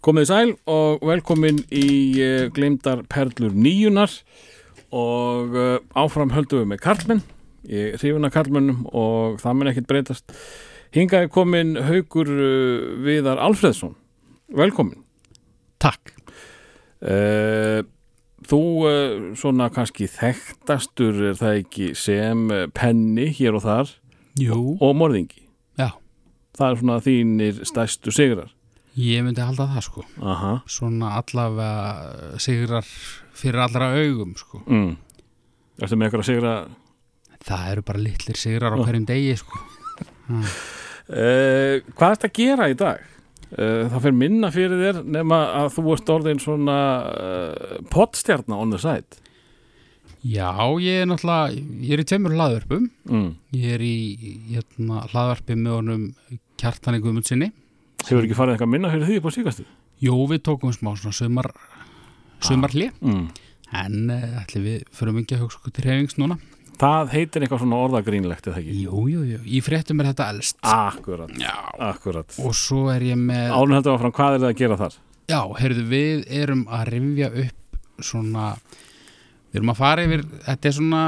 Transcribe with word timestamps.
Komið 0.00 0.30
sæl 0.30 0.50
og 0.64 1.02
velkomin 1.04 1.58
í 1.76 1.88
uh, 2.24 2.46
Gleimdar 2.56 3.02
Perlur 3.12 3.52
nýjunar 3.52 4.08
og 4.96 5.52
uh, 5.52 5.74
áfram 5.92 6.30
höldum 6.32 6.62
við 6.62 6.70
með 6.70 6.78
Karlmenn, 6.86 7.20
ég 7.68 7.98
hrifin 8.00 8.24
að 8.24 8.32
Karlmennum 8.32 8.86
og 8.96 9.36
það 9.42 9.58
mun 9.58 9.68
ekkert 9.68 9.90
breytast. 9.90 10.32
Hingaði 10.96 11.28
komin 11.34 11.74
Haugur 11.84 12.30
uh, 12.32 12.86
Viðar 13.04 13.42
Alfredsson, 13.44 13.92
velkomin. 14.56 15.02
Takk. 15.80 16.16
Þú 18.50 18.58
svona 19.40 19.70
kannski 19.72 20.04
þekktastur 20.12 21.22
er 21.30 21.38
það 21.38 21.60
ekki 21.62 21.86
sem 21.96 22.42
penni 22.76 23.30
hér 23.38 23.56
og 23.56 23.64
þar 23.64 23.94
Jú. 24.36 24.58
og 24.76 24.92
morðingi. 25.00 25.46
Já. 25.80 25.94
Það 26.58 26.66
er 26.66 26.80
svona 26.82 26.98
þínir 27.06 27.62
stærstu 27.70 28.12
sigrar. 28.12 28.52
Ég 28.98 29.22
myndi 29.22 29.44
halda 29.44 29.68
það 29.70 29.84
sko. 29.86 30.04
Aha. 30.18 30.54
Svona 30.70 31.12
allavega 31.20 32.38
sigrar 32.42 32.86
fyrir 33.38 33.62
allra 33.62 33.92
augum 34.00 34.34
sko. 34.38 34.62
Mm. 34.66 34.96
Ertu 35.80 35.96
með 35.96 36.08
eitthvað 36.08 36.24
að 36.24 36.30
sigra 36.32 36.54
Það 37.40 37.70
eru 37.70 37.84
bara 37.88 38.02
litlir 38.04 38.36
sigrar 38.36 38.74
á 38.76 38.78
hverjum 38.82 39.06
degi 39.08 39.36
sko. 39.40 39.62
Uh, 40.28 41.80
hvað 41.96 42.10
er 42.10 42.18
þetta 42.18 42.28
að 42.28 42.36
gera 42.36 42.68
í 42.68 42.76
dag? 42.76 43.06
Uh, 43.50 43.86
það 43.88 43.96
fyrir 44.04 44.18
minna 44.20 44.50
fyrir 44.54 44.82
þér 44.84 45.00
nema 45.16 45.40
að 45.62 45.72
þú 45.78 45.86
ert 45.94 46.12
orðin 46.14 46.42
svona 46.42 46.76
uh, 47.08 47.80
potstjarnar 47.90 48.60
on 48.62 48.74
the 48.74 48.78
side 48.82 49.18
Já, 50.20 50.52
ég 50.84 51.00
er 51.00 51.06
náttúrulega, 51.08 51.54
ég 51.80 51.94
er 51.96 52.02
í 52.02 52.04
tveimur 52.04 52.34
hlaðvörpum. 52.36 52.90
mm. 53.08 53.28
Ég 53.56 53.76
er 53.78 53.84
í 53.84 53.94
hérna, 54.50 55.06
hlaðvarpi 55.08 55.56
með 55.56 55.76
honum 55.78 56.02
kjartani 56.60 57.00
Guðmundsinni. 57.00 57.48
Hefur 58.06 58.24
ekki 58.26 58.36
farið 58.38 58.56
eitthvað 58.56 58.72
minna 58.72 58.90
fyrir 58.92 59.06
því 59.10 59.18
på 59.24 59.32
síkastu? 59.34 59.66
Jú, 60.00 60.16
við 60.30 60.40
tókum 60.48 60.72
smá 60.74 60.94
svona 60.96 61.12
sumar, 61.16 61.50
sumarli. 62.44 62.88
Mm. 63.04 63.26
En 63.80 63.98
uh, 64.10 64.40
ætli 64.40 64.62
við 64.64 64.80
förum 64.96 65.20
ekki 65.20 65.36
að 65.36 65.44
hugsa 65.44 65.60
okkur 65.60 65.74
til 65.76 65.84
reyfings 65.86 66.16
núna. 66.18 66.38
Það 66.80 67.10
heitir 67.12 67.44
eitthvað 67.44 67.60
svona 67.60 67.78
orðagrínlegt 67.84 68.46
eða 68.48 68.60
ekki? 68.62 68.74
Jú, 68.86 69.02
jú, 69.12 69.22
jú. 69.34 69.38
Í 69.44 69.60
fréttum 69.62 70.00
er 70.00 70.08
þetta 70.14 70.28
elst. 70.32 70.56
Akkurat, 70.64 71.32
Já. 71.36 71.52
akkurat 71.90 72.38
Og 72.40 72.54
svo 72.56 72.86
er 72.94 73.04
ég 73.10 73.18
með... 73.20 73.50
Ánum 73.52 73.76
heldur 73.76 73.98
áfram, 73.98 74.14
hvað 74.16 74.36
er 74.38 74.40
það 74.46 74.48
að 74.54 74.60
gera 74.62 74.78
þar? 74.80 74.96
Já, 75.30 75.40
heyrðu, 75.60 75.84
við 75.92 76.22
erum 76.40 76.62
að 76.72 76.86
rifja 76.94 77.28
upp 77.44 77.76
svona, 78.08 78.46
við 79.52 79.60
erum 79.60 79.74
að 79.74 79.80
fara 79.82 80.06
yfir, 80.08 80.24
þetta 80.48 80.70
er 80.72 80.76
svona 80.78 81.02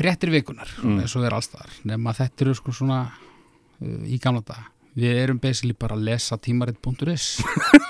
fréttir 0.00 0.34
vikunar, 0.34 0.74
Mm. 0.82 0.98
eins 1.04 1.14
og 1.16 1.28
er 1.30 1.38
allstaðar, 1.38 1.78
nema 1.86 2.16
þetta 2.18 2.44
eru 2.48 2.56
sko 2.58 2.74
svona 2.74 2.98
uh, 3.06 4.02
í 4.10 4.18
gamla 4.18 4.42
daga. 4.42 4.66
Við 4.98 5.18
erum 5.22 5.38
basically 5.40 5.74
bara 5.78 5.96
að 5.96 6.06
lesa 6.10 6.36
tímarit.is 6.36 7.26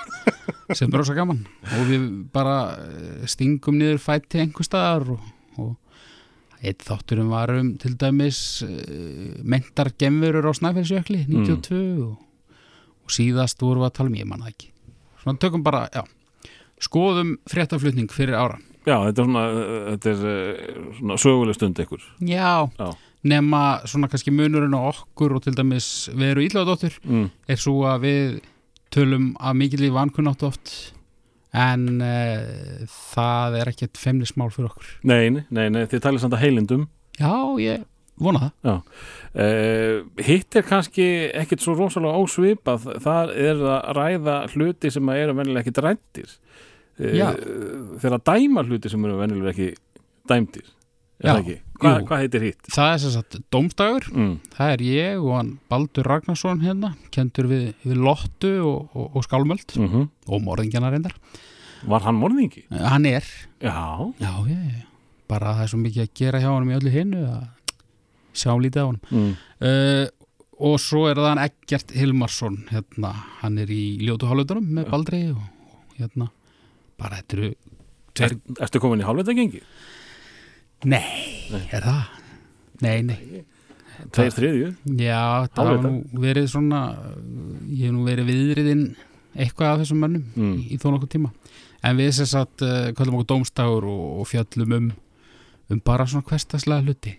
sem 0.77 0.87
er 0.87 0.97
rosa 0.97 1.15
gaman. 1.17 1.41
Og 1.75 1.87
við 1.89 2.05
bara 2.33 2.57
uh, 2.79 3.23
stingum 3.29 3.77
niður 3.79 3.99
fæti 4.03 4.39
einhver 4.43 4.67
staðar 4.67 5.09
og, 5.17 5.25
og 5.59 6.63
eitt 6.63 6.85
þátturum 6.87 7.33
var 7.33 7.51
um 7.57 7.73
til 7.81 7.97
dæmis 7.99 8.39
uh, 8.63 9.39
mentar 9.43 9.91
gemverur 9.99 10.47
á 10.47 10.53
Snæfellsjökli 10.55 11.25
92 11.27 11.81
og, 12.07 12.17
og 13.03 13.11
síðast 13.11 13.59
vorum 13.63 13.83
við 13.83 13.91
að 13.91 13.97
tala 13.99 14.13
um 14.13 14.19
ég 14.21 14.29
manna 14.29 14.51
ekki. 14.53 14.71
Svona 15.23 15.39
tökum 15.43 15.63
bara, 15.65 15.85
já 15.91 16.03
skoðum 16.83 17.37
fréttaflutning 17.47 18.11
fyrir 18.11 18.35
ára. 18.35 18.57
Já, 18.83 18.97
þetta 19.07 19.21
er 19.21 19.27
svona, 19.27 19.43
uh, 19.47 19.83
þetta 19.93 20.13
er 20.13 20.95
svona 20.97 21.19
söguleg 21.23 21.55
stund 21.59 21.79
ykkur. 21.83 22.07
Já, 22.27 22.67
Já. 22.79 22.89
Nema 23.27 23.61
svona 23.87 24.09
kannski 24.11 24.33
munurinn 24.35 24.75
á 24.75 24.81
okkur 24.89 25.37
og 25.37 25.45
til 25.45 25.55
dæmis 25.55 26.09
við 26.11 26.33
erum 26.33 26.47
ílláðdóttur 26.47 26.97
mm. 27.03 27.29
er 27.47 27.61
svo 27.61 27.85
að 27.87 28.03
við 28.07 28.41
tölum 28.93 29.31
að 29.41 29.57
mikill 29.61 29.87
í 29.87 29.93
vankunnátt 29.93 30.43
oft 30.45 30.73
en 31.53 32.01
uh, 32.01 32.83
það 33.13 33.59
er 33.61 33.71
ekkert 33.71 33.99
femnismál 34.01 34.49
fyrir 34.53 34.71
okkur. 34.71 34.91
Nei, 35.05 35.29
nei, 35.53 35.67
nei, 35.69 35.83
þið 35.89 36.05
talið 36.07 36.23
samt 36.23 36.37
að 36.37 36.45
heilindum. 36.47 36.87
Já, 37.19 37.33
ég 37.61 37.83
vona 38.23 38.49
það. 38.63 38.79
Uh, 39.33 40.23
hitt 40.25 40.57
er 40.57 40.65
kannski 40.65 41.07
ekkit 41.43 41.63
svo 41.63 41.77
rosalega 41.77 42.21
ósvipað. 42.21 42.89
Það 43.05 43.33
er 43.45 43.63
að 43.75 43.89
ræða 43.99 44.37
hluti 44.53 44.93
sem 44.93 45.13
eru 45.13 45.37
venjulega 45.37 45.63
ekki 45.63 45.77
drættir 45.77 46.37
Já. 46.93 47.31
þegar 47.33 48.19
að 48.19 48.25
dæma 48.29 48.63
hluti 48.67 48.91
sem 48.91 49.05
eru 49.07 49.17
venjulega 49.21 49.53
ekki 49.53 49.69
dæmdir. 50.29 50.65
er 50.65 50.82
Já? 51.23 51.33
Hva, 51.83 51.91
hvað 52.07 52.21
heitir 52.23 52.43
hitt? 52.45 52.67
það 52.71 52.89
er 52.93 52.99
sem 53.03 53.11
sagt 53.15 53.37
dómstagur 53.51 54.05
Mm. 54.13 54.35
það 54.55 54.73
er 54.73 54.83
ég 54.87 55.23
og 55.23 55.33
hann 55.37 55.49
Baldur 55.71 56.07
Ragnarsson 56.07 56.61
hérna, 56.63 56.93
kentur 57.11 57.47
við, 57.51 57.73
við 57.83 57.97
Lottu 58.03 58.51
og, 58.63 58.89
og, 58.95 59.09
og 59.15 59.25
Skálmöld 59.27 59.75
Mm 59.79 60.09
og 60.27 60.41
morðingjana 60.45 60.91
reyndar. 60.93 61.15
Var 61.83 61.99
hann 62.05 62.15
morðingi? 62.15 62.63
hann 62.71 63.05
er, 63.05 63.23
Já, 63.59 64.13
já, 64.19 64.31
já, 64.47 64.59
já. 64.71 64.83
Bara 65.27 65.53
það 65.57 65.63
er 65.65 65.71
svo 65.73 65.79
mikið 65.81 66.03
að 66.05 66.13
gera 66.19 66.39
hjá 66.43 66.49
honum 66.53 66.71
í 66.71 66.77
öllu 66.77 66.91
hinnu 66.93 67.23
að 67.27 67.43
sjá 68.33 68.51
lítið 68.59 68.83
á 68.83 68.87
honum. 68.87 69.01
Mm. 69.11 69.33
uh, 69.63 70.05
og 70.63 70.77
svo 70.79 71.07
er 71.09 71.15
það 71.19 71.27
hann 71.33 71.43
Eggert 71.43 71.91
Hilmarsson 71.97 72.57
hérna, 72.71 73.11
hann 73.41 73.57
er 73.59 73.67
í 73.73 73.81
ljótu 74.05 74.29
hálfutunum 74.29 74.67
með 74.77 74.87
Baldri 74.93 75.21
og, 75.33 75.41
og 75.73 75.97
hérna. 75.99 76.29
Bara 76.99 77.19
þetta 77.19 77.37
eru 77.39 77.49
er, 78.23 78.35
Ertu 78.63 78.79
komin 78.79 79.01
í 79.01 79.07
hálfleita 79.07 79.33
gengi? 80.83 81.49
nei, 81.51 81.63
er 81.71 81.81
það? 81.87 82.03
Nei, 82.83 83.01
nei, 83.07 83.43
Tveir 84.13 84.33
þriðju? 84.35 84.69
já 84.99 85.19
það 85.53 85.69
hafa 85.69 85.89
nú 85.89 86.21
verið 86.23 86.47
svona 86.51 86.79
ég 87.69 87.85
hef 87.87 87.93
nú 87.95 88.03
verið 88.07 88.29
viðriðinn 88.31 88.85
eitthvað 89.33 89.69
af 89.73 89.79
þessum 89.83 90.01
mönnum 90.03 90.25
Mm. 90.35 90.57
í, 90.69 90.77
þó 90.81 90.87
nokkuð 90.93 91.09
tíma. 91.15 91.31
En 91.83 91.97
við 91.97 92.11
sem 92.15 92.25
sagt 92.29 92.61
uh, 92.63 92.91
kallum 92.97 93.15
okkur 93.19 93.29
dómstagur 93.33 93.85
og, 93.89 94.19
og 94.21 94.27
fjallum 94.29 94.73
um 94.77 94.91
um 95.71 95.79
bara 95.79 96.05
svona 96.05 96.25
hverstaslega 96.27 96.83
hluti. 96.83 97.15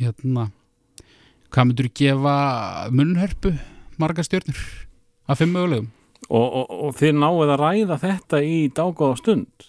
Hérna 0.00 0.48
hvað 1.52 1.68
myndur 1.68 1.88
gefa 1.94 2.34
munnhörpu 2.90 3.52
marga 3.98 4.22
stjörnur 4.24 4.58
af 5.28 5.38
fimm 5.38 5.52
mögulegum? 5.54 5.90
Og, 6.28 6.46
og, 6.52 6.66
og 6.88 6.96
þið 6.98 7.14
náið 7.22 7.52
að 7.54 7.60
ræða 7.62 7.98
þetta 8.02 8.40
í 8.44 8.56
dágóða 8.74 9.16
stund 9.20 9.68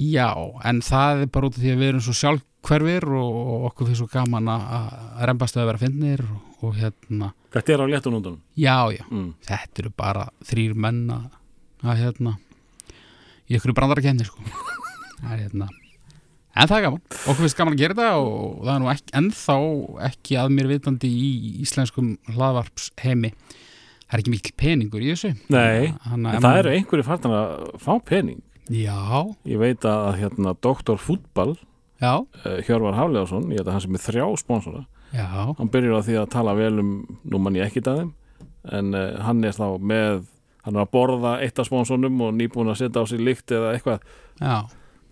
já, 0.00 0.30
en 0.64 0.82
það 0.84 1.24
er 1.24 1.30
bara 1.34 1.50
út 1.50 1.58
af 1.58 1.62
því 1.62 1.72
að 1.72 1.80
við 1.82 1.90
erum 1.92 2.04
svo 2.04 2.14
sjálfhverfir 2.18 3.06
og, 3.14 3.38
okkur 3.70 3.90
fyrir 3.90 4.00
svo 4.00 4.08
gaman 4.12 4.50
að 4.50 4.66
að 4.74 5.22
rembast 5.30 5.58
að 5.58 5.68
vera 5.70 5.82
finnir 5.84 6.24
og, 6.26 6.42
og 6.64 6.80
hérna, 6.80 7.30
Þetta 7.54 7.74
er 7.74 7.84
á 7.84 7.86
léttunundunum 7.92 8.40
já, 8.58 8.78
já. 8.96 9.04
Mm. 9.10 9.30
þetta 9.46 9.84
eru 9.84 9.94
bara 9.94 10.26
þrýr 10.48 10.74
menn 10.74 11.04
að, 11.14 11.24
að 11.84 12.02
hérna 12.02 12.36
í 13.44 13.56
ykkur 13.58 13.74
brandara 13.76 14.04
kemni 14.04 14.26
sko. 14.26 14.40
Það 15.24 15.32
er 15.34 15.42
hérna. 15.44 15.66
En 16.54 16.68
það 16.70 16.76
er 16.76 16.84
gaman, 16.84 17.00
okkur 17.16 17.40
finnst 17.40 17.58
gaman 17.58 17.74
að 17.74 17.80
gera 17.80 17.94
þetta 17.98 18.18
og 18.22 18.58
það 18.60 18.74
er 18.74 18.82
nú 18.82 18.88
ekki, 18.92 19.12
ennþá 19.18 19.54
ekki 20.06 20.36
að 20.38 20.50
mér 20.54 20.68
vitandi 20.70 21.08
í 21.10 21.30
íslenskum 21.64 22.12
hlaðvarps 22.30 22.92
heimi 23.02 23.32
það 23.34 24.14
er 24.14 24.22
ekki 24.22 24.34
mikil 24.34 24.52
peningur 24.60 25.02
í 25.02 25.08
þessu. 25.10 25.32
Nei, 25.50 25.90
en 26.12 26.28
það 26.30 26.58
eru 26.60 26.74
einhverju 26.76 27.06
fartan 27.08 27.34
að 27.34 27.54
fá 27.82 27.90
pening 28.06 28.38
já, 28.72 28.98
Ég 29.44 29.60
veit 29.60 29.84
að 29.84 30.18
hérna 30.22 30.54
Dr. 30.56 30.96
Fútball 31.00 31.56
já, 32.00 32.14
uh, 32.20 32.58
Hjörvar 32.64 32.96
Hafleðarsson, 32.98 33.50
ég 33.52 33.60
veit 33.60 33.68
að 33.68 33.72
hann 33.76 33.84
sem 33.84 33.98
er 33.98 34.04
þrjá 34.04 34.26
sponsora, 34.40 34.84
já. 35.12 35.26
Hann 35.58 35.72
byrjar 35.72 36.00
á 36.00 36.06
því 36.06 36.20
að 36.20 36.30
tala 36.34 36.54
vel 36.58 36.78
um, 36.82 36.94
nú 37.24 37.40
mann 37.42 37.58
ég 37.58 37.68
ekki 37.68 37.84
að 37.84 38.00
þeim 38.02 38.14
en 38.74 38.94
uh, 38.96 39.18
hann 39.26 39.44
er 39.44 39.52
þá 39.56 39.66
með 39.80 40.22
hann 40.64 40.78
er 40.78 40.86
að 40.86 40.92
borða 40.96 41.34
eitt 41.44 41.58
af 41.60 41.68
sponsornum 41.68 42.22
og 42.24 42.32
nýbúin 42.38 42.70
að 42.72 42.80
setja 42.80 43.04
á 43.04 43.08
sig 43.08 43.20
líkt 43.20 43.52
eða 43.52 43.74
eitthvað. 43.74 44.06
Já, 44.40 44.64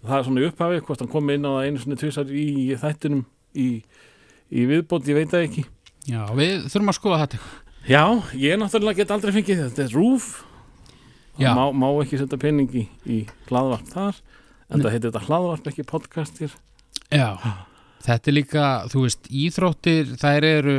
það 0.07 0.15
er 0.17 0.25
svona 0.29 0.41
í 0.41 0.47
upphafi, 0.49 0.79
hvort 0.87 1.03
hann 1.05 1.11
komi 1.13 1.37
inn 1.37 1.45
á 1.45 1.53
það 1.53 1.67
einu 1.67 1.83
sinni 1.83 1.99
tvisar 2.01 2.31
í 2.33 2.47
þættinum 2.81 3.27
í, 3.53 3.67
í 4.49 4.65
viðbót, 4.71 5.11
ég 5.13 5.21
veit 5.21 5.35
það 5.35 5.45
ekki. 5.51 5.67
Já, 6.09 6.23
við 6.33 6.65
þurfum 6.73 6.95
að 6.95 6.99
skoða 6.99 7.21
þetta. 7.27 7.43
Já, 7.83 8.03
ég 8.39 8.59
náttúrulega 8.63 9.03
get 9.03 9.13
aldrei 9.13 9.35
fengið 9.37 9.61
þetta, 9.61 9.75
þetta 9.77 9.85
er 9.85 9.95
rúf. 9.99 10.31
Má, 11.41 11.65
má 11.73 11.89
ekki 12.03 12.19
setja 12.21 12.39
pening 12.39 12.69
í, 12.77 12.87
hlaðvarp 13.49 13.87
þar 13.93 14.19
en 14.73 14.81
það 14.83 14.91
heitir 14.95 15.11
þetta 15.13 15.27
hlaðvarp 15.29 15.67
ekki 15.73 15.85
podcastir. 15.89 16.53
Já, 17.13 17.29
þetta 18.03 18.31
er 18.31 18.37
líka 18.37 18.65
þú 18.93 19.03
veist, 19.07 19.29
íþróttir, 19.29 20.13
þær 20.21 20.47
eru 20.49 20.77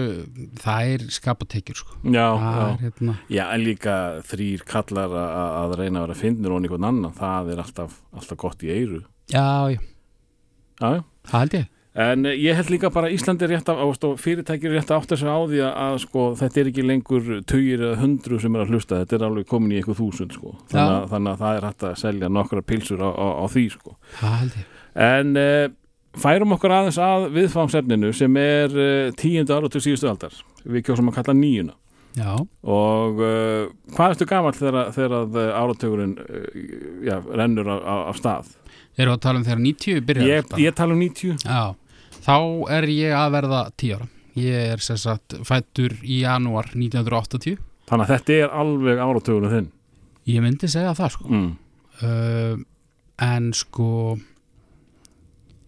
þær 0.61 1.05
skapa 1.13 1.45
tekjur 1.49 1.79
sko. 1.81 1.97
Já, 2.05 2.25
já. 2.37 2.53
er 2.73 2.81
hérna 2.87 3.15
Já, 3.29 3.43
en 3.53 3.63
líka 3.65 3.95
þrýr 4.29 4.65
kallar 4.69 5.13
að, 5.13 5.75
reyna 5.81 6.01
að 6.01 6.07
vera 6.07 6.19
finnir 6.23 6.51
og 6.53 6.61
einhvern 6.61 6.89
annan, 6.89 7.13
það 7.17 7.53
er 7.53 7.63
alltaf, 7.65 7.99
alltaf 8.13 8.37
gott 8.45 8.65
í 8.65 8.73
eyru. 8.73 9.03
já, 9.31 9.45
já, 9.73 9.79
Já, 10.81 10.89
já. 10.97 11.03
það 11.29 11.39
held 11.43 11.53
ég 11.59 11.69
En 11.93 12.25
eh, 12.25 12.33
ég 12.41 12.55
held 12.57 12.71
líka 12.73 12.89
bara 12.89 13.05
að 13.11 13.13
Íslandi 13.19 13.45
rétt 13.51 13.67
af, 13.69 13.77
ást, 13.85 14.05
og 14.07 14.15
fyrirtækir 14.21 14.71
rétt 14.73 14.89
að 14.89 15.03
átta 15.03 15.17
sig 15.19 15.29
á 15.29 15.37
því 15.45 15.59
að, 15.61 15.73
að 15.83 15.97
sko, 16.01 16.23
þetta 16.39 16.59
er 16.63 16.69
ekki 16.71 16.85
lengur 16.89 17.27
tugir 17.45 17.83
eða 17.85 17.99
hundru 18.01 18.39
sem 18.41 18.55
er 18.57 18.63
að 18.63 18.71
hlusta, 18.73 19.01
þetta 19.03 19.19
er 19.19 19.25
alveg 19.27 19.45
komin 19.51 19.75
í 19.75 19.77
eitthvað 19.77 19.99
þúsund, 20.01 20.33
sko. 20.39 20.55
Þannig, 20.71 20.95
að- 20.97 21.05
þannig 21.13 21.31
að 21.35 21.43
það 21.43 21.59
er 21.59 21.67
hægt 21.69 21.85
að 21.91 21.95
selja 22.01 22.31
nokkra 22.33 22.63
pilsur 22.65 23.03
á, 23.05 23.09
á, 23.13 23.27
á 23.39 23.45
því, 23.53 23.65
sko. 23.77 23.95
það 24.23 24.35
held 24.41 24.57
ég 24.63 24.81
En 25.03 25.37
uh, 25.37 25.69
færum 26.21 26.51
okkur 26.57 26.73
aðeins 26.79 26.97
að 27.01 27.23
viðfangsefninu 27.37 28.11
sem 28.13 28.35
er 28.41 28.73
uh, 28.77 29.13
tíundu 29.17 29.53
ára 29.55 29.69
til 29.73 29.81
síðustu 29.81 30.09
aldar. 30.09 30.35
Við 30.65 30.83
kjósum 30.85 31.09
að 31.09 31.15
kalla 31.21 31.33
nýjuna. 31.37 31.73
Já, 32.13 32.35
og 32.69 33.17
uh, 33.25 33.71
hvað 33.95 34.11
ertu 34.13 34.27
gamall 34.29 34.53
þegar, 34.53 35.15
að 35.17 35.37
áratugurinn 35.57 36.11
uh, 36.21 36.43
já, 37.07 37.15
rennur 37.33 37.65
á, 37.73 38.05
á 38.09 38.13
stað 38.13 38.51
eru 39.01 39.15
að 39.15 39.23
tala 39.25 39.39
um 39.41 39.45
þegar 39.47 39.61
90 39.65 40.03
byrjar 40.05 40.27
ég, 40.29 40.51
ég 40.61 40.75
tala 40.77 40.93
um 40.93 41.01
90 41.01 41.41
Já, 41.41 41.63
þá 42.23 42.37
er 42.77 42.89
ég 42.91 43.15
að 43.17 43.35
verða 43.37 43.61
10 43.77 43.95
ára. 43.97 44.09
Ég 44.39 44.73
er 44.73 44.81
sem 44.81 44.97
sagt 44.97 45.35
fættur 45.45 45.93
í 46.01 46.23
janúar 46.23 46.71
1980 46.73 47.59
þannig 47.89 48.07
að 48.07 48.13
þetta 48.15 48.37
er 48.39 48.53
alveg 48.63 49.01
áratugurinn 49.03 49.53
þinn. 49.53 49.71
Ég 50.31 50.45
myndi 50.45 50.69
segja 50.71 50.95
það 50.97 51.17
sko. 51.17 51.29
Mm. 51.29 51.49
uh, 52.01 52.55
En 53.21 53.51
sko 53.53 53.89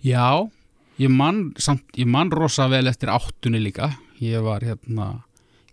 Já 0.02 0.48
Ég 0.96 1.12
man, 1.12 1.50
samt, 1.60 1.84
ég 2.00 2.08
man 2.08 2.32
rosa 2.32 2.70
vel 2.72 2.88
eftir 2.88 3.12
áttunni 3.12 3.60
líka. 3.60 3.90
Ég 4.24 4.40
var 4.46 4.64
hérna 4.64 5.26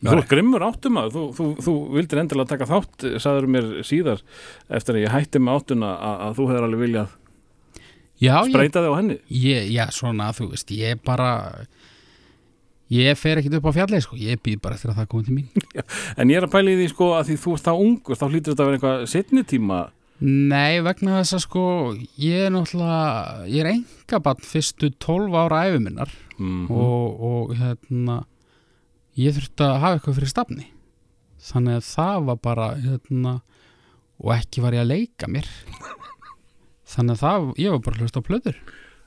Þú 0.03 0.17
er 0.17 0.25
grimmur 0.27 0.65
áttum 0.67 0.97
að 0.99 1.13
þú, 1.15 1.21
þú, 1.37 1.45
þú 1.63 1.73
vildir 1.95 2.21
endilega 2.25 2.51
taka 2.51 2.67
þátt, 2.67 3.05
sagður 3.23 3.45
mér 3.55 3.69
síðar 3.87 4.23
eftir 4.67 4.99
að 4.99 5.05
ég 5.05 5.13
hætti 5.15 5.39
með 5.39 5.61
áttuna 5.61 5.91
að, 5.95 6.17
að 6.25 6.39
þú 6.39 6.47
hefur 6.49 6.67
alveg 6.67 6.83
viljað 6.83 7.13
Já, 8.23 8.37
þig 8.47 8.77
á 8.79 8.95
henni? 8.95 9.17
Ég, 9.35 9.73
já, 9.75 9.87
svona, 9.95 10.31
þú 10.37 10.53
veist, 10.53 10.71
ég 10.75 11.01
bara 11.03 11.33
Ég 12.93 13.17
fer 13.17 13.41
ekkit 13.41 13.57
upp 13.57 13.71
á 13.73 13.77
fjallið, 13.79 14.05
sko 14.05 14.19
Ég 14.21 14.41
býð 14.45 14.61
bara 14.63 14.77
eftir 14.77 14.93
að 14.93 15.01
það 15.01 15.09
komið 15.15 15.29
til 15.29 15.37
mín. 15.39 15.67
En 16.21 16.31
ég 16.31 16.39
er 16.39 16.47
að 16.47 16.53
pæla 16.53 16.75
í 16.75 16.79
því 16.79 16.89
sko 16.93 17.09
að 17.17 17.31
því 17.31 17.37
þú 17.43 17.55
ert 17.57 17.67
þá 17.67 17.73
ungur 17.73 18.21
þá 18.21 18.27
hlýtur 18.29 18.53
þetta 18.53 18.63
að 18.63 18.69
vera 18.71 18.79
eitthvað 18.79 19.07
setni 19.13 19.45
tíma. 19.49 19.79
Nei, 20.23 20.83
vegna 20.87 21.17
þess 21.19 21.39
að 21.39 21.45
sko 21.47 21.65
Ég 22.23 22.45
er 22.47 22.53
náttúrulega 22.55 23.49
Ég 23.51 23.65
er 23.65 23.71
engabann 23.73 24.45
fyrstu 24.47 24.93
12 25.03 25.39
ára 25.41 25.65
æfuminnar 25.67 26.13
mm. 26.37 26.69
og, 26.71 27.25
og 27.31 27.57
hérna 27.59 28.21
ég 29.19 29.35
þurfti 29.37 29.67
að 29.67 29.81
hafa 29.83 29.99
eitthvað 29.99 30.21
fyrir 30.21 30.33
stafni. 30.33 30.69
Þannig 31.43 31.81
að 31.81 31.89
það 31.89 32.29
var 32.29 32.39
bara 32.45 32.69
hérna 32.79 33.35
og 34.23 34.37
ekki 34.37 34.63
var 34.63 34.77
ég 34.77 34.85
að 34.85 34.93
leika 34.93 35.29
mér 35.33 35.49
þannig 36.93 37.17
að 37.17 37.25
það, 37.25 37.49
ég 37.63 37.75
var 37.75 37.83
bara 37.87 38.03
hlust 38.03 38.19
á 38.19 38.23
plöður 38.27 38.61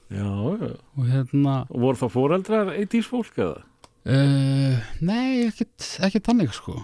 já, 0.09 0.25
já. 0.25 0.73
og 0.97 1.07
hérna 1.09 1.55
og 1.69 1.85
voru 1.85 2.01
þá 2.01 2.07
fóreldrar 2.13 2.73
eitís 2.75 3.09
fólk 3.09 3.39
eða? 3.41 3.63
uh, 4.05 4.83
nei, 5.05 5.47
ekkit 5.49 6.25
þannig 6.25 6.53
sko 6.55 6.79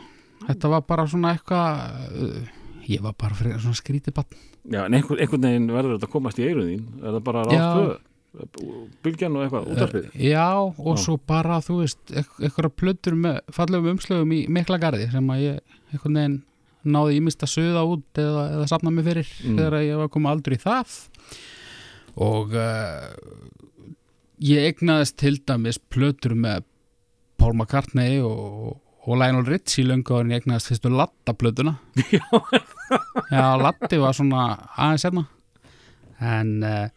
þetta 0.48 0.72
var 0.76 0.86
bara 0.90 1.08
svona 1.10 1.36
eitthvað 1.36 2.16
uh, 2.28 2.62
ég 2.90 3.04
var 3.04 3.18
bara 3.18 3.38
fyrir 3.38 3.60
svona 3.62 3.78
skrítið 3.78 4.18
bann 4.22 4.40
Já, 4.62 4.84
en 4.86 4.94
einhvern, 4.94 5.18
einhvern 5.18 5.46
veginn 5.48 5.72
verður 5.74 5.96
þetta 5.98 6.08
að 6.08 6.14
komast 6.14 6.40
í 6.40 6.46
eirun 6.46 6.70
þín 6.70 6.88
er 7.02 7.16
það 7.16 7.24
bara 7.28 7.46
Já. 7.50 7.66
rátt 7.66 8.08
bylgjan 9.04 9.34
og 9.36 9.44
eitthvað, 9.44 9.66
útarpið 9.74 10.06
já, 10.24 10.46
og 10.56 10.94
Já. 10.96 11.02
svo 11.04 11.18
bara 11.28 11.58
þú 11.66 11.82
veist, 11.82 12.00
eitthvað 12.16 12.70
plötur 12.80 13.18
með 13.20 13.42
fallegum 13.52 13.98
umslögum 13.98 14.32
í 14.38 14.46
mikla 14.48 14.80
garði 14.80 15.10
sem 15.12 15.34
að 15.34 15.42
ég 15.44 15.80
einhvern 15.92 16.20
veginn 16.20 16.38
náði 16.84 17.18
ímist 17.20 17.44
að 17.46 17.52
söða 17.56 17.84
út 17.86 18.20
eða, 18.22 18.44
eða 18.58 18.68
safna 18.72 18.92
mig 18.94 19.06
fyrir 19.06 19.28
Mm. 19.42 19.58
þegar 19.58 19.76
ég 19.86 19.98
var 20.00 20.08
að 20.10 20.14
koma 20.16 20.32
aldur 20.34 20.56
í 20.56 20.62
það 20.62 20.96
og 22.22 22.54
uh, 22.58 23.10
ég 24.42 24.68
egnaðist 24.72 25.18
til 25.22 25.38
dæmis 25.48 25.78
plötur 25.80 26.34
með 26.36 26.64
Paul 27.42 27.54
McCartney 27.56 28.20
og, 28.22 28.78
og 29.06 29.18
Lionel 29.18 29.46
Richie 29.48 29.86
löngu 29.88 30.14
áður 30.14 30.26
en 30.28 30.34
ég 30.36 30.42
egnaðist 30.44 30.72
fyrstu 30.72 30.92
Latta 30.94 31.34
plötuna 31.38 31.76
Já. 33.32 33.46
Latti 33.62 33.98
var 34.02 34.14
svona 34.18 34.44
aðeins 34.76 35.06
hérna 35.08 35.26
en 36.22 36.52
uh, 36.68 36.90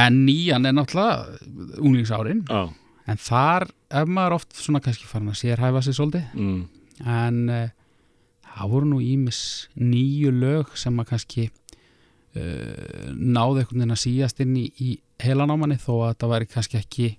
en 0.00 0.20
nýjan 0.24 0.68
er 0.70 0.76
náttúrulega 0.76 1.40
unglingsárin 1.82 2.44
Já, 2.48 2.68
en 3.10 3.18
þar 3.20 3.66
er 3.90 4.06
maður 4.06 4.38
oft 4.38 4.54
svona 4.56 4.80
kannski 4.84 5.08
farin 5.10 5.32
að 5.32 5.40
sérhæfa 5.42 5.82
sig 5.84 5.96
svolítið 5.98 6.38
mm. 6.38 6.60
en 7.10 7.40
uh, 7.50 7.66
það 8.60 8.72
voru 8.74 8.92
nú 8.92 9.00
ímis 9.04 9.42
nýju 9.80 10.32
lög 10.36 10.72
sem 10.78 10.98
að 11.00 11.10
kannski 11.14 11.46
uh, 11.48 13.10
náði 13.16 13.64
einhvern 13.64 13.82
veginn 13.82 13.96
að 13.96 14.02
síast 14.04 14.42
inn 14.44 14.56
í, 14.60 14.66
í 14.80 14.96
heilanámanni 15.22 15.80
þó 15.80 15.92
að 16.00 16.10
þetta 16.12 16.32
væri 16.34 16.50
kannski 16.54 16.80
ekki 16.80 17.12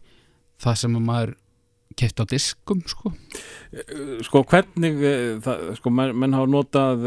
það 0.62 0.84
sem 0.84 1.00
að 1.00 1.08
maður 1.08 1.38
keft 2.00 2.22
á 2.24 2.26
diskum 2.30 2.80
sko. 2.88 3.10
Sko 4.24 4.42
hvernig 4.48 5.02
eh, 5.04 5.34
það, 5.44 5.66
sko 5.76 5.92
menn, 5.92 6.14
menn 6.16 6.38
hafa 6.38 6.48
notað 6.48 7.04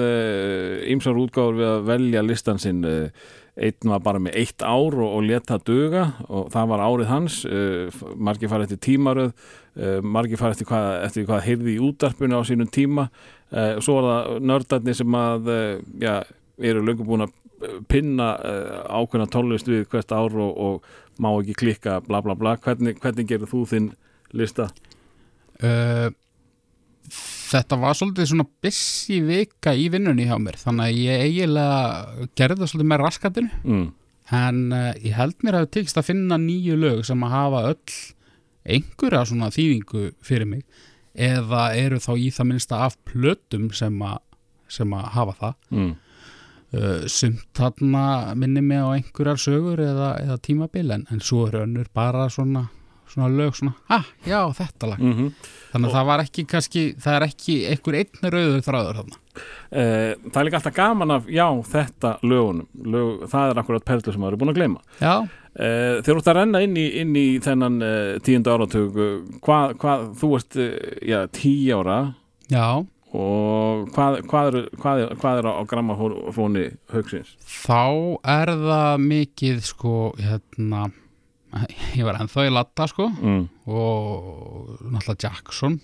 ýmsar 0.93 1.17
útgáður 1.23 1.57
við 1.57 1.71
að 1.71 1.87
velja 1.89 2.25
listan 2.27 2.61
sinn 2.61 2.85
eh, 2.85 3.25
einn 3.55 3.91
var 3.91 4.03
bara 4.03 4.21
með 4.23 4.39
eitt 4.41 4.63
ár 4.67 4.97
og, 4.99 5.11
og 5.19 5.27
leta 5.29 5.61
duga 5.63 6.09
og 6.27 6.49
það 6.53 6.71
var 6.73 6.83
árið 6.83 7.11
hans 7.11 7.37
eh, 7.47 8.01
margir 8.19 8.51
fara 8.51 8.67
eftir 8.67 8.81
tímaröð 8.83 9.31
eh, 9.31 10.01
margir 10.03 10.41
fara 10.41 10.57
eftir 10.57 10.67
hvað, 10.67 10.89
eftir 11.07 11.29
hvað 11.29 11.45
heyrði 11.47 11.77
í 11.77 11.83
útarpinu 11.87 12.41
á 12.41 12.43
sínum 12.47 12.71
tíma 12.75 13.07
eh, 13.55 13.77
svo 13.85 13.97
er 14.01 14.09
það 14.11 14.43
nördarnir 14.51 14.99
sem 14.99 15.17
að 15.21 15.49
eh, 15.55 15.79
já, 16.03 16.15
eru 16.71 16.83
löngu 16.87 17.07
búin 17.07 17.27
að 17.27 17.33
eh, 17.65 17.79
pinna 17.91 18.33
ákveðna 18.91 19.29
tónlist 19.33 19.71
við 19.71 19.87
hvert 19.93 20.13
ár 20.13 20.35
og, 20.35 20.59
og 20.67 21.23
má 21.23 21.31
ekki 21.39 21.55
klikka 21.63 22.01
bla 22.05 22.21
bla 22.25 22.35
bla, 22.39 22.57
hvernig, 22.59 22.99
hvernig 23.03 23.29
gerir 23.31 23.51
þú 23.51 23.65
þinn 23.71 23.93
lista? 24.35 24.69
uh, 25.63 26.09
þetta 27.51 27.77
var 27.79 27.95
svolítið 27.95 28.31
svona 28.33 28.47
busy 28.65 29.21
vika 29.23 29.75
í 29.79 29.85
vinnunni 29.93 30.25
hjá 30.27 30.35
mér 30.43 30.57
þannig 30.59 30.89
að 30.89 31.03
ég 31.05 31.23
eiginlega 31.29 32.27
gerði 32.39 32.63
það 32.65 32.73
svolítið 32.73 32.91
með 32.93 33.03
raskatinu 33.05 33.61
Mm. 33.65 33.85
en 34.41 34.61
uh, 34.73 34.91
ég 35.05 35.15
held 35.19 35.37
mér 35.45 35.59
að 35.61 35.67
það 35.67 35.73
tekist 35.79 36.01
að 36.01 36.09
finna 36.11 36.39
nýju 36.41 36.79
lög 36.81 37.05
sem 37.07 37.23
að 37.27 37.35
hafa 37.37 37.63
öll 37.71 37.97
einhverja 38.75 39.25
svona 39.29 39.51
þýðingu 39.55 40.05
fyrir 40.25 40.49
mig 40.49 40.65
eða 41.15 41.67
eru 41.79 42.01
þá 42.03 42.13
í 42.19 42.31
það 42.35 42.49
minnsta 42.51 42.81
af 42.87 42.97
plötum 43.09 43.69
sem 43.75 43.99
að, 44.03 44.21
sem 44.69 44.95
að 44.97 45.11
hafa 45.15 45.37
það. 45.41 45.59
Mm. 45.71 45.91
uh, 46.75 47.03
sumt 47.07 47.45
þarna 47.57 48.07
minni 48.39 48.63
mig 48.65 48.83
á 48.83 48.89
einhverjar 48.95 49.41
sögur 49.41 49.83
eða, 49.85 50.15
eða 50.25 50.41
tímabil 50.43 50.91
en, 50.95 51.07
en 51.11 51.23
svo 51.23 51.47
er 51.49 51.63
önnur 51.65 51.91
bara 51.95 52.27
svona, 52.33 52.67
svona 53.11 53.31
lög 53.31 53.55
svona, 53.59 53.77
ah, 53.95 54.09
já, 54.27 54.41
þetta 54.59 54.95
lag. 54.95 55.05
Mm 55.05 55.31
þannig 55.75 55.91
að 55.91 55.97
það 55.97 56.07
var 56.07 56.23
ekki 56.23 56.45
kannski, 56.51 56.83
það 57.03 57.17
er 57.17 57.25
ekki 57.27 57.55
einhver 57.67 57.97
einn 57.99 58.29
rauður 58.31 58.61
þráður 58.63 58.99
þarna. 59.01 59.17
Eh, 59.75 60.11
það 60.29 60.37
er 60.39 60.47
líka 60.47 60.59
alltaf 60.61 60.77
gaman 60.77 61.15
af, 61.17 61.25
já, 61.27 61.47
þetta 61.71 62.13
lögunum, 62.23 62.69
Lög, 62.95 63.25
það 63.33 63.51
er 63.51 63.61
akkurat 63.65 63.87
perlu 63.89 64.15
sem 64.15 64.23
maður 64.23 64.37
er 64.37 64.43
búin 64.43 64.53
að 64.53 64.61
gleyma. 64.61 64.85
já, 65.01 65.15
þegar 65.55 66.03
þú 66.09 66.17
ert 66.19 66.31
að 66.33 66.37
renna 66.41 66.63
inn 66.67 66.77
í, 66.81 66.87
inn 67.03 67.15
í 67.17 67.27
þennan 67.45 67.77
uh, 67.85 68.17
tíundu 68.27 68.51
áratug, 68.55 68.97
hvað, 69.45 69.77
hvað, 69.83 70.09
þú 70.21 70.31
ert, 70.41 70.59
já, 71.07 71.21
tíu 71.37 71.79
ára 71.83 71.99
já 72.51 72.67
og 73.15 73.85
hvað, 73.95 74.17
hvað, 74.27 74.49
er, 74.51 74.65
hvað, 74.83 75.01
er, 75.05 75.13
er 75.39 75.47
á, 75.47 75.63
grammafóni 75.71 76.65
haugsins? 76.91 77.37
þá 77.47 78.19
er 78.27 78.51
það 78.65 79.05
mikið 79.07 79.61
sko, 79.69 79.93
hérna 80.19 80.89
ég 81.95 82.03
var 82.09 82.19
ennþá 82.19 82.49
í 82.49 82.55
latta 82.55 82.89
sko 82.91 83.07
Mm. 83.15 83.45
og 83.71 84.79
náttúrulega 84.91 85.29
Jackson 85.29 85.79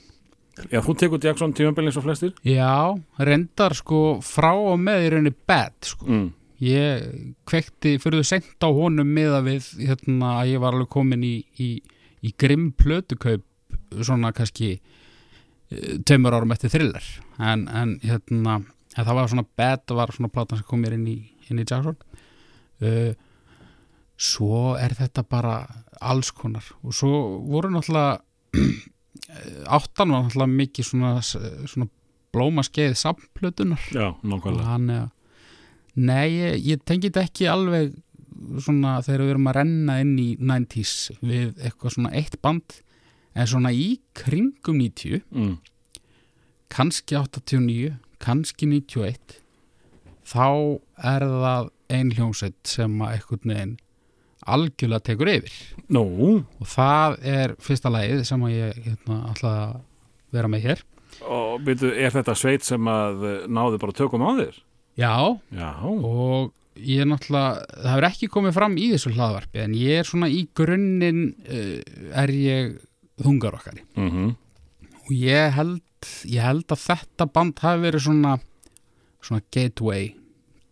Já, 0.68 0.80
þú 0.84 0.92
tekur 0.98 1.22
Jackson 1.22 1.54
tímabilið 1.56 1.94
svo 1.94 2.02
flestir? 2.04 2.34
já, 2.44 2.90
reyndar 3.22 3.72
sko 3.78 4.18
frá 4.26 4.50
og 4.58 4.76
með 4.82 5.06
í 5.06 5.12
rauninni 5.14 5.32
bad 5.46 5.78
sko 5.86 6.10
Mm. 6.10 6.26
Ég 6.64 7.36
kvekti 7.48 7.96
fyrir 8.02 8.20
þau 8.20 8.30
sent 8.30 8.66
á 8.66 8.68
honum 8.68 9.08
miða 9.16 9.40
við 9.46 9.70
hérna 9.80 10.40
að 10.40 10.54
ég 10.54 10.62
var 10.62 10.76
alveg 10.76 10.90
komin 10.92 11.24
í, 11.24 11.36
í, 11.60 11.70
í 12.24 12.34
grimm 12.38 12.70
plötukaup 12.76 13.46
svona 14.00 14.32
kannski 14.36 14.74
eh, 14.76 15.96
tveimur 16.06 16.36
árum 16.36 16.52
eftir 16.54 16.72
thriller. 16.72 17.06
En, 17.38 17.66
en 17.68 17.96
hérna 18.04 18.60
en 18.96 19.06
það 19.06 19.16
var 19.16 19.32
svona 19.32 19.46
það 19.56 19.98
var 20.00 20.14
svona 20.16 20.32
platan 20.34 20.60
sem 20.60 20.68
kom 20.68 20.82
mér 20.84 20.96
inn 20.98 21.08
í, 21.10 21.18
inn 21.48 21.62
í 21.62 21.66
Jackson. 21.66 21.98
Uh, 22.80 23.12
svo 24.20 24.74
er 24.80 24.94
þetta 24.96 25.24
bara 25.28 25.60
alls 26.00 26.32
konar. 26.36 26.64
Og 26.84 26.96
svo 26.96 27.40
voru 27.48 27.70
náttúrulega 27.72 28.20
áttan 29.76 30.12
var 30.12 30.26
náttúrulega 30.26 30.58
mikið 30.60 30.90
svona, 30.90 31.14
svona 31.22 31.88
blómaskeið 32.34 32.94
samplötunar 32.98 33.82
Já, 33.90 34.12
nákvæmlega. 34.22 35.08
Nei, 35.96 36.28
ég, 36.36 36.60
ég 36.74 36.84
tengi 36.86 37.08
þetta 37.10 37.24
ekki 37.26 37.48
alveg 37.50 37.96
svona 38.62 38.98
þegar 39.04 39.24
við 39.26 39.32
erum 39.34 39.50
að 39.50 39.56
renna 39.60 39.98
inn 40.00 40.14
í 40.18 40.28
90s 40.38 40.94
við 41.20 41.58
eitthvað 41.60 41.96
svona 41.96 42.12
eitt 42.16 42.38
band 42.42 42.78
en 43.36 43.46
svona 43.50 43.72
í 43.74 43.98
kringum 44.16 44.80
90 44.80 45.20
Mm. 45.30 45.58
kannski 46.70 47.16
89, 47.18 47.94
kannski 48.22 48.66
91 48.70 49.40
þá 50.30 50.46
er 51.02 51.24
það 51.26 51.70
ein 51.90 52.10
hljómsveit 52.14 52.58
sem 52.70 52.92
að 53.02 53.16
einhvern 53.16 53.50
veginn 53.54 53.76
algjörlega 54.50 55.04
tekur 55.10 55.28
yfir 55.34 55.56
Nú, 55.92 56.04
og 56.60 56.66
það 56.70 57.16
er 57.28 57.54
fyrsta 57.60 57.90
lagið 57.92 58.22
sem 58.28 58.46
að 58.46 58.54
ég 58.56 58.78
hérna, 58.86 59.18
ætla 59.34 59.52
að 59.66 59.74
vera 60.32 60.48
með 60.52 60.64
hér 60.68 60.84
og 61.26 61.60
byrju, 61.66 61.90
er 61.98 62.14
þetta 62.14 62.36
sveit 62.38 62.64
sem 62.64 62.86
að 62.88 63.24
eh, 63.28 63.40
náði 63.50 63.80
bara 63.82 63.96
tökum 63.98 64.22
á 64.24 64.30
þér? 64.38 64.60
Já, 64.98 65.38
Já, 65.54 65.70
og 65.86 66.52
ég 66.80 67.02
er 67.04 67.08
náttúrulega, 67.10 67.66
það 67.76 67.90
hefur 67.92 68.08
ekki 68.10 68.30
komið 68.32 68.56
fram 68.56 68.76
í 68.80 68.90
þessu 68.94 69.12
hlaðvarpi 69.14 69.62
en 69.64 69.74
ég 69.78 70.00
er 70.00 70.08
svona 70.08 70.30
í 70.32 70.42
grunninn 70.56 71.22
uh, 71.44 71.76
er 72.22 72.32
ég 72.34 72.78
þungar 73.20 73.58
okkari 73.58 73.84
mhm, 73.98 74.32
og 75.04 75.12
ég 75.14 75.54
held 75.56 75.84
ég 76.32 76.40
held 76.40 76.72
að 76.72 76.84
þetta 76.86 77.26
band 77.28 77.60
hafi 77.60 77.84
verið 77.84 78.06
svona 78.06 78.38
svona 79.20 79.42
gateway 79.52 80.14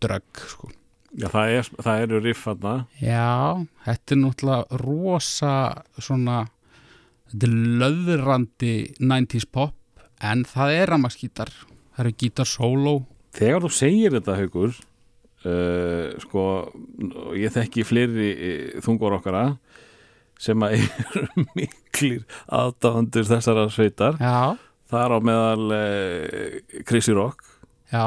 drug 0.00 0.42
sko. 0.48 0.70
Já, 1.18 1.26
það, 1.32 1.50
er, 1.56 1.68
það 1.82 2.02
eru 2.04 2.18
riff 2.22 2.44
þarna. 2.46 2.72
Já, 3.00 3.66
þetta 3.86 4.14
er 4.14 4.20
náttúrulega 4.22 4.78
rosa 4.84 5.52
svona 5.98 6.38
þetta 7.28 7.48
er 7.48 7.54
löðrandi 7.82 8.74
90s 9.00 9.48
pop 9.52 10.04
en 10.24 10.44
það 10.48 10.74
er 10.76 10.92
ramaskítar 10.92 11.52
það 11.52 12.02
eru 12.04 12.14
gítar 12.22 12.48
solo 12.48 12.94
Þegar 13.38 13.62
þú 13.64 13.70
segir 13.74 14.14
þetta, 14.16 14.34
Haugur 14.40 14.72
uh, 14.74 16.14
sko, 16.24 16.44
ég 17.38 17.52
þekki 17.54 17.84
fleiri 17.86 18.30
uh, 18.34 18.78
þungur 18.84 19.18
okkara 19.20 19.44
sem 20.38 20.62
að 20.62 20.76
eru 20.78 21.44
miklir 21.58 22.24
aðdáðandur 22.54 23.26
þessara 23.26 23.64
sveitar. 23.74 24.18
Já, 24.22 24.54
þar 24.90 25.14
á 25.14 25.18
meðal 25.22 25.68
uh, 25.74 26.82
Chrissy 26.88 27.14
Rock 27.16 27.42
já, 27.92 28.04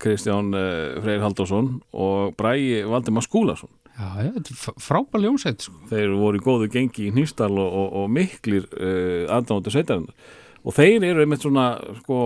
Kristján 0.00 0.50
uh, 0.56 0.96
Freyr 1.04 1.20
Halldórsson 1.24 1.74
og 1.92 2.34
Bræi 2.40 2.82
Valdimar 2.88 3.24
Skúlason. 3.26 3.72
Já, 4.00 4.06
já 4.24 4.30
þetta 4.38 4.52
er 4.54 4.60
f- 4.60 4.80
frábær 4.80 5.20
ljónsveit 5.26 5.64
sko. 5.66 5.74
þeir 5.90 6.14
voru 6.16 6.38
í 6.40 6.44
góðu 6.44 6.68
gengi 6.72 7.08
í 7.10 7.12
Nýstal 7.12 7.50
og, 7.52 7.68
og, 7.68 7.88
og 8.04 8.12
miklir 8.16 8.64
uh, 8.76 9.26
aðdáðandur 9.36 9.74
sveitarinnar. 9.76 10.30
Og 10.60 10.76
þeir 10.76 11.04
eru 11.08 11.24
einmitt 11.24 11.44
svona 11.44 11.66
sko, 12.02 12.16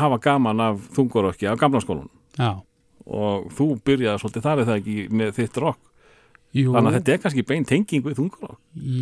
hafa 0.00 0.18
gaman 0.24 0.60
af 0.60 0.84
þungurokki 0.96 1.48
af 1.50 1.58
gamla 1.60 1.80
skólanum. 1.84 2.10
Já, 2.38 2.52
og 3.06 3.50
þú 3.54 3.66
byrjaði 3.84 4.22
svolítið 4.22 4.46
þar 4.48 4.62
er 4.62 4.70
það 4.70 4.78
ekki 4.80 4.94
með 5.12 5.34
þitt 5.36 5.58
rock 5.60 5.80
jú. 6.54 6.70
Þannig 6.72 6.88
að 6.88 6.94
þetta 6.96 7.12
er 7.12 7.18
kannski 7.24 7.42
bein 7.50 7.64
tenging 7.68 8.04
við 8.06 8.14
þungurokk 8.20 8.58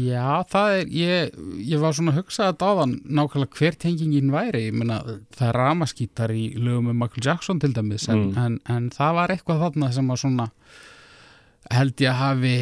Já, 0.09 0.43
það 0.51 0.77
er, 0.79 0.87
ég, 0.97 1.37
ég 1.71 1.83
var 1.83 1.93
svona 1.97 2.15
að 2.15 2.19
hugsa 2.23 2.49
þetta 2.49 2.71
áðan 2.73 2.95
nákvæmlega 3.07 3.59
hver 3.61 3.77
tengingin 3.85 4.33
væri, 4.35 4.65
meina 4.73 4.99
það 5.37 5.47
er 5.51 5.59
ramaskítar 5.61 6.35
í 6.35 6.47
lögum 6.59 6.89
með 6.91 6.99
Michael 7.05 7.27
Jackson 7.29 7.61
til 7.63 7.73
dæmis, 7.77 8.09
en, 8.09 8.25
Mm. 8.33 8.39
en, 8.43 8.59
en 8.77 8.91
það 8.91 9.15
var 9.21 9.35
eitthvað 9.37 9.63
þarna 9.67 9.93
sem 9.93 10.09
var 10.09 10.21
svona 10.25 10.49
held 11.71 12.03
ég 12.03 12.11
að 12.11 12.21
hafi 12.25 12.57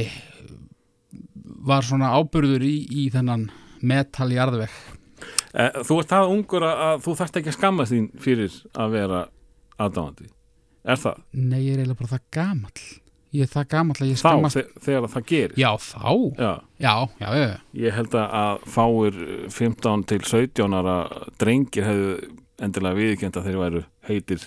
var 1.71 1.83
svona 1.87 2.13
ábyrður 2.21 2.63
í, 2.67 2.75
í 2.91 3.09
þennan 3.13 3.49
metaljarðveg 3.81 4.69
eh, 4.71 5.00
Þú 5.51 5.97
ert 6.01 6.11
það 6.13 6.33
ungur 6.37 6.63
að, 6.63 6.81
að 6.87 7.05
þú 7.07 7.15
þarft 7.19 7.39
ekki 7.41 7.51
að 7.51 7.57
skammast 7.59 7.93
þín 7.97 8.09
fyrir 8.23 8.59
að 8.79 8.93
vera 8.95 9.21
aðdáðandi 9.83 10.29
er 10.91 11.01
það? 11.03 11.23
Nei, 11.37 11.61
ég 11.67 11.73
er 11.75 11.81
eiginlega 11.83 11.99
bara 12.01 12.13
það 12.15 12.27
gamall 12.37 12.85
ég 13.31 13.45
er 13.47 13.51
það 13.53 13.67
gamall 13.75 13.97
að 14.01 14.09
ég 14.11 14.19
Þá, 14.19 14.23
skammast 14.25 14.59
þe 14.59 14.85
þegar 14.87 15.09
það 15.15 15.25
gerir 15.31 15.59
Já, 15.61 15.71
þá? 15.87 16.13
Já, 16.41 16.53
Já, 16.81 16.95
já, 17.21 17.29
já, 17.41 17.49
ég 17.85 17.97
held 17.99 18.17
að- 18.19 18.35
að 18.41 18.65
fáir 18.77 19.19
15 19.55 20.05
til 20.11 20.21
17 20.27 20.77
ára 20.81 20.97
drengir 21.43 21.87
hefðu 21.87 22.15
endilega 22.61 22.99
viðkjönd 23.01 23.39
að 23.41 23.47
þeir 23.51 23.59
væru 23.65 23.83
heitir 24.09 24.47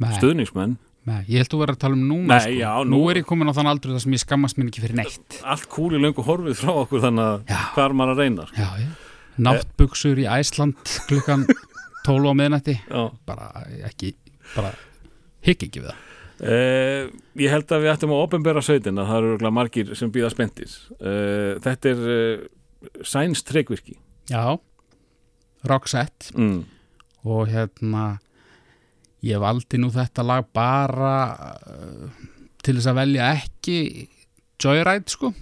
Nei, 0.00 0.10
stuðningsmenn 0.16 0.78
nei, 1.08 1.20
ég 1.28 1.40
held 1.42 1.52
þú 1.52 1.60
verður 1.62 1.76
að 1.76 1.82
tala 1.84 1.96
um 2.00 2.04
núna 2.08 2.36
Nei, 2.36 2.40
sko. 2.44 2.56
já, 2.60 2.72
nú... 2.84 2.96
nú- 2.96 3.10
er 3.12 3.20
ég 3.22 3.28
komin 3.28 3.48
á 3.48 3.54
þann 3.56 3.70
aldrei 3.72 3.92
þar 3.96 4.04
sem 4.04 4.16
ég 4.16 4.24
skammast 4.24 4.56
mér 4.60 4.68
ekki 4.72 4.84
fyrir 4.84 4.96
neitt 5.00 5.40
allt 5.44 5.68
kúli 5.72 6.00
löngu 6.00 6.24
horfið 6.24 6.60
frá 6.64 6.72
okkur 6.84 7.04
þannig 7.04 7.24
að 7.28 7.54
hvað 7.76 7.84
er 7.86 7.96
maður 8.00 8.12
að 8.16 8.22
reyna 8.24 8.46
sko? 8.50 8.60
Já, 8.60 8.68
já. 8.84 8.90
Náttbuxur 9.38 10.18
í 10.20 10.26
Æsland 10.30 10.78
klukkan 11.08 11.46
12 12.06 12.30
á 12.30 12.34
miðnætti. 12.36 12.76
Bara 13.28 13.50
ekki, 13.88 14.14
bara 14.54 14.72
higg 15.46 15.66
ekki 15.68 15.82
við 15.82 15.90
það. 15.92 16.06
Eh, 16.40 17.10
ég 17.44 17.52
held 17.52 17.68
að 17.68 17.84
við 17.84 17.92
ættum 17.92 18.14
að 18.16 18.22
opinbera 18.24 18.62
sveitina, 18.64 19.04
það 19.04 19.26
eru 19.34 19.50
margir 19.52 19.90
sem 19.98 20.08
býða 20.12 20.30
spendir 20.32 20.72
eh, 20.96 21.58
þetta 21.60 21.90
er 21.90 22.06
eh, 22.14 22.46
sæns 23.04 23.44
trekvirki. 23.44 23.98
Já, 24.30 24.56
Roxette 25.68 26.32
mm. 26.32 26.62
og 27.28 27.50
hérna 27.52 28.04
ég 29.26 29.40
valdi 29.42 29.80
nú 29.80 29.90
þetta 29.92 30.24
lag 30.24 30.48
bara 30.56 31.14
uh, 31.60 32.28
til 32.64 32.78
þess 32.78 32.88
að 32.88 33.00
velja 33.02 33.30
ekki 33.36 33.78
Joyride 34.60 35.12
sko 35.12 35.32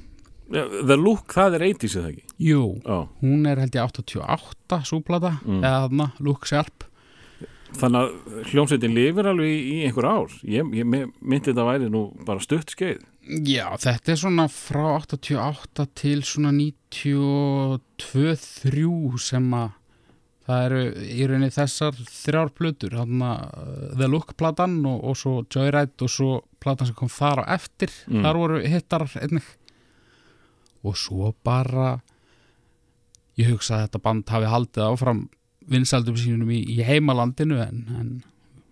The 0.50 0.96
Look, 0.96 1.32
það 1.36 1.54
er 1.58 1.62
80s 1.74 1.96
eða 2.00 2.08
ekki? 2.12 2.24
Jú, 2.40 2.62
Já. 2.84 2.98
hún 3.20 3.44
er 3.50 3.56
held 3.60 3.74
ég 3.76 3.84
88 3.84 4.78
súplata, 4.88 5.34
Mm. 5.44 5.60
eða 5.62 5.80
þarna 5.88 6.06
Look 6.24 6.46
Sharp. 6.48 6.84
Þannig 7.68 8.00
að 8.00 8.08
hljómsveitin 8.48 8.94
lifir 8.96 9.26
alveg 9.28 9.50
í, 9.52 9.60
í 9.76 9.84
einhver 9.84 10.06
ár. 10.08 10.32
Ég, 10.48 10.64
ég 10.72 10.88
myndi 10.88 11.50
þetta 11.52 11.66
væri 11.68 11.90
nú 11.92 12.06
bara 12.24 12.40
stutt 12.40 12.72
skeið. 12.72 13.02
Já, 13.44 13.68
þetta 13.76 14.08
er 14.14 14.16
svona 14.16 14.46
frá 14.48 14.86
88 15.04 15.84
til 16.00 16.22
svona 16.24 16.48
92-3 16.56 19.20
sem 19.20 19.52
að 19.58 19.68
það 20.48 20.64
eru 20.64 20.80
í 21.04 21.26
rauninni 21.28 21.52
þessar 21.52 21.92
þrjár 22.08 22.48
plötur, 22.56 22.94
hann 22.96 23.20
The 24.00 24.08
Look 24.08 24.32
platan 24.40 24.78
og, 24.88 25.02
og 25.10 25.16
svo 25.20 25.42
Joyride 25.52 26.06
og 26.06 26.10
svo 26.12 26.30
platan 26.62 26.88
sem 26.88 26.96
kom 26.96 27.10
þar 27.12 27.42
á 27.44 27.52
eftir. 27.58 27.92
Mm. 28.08 28.22
þar 28.24 28.38
voru 28.40 28.62
hittar 28.64 29.04
einnig 29.20 29.44
og 30.86 30.96
svo 30.96 31.32
bara 31.44 31.98
ég 33.38 33.50
hugsa 33.52 33.76
að 33.78 33.84
þetta 33.86 34.02
band 34.02 34.32
hafi 34.34 34.50
haldið 34.50 34.84
áfram 34.88 35.24
vinsaldum 35.68 36.16
sínum 36.16 36.50
í, 36.50 36.62
í 36.64 36.82
heimalandinu 36.86 37.58
en, 37.62 37.80
en 37.98 38.10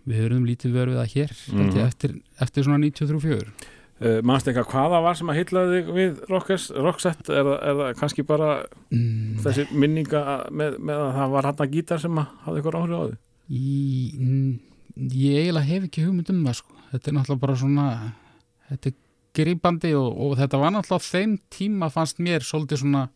við 0.06 0.22
höfum 0.25 0.44
lítið 0.48 0.76
verið 0.76 1.00
það 1.00 1.14
hér 1.16 1.32
mm 1.52 1.64
Mhm. 1.66 1.80
eftir, 1.86 2.14
eftir 2.40 2.64
svona 2.66 2.78
93-4 2.86 3.42
uh, 3.42 4.20
mannst 4.22 4.46
eitthvað 4.48 4.70
hvaða 4.72 5.02
var 5.04 5.18
sem 5.18 5.30
að 5.32 5.38
hyllaði 5.40 5.80
þig 5.82 5.92
við 5.96 6.20
Roxette, 6.30 7.32
er, 7.32 7.50
er 7.58 7.78
það 7.80 7.92
kannski 8.00 8.25
bara 8.26 8.50
mm, 8.90 9.38
þessi 9.44 9.66
minninga 9.72 10.22
með, 10.50 10.78
með 10.78 11.02
að 11.06 11.12
það 11.18 11.34
var 11.36 11.50
hann 11.50 11.62
að 11.66 11.75
gítar 11.76 12.02
sem 12.02 12.18
að 12.22 12.26
hafði 12.46 12.62
eitthvað 12.62 12.80
áhrif 12.82 12.96
á 12.96 13.04
þig 13.10 13.18
ég 15.12 15.40
eiginlega 15.42 15.68
hef 15.70 15.88
ekki 15.88 16.04
hugmynd 16.06 16.30
um 16.32 16.44
það 16.46 16.56
sko. 16.62 16.72
þetta 16.92 17.10
er 17.10 17.16
náttúrulega 17.18 17.42
bara 17.44 17.56
svona 17.60 17.86
þetta 18.70 18.90
er 18.90 18.96
grípandi 19.37 19.93
og, 19.99 20.09
og 20.12 20.37
þetta 20.40 20.61
var 20.62 20.75
náttúrulega 20.75 21.11
þeim 21.11 21.37
tíma 21.52 21.90
fannst 21.93 22.23
mér 22.23 22.45
svolítið 22.47 22.83
svona, 22.83 23.07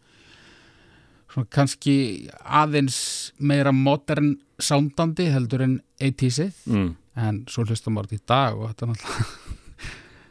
svona 1.32 1.50
kannski 1.56 1.96
aðeins 2.44 2.98
meira 3.38 3.72
modern 3.76 4.34
soundandi 4.60 5.30
heldur 5.32 5.64
en 5.64 5.78
80sið 6.00 6.66
mm. 6.68 6.90
en 7.24 7.40
svo 7.50 7.64
hlustum 7.66 7.96
maður 7.96 8.14
þetta 8.14 8.22
í 8.22 8.28
dag 8.34 8.60
og 8.60 8.70
þetta 8.70 8.86
er 8.86 8.92
náttúrulega 8.94 9.58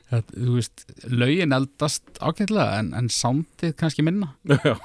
þetta, 0.10 0.36
þú 0.36 0.56
veist, 0.56 0.86
lögin 1.10 1.56
eldast 1.56 2.20
ágætlega 2.22 2.80
en, 2.82 2.92
en 2.98 3.12
soundið 3.14 3.76
kannski 3.80 4.06
minna. 4.06 4.34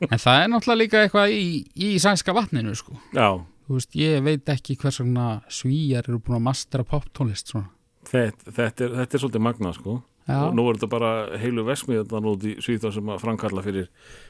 En 0.00 0.16
það 0.16 0.38
er 0.40 0.46
náttúrulega 0.48 0.80
líka 0.80 1.00
eitthvað 1.04 1.32
í, 1.36 1.48
í 1.76 1.88
sænska 2.00 2.32
vatninu 2.32 2.72
sko. 2.72 2.94
Já. 3.12 3.36
Þú 3.68 3.74
veist, 3.76 3.90
ég 4.00 4.22
veit 4.24 4.48
ekki 4.48 4.78
hvers 4.80 4.96
vegna 5.02 5.26
svíjar 5.52 6.08
eru 6.08 6.22
búin 6.24 6.38
að 6.38 6.46
mastera 6.46 6.86
poptónlist 6.88 7.52
svona. 7.52 7.68
þetta, 8.08 8.54
þetta, 8.56 8.88
þetta 8.94 9.18
er 9.18 9.22
svolítið 9.22 9.44
magna 9.44 9.74
sko 9.76 9.98
Já, 10.30 10.40
og 10.46 10.56
nú 10.56 10.66
er 10.70 10.78
þetta 10.78 10.90
bara 10.92 11.12
heilu 11.42 11.64
vesmiðan 11.66 12.28
út 12.30 12.46
í 12.46 12.54
Svíþjóð 12.62 12.96
sem 12.96 13.12
að 13.12 13.22
framkalla 13.24 13.64
fyrir, 13.66 13.88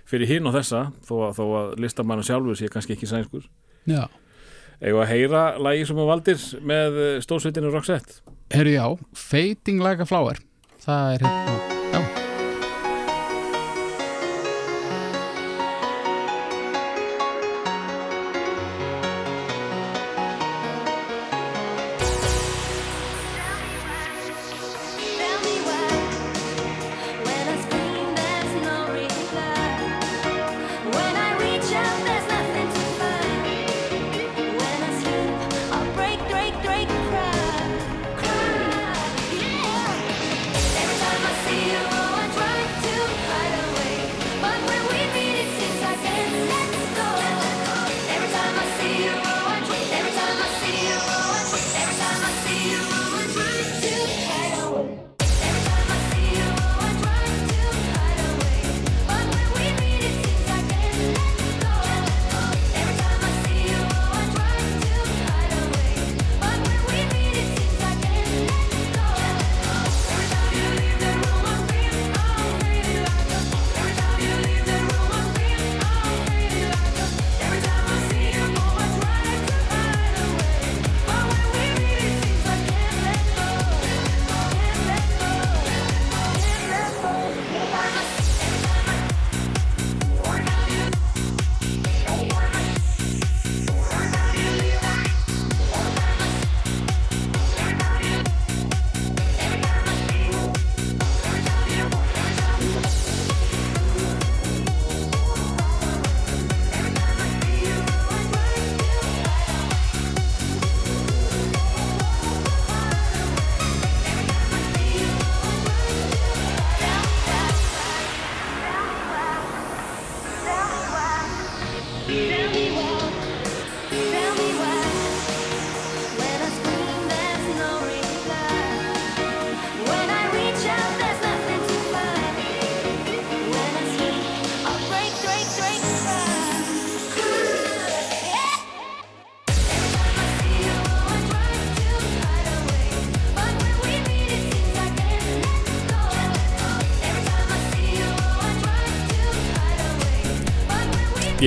fyrir 0.09 0.31
hinn 0.31 0.49
og 0.49 0.57
þessa 0.57 0.87
þó 1.07 1.15
að, 1.29 1.33
þó 1.39 1.45
að 1.61 1.75
listamannu 1.85 2.27
sjálfur 2.27 2.59
sé 2.59 2.71
kannski 2.73 2.97
ekki 2.97 3.11
sænskur. 3.11 3.49
Já. 3.91 4.07
Eða 4.81 5.03
að 5.05 5.11
heyra 5.13 5.43
lagi 5.61 5.85
sem 5.89 6.01
að 6.01 6.13
valdir 6.15 6.47
með 6.73 7.03
stórsveitinu 7.27 7.75
Roxette? 7.75 8.23
Herru 8.55 8.73
já, 8.73 8.87
Fading 9.29 9.85
Like 9.85 10.07
a 10.07 10.09
Flower. 10.09 10.41
Það 10.81 11.19
er 11.19 11.27
hérna, 11.29 11.80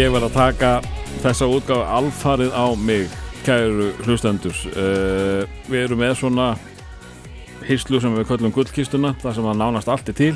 Ég 0.03 0.11
verð 0.11 0.25
að 0.27 0.33
taka 0.35 0.69
þessa 1.23 1.45
útgáfu 1.47 1.83
alfarið 1.95 2.49
á 2.51 2.65
mig, 2.75 3.11
kæru 3.45 3.85
hlustendur. 4.03 4.57
Uh, 4.75 5.45
við 5.69 5.85
erum 5.85 6.01
með 6.01 6.17
svona 6.19 6.47
hýslu 7.63 8.01
sem 8.03 8.17
við 8.17 8.25
köllum 8.27 8.51
gullkistuna, 8.51 9.13
það 9.21 9.37
sem 9.37 9.47
að 9.47 9.61
nánast 9.61 9.91
allt 9.93 10.11
er 10.11 10.17
til. 10.17 10.33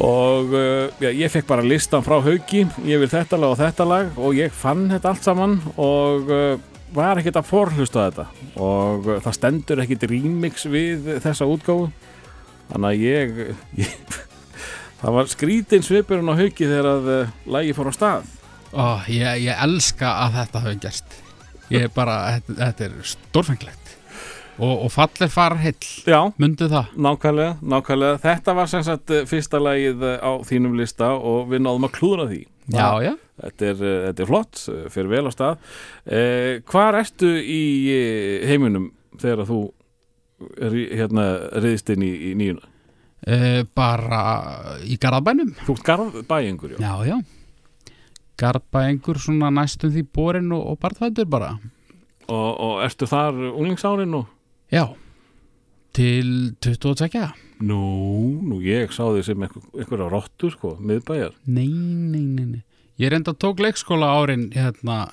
Og 0.00 0.56
uh, 0.56 0.88
já, 1.04 1.10
ég 1.10 1.34
fekk 1.34 1.50
bara 1.50 1.66
listan 1.66 2.06
frá 2.06 2.16
Hauki, 2.24 2.64
ég 2.88 3.02
vil 3.02 3.10
þetta 3.12 3.42
lag 3.42 3.52
og 3.52 3.60
þetta 3.60 3.88
lag 3.90 4.16
og 4.16 4.40
ég 4.40 4.56
fann 4.56 4.88
þetta 4.94 5.12
allt 5.12 5.28
saman 5.28 5.60
og 5.76 6.32
uh, 6.32 6.54
var 6.96 7.20
ekkert 7.20 7.42
að 7.42 7.50
forhlusta 7.50 8.06
þetta. 8.08 8.28
Og 8.56 9.12
það 9.26 9.36
stendur 9.36 9.84
ekkert 9.84 10.08
remix 10.08 10.64
við 10.64 11.12
þessa 11.26 11.50
útgáfu. 11.50 11.90
Þannig 12.72 12.88
að 12.88 13.04
ég, 13.04 13.38
ég 13.84 14.00
það 15.02 15.16
var 15.18 15.30
skrítin 15.30 15.86
svipurinn 15.86 16.32
á 16.32 16.40
Hauki 16.40 16.66
þegar 16.66 16.90
að 16.96 17.08
uh, 17.14 17.32
lagi 17.54 17.76
fór 17.76 17.90
á 17.90 17.94
stað. 17.94 18.34
Ó, 18.72 19.00
ég, 19.08 19.44
ég 19.46 19.60
elska 19.64 20.10
að 20.26 20.34
þetta 20.42 20.64
hafi 20.64 20.80
gerst 20.82 21.14
Ég 21.72 21.86
er 21.86 21.92
bara, 21.92 22.16
þetta, 22.36 22.56
þetta 22.58 22.84
er 22.84 22.96
stórfenglegt 23.08 23.94
Og, 24.58 24.72
og 24.84 24.90
fallir 24.92 25.30
fara 25.32 25.56
heill 25.62 25.88
Já, 26.04 26.18
Mundu 26.40 26.68
það 26.68 26.90
nákvæmlega, 26.98 27.54
nákvæmlega. 27.62 28.18
Þetta 28.24 28.54
var 28.58 28.70
sem 28.70 28.84
sagt 28.84 29.12
uh, 29.14 29.22
fyrsta 29.30 29.60
lagið 29.62 30.02
uh, 30.02 30.16
á 30.18 30.32
þínum 30.48 30.74
lista 30.76 31.12
og 31.14 31.48
við 31.52 31.62
náðum 31.62 31.86
að 31.86 31.94
klúðra 31.94 32.28
því. 32.32 32.40
Já, 32.74 32.88
já 33.06 33.12
Þetta 33.38 33.68
er, 33.68 33.82
þetta 34.08 34.22
er 34.24 34.28
flott, 34.32 34.60
fyrir 34.90 35.10
vel 35.12 35.30
á 35.30 35.32
stað. 35.32 35.60
Uh, 36.02 36.52
hvar 36.66 36.98
ertu 36.98 37.30
í 37.38 37.62
heiminum 38.50 38.90
þegar 39.22 39.46
þú 39.46 39.60
er, 40.58 40.74
hérna, 41.04 41.28
reyðist 41.54 41.94
inn 41.94 42.02
í, 42.02 42.10
í 42.32 42.34
nýjuna? 42.42 42.66
Uh, 43.28 43.62
Bara 43.76 44.20
í 44.88 44.96
Garðabænum 45.00 45.52
Þú 45.66 45.76
ert 45.76 45.84
garðbæingur, 45.88 46.76
já. 46.76 46.78
Já, 46.80 46.92
já 47.12 47.18
Garðbæingur 48.38 49.18
svona 49.22 49.50
næstum 49.50 49.92
því 49.94 50.04
borin 50.14 50.52
og, 50.54 50.64
og 50.72 50.78
barðfættur 50.84 51.28
bara 51.30 51.52
Og, 52.28 52.48
og 52.60 52.80
ertu 52.84 53.06
þar 53.08 53.36
unglingsárin 53.54 54.14
og... 54.18 54.26
Já 54.72 54.84
Til 55.96 56.54
22 56.62 57.24
Nú, 57.64 57.78
nú, 58.46 58.60
ég 58.62 58.92
sá 58.94 59.02
því 59.08 59.22
sem 59.26 59.40
einhver, 59.42 59.64
einhverja 59.74 60.06
rottu, 60.12 60.46
sko, 60.52 60.76
miðbæjar. 60.78 61.32
Nei, 61.50 61.66
nei, 61.66 62.22
nei, 62.22 62.44
nei 62.52 62.60
Ég 63.02 63.10
reynda 63.10 63.32
tók 63.34 63.58
leikskóla 63.64 64.06
árin 64.20 64.44
hérna 64.54 65.08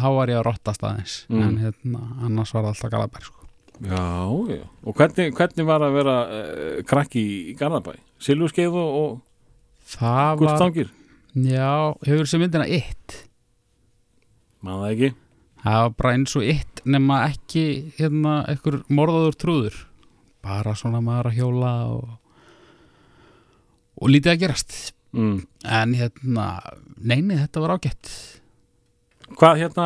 þá 0.00 0.06
var 0.16 0.32
ég 0.32 0.38
að 0.40 0.46
rottast 0.48 0.82
aðeins 0.84 1.18
Mm. 1.30 1.42
en 1.44 1.58
hérna 1.62 2.00
annars 2.24 2.54
var 2.54 2.64
það 2.64 2.72
alltaf 2.72 2.90
Garðabær 2.94 3.26
sko. 3.28 3.39
Já, 3.80 4.04
já. 4.52 4.64
Og 4.84 4.96
hvernig, 4.98 5.30
hvernig 5.38 5.66
var 5.68 5.84
að 5.86 5.94
vera 5.96 6.14
uh, 6.28 6.78
krakki 6.88 7.22
í, 7.22 7.54
Garðabæ? 7.56 7.94
Silvurskeið 8.20 8.76
og, 8.76 9.20
gullstangir? 10.40 10.90
Já, 11.40 11.94
hefur 12.04 12.28
sem 12.28 12.42
myndina 12.42 12.66
It 12.68 13.16
Maður 14.66 14.90
ekki? 14.92 15.10
Það 15.60 15.78
var 15.84 15.94
bara 16.02 16.12
eins 16.18 16.36
og 16.36 16.44
It 16.50 16.82
nema 16.84 17.22
ekki 17.30 17.64
hérna 17.98 18.40
einhver 18.50 18.80
morðaður 18.92 19.38
trúður 19.40 19.78
bara 20.44 20.72
svona 20.76 21.00
maður 21.04 21.30
að 21.30 21.38
hjóla 21.40 21.72
og, 21.92 22.06
og 24.00 24.12
lítið 24.12 24.34
að 24.34 24.42
gerast 24.46 24.78
Mm. 25.10 25.40
en 25.66 25.94
hérna, 25.98 26.44
neini 27.02 27.34
þetta 27.34 27.58
var 27.64 27.72
ágætt 27.74 28.10
Hvað 29.38 29.60
hérna 29.62 29.84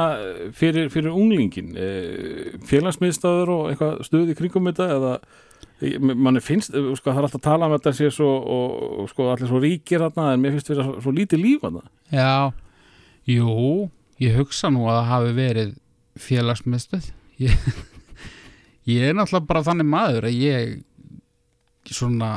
fyrir, 0.56 0.88
fyrir 0.90 1.12
unglingin? 1.12 1.74
Eh, 1.76 2.54
félagsmiðstæður 2.68 3.50
og 3.54 3.66
eitthvað 3.72 3.98
stuð 4.08 4.32
í 4.32 4.36
kringum 4.38 4.70
þetta 4.70 4.86
eða 4.96 5.12
manni 6.00 6.40
finnst, 6.40 6.72
eh, 6.74 6.86
sko, 6.96 7.10
það 7.12 7.18
er 7.20 7.26
alltaf 7.28 7.40
að 7.40 7.44
tala 7.48 7.66
um 7.68 7.74
þetta 7.76 7.92
sé 7.98 8.08
svo, 8.14 8.30
og, 8.40 9.08
sko, 9.10 9.26
allir 9.32 9.50
svo 9.50 9.60
ríkir 9.60 10.00
þarna 10.04 10.32
en 10.32 10.40
mér 10.42 10.54
finnst 10.56 10.70
vera 10.72 10.86
svo, 10.86 10.96
svo 11.04 11.12
lítið 11.12 11.42
líf 11.42 11.60
þarna. 11.66 11.82
Já, 12.14 12.52
jú 13.28 13.90
ég 14.22 14.36
hugsa 14.38 14.70
nú 14.72 14.86
að 14.86 14.98
það 15.00 15.08
hafi 15.10 15.32
verið 15.38 15.74
félagsmiðstöð 16.24 17.10
ég, 17.42 17.68
ég 18.94 19.08
er 19.10 19.16
náttúrulega 19.18 19.48
bara 19.50 19.64
þannig 19.66 19.88
maður 19.90 20.28
að 20.30 20.38
ég 20.38 20.74
svona, 21.90 22.30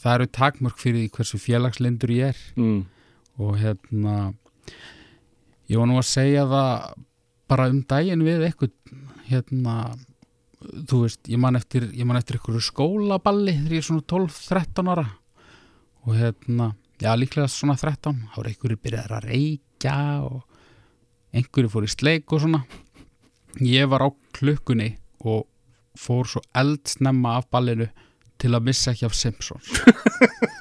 það 0.00 0.14
eru 0.14 0.26
takmörk 0.38 0.78
fyrir 0.80 1.10
hversu 1.12 1.40
félagslindur 1.42 2.14
ég 2.14 2.30
er 2.32 2.42
Mm. 2.56 2.84
og 3.38 3.58
hérna 3.58 4.34
ég 5.70 5.80
var 5.80 5.88
nú 5.90 5.98
að 6.00 6.10
segja 6.10 6.46
það 6.50 6.96
bara 7.50 7.68
um 7.70 7.82
daginn 7.88 8.24
við 8.24 8.46
eitthvað 8.48 8.72
hérna 9.28 9.76
þú 10.88 11.02
veist, 11.04 11.20
ég 11.28 11.40
man 11.40 11.58
eftir, 11.58 11.86
ég 11.92 12.08
man 12.08 12.18
eftir 12.18 12.38
einhverju 12.38 12.62
skólaballi 12.64 13.54
þegar 13.58 13.76
ég 13.76 13.82
er 13.82 13.86
svona 13.88 14.06
12-13 14.12 14.90
ára. 14.94 15.06
Og 16.04 16.16
hérna 16.18 16.70
já 17.00 17.12
líklega 17.16 17.50
svona 17.50 17.76
13 17.80 18.28
þá 18.32 18.38
er 18.40 18.50
einhverju 18.50 18.80
byrjaðar 18.84 19.16
að 19.18 19.28
reykja 19.30 19.96
og 20.24 20.42
einhverju 21.34 21.72
fór 21.72 21.88
í 21.88 21.92
sleik 21.92 22.32
og 22.32 22.44
svona. 22.44 22.62
Ég 23.60 23.88
var 23.90 24.06
á 24.06 24.08
klukkunni 24.34 24.94
og 25.24 25.46
fór 25.98 26.28
svo 26.28 26.42
eldsnemma 26.56 27.38
af 27.38 27.48
ballinu 27.52 27.88
til 28.42 28.50
að 28.56 28.64
missa 28.66 28.92
ekki 28.94 29.06
af 29.08 29.14
Simpsons 29.16 29.70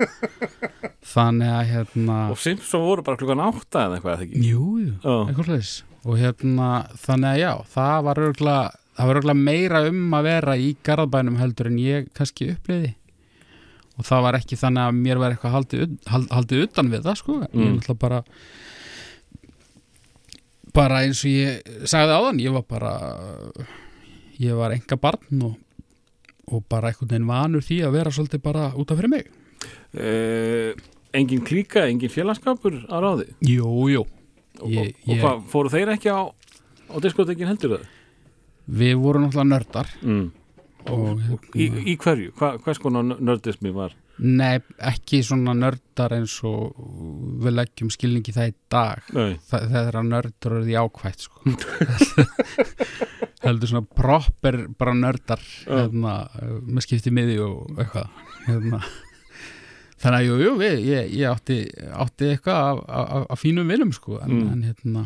þannig 1.14 1.50
að 1.54 1.66
hérna 1.72 2.18
Og 2.34 2.40
Simpson 2.42 2.84
voru 2.86 3.04
bara 3.06 3.20
klukkan 3.20 3.42
átta 3.44 3.86
eða 3.88 3.98
eitthvað 3.98 4.14
eða 4.16 4.26
ekki? 4.28 4.44
jú, 4.50 4.68
jú, 4.84 4.94
Já. 5.04 5.16
eitthvað 5.28 5.50
hlæs 5.52 5.74
og 6.04 6.18
hérna, 6.20 6.70
þannig 7.00 7.30
að 7.30 7.38
já, 7.40 7.52
það 7.74 7.98
var 8.10 8.20
örgulega, 8.26 8.64
það 8.98 9.08
var 9.10 9.20
örgulega 9.22 9.44
meira 9.48 9.80
um 9.88 10.16
að 10.18 10.26
vera 10.28 10.56
í 10.60 10.74
garðbænum 10.84 11.38
heldur 11.40 11.70
en 11.70 11.78
ég 11.80 12.10
kannski 12.18 12.50
uppliði 12.56 12.90
og 13.94 14.08
það 14.10 14.24
var 14.26 14.38
ekki 14.40 14.58
þannig 14.60 14.84
að 14.90 14.98
mér 15.00 15.22
var 15.22 15.36
eitthvað 15.36 15.56
haldið, 15.56 15.94
haldið 16.34 16.64
utan 16.66 16.92
við 16.92 17.06
það 17.08 17.20
sko, 17.22 17.38
ég 17.46 17.54
Mm. 17.54 17.78
náttúrulega 17.78 18.00
bara 18.04 18.20
bara 20.74 21.04
eins 21.06 21.22
og 21.24 21.30
ég 21.30 21.88
sagði 21.88 22.16
áðan, 22.18 22.40
ég 22.42 22.56
var 22.56 22.66
bara 22.68 22.94
ég 24.42 24.56
var 24.58 24.74
enga 24.76 24.98
barn 24.98 25.44
og, 25.46 25.54
og 26.54 26.64
bara 26.70 26.92
einhvern 26.92 27.10
veginn 27.14 27.28
vanur 27.30 27.62
því 27.66 27.78
að 27.88 27.96
vera 27.98 28.12
svolítið 28.14 28.42
bara 28.46 28.68
út 28.78 28.92
af 28.94 29.00
fyrir 29.02 29.10
mig 29.18 29.26
Eh, 29.94 30.74
engin 31.14 31.44
klíka, 31.46 31.86
engin 31.88 32.10
félagskapur 32.12 32.82
á 32.90 32.98
ráði? 33.00 33.28
Jú, 33.46 33.88
jú, 33.90 34.02
Og, 34.62 34.70
Ég- 34.70 34.80
og, 34.80 35.10
og 35.10 35.16
ég- 35.16 35.22
hvað, 35.22 35.44
fóru 35.50 35.70
þeir 35.74 35.92
ekki 35.96 36.10
á, 36.14 36.22
á 36.90 36.96
diskotekin 37.02 37.48
heldur 37.48 37.78
það? 37.78 37.86
við 38.70 38.96
vorum 39.02 39.24
náttúrulega 39.26 39.52
nördar 39.54 39.88
Mm. 40.04 40.32
og, 40.88 41.20
Í, 41.56 41.66
í 41.94 41.98
hverju? 41.98 42.32
Hva, 42.38 42.58
hvers 42.62 42.80
konar 42.80 43.04
nördismi 43.04 43.72
var? 43.74 43.94
Nei, 44.20 44.60
ekki 44.78 45.24
svona 45.26 45.56
nördar 45.58 46.14
eins 46.14 46.36
og 46.46 46.76
við 47.44 47.56
leggjum 47.58 47.90
skilningi 47.90 48.34
það 48.36 48.52
í 48.52 48.54
dag. 48.70 49.00
Þa, 49.10 49.58
það 49.72 49.88
er 49.90 49.98
að 49.98 50.10
nördur 50.12 50.54
eru 50.60 50.68
því 50.68 50.76
ákvætt 50.84 51.24
sko. 51.26 51.54
heldur 53.44 53.68
svona 53.72 53.88
proper 53.98 54.60
bara 54.80 54.94
nördar 54.96 55.42
hérna, 55.66 56.14
með 56.64 56.86
skipti 56.86 57.12
miði 57.14 57.40
og 57.44 57.74
eitthvað 57.74 58.14
hérna. 58.48 58.80
þannig 60.04 60.20
að 60.20 60.28
jú, 60.28 60.38
jú, 60.44 60.54
við, 60.62 60.78
ég, 60.88 61.10
ég 61.20 61.28
átti, 61.34 61.58
átti 62.06 62.30
eitthvað 62.36 62.84
af 63.34 63.42
fínum 63.42 63.68
vinum 63.72 63.92
sko, 63.96 64.20
en, 64.24 64.32
Mm. 64.38 64.48
en 64.54 64.64
hérna 64.70 65.04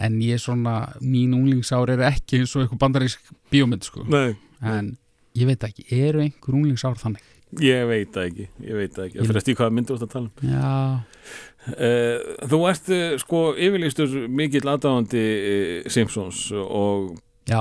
en 0.00 0.18
ég 0.22 0.38
svona, 0.40 0.94
mín 1.02 1.34
unglingsár 1.36 1.90
er 1.92 2.00
ekki 2.08 2.38
eins 2.40 2.54
og 2.56 2.62
eitthvað 2.64 2.78
bandarísk 2.86 3.32
bíómynd 3.52 3.84
sko. 3.84 4.04
Nei. 4.08 4.36
en 4.62 4.96
ég 5.36 5.46
veit 5.46 5.62
ekki, 5.66 5.84
eru 5.94 6.20
einhver 6.24 6.54
unglingsár 6.56 6.96
þannig? 6.98 7.22
Ég 7.58 7.86
veit 7.90 8.12
það 8.14 8.26
ekki, 8.30 8.44
ég 8.62 8.76
veit 8.78 8.92
það 8.94 9.04
ekki. 9.08 9.18
Það 9.18 9.26
fyrir 9.30 9.40
að 9.40 9.44
stíða 9.46 9.58
hvaða 9.60 9.74
myndir 9.74 9.90
þú 9.90 9.98
ert 9.98 10.06
að 10.06 10.12
tala 10.14 10.28
um. 10.30 10.50
Já, 10.54 11.38
Uh, 11.60 12.46
þú 12.48 12.58
ert 12.70 12.86
uh, 12.88 13.18
sko 13.20 13.40
yfirlýstur 13.60 14.14
mikill 14.32 14.62
aðdáðandi 14.72 15.20
uh, 15.20 15.90
Simpsons 15.92 16.38
og 16.56 17.10
já 17.50 17.60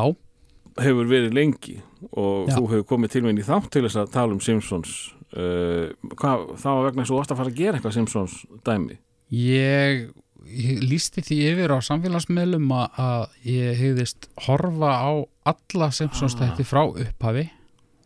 hefur 0.80 1.10
verið 1.10 1.34
lengi 1.36 1.76
og 2.16 2.48
Já. 2.48 2.54
þú 2.56 2.62
hefur 2.72 2.86
komið 2.94 3.12
til 3.12 3.22
minn 3.26 3.42
í 3.42 3.44
þátt 3.44 3.68
til 3.76 3.84
þess 3.84 4.00
að 4.00 4.14
tala 4.14 4.32
um 4.32 4.40
Simpsons 4.40 4.94
hvað, 5.36 6.46
það 6.64 6.78
var 6.80 6.88
vegna 6.88 7.04
þess 7.04 7.10
að 7.10 7.12
þú 7.12 7.20
varst 7.20 7.34
að 7.36 7.42
fara 7.42 7.52
að 7.52 7.60
gera 7.60 7.76
eitthvað 7.82 7.98
Simpsons 7.98 8.38
dæmi 8.70 8.96
Ég, 9.36 10.08
ég 10.48 10.80
lísti 10.88 11.26
því 11.28 11.42
yfir 11.52 11.76
á 11.76 11.78
samfélagsmiðlum 11.92 12.72
að, 12.80 13.28
ég 13.52 13.84
hefðist 13.84 14.30
horfa 14.48 14.96
á 14.96 15.12
alla 15.52 15.92
Simpsons 15.92 16.40
Ah. 16.40 16.48
þætti 16.48 16.70
frá 16.72 16.86
upphafi 16.88 17.50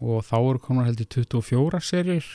og 0.03 0.25
þá 0.27 0.35
eru 0.39 0.61
konar 0.63 0.89
heldur 0.89 1.07
24 1.15 1.81
serjur 1.87 2.27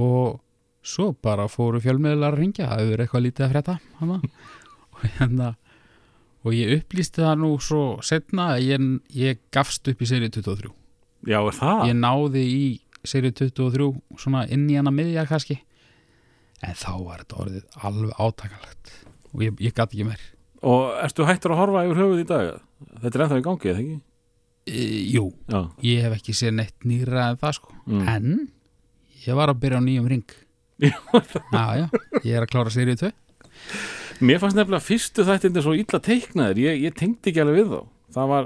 og 0.00 0.40
svo 0.82 1.12
bara 1.22 1.46
fóru 1.52 1.80
fjölmiðlar 1.82 2.32
að 2.34 2.40
ringja, 2.40 2.70
það 2.70 2.92
verið 2.92 3.04
eitthvað 3.04 3.26
lítið 3.26 3.46
að 3.46 3.52
frétta 3.52 3.76
og 4.92 5.04
hérna 5.18 5.50
og 6.42 6.56
ég 6.56 6.72
upplýsti 6.80 7.22
það 7.22 7.42
nú 7.44 7.50
svo 7.62 7.82
setna 8.02 8.54
að 8.56 8.64
ég, 8.66 8.86
ég 9.14 9.42
gafst 9.54 9.86
upp 9.92 10.00
í 10.02 10.08
serju 10.08 10.32
23 10.40 10.72
Já, 11.28 11.38
er 11.38 11.54
það? 11.54 11.84
ég 11.86 11.98
náði 12.00 12.42
í 12.50 12.64
serið 13.06 13.36
23 13.54 13.88
svona 14.18 14.44
inn 14.52 14.68
í 14.70 14.78
hana 14.78 14.92
miðja 14.94 15.26
kannski. 15.30 15.58
En 16.62 16.76
þá 16.78 16.92
var 17.02 17.22
þetta 17.24 17.40
orðið 17.44 17.78
alveg 17.88 18.22
átakalegt 18.22 18.92
og 19.32 19.44
ég, 19.46 19.58
ég 19.62 19.74
gæti 19.74 19.98
ekki 19.98 20.06
meir. 20.06 20.24
Og 20.62 20.92
ertu 21.02 21.26
hættur 21.26 21.54
að 21.54 21.62
horfa 21.62 21.84
yfir 21.88 22.02
höfuð 22.02 22.22
í 22.22 22.26
dag? 22.28 22.50
Þetta 23.02 23.12
er 23.18 23.24
ennþá 23.24 23.38
í 23.40 23.46
gangi, 23.46 23.70
eða 23.72 23.82
ekki? 23.82 23.96
E, 24.66 24.86
Jú, 25.14 25.28
Já. 25.50 25.60
ég 25.82 26.02
hef 26.06 26.16
ekki 26.18 26.34
séð 26.36 26.54
neitt 26.60 26.86
nýra 26.86 27.30
en 27.32 27.40
það 27.40 27.56
sko. 27.58 27.74
Mm. 27.86 28.08
en 28.08 28.48
ég 29.26 29.34
var 29.38 29.52
að 29.52 29.60
byrja 29.64 29.80
á 29.80 29.86
nýjum 29.86 30.08
ring 30.12 30.36
já, 30.82 31.64
já, 31.78 31.86
ég 32.24 32.34
er 32.36 32.42
að 32.46 32.50
klára 32.54 32.72
sérið 32.74 33.02
2 33.08 33.12
Mér 34.22 34.38
fannst 34.38 34.54
nefnilega 34.58 34.84
fyrstu 34.86 35.24
þættindir 35.26 35.64
svo 35.64 35.72
illa 35.74 35.98
teiknaðir, 36.02 36.58
ég, 36.62 36.82
ég 36.86 36.94
tengdi 36.94 37.30
ekki 37.32 37.40
alveg 37.42 37.56
við 37.58 37.70
þá. 37.72 37.80
Það 38.14 38.28
var, 38.30 38.44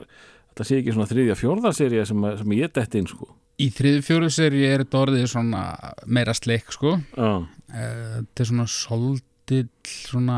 þetta 0.52 0.64
sé 0.68 0.76
ekki 0.80 0.94
svona 0.94 1.08
þriðja 1.10 1.34
fjórða 1.36 1.72
serið 1.76 2.04
sem, 2.08 2.22
sem 2.40 2.54
ég 2.56 2.72
detti 2.78 3.00
inn 3.02 3.08
sko. 3.10 3.28
Í 3.60 3.66
þriði 3.76 4.00
fjóru 4.06 4.30
seri 4.32 4.62
er 4.68 4.84
þetta 4.84 5.00
orðið 5.02 5.26
svona 5.32 5.62
meira 6.06 6.34
sleik 6.36 6.72
sko. 6.72 6.94
Já, 7.16 7.30
Eh, 7.66 8.22
þetta 8.22 8.44
er 8.44 8.46
svona 8.46 8.64
soldill 8.70 9.68
svona, 10.06 10.36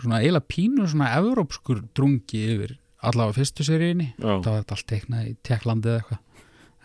svona 0.00 0.20
eiginlega 0.22 0.48
pínu 0.50 0.86
svona 0.88 1.10
evrópskur 1.18 1.82
drungi 1.94 2.40
yfir 2.54 2.72
allavega 3.02 3.36
fyrstu 3.40 3.64
seríinni 3.66 4.12
það 4.44 4.52
var 4.52 4.64
allt 4.76 4.86
teiknað 4.90 5.26
í 5.30 5.34
Tjekklandi 5.46 5.88
eða 5.92 6.00
eitthvað. 6.00 6.22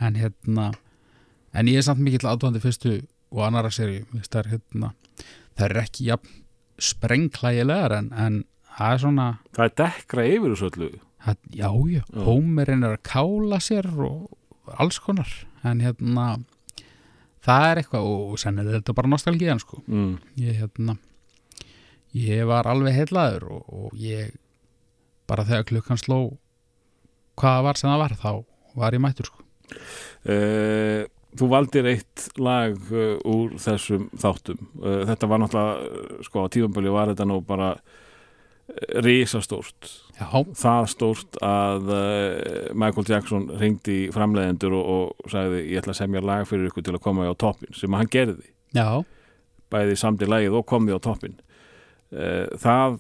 En 0.02 0.16
hérna 0.18 0.68
en 1.54 1.68
ég 1.72 1.78
er 1.82 1.86
samt 1.86 2.02
mikill 2.04 2.28
aðdóðandi 2.28 2.62
fyrstu 2.64 2.94
og 3.32 3.44
annara 3.48 3.72
seríu. 3.72 4.06
Er 4.20 4.50
hérna 4.52 4.94
það 5.56 5.66
er 5.70 5.78
ekki 5.84 6.08
jafn 6.10 6.38
sprengklægilegar 6.82 7.94
en, 8.00 8.12
en 8.18 8.44
það 8.78 8.94
er 8.96 9.02
svona 9.04 9.28
það 9.56 9.66
er 9.68 9.76
dekkra 9.84 10.28
yfir 10.28 10.56
þessu 10.56 10.70
öllu. 10.72 10.92
Það, 11.22 11.38
já, 11.54 11.68
já, 11.70 12.02
Já. 12.02 12.22
Hómerinn 12.26 12.84
er 12.88 12.96
að 12.96 13.04
kála 13.06 13.60
sér 13.62 13.88
og 13.94 14.74
alls 14.82 14.98
konar. 15.04 15.30
En 15.64 15.84
hérna 15.86 16.26
það 17.46 17.68
er 17.68 17.82
eitthvað 17.84 18.10
og 18.10 18.40
senn 18.42 18.62
er 18.62 18.72
þetta 18.80 18.96
bara 18.98 19.12
nostalgíðan 19.12 19.62
sko. 19.62 19.84
Mm. 19.88 20.16
ég 20.42 20.62
hérna 20.62 20.98
ég 22.18 22.44
var 22.50 22.68
alveg 22.68 22.98
heillaður 22.98 23.46
og, 23.56 23.68
og 23.72 23.94
ég 24.02 24.34
bara 25.32 25.48
þegar 25.48 25.70
klukkan 25.70 26.00
sló 26.00 26.22
hvaða 27.40 27.66
var 27.66 27.80
sem 27.80 27.90
það 27.90 28.04
var 28.04 28.20
þá 28.20 28.32
var 28.82 28.96
ég 28.96 29.04
mættur 29.04 29.30
sko. 29.30 29.44
Uh, 30.28 31.08
þú 31.40 31.50
valdir 31.52 31.90
eitt 31.92 32.28
lag 32.40 32.76
uh, 32.92 33.18
úr 33.28 33.56
þessum 33.62 34.10
þáttum. 34.20 34.62
Uh, 34.82 35.02
þetta 35.10 35.32
var 35.32 35.42
náttúrulega 35.42 36.24
sko 36.28 36.46
á 36.46 36.52
tífamböli 36.54 36.94
var 36.94 37.12
þetta 37.14 37.28
nú 37.28 37.42
bara 37.46 37.74
risastórt. 39.04 39.90
Það 40.22 40.86
stórt 40.88 41.36
að 41.44 41.90
Michael 42.78 43.10
Jackson 43.10 43.50
ringdi 43.60 43.96
í 44.06 44.12
framleiðendur 44.16 44.76
og, 44.78 45.10
og 45.20 45.34
sagði 45.34 45.66
ég 45.74 45.82
ætla 45.82 45.92
að 45.92 45.98
semja 45.98 46.22
lag 46.24 46.46
fyrir 46.48 46.70
ykkur 46.70 46.86
til 46.88 46.94
að 46.96 47.02
koma 47.04 47.26
á 47.28 47.36
toppin 47.36 47.74
sem 47.76 47.98
hann 47.98 48.08
gerði. 48.14 48.54
Já, 48.72 49.02
bæði 49.74 49.98
samdi 50.00 50.30
lagið 50.30 50.56
og 50.62 50.64
komði 50.72 50.96
á 50.96 51.04
toppin 51.04 51.36
það 52.62 52.96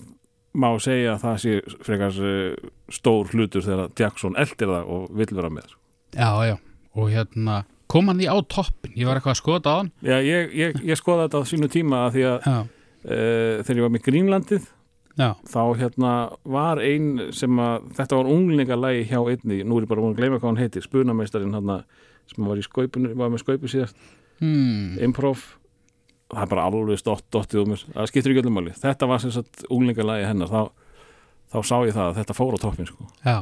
má 0.53 0.67
segja 0.83 1.15
að 1.15 1.21
það 1.25 1.37
sé 1.43 1.53
frekar 1.85 2.17
uh, 2.27 2.71
stór 2.91 3.31
hlutur 3.31 3.65
þegar 3.65 3.93
Jackson 3.99 4.35
eldir 4.39 4.73
það 4.73 4.91
og 4.95 5.07
vill 5.21 5.31
vera 5.37 5.53
með. 5.53 5.77
Já, 6.15 6.31
já. 6.49 6.57
Og 6.99 7.07
hérna 7.13 7.63
kom 7.91 8.07
hann 8.07 8.19
því 8.19 8.27
á 8.31 8.37
toppin 8.47 8.93
ég 8.95 9.07
var 9.07 9.19
eitthvað 9.19 9.35
að 9.35 9.41
skota 9.41 9.71
á 9.71 9.75
hann. 9.81 9.89
Já, 10.03 10.17
ég, 10.23 10.53
ég, 10.55 10.77
ég 10.87 10.99
skoða 10.99 11.27
þetta 11.27 11.41
á 11.43 11.49
sínu 11.51 11.71
tíma 11.71 12.05
að 12.05 12.13
því 12.17 12.27
að 12.29 12.45
uh, 12.51 12.61
þegar 13.63 13.79
ég 13.79 13.85
var 13.85 13.93
með 13.95 14.05
Grínlandið 14.07 14.69
já, 15.19 15.29
þá 15.47 15.61
hérna 15.79 16.13
var 16.47 16.81
ein 16.83 17.09
sem 17.35 17.59
að 17.61 17.89
þetta 17.97 18.19
var 18.19 18.31
unglingalægi 18.31 19.07
hjá 19.11 19.19
einni 19.19 19.61
nú 19.67 19.77
er 19.77 19.85
ég 19.85 19.91
bara 19.91 20.03
búin 20.03 20.15
að 20.15 20.21
gleyma 20.21 20.39
hvað 20.39 20.49
hann 20.51 20.61
heitir 20.61 20.85
spunameistarinn 20.85 21.57
hann 21.57 21.73
sem 22.31 22.47
var 22.47 22.59
í 22.59 22.65
skaupinu 22.65 23.13
var 23.19 23.31
með 23.31 23.43
skaupu 23.43 23.71
síðast, 23.71 23.97
hmm, 24.39 24.99
improv 25.03 25.43
það 26.31 26.43
er 26.45 26.51
bara 26.53 26.67
alveg 26.69 27.01
stótt 27.01 27.27
dottið 27.33 27.63
um 27.63 27.73
mér. 27.73 27.85
Það 27.93 28.09
skiptir 28.11 28.33
ekki 28.33 28.43
öllum 28.43 28.57
máli, 28.59 28.75
þetta 28.81 29.09
var 29.11 29.23
sem 29.23 29.33
sagt 29.35 29.65
unglingalægi 29.69 30.27
hennar, 30.29 30.51
þá, 30.51 30.61
þá 31.51 31.57
sá 31.67 31.75
ég 31.87 31.95
það 31.97 32.07
að 32.07 32.19
þetta 32.21 32.37
fór 32.37 32.57
á 32.57 32.63
toppin 32.63 32.89
sko. 32.89 33.09
Já. 33.25 33.37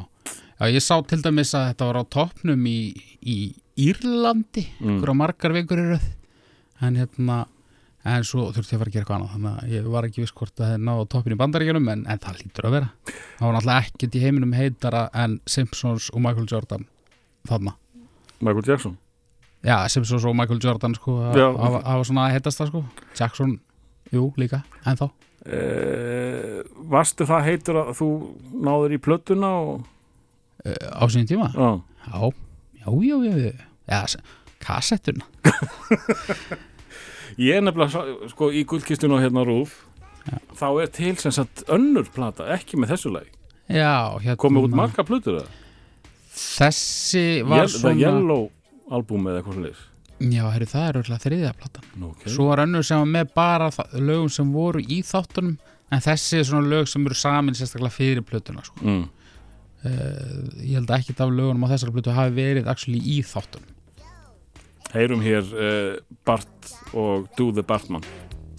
Já, 0.60 0.66
ég 0.68 0.84
sá 0.84 0.96
til 1.08 1.22
dæmis 1.24 1.54
að 1.56 1.70
þetta 1.70 1.88
var 1.88 2.02
á 2.02 2.12
toppnum 2.18 2.66
í, 2.68 2.80
í 3.24 3.38
Írlandi. 3.80 4.66
Mm. 4.82 4.98
ykkur 4.98 5.14
á 5.16 5.22
margar 5.22 5.56
vikur 5.56 5.80
röð. 5.94 6.10
En 6.84 6.98
hérna 7.00 7.46
en 8.08 8.26
svo 8.28 8.50
þurfti 8.56 8.74
ég 8.74 8.80
að 8.80 8.82
fara 8.82 8.92
að 8.92 8.96
gera 8.96 9.04
eitthvað 9.04 9.18
annað. 9.18 9.34
Þannig 9.36 9.52
að 9.64 9.74
ég 9.76 9.90
var 9.94 10.08
ekki 10.08 10.24
viss 10.24 10.36
hvort 10.36 10.56
að 10.56 10.66
það 10.66 10.74
er 10.76 10.84
náð 10.88 11.00
á 11.00 11.12
toppin 11.14 11.36
í 11.36 11.40
bandaríkjunum 11.40 11.92
en, 11.94 12.06
en 12.12 12.22
það 12.24 12.42
lítur 12.44 12.68
að 12.68 12.76
vera. 12.76 12.90
Það 13.10 13.46
var 13.46 13.56
náttúrulega 13.56 13.86
ekkert 13.86 14.16
í 14.16 14.24
heiminum 14.24 14.56
heitara 14.56 15.04
en 15.24 15.38
Simpsons 15.48 16.10
og 16.14 16.24
Michael 16.26 16.50
Jordan 16.52 16.88
þarna. 17.50 17.76
Michael 18.40 18.68
Jackson 18.68 18.98
já, 19.66 19.78
Simpsons 19.92 20.26
og 20.26 20.36
Michael 20.36 20.60
Jordan 20.64 20.96
sko 20.96 21.18
Já. 21.36 21.48
var 21.58 22.04
svona 22.08 22.28
að 22.28 22.36
heitast 22.38 22.62
það 22.62 22.68
sko. 22.72 22.84
Jackson, 23.20 23.60
jú, 24.14 24.30
líka, 24.40 24.62
en 24.86 24.96
þá 25.00 25.06
uh, 25.10 26.60
Varstu 26.90 27.26
það 27.30 27.46
heitur 27.50 27.82
að 27.84 27.94
þú 28.00 28.10
náður 28.66 28.96
í 28.96 29.02
plötuna 29.04 29.52
og 29.60 29.86
á 30.66 31.04
sín 31.12 31.28
tíma? 31.30 31.52
Já, 31.56 31.82
já, 32.08 32.32
já, 32.80 32.90
já, 32.90 33.16
já, 33.26 33.38
já. 33.46 33.54
já 33.90 34.20
kassettuna. 34.60 35.24
Ég 37.40 37.56
er 37.56 37.62
nefnilega 37.64 37.94
svo- 37.94 38.28
sko 38.34 38.50
í 38.52 38.66
gullkistun 38.68 39.14
og 39.16 39.22
hérna 39.24 39.46
rúf 39.48 39.78
þá 40.60 40.66
er 40.84 40.90
til 40.92 41.14
sem 41.18 41.32
sagt 41.32 41.64
önnur 41.72 42.10
plata 42.14 42.50
ekki 42.54 42.76
með 42.78 42.92
þessu 42.94 43.12
lagi, 43.14 43.32
já, 43.72 44.20
hérna 44.20 44.36
komið 44.42 44.68
út 44.68 44.76
marga 44.76 45.06
plötur 45.08 45.40
það, 45.40 45.54
þessi 46.36 47.24
var 47.48 47.62
Yell, 47.64 47.72
svona 47.72 47.96
Yellow 48.02 48.44
album 48.90 49.30
eða 49.30 49.42
eitthvað 49.42 49.58
svolítið 49.58 50.34
já, 50.36 50.44
herri, 50.52 50.68
það 50.70 50.88
er 50.88 51.00
öll 51.00 51.20
þriðja 51.26 51.54
platan 51.60 52.08
okay. 52.10 52.34
Svo 52.34 52.50
var 52.50 52.64
önnur 52.66 52.86
sem 52.86 53.04
var 53.04 53.12
með 53.14 53.34
bara 53.38 53.70
lögum 53.96 54.32
sem 54.34 54.52
voru 54.54 54.84
í 54.84 55.02
þáttunum 55.06 55.58
en 55.90 56.06
þessi 56.06 56.40
er 56.40 56.48
svona 56.50 56.70
lög 56.70 56.90
sem 56.92 57.06
eru 57.08 57.18
samin 57.18 57.58
sérstaklega 57.58 57.96
fyrir 57.96 58.26
plötuna 58.26 58.64
sko. 58.66 58.82
mm. 58.84 59.06
uh, 59.86 60.40
ég 60.62 60.76
held 60.78 60.90
að 60.90 60.98
ekkert 61.00 61.26
af 61.26 61.36
lögunum 61.36 61.66
á 61.66 61.72
þessari 61.74 61.96
plötu 61.96 62.16
hafi 62.18 62.36
verið 62.38 62.72
actually 62.72 63.00
í 63.00 63.22
þáttunum 63.26 63.76
Heyrum 64.90 65.22
hér 65.22 65.54
uh, 65.54 65.96
Bart 66.26 66.74
og 66.98 67.30
Do 67.38 67.52
the 67.54 67.64
Bartman 67.64 68.06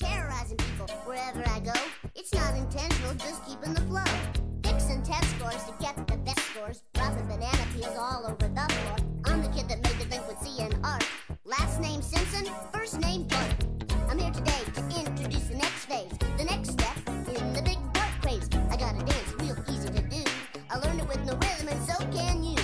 terrorizing 0.01 0.57
people 0.57 0.87
wherever 1.05 1.45
I 1.47 1.61
go. 1.61 1.77
It's 2.15 2.33
not 2.35 2.57
intentional, 2.57 3.15
just 3.15 3.45
keeping 3.47 3.75
the 3.75 3.83
flow. 3.83 4.05
Fixing 4.65 5.03
test 5.03 5.29
scores 5.37 5.63
to 5.65 5.75
get 5.81 5.95
the 6.07 6.17
best 6.17 6.41
scores. 6.51 6.83
Dropping 6.95 7.27
banana 7.27 7.65
peels 7.75 7.97
all 7.99 8.27
over 8.27 8.49
the 8.49 8.75
floor. 8.75 9.00
Can 22.21 22.45
you. 22.45 22.60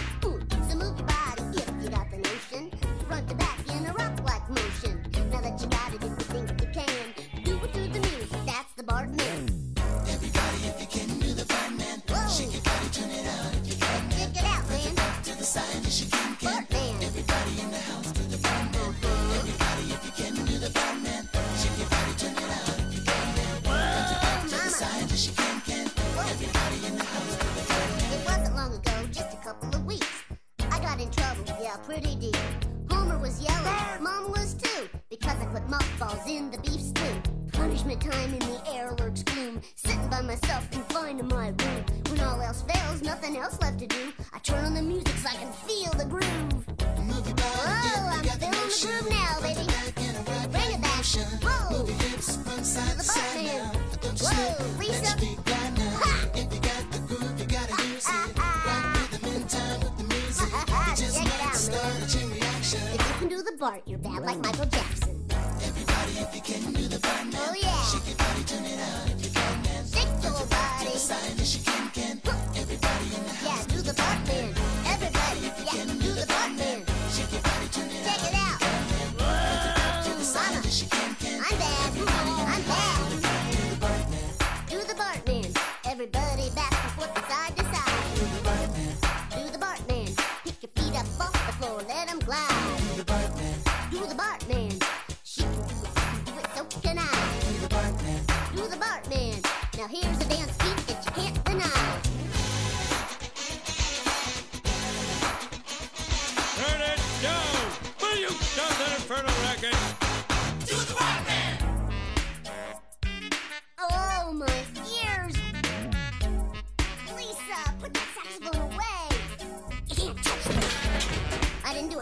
Pretty 31.87 32.17
deep. 32.17 32.37
Homer 32.91 33.17
was 33.17 33.41
yelling, 33.41 34.03
Mom 34.03 34.33
was 34.33 34.55
too, 34.55 34.89
because 35.09 35.41
I 35.41 35.47
put 35.47 35.69
mothballs 35.69 36.27
in 36.29 36.51
the 36.51 36.59
beef 36.59 36.81
stew. 36.81 37.23
Punishment 37.53 38.03
time 38.03 38.33
in 38.33 38.41
the 38.41 38.61
air 38.75 38.91
lurks 38.99 39.23
gloom. 39.23 39.61
Sitting 39.77 40.09
by 40.09 40.21
myself, 40.23 40.69
confined 40.73 41.21
in 41.21 41.29
my 41.29 41.51
room. 41.51 41.85
When 42.11 42.21
all 42.23 42.43
else 42.43 42.63
fails, 42.63 43.03
nothing 43.03 43.37
else 43.37 43.61
left 43.61 43.79
to 43.79 43.87
do. 43.87 44.13
I 44.35 44.39
turn 44.41 44.65
on 44.65 44.75
the 44.75 44.83
music 44.83 45.17
so 45.19 45.29
I 45.29 45.37
can 45.37 45.53
feel 45.53 45.93
the 45.93 46.07
groove. 46.07 46.67
Whoa, 46.77 47.23
oh, 47.57 48.11
I'm 48.13 48.25
feeling 48.25 48.51
the 48.51 48.79
groove 48.83 49.09
now, 49.09 49.41
baby. 49.41 49.63
Bring 50.51 50.73
it 50.75 50.83
back. 50.83 51.05
Whoa. 51.41 51.87
To 51.87 52.01
the 52.91 53.05
butt 53.07 53.35
man. 53.45 53.75
Whoa, 54.19 54.79
Lisa. 54.81 55.15
Ha! 55.15 55.46
Bart, 63.59 63.83
you're 63.87 63.99
bad 63.99 64.23
like 64.23 64.39
Michael 64.39 64.67
Jackson. 64.67 65.25
Everybody, 65.63 66.13
if 66.19 66.35
you 66.35 66.43
can 66.43 66.73
do 66.75 66.89
the 66.89 67.01
oh 67.37 67.55
yeah. 67.59 68.46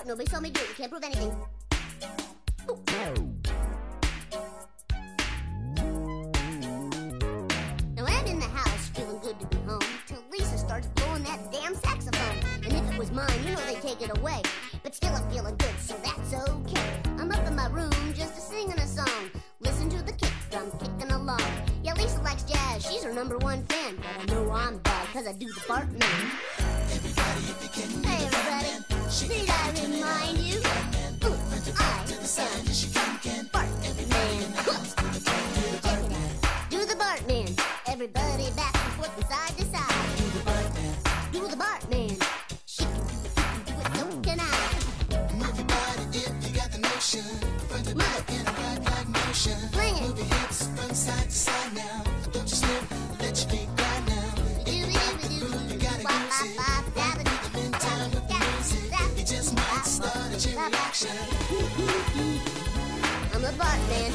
Do. 0.05 0.09
Nobody 0.09 0.31
saw 0.31 0.41
me 0.41 0.51
do 0.51 0.61
it. 0.61 0.69
You 0.69 0.75
can't 0.75 0.91
prove 0.91 1.05
anything. 1.05 1.35
Now 7.97 8.05
I'm 8.07 8.27
in 8.27 8.39
the 8.39 8.47
house, 8.47 8.89
feeling 8.89 9.19
good 9.21 9.39
to 9.41 9.47
be 9.47 9.57
home, 9.67 9.81
till 10.07 10.23
Lisa 10.31 10.59
starts 10.59 10.87
blowing 10.89 11.23
that 11.25 11.53
damn 11.53 11.75
saxophone. 11.75 12.39
And 12.65 12.73
if 12.73 12.93
it 12.93 12.99
was 12.99 13.11
mine, 13.13 13.31
you 13.45 13.53
know 13.53 13.61
they'd 13.67 13.81
take 13.83 14.03
it 14.03 14.17
away. 14.19 14.43
But 14.83 14.95
still, 14.95 15.15
I'm 15.15 15.29
feeling 15.31 15.57
good, 15.57 15.79
so 15.79 15.97
that's 16.05 16.35
okay. 16.49 17.01
I'm 17.19 17.31
up 17.31 17.47
in 17.47 17.57
my 17.57 17.69
room 17.69 17.93
just 18.15 18.37
a 18.39 18.41
singing 18.41 18.79
a 18.79 18.87
song. 18.87 19.31
Listen 19.61 19.89
to 19.91 20.03
the 20.03 20.13
kick 20.13 20.33
drum 20.51 20.71
kicking 20.79 21.13
along. 21.13 21.41
Yeah, 21.83 21.95
Lisa 21.95 22.21
likes 22.23 22.45
jazz, 22.45 22.87
she's 22.87 23.03
her 23.05 23.13
number 23.13 23.39
one 23.39 23.65
fan. 23.65 23.97
But 23.97 24.07
I 24.23 24.35
know 24.35 24.51
I'm 24.51 24.79
bad, 24.79 25.09
cause 25.09 25.27
I 25.27 25.33
do 25.33 25.47
the 25.47 25.63
Bart 25.67 25.91
man. 25.91 26.01
Hey, 26.01 26.97
everybody, 26.97 28.04
need 29.29 29.49
I 29.49 29.71
remind 29.71 30.39
you? 30.39 30.61
I 30.65 30.67
am 31.07 31.15
Bart 33.53 33.71
man. 34.09 34.53
Check 35.83 36.05
it 36.05 36.13
out. 36.13 36.71
Do 36.71 36.85
the 36.85 36.97
Bart 36.97 37.27
man. 37.27 37.49
Everybody 37.87 38.51
back 38.57 38.75
and 38.75 38.93
forth 38.95 39.17
side 39.31 39.57
to 39.59 39.65
side. 39.65 40.17
Do 40.19 40.25
the 40.31 40.45
Bart 40.45 40.75
man. 40.75 40.95
Do 41.33 41.49
the 41.49 41.57
Bart 41.57 41.91
man. 41.91 42.17
She 42.67 42.85
can 42.85 43.59
do 43.67 43.73
it, 43.73 43.93
do 43.95 44.21
can 44.23 44.41
I. 44.41 44.43
Move 45.35 45.57
your 45.57 45.67
body 45.67 46.05
if 46.13 46.49
you 46.49 46.57
got 46.57 46.71
the 46.73 46.79
notion. 46.79 47.25
In 48.29 48.47
a 48.47 49.05
motion. 49.09 49.59
Move 49.73 50.19
your 50.19 50.27
hips 50.27 50.69
from 50.77 50.95
side 50.95 51.25
to 51.25 51.31
side 51.31 51.75
now. 51.75 52.04
Chain 61.05 61.17
reaction. 61.17 62.41
I'm 63.35 63.43
the 63.43 63.53
Bart 63.59 63.81
man. 63.91 64.13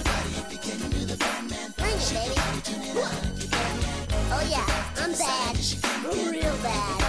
Bring 1.77 1.99
it, 2.01 2.13
baby. 2.13 3.01
Oh 4.31 4.43
yeah, 4.49 4.65
I'm 4.97 5.11
bad. 5.13 5.55
I'm 5.85 6.31
real 6.31 6.57
bad. 6.63 7.01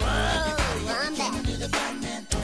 Whoa, 0.00 0.96
I'm 1.04 1.14
bad. 1.14 1.34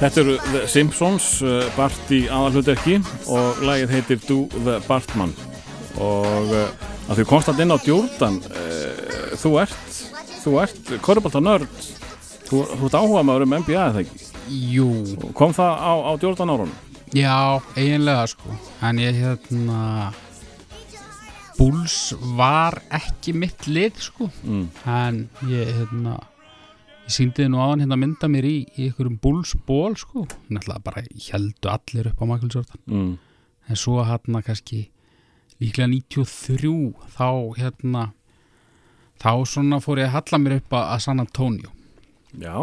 Þetta 0.02 0.20
eru 0.20 0.36
The 0.50 0.66
Simpsons, 0.66 1.26
uh, 1.46 1.68
Bart 1.76 2.10
í 2.10 2.24
aðalhutverki 2.26 2.98
og 3.30 3.62
lagið 3.62 3.94
heitir 3.94 4.22
Do 4.26 4.38
the 4.64 4.80
Bartman 4.88 5.30
og 6.02 6.50
uh, 6.50 6.66
að 7.06 7.20
því 7.20 7.26
komst 7.30 7.52
að 7.52 7.62
inn 7.62 7.74
á 7.76 7.78
Jordan 7.86 8.40
uh, 8.50 9.36
þú 9.38 9.54
ert 9.62 10.02
þú 10.42 10.56
ert 10.64 10.92
korrupálta 11.06 11.44
nörd 11.44 11.70
þú, 12.48 12.64
þú 12.66 12.88
ert 12.88 12.98
áhuga 12.98 13.22
maður 13.28 13.46
um 13.46 13.56
NBA 13.62 13.78
eða 13.78 14.02
ekki 14.02 14.31
Jú, 14.50 14.88
kom 15.38 15.54
það 15.54 15.72
á, 15.78 15.92
á 16.08 16.12
Jordan 16.22 16.52
árunum? 16.54 16.76
Já, 17.12 17.60
eiginlega 17.76 18.26
sko. 18.32 18.54
En 18.82 18.98
ég 18.98 19.18
hérna 19.20 20.12
Bulls 21.58 22.14
var 22.38 22.78
ekki 22.90 23.34
mitt 23.36 23.66
lið 23.68 24.00
sko. 24.08 24.30
Mm. 24.42 24.68
en 24.88 25.18
ég 25.50 25.68
hérna 25.76 26.16
ég 27.04 27.12
síndi 27.12 27.42
þið 27.42 27.52
nú 27.52 27.60
áðan 27.60 27.84
hérna 27.84 27.98
að 27.98 28.02
mynda 28.04 28.30
mér 28.32 28.48
í, 28.48 28.56
í 28.78 28.88
einhverjum 28.88 29.20
Bulls 29.22 29.52
ból 29.66 29.92
sko. 30.00 30.24
Náttúrulega 30.48 30.86
bara 30.88 31.04
heldu 31.28 31.70
allir 31.70 32.08
upp 32.10 32.24
á 32.24 32.24
Michael 32.24 32.54
Jordan. 32.56 32.82
Mm. 32.86 33.12
en 33.68 33.76
svo 33.78 34.02
hérna 34.02 34.42
kannski 34.42 34.88
líklega 35.60 35.86
93 35.92 36.94
þá 37.14 37.28
hérna 37.60 38.08
þá 39.22 39.32
svona 39.46 39.78
fór 39.82 40.00
ég 40.02 40.10
að 40.10 40.16
halla 40.16 40.40
mér 40.42 40.56
upp 40.58 40.74
að 40.80 40.98
San 41.04 41.22
Antonio. 41.22 41.70
Já, 42.32 42.56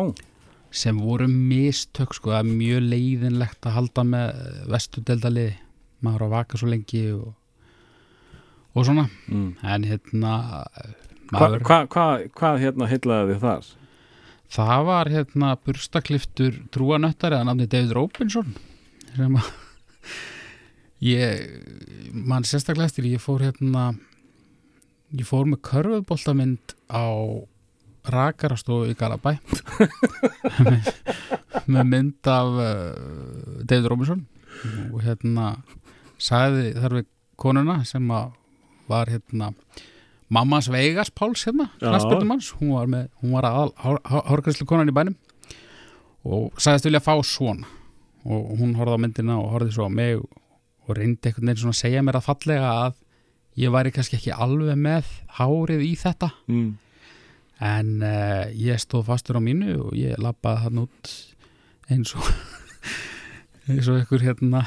sem 0.72 1.00
voru 1.02 1.28
mistök 1.32 2.14
sko, 2.14 2.34
það 2.34 2.44
er 2.44 2.58
mjög 2.62 2.88
leiðinlegt 2.92 3.66
að 3.66 3.76
halda 3.78 4.06
með 4.06 4.42
vestudeldaliði 4.70 5.58
maður 6.06 6.28
á 6.30 6.34
vaka 6.38 6.60
svo 6.60 6.70
lengi 6.70 7.04
og, 7.16 7.34
og 8.76 8.88
svona 8.88 9.08
mm. 9.28 9.50
en 9.66 9.88
hérna 9.90 10.34
Hva, 11.30 11.44
maður, 11.44 11.64
hva, 11.66 11.80
hva, 11.94 12.06
hvað 12.38 12.62
hérna 12.64 12.90
heillaði 12.90 13.34
þið 13.34 13.44
þar? 13.44 13.72
það 14.50 14.86
var 14.88 15.12
hérna 15.14 15.54
burstakliftur 15.66 16.62
trúanöttar 16.74 17.36
eða 17.38 17.50
nafni 17.50 17.70
David 17.70 17.94
Robinson 17.98 18.56
sem 19.14 19.38
að 19.38 19.52
ég 21.06 22.14
mann 22.14 22.48
sérstaklega 22.48 22.90
eftir 22.90 23.10
ég 23.10 23.22
fór 23.24 23.46
hérna 23.46 23.92
ég 25.14 25.26
fór 25.28 25.48
með 25.50 25.64
körfuboltamynd 25.70 26.76
á 26.90 27.06
rakarastofu 28.14 28.90
í 28.92 28.98
Garabæ 28.98 29.36
með 31.74 31.84
mynd 31.92 32.30
af 32.30 32.58
uh, 32.58 33.64
David 33.64 33.90
Robinson. 33.92 34.26
Og 34.92 35.04
hérna 35.06 35.54
sagði 36.20 36.74
þar 36.76 37.00
við 37.00 37.08
konuna 37.40 37.80
sem 37.88 38.10
að 38.12 38.36
var 38.90 39.12
hérna 39.12 39.54
mammas 40.34 40.70
Vegas 40.74 41.12
Páls 41.14 41.46
hérna, 41.46 41.70
knastbyrnumanns 41.80 42.52
hún 42.60 42.74
var, 42.74 42.90
með, 42.90 43.10
hún 43.22 43.36
var 43.38 43.48
að 43.50 43.74
hórgræslu 44.30 44.68
konan 44.70 44.90
í 44.90 44.96
bænum. 44.96 45.18
Og 46.28 46.50
sagðist 46.60 46.90
vilja 46.90 47.04
fá 47.04 47.14
svona 47.24 47.70
og 48.28 48.58
hún 48.60 48.76
horfði 48.76 48.98
á 49.00 49.04
myndina 49.06 49.38
og 49.40 49.54
horfði 49.54 49.78
svo 49.78 49.88
á 49.88 49.92
mig 49.94 50.20
og 50.20 50.98
reyndi 50.98 51.30
einhvern 51.30 51.48
veginn 51.48 51.62
svona 51.62 51.78
að 51.78 51.82
segja 51.84 52.04
mér 52.04 52.20
að 52.20 52.28
fallega 52.28 52.74
að 52.84 52.98
ég 53.60 53.74
væri 53.74 53.94
kannski 53.96 54.18
ekki 54.20 54.36
alveg 54.36 54.78
með 54.80 55.08
hárið 55.40 55.86
í 55.86 55.94
þetta. 56.00 56.32
Mm. 56.52 56.70
En 57.60 58.00
uh, 58.06 58.46
ég 58.56 58.80
stóð 58.80 59.10
fastur 59.10 59.40
á 59.40 59.42
mínu 59.44 59.76
og 59.90 59.98
ég 60.00 60.20
lappaði 60.22 60.64
hann 60.66 60.86
út 60.86 61.12
eins 61.92 62.16
og 62.16 62.30
eins 63.70 63.90
og 63.90 64.00
einhver 64.00 64.24
hérna 64.24 64.64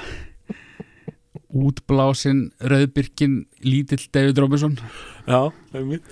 útblásin 1.53 2.47
rauðbyrkin 2.65 3.43
lítill 3.65 4.07
David 4.13 4.39
Robinson. 4.41 4.79
Já, 5.27 5.53
það 5.73 5.81
er 5.81 5.85
mitt 5.89 6.05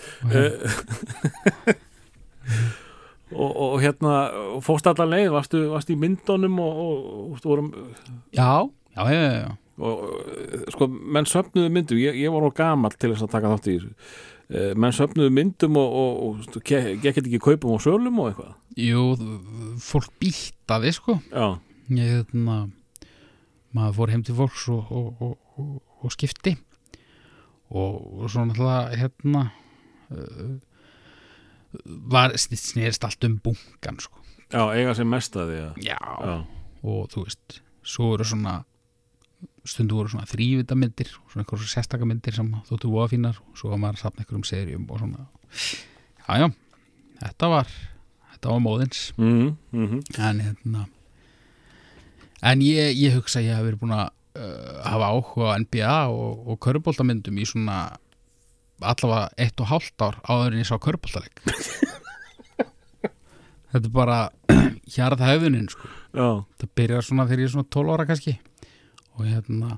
og, 3.31 3.51
og, 3.51 3.79
hérna 3.81 4.15
fóst 4.65 4.89
allar 4.91 5.09
leið, 5.09 5.31
varstu, 5.33 5.63
varstu 5.73 5.95
í 5.95 6.01
myndunum 6.01 6.61
og, 6.61 6.83
og, 6.83 7.41
vorum 7.45 7.73
já, 8.37 8.69
já, 8.97 9.03
já, 9.07 9.21
já, 9.39 9.51
og 9.81 10.05
eh, 10.11 10.67
sko, 10.75 10.89
menn 10.91 11.29
söfnuðu 11.31 11.73
myndum. 11.73 12.01
Ég, 12.03 12.21
ég 12.21 12.35
var 12.35 12.45
á 12.45 12.51
gamall 12.61 12.97
til 12.97 13.13
þess 13.15 13.25
að 13.27 13.35
taka 13.37 13.55
þátt 13.55 13.71
í 13.71 13.79
þessu 13.79 13.93
menn 14.51 14.95
söfnuðu 14.97 15.31
myndum 15.31 15.77
og, 15.79 15.93
og, 16.01 16.41
og 16.57 16.63
ge- 16.67 16.97
gekk 17.03 17.21
ekki 17.23 17.39
kaupum 17.43 17.77
og 17.77 17.83
sölum 17.85 18.19
og 18.23 18.31
eitthvað? 18.33 18.55
Jú, 18.81 19.05
fólk 19.83 20.11
býttaði 20.23 20.91
sko. 20.97 21.19
Já, 21.31 21.59
ég 21.95 22.11
hérna 22.17 22.57
maður 23.77 23.95
fór 24.01 24.11
heim 24.15 24.25
til 24.27 24.35
fólks 24.39 24.65
og, 24.75 24.91
og, 24.91 25.23
og, 25.23 25.37
og, 25.61 25.77
og 26.03 26.15
skipti. 26.15 26.57
Og, 27.71 28.01
og 28.25 28.31
svo 28.33 28.43
náttúrulega 28.49 28.99
hérna 28.99 29.45
uh, 30.11 30.57
var 32.11 32.35
snerist 32.41 33.05
allt 33.07 33.25
um 33.29 33.37
bunkan 33.45 34.01
sko. 34.03 34.19
Já, 34.51 34.65
eiga 34.75 34.97
sem 34.99 35.07
mest 35.07 35.37
að 35.39 35.53
því 35.53 35.61
já, 35.87 35.95
Já, 35.95 36.39
og 36.83 37.05
þú 37.13 37.23
veist 37.29 37.61
svo 37.87 38.09
eru 38.17 38.27
svona 38.27 38.57
stundu 39.71 39.99
voru 39.99 40.13
svona 40.13 40.29
þrývitamindir 40.31 41.13
svona 41.15 41.45
einhverjum 41.45 41.71
sérstakamindir 41.71 42.37
sem 42.37 42.51
þóttu 42.69 42.91
voða 42.93 43.13
fínar 43.15 43.41
og 43.41 43.59
svo 43.59 43.73
var 43.73 43.83
maður 43.83 44.01
að 44.01 44.05
safna 44.05 44.25
einhverjum 44.25 44.47
serjum 44.49 44.87
og 44.91 45.03
svona. 45.03 45.27
Já, 46.27 46.33
já, 46.43 46.47
þetta 47.25 47.51
var 47.55 47.75
þetta 48.35 48.55
var 48.55 48.65
móðins. 48.65 49.05
Mm, 49.21 49.53
mm 49.75 50.01
en 50.19 50.43
hérna 50.47 50.87
en 52.41 52.65
ég, 52.65 52.95
ég 52.97 53.17
hugsa 53.17 53.41
að 53.41 53.51
ég 53.51 53.59
hef 53.59 53.67
verið 53.69 53.83
búin 53.83 53.97
að 53.97 54.07
uh, 54.41 54.81
hafa 54.87 55.11
áhuga 55.15 55.53
á 55.53 55.59
NBA 55.61 55.97
og, 56.15 56.47
og 56.49 56.61
köruboltamyndum 56.65 57.41
í 57.41 57.49
svona 57.49 57.81
allavega 58.81 59.29
eitt 59.37 59.61
og 59.61 59.69
hálft 59.71 60.05
ár 60.05 60.21
áður 60.25 60.55
en 60.55 60.63
ég 60.63 60.69
sá 60.69 60.77
köruboltaleg 60.81 61.43
þetta 63.71 63.85
er 63.85 63.93
bara 63.95 64.21
hjarð 64.95 65.25
hefðunin 65.27 65.69
sko 65.73 65.91
þetta 66.15 66.71
byrjar 66.79 67.07
svona 67.07 67.29
þegar 67.29 67.45
ég 67.45 67.51
er 67.51 67.55
svona 67.57 67.73
12 67.77 67.95
ára 67.95 68.09
kannski 68.09 68.37
og 69.21 69.29
hérna 69.29 69.77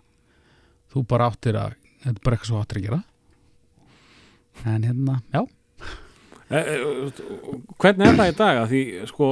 þú 0.92 1.02
bara 1.11 1.28
áttir 1.33 1.59
að 1.59 1.74
þetta 2.02 2.14
er 2.14 2.22
bara 2.22 2.37
eitthvað 2.38 2.50
svo 2.50 2.62
áttir 2.62 2.81
að 2.81 2.87
gera. 2.87 3.02
En 4.68 4.87
hérna, 4.87 5.18
já. 5.33 5.42
E, 6.52 6.59
e, 6.59 6.74
hvernig 7.81 8.09
er 8.09 8.18
það 8.18 8.31
í 8.31 8.35
dag? 8.38 8.59
Að 8.62 8.72
því 8.72 8.83
sko 9.09 9.28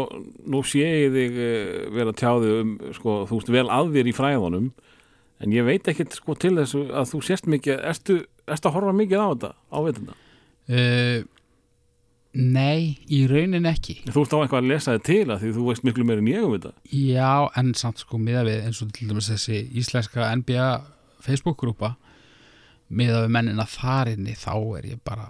nú 0.50 0.62
sé 0.66 0.86
ég 0.86 1.16
þig 1.16 1.36
e, 1.36 1.50
vera 1.96 2.14
tjáði 2.16 2.54
um 2.62 2.70
sko 2.96 3.18
þú 3.28 3.40
veist 3.40 3.52
vel 3.56 3.66
að 3.68 3.92
þér 3.96 4.08
í 4.08 4.16
fræðunum 4.16 4.70
en 5.40 5.52
ég 5.56 5.66
veit 5.68 5.90
ekkit 5.92 6.16
sko 6.16 6.36
til 6.40 6.54
þessu 6.56 6.86
að 6.88 7.12
þú 7.12 7.20
sést 7.28 7.50
mikið. 7.50 7.84
Ertu, 7.92 8.16
ertu 8.48 8.70
að 8.70 8.76
horfa 8.78 8.96
mikið 8.96 9.20
á 9.20 9.28
þetta 9.28 9.52
á 9.52 9.78
veitunda 9.84 10.16
uh, 10.70 11.20
nei, 12.34 12.98
í 13.10 13.24
raunin 13.30 13.68
ekki. 13.68 14.00
Þú 14.06 14.24
ert 14.24 14.34
á 14.34 14.38
eitthvað 14.40 14.62
að 14.62 14.70
lesa 14.70 14.94
þig 14.96 15.04
til 15.08 15.24
að 15.26 15.42
því 15.42 15.52
þú 15.56 15.66
veist 15.66 15.86
miklu 15.86 16.06
meir 16.06 16.22
en 16.22 16.30
ég 16.30 16.46
um 16.46 16.54
þetta. 16.54 16.72
Já, 16.94 17.32
en 17.60 17.74
samt 17.78 18.02
sko 18.04 18.20
miða 18.22 18.44
við 18.48 18.68
eins 18.68 18.82
og 18.84 18.92
til 18.96 19.10
dæmis 19.10 19.30
þessi 19.32 19.60
íslenska 19.82 20.30
NBA 20.40 20.70
Facebook-grúpa 21.24 21.94
miða 22.90 23.24
við 23.24 23.34
mennina 23.36 23.66
þarinni 23.70 24.36
þá 24.38 24.54
er 24.78 24.90
ég 24.94 25.02
bara 25.06 25.28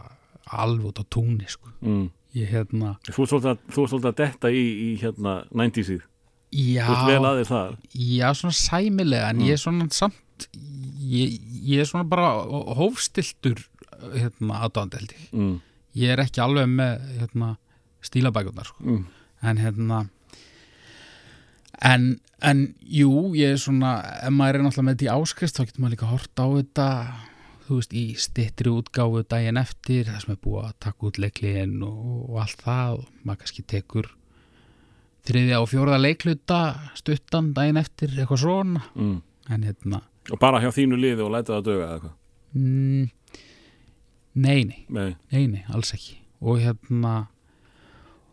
alveg 0.50 0.90
út 0.90 1.02
á 1.02 1.04
túnni 1.12 1.48
sko. 1.50 1.72
Mm. 1.80 2.08
ég 2.36 2.46
hérna, 2.52 2.94
þú 3.10 3.24
ert 3.24 3.32
svolítið 3.32 3.50
að, 3.50 4.06
að 4.12 4.18
detta 4.20 4.50
í, 4.54 4.62
í 4.62 4.90
hérna 5.00 5.40
90-sið 5.50 6.06
Já, 6.50 6.82
Þú 6.82 6.94
ert 6.94 7.06
vel 7.06 7.26
að 7.28 7.36
þér 7.38 7.48
þar. 7.48 7.74
Já, 7.94 8.24
svona 8.34 8.56
sæmilega 8.58 9.26
en 9.30 9.42
ég 9.46 9.54
er 9.54 9.60
svona 9.62 9.86
samt 9.94 10.46
ég, 11.06 11.36
ég 11.62 11.82
er 11.82 11.86
svona 11.86 12.06
bara 12.10 12.30
hófstiltur 12.78 13.60
hérna, 14.14 14.64
aðdáðandi 14.64 14.98
held 14.98 15.14
ég 15.14 15.28
mm. 15.36 15.52
Ég 15.98 16.12
er 16.14 16.22
ekki 16.22 16.40
alveg 16.44 16.68
með 16.70 17.00
hérna, 17.20 17.56
stílabækurnar 18.06 18.68
sko. 18.70 18.84
Mm. 18.84 19.06
en 19.42 19.56
hérna 19.60 19.98
en, 21.80 22.04
en 22.44 22.62
jú, 22.84 23.32
ég 23.38 23.54
er 23.54 23.60
svona 23.60 23.94
ef 24.20 24.32
maður 24.34 24.58
er 24.60 24.64
náttúrulega 24.66 24.86
með 24.90 24.96
þetta 24.96 25.08
í 25.08 25.12
áskrift 25.16 25.56
þá 25.58 25.64
getur 25.66 25.82
maður 25.84 25.94
líka 25.96 26.10
hort 26.10 26.42
á 26.42 26.46
þetta 26.56 26.86
þú 27.66 27.78
veist, 27.78 27.92
í 27.94 28.04
stittri 28.18 28.72
útgáfu 28.74 29.22
daginn 29.30 29.60
eftir 29.60 30.08
það 30.10 30.22
sem 30.24 30.32
er 30.34 30.40
búið 30.44 30.64
að 30.68 30.78
taka 30.86 31.06
út 31.10 31.20
leikliðin 31.22 31.76
og, 31.86 32.00
og 32.30 32.40
allt 32.44 32.64
það 32.66 32.96
og 32.98 33.04
maður 33.22 33.42
kannski 33.44 33.66
tekur 33.70 34.10
þriðja 35.28 35.60
og 35.62 35.68
fjóraða 35.70 36.00
leikluta 36.04 36.60
stuttan 36.98 37.52
daginn 37.56 37.80
eftir 37.80 38.14
eitthvað 38.16 38.42
svona 38.44 38.84
Mm. 38.94 39.18
en 39.50 39.62
hérna 39.68 40.02
Og 40.30 40.38
bara 40.38 40.60
hjá 40.62 40.68
þínu 40.70 40.98
liði 41.00 41.22
og 41.24 41.32
læta 41.32 41.56
það 41.56 41.64
döga 41.70 41.84
eða 41.86 41.94
eitthvað 41.96 42.16
mm, 42.60 43.06
nei, 44.34 44.64
nei. 44.64 44.84
Nei, 44.88 45.12
Nei, 45.32 45.44
nei, 45.46 45.64
alls 45.74 45.94
ekki. 45.96 46.18
Og 46.40 46.60
hérna 46.62 47.28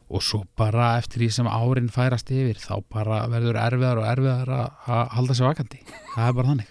og 0.08 0.24
svo 0.24 0.46
bara 0.56 0.94
eftir 1.02 1.20
því 1.20 1.28
sem 1.36 1.48
árin 1.52 1.90
færast 1.92 2.30
yfir 2.32 2.60
þá 2.62 2.78
bara 2.94 3.26
verður 3.28 3.58
erfiðar 3.60 4.00
og 4.00 4.06
erfiðar 4.08 4.52
að 4.56 5.02
halda 5.18 5.36
sér 5.36 5.50
vakandi. 5.50 5.82
Það 6.14 6.30
er 6.30 6.38
bara 6.38 6.52
þannig. 6.54 6.70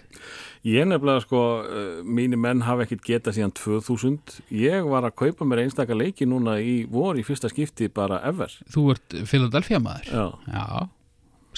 Ég 0.67 0.87
nefnilega 0.89 1.21
sko, 1.23 1.41
uh, 1.61 1.99
mínir 2.03 2.41
menn 2.41 2.63
hafa 2.65 2.87
ekkit 2.87 3.05
getað 3.05 3.37
síðan 3.37 3.53
2000. 3.55 4.39
Ég 4.57 4.89
var 4.89 5.05
að 5.05 5.15
kaupa 5.21 5.45
mér 5.47 5.61
einstaka 5.67 5.95
leiki 5.95 6.25
núna 6.27 6.57
í 6.59 6.79
vor 6.89 7.19
í 7.19 7.23
fyrsta 7.27 7.51
skipti 7.53 7.91
bara 7.93 8.17
ever. 8.27 8.51
Þú 8.73 8.87
ert 8.95 9.19
Philadelphia 9.29 9.79
maður? 9.85 10.09
Já, 10.09 10.25
Já, 10.49 10.65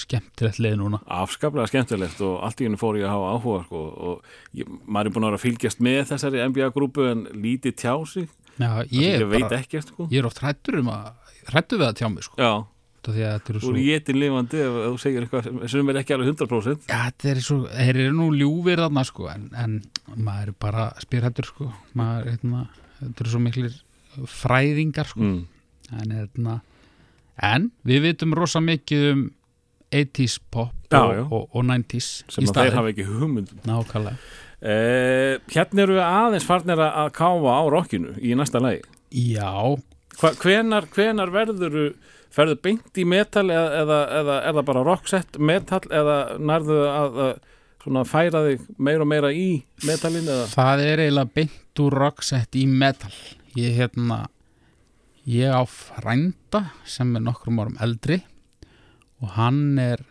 skemmtilegt 0.04 0.58
leið 0.64 0.76
núna 0.80 1.00
afskaplega 1.06 1.70
skemmtilegt 1.70 2.20
og 2.26 2.40
allt 2.46 2.60
í 2.60 2.66
henni 2.68 2.80
fór 2.80 2.98
ég 3.00 3.06
að 3.06 3.14
hafa 3.14 3.30
áhuga 3.36 3.62
sko, 3.66 3.82
og 4.10 4.24
ég, 4.56 4.68
maður 4.86 5.10
er 5.10 5.14
búin 5.16 5.26
að 5.26 5.30
vera 5.32 5.40
að 5.40 5.44
fylgjast 5.46 5.80
með 5.86 6.00
þessari 6.10 6.42
NBA-grúpu 6.50 7.06
en 7.10 7.24
lítið 7.44 7.76
tjá 7.84 7.94
sig. 8.06 8.28
Já, 8.60 8.70
Ég, 8.92 9.20
ég, 9.22 9.30
bara, 9.30 9.58
ekkert 9.62 9.88
sko. 9.94 10.08
ég 10.10 10.18
er 10.20 10.26
oft 10.28 10.42
hrættur 10.42 10.80
um 10.82 10.90
að 10.92 11.12
hrættur 11.48 11.78
við 11.80 11.86
að 11.88 11.98
tjá 12.00 12.08
mig 12.12 12.26
sko 12.26 12.36
Já, 12.42 12.50
þú 13.00 13.14
svo 13.62 13.70
er 13.72 13.78
jétin 13.86 14.18
lifandi 14.20 14.58
ef 14.60 14.74
þú 14.90 14.98
segir 15.00 15.24
eitthvað 15.24 15.68
sem- 15.72 15.88
er 15.88 15.96
ekki 16.02 16.12
alveg 16.12 16.28
100%. 16.34 16.82
Já, 16.90 16.98
þetta 17.08 17.30
er 17.30 17.40
svo, 17.40 17.56
þeir 17.72 17.96
eru 18.02 18.12
nú 18.18 18.26
ljúfir 18.36 18.82
þarna 18.82 19.04
sko 19.08 19.30
en, 19.32 19.46
en 19.56 19.78
maður 20.20 20.52
er 20.52 20.56
bara 20.60 20.84
spyrhættur 21.00 21.48
sko 21.48 21.70
maður, 21.96 22.28
hérna, 22.34 22.66
þetta 23.00 23.24
eru 23.24 23.30
svo 23.32 23.40
miklir 23.46 23.78
fræðingar 24.28 25.08
sko 25.08 25.20
Mm. 25.24 25.46
en, 25.96 26.10
hérna, 26.10 26.60
en 27.40 27.70
við 27.86 28.02
vitum 28.10 28.34
rosa 28.36 28.60
mikið 28.60 29.12
um 29.14 29.30
80s 29.92 30.38
pop 30.50 30.72
Já, 30.90 31.00
og, 31.04 31.12
já. 31.14 31.22
og, 31.30 31.48
og 31.54 31.64
90s 31.68 32.08
Sem 32.30 32.46
að 32.50 32.56
þeir 32.60 32.76
hafa 32.78 32.92
ekki 32.94 33.08
hugmynd. 33.10 33.52
nákvæmlega 33.66 34.16
Eh, 34.60 35.38
hérna 35.48 35.80
eru 35.86 35.94
við 35.96 36.02
aðeins 36.04 36.44
farnir 36.44 36.80
að 36.84 37.06
káfa 37.16 37.52
á 37.56 37.62
rockinu 37.72 38.10
í 38.20 38.34
næsta 38.36 38.60
lagi. 38.60 38.82
já, 39.08 39.48
Hva, 40.20 40.34
hvenar, 40.36 40.84
hvenar 40.92 41.30
verður 41.32 41.94
ferðu 42.30 42.58
beint 42.60 42.98
í 43.00 43.06
metal 43.08 43.46
eða, 43.48 43.70
eða, 43.80 44.00
eða 44.20 44.34
er 44.44 44.52
það 44.58 44.66
bara 44.68 44.82
rocksett 44.84 45.38
metal 45.40 45.80
eða 45.88 46.18
nærðu 46.38 46.76
að, 46.90 47.16
að 47.88 48.04
færa 48.12 48.42
þig 48.50 48.66
meira 48.76 49.00
og 49.06 49.08
meira 49.14 49.30
í 49.32 49.48
metalin 49.88 50.28
eða 50.28 50.44
það 50.52 50.84
er 50.90 51.02
eiginlega 51.06 51.34
beint 51.40 51.80
úr 51.86 51.96
rocksett 52.04 52.60
í 52.60 52.66
metal 52.68 53.14
ég 53.56 53.80
hérna 53.80 54.26
ég 55.24 55.48
á 55.56 55.64
frænda 55.64 56.66
sem 56.84 57.16
er 57.16 57.24
nokkrum 57.24 57.58
árum 57.64 57.80
eldri 57.80 58.20
og 59.20 59.34
hann 59.36 59.78
er 59.80 60.02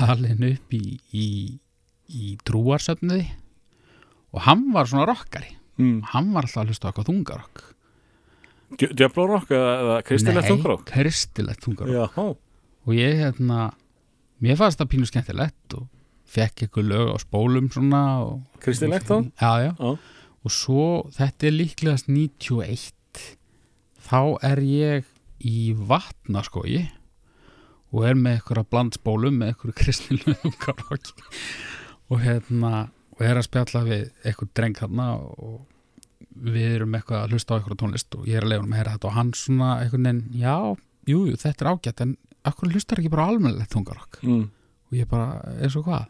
halin 0.00 0.44
upp 0.52 0.74
í, 0.76 0.98
í, 1.12 1.28
í 2.08 2.36
trúarsöfniði 2.46 3.26
og 4.30 4.44
hann 4.46 4.68
var 4.74 4.86
svona 4.86 5.08
rockari. 5.10 5.56
Mm. 5.80 6.02
hann 6.12 6.32
var 6.34 6.44
alltaf 6.44 6.60
að 6.60 6.72
hlusta 6.72 6.90
eitthvað 6.90 7.08
þungarokk 7.08 7.62
djöflórokk 8.78 9.52
eða, 9.56 9.96
kristilegt 10.06 10.44
Nei, 10.44 10.50
þungarokk 10.52 10.90
kristilegt 10.90 11.64
þungarokk 11.64 12.18
og 12.84 12.92
ég 12.94 13.16
hérna 13.22 13.70
mér 14.44 14.58
fannst 14.60 14.80
það 14.80 14.90
pínu 14.92 15.08
skemmtilegt 15.08 15.76
og 15.78 15.88
fekk 16.30 16.66
eitthvað 16.66 16.90
lög 16.92 17.10
á 17.10 17.16
spólum 17.22 17.70
svona 17.72 18.02
kristilegt 18.62 19.08
þá? 19.08 19.16
Já, 19.40 19.52
já. 19.64 19.72
Já. 19.72 19.96
og 20.44 20.54
svo 20.54 20.86
þetta 21.16 21.48
er 21.48 21.56
líklegast 21.56 22.12
91 22.12 23.24
þá 24.10 24.20
er 24.52 24.62
ég 24.66 25.10
í 25.40 25.72
vatnaskói 25.72 26.84
og 27.90 28.06
er 28.06 28.16
með 28.18 28.38
eitthvað 28.38 28.70
blandspólum 28.70 29.40
með 29.40 29.52
eitthvað 29.52 29.76
kristilegu 29.80 30.52
karokki 30.62 31.26
og 32.10 32.22
hérna 32.24 32.72
og 33.16 33.26
er 33.26 33.38
að 33.38 33.46
spjalla 33.46 33.82
við 33.86 34.06
eitthvað 34.24 34.52
dreng 34.56 34.78
þarna 34.78 35.08
og 35.20 35.58
við 36.40 36.76
erum 36.76 36.94
eitthvað 36.96 37.24
að 37.24 37.34
hlusta 37.34 37.52
á 37.52 37.56
eitthvað 37.58 37.80
tónlist 37.82 38.16
og 38.16 38.28
ég 38.30 38.38
er 38.38 38.46
að 38.46 38.52
leiða 38.54 38.64
um 38.64 38.72
að 38.72 38.80
heyra 38.80 38.94
þetta. 38.94 39.10
Og 39.10 39.16
hann 39.18 39.32
svona 39.36 39.70
eitthvað 39.82 40.08
en 40.10 40.22
já, 40.40 40.54
jú, 41.10 41.20
jú, 41.28 41.36
þetta 41.42 41.64
er 41.66 41.70
ágætt 41.74 42.02
en 42.04 42.16
akkur 42.48 42.72
hlustar 42.72 43.02
ekki 43.02 43.12
bara 43.12 43.26
almennilegt 43.28 43.74
þungarokk? 43.74 44.20
Mm. 44.24 44.46
og 44.90 44.96
ég 44.98 45.10
bara, 45.10 45.28
eins 45.60 45.76
og 45.78 45.86
hvað? 45.86 46.08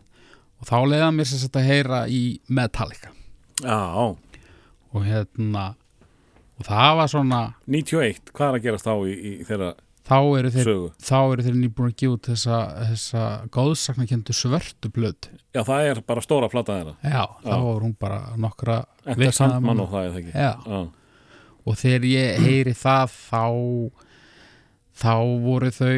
Og 0.61 0.69
þá 0.69 0.77
leiða 0.87 1.11
mér 1.17 1.29
sér 1.29 1.57
að 1.57 1.69
heyra 1.69 2.01
í 2.09 2.23
Metallica. 2.49 3.13
Já, 3.61 3.81
og 4.91 5.05
hérna 5.05 5.65
og 6.61 6.67
það 6.69 6.91
var 7.01 7.11
svona 7.13 7.41
91, 7.67 8.33
hvað 8.37 8.51
er 8.51 8.59
að 8.59 8.67
gerast 8.67 8.89
þá 8.89 8.95
í, 9.09 9.15
í 9.17 9.33
þeirra 9.49 9.71
þá 10.09 10.17
eru 10.39 10.53
þeir, 10.55 10.71
þeir 11.01 11.59
nýbúin 11.59 11.91
að 11.91 11.97
gefa 12.03 12.15
út 12.17 12.31
þessa, 12.31 12.61
þessa 12.91 13.25
góðsaknakendu 13.55 14.37
svörtu 14.37 14.91
blöð 14.95 15.29
Já, 15.55 15.63
það 15.67 15.89
er 15.91 16.01
bara 16.07 16.25
stóra 16.25 16.49
plata 16.53 16.79
þeirra. 16.79 16.95
Já, 17.05 17.23
þá 17.45 17.57
var 17.67 17.85
hún 17.85 17.95
bara 18.01 18.21
nokkra 18.41 18.79
Enter 19.05 19.21
vikna 19.25 19.37
Sandman 19.37 19.83
og 19.85 19.93
það 19.93 20.07
er 20.07 20.15
það 20.15 20.23
ekki? 20.23 20.35
Já, 20.39 20.53
Já, 20.71 20.81
og 21.61 21.79
þegar 21.81 22.09
ég 22.11 22.45
heyri 22.47 22.75
það 22.79 23.17
þá 23.17 23.45
þá 25.01 25.15
voru 25.45 25.71
þau 25.75 25.95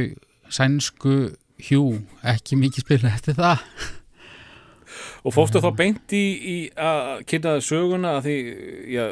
sænsku 0.53 1.17
hjú 1.63 1.83
ekki 2.27 2.59
mikið 2.59 2.87
spila 2.87 3.13
eftir 3.15 3.37
það. 3.39 3.63
Og 5.23 5.35
fórstu 5.35 5.63
þá 5.63 5.71
beint 5.79 6.13
í, 6.17 6.25
í 6.53 6.57
að 6.77 7.23
kynna 7.31 7.55
söguna 7.65 8.17
að 8.19 8.27
því, 8.27 8.37
já, 8.93 9.05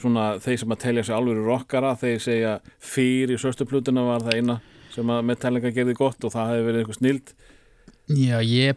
svona 0.00 0.38
þeir 0.42 0.58
sem 0.62 0.72
að 0.74 0.80
telja 0.84 1.04
sig 1.04 1.14
alveg 1.16 1.42
rockara, 1.46 1.94
þeir 2.00 2.20
segja 2.22 2.52
fyrir 2.78 3.38
söstuplutuna 3.42 4.04
var 4.06 4.24
það 4.26 4.38
eina 4.38 4.56
sem 4.92 5.08
að 5.12 5.24
Metallica 5.24 5.70
gerði 5.72 5.94
gott 5.96 6.24
og 6.24 6.32
það 6.34 6.50
hefði 6.52 6.66
verið 6.68 6.80
eitthvað 6.82 6.98
snild. 7.00 7.34
Já, 8.12 8.38
ég, 8.44 8.76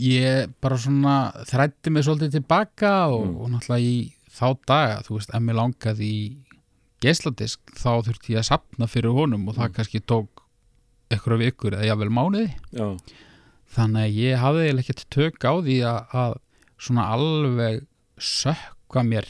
ég 0.00 0.52
bara 0.64 0.78
svona 0.80 1.16
þrætti 1.48 1.92
mig 1.92 2.04
svolítið 2.06 2.38
tilbaka 2.38 2.92
og, 3.12 3.26
Mm. 3.26 3.36
og 3.40 3.50
náttúrulega 3.50 3.84
í 3.84 4.12
þá 4.36 4.46
daga, 4.68 5.02
þú 5.06 5.14
veist, 5.18 5.30
ef 5.34 5.40
mér 5.42 5.56
langaði 5.60 6.08
í 6.08 6.36
geisladisk, 7.00 7.60
þá 7.76 7.90
þurfti 8.06 8.32
ég 8.34 8.40
að 8.40 8.48
sapna 8.50 8.86
fyrir 8.88 9.12
honum 9.12 9.48
og 9.48 9.56
það 9.56 9.72
kannski 9.76 10.00
tók 10.00 10.42
einhverja 11.12 11.38
vikur 11.44 11.76
eða 11.76 11.86
jafnvel 11.90 12.10
mánuði 12.10 12.48
Já, 12.72 12.96
þannig 13.76 14.02
að 14.06 14.16
ég 14.16 14.40
hafði 14.40 14.70
ekkert 14.80 15.04
tök 15.12 15.44
á 15.44 15.52
því 15.60 15.76
að, 15.86 16.00
að 16.16 16.34
svona 16.78 17.04
alveg 17.14 17.84
sökka 18.18 19.04
mér 19.06 19.28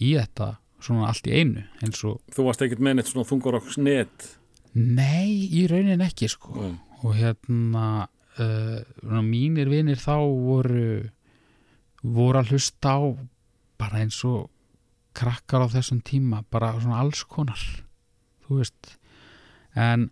í 0.00 0.14
þetta 0.16 0.56
svona 0.82 1.08
allt 1.10 1.26
í 1.26 1.34
einu 1.34 1.64
eins 1.82 2.02
og, 2.06 2.20
þú 2.34 2.46
varst 2.48 2.62
ekkert 2.64 2.82
með 2.84 2.98
neitt 2.98 3.10
svona 3.10 3.28
þungarokks 3.28 3.80
net. 3.82 4.28
nei, 4.74 5.48
í 5.50 5.66
raunin 5.70 6.04
ekki 6.04 6.28
sko 6.30 6.54
Nei. 6.54 6.76
og 7.02 7.16
hérna 7.18 7.86
uh, 8.38 9.22
mínir 9.24 9.70
vinir 9.72 9.98
þá 10.00 10.14
voru 10.22 11.08
voru 12.02 12.38
að 12.40 12.54
hlusta 12.54 12.94
á 12.94 13.02
bara 13.78 14.04
eins 14.04 14.20
og 14.26 14.46
krakkar 15.18 15.66
á 15.66 15.72
þessum 15.72 16.00
tíma 16.06 16.44
bara 16.50 16.76
svona 16.78 17.00
alls 17.02 17.24
konar 17.26 17.58
þú 18.46 18.60
veist 18.60 18.94
en, 19.74 20.08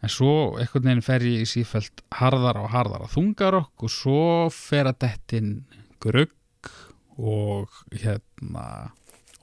en 0.00 0.12
svo 0.12 0.56
einhvern 0.56 0.88
veginn 0.88 1.04
fer 1.04 1.24
ég 1.28 1.44
í 1.44 1.50
sífælt 1.50 2.04
harðar 2.16 2.62
og 2.62 2.70
harðar 2.72 3.04
að 3.06 3.16
þungarokk 3.18 3.86
og 3.86 3.92
svo 3.92 4.22
fer 4.52 4.88
að 4.88 5.02
dettin 5.04 5.50
grugg 6.00 6.32
og 7.16 7.72
hérna 7.92 8.94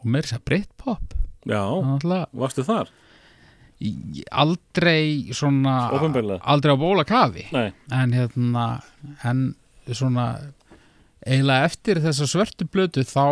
og 0.03 0.11
mér 0.11 0.27
sér 0.29 0.43
breytt 0.45 0.71
pop 0.77 1.15
Já, 1.43 1.63
náttúrulega 1.63 2.27
varstu 2.43 2.63
þar? 2.67 2.91
aldrei 4.31 5.33
svona 5.35 5.89
Opinberlega? 5.91 6.39
aldrei 6.47 6.75
á 6.75 6.77
bóla 6.79 7.03
kafi 7.03 7.47
Nei, 7.51 7.73
en 7.91 8.13
hérna 8.15 8.67
en 9.27 9.55
svona 9.91 10.27
eiginlega 11.25 11.67
eftir 11.67 11.99
þessa 12.03 12.27
svörtu 12.29 12.67
blötu 12.69 13.03
þá 13.07 13.27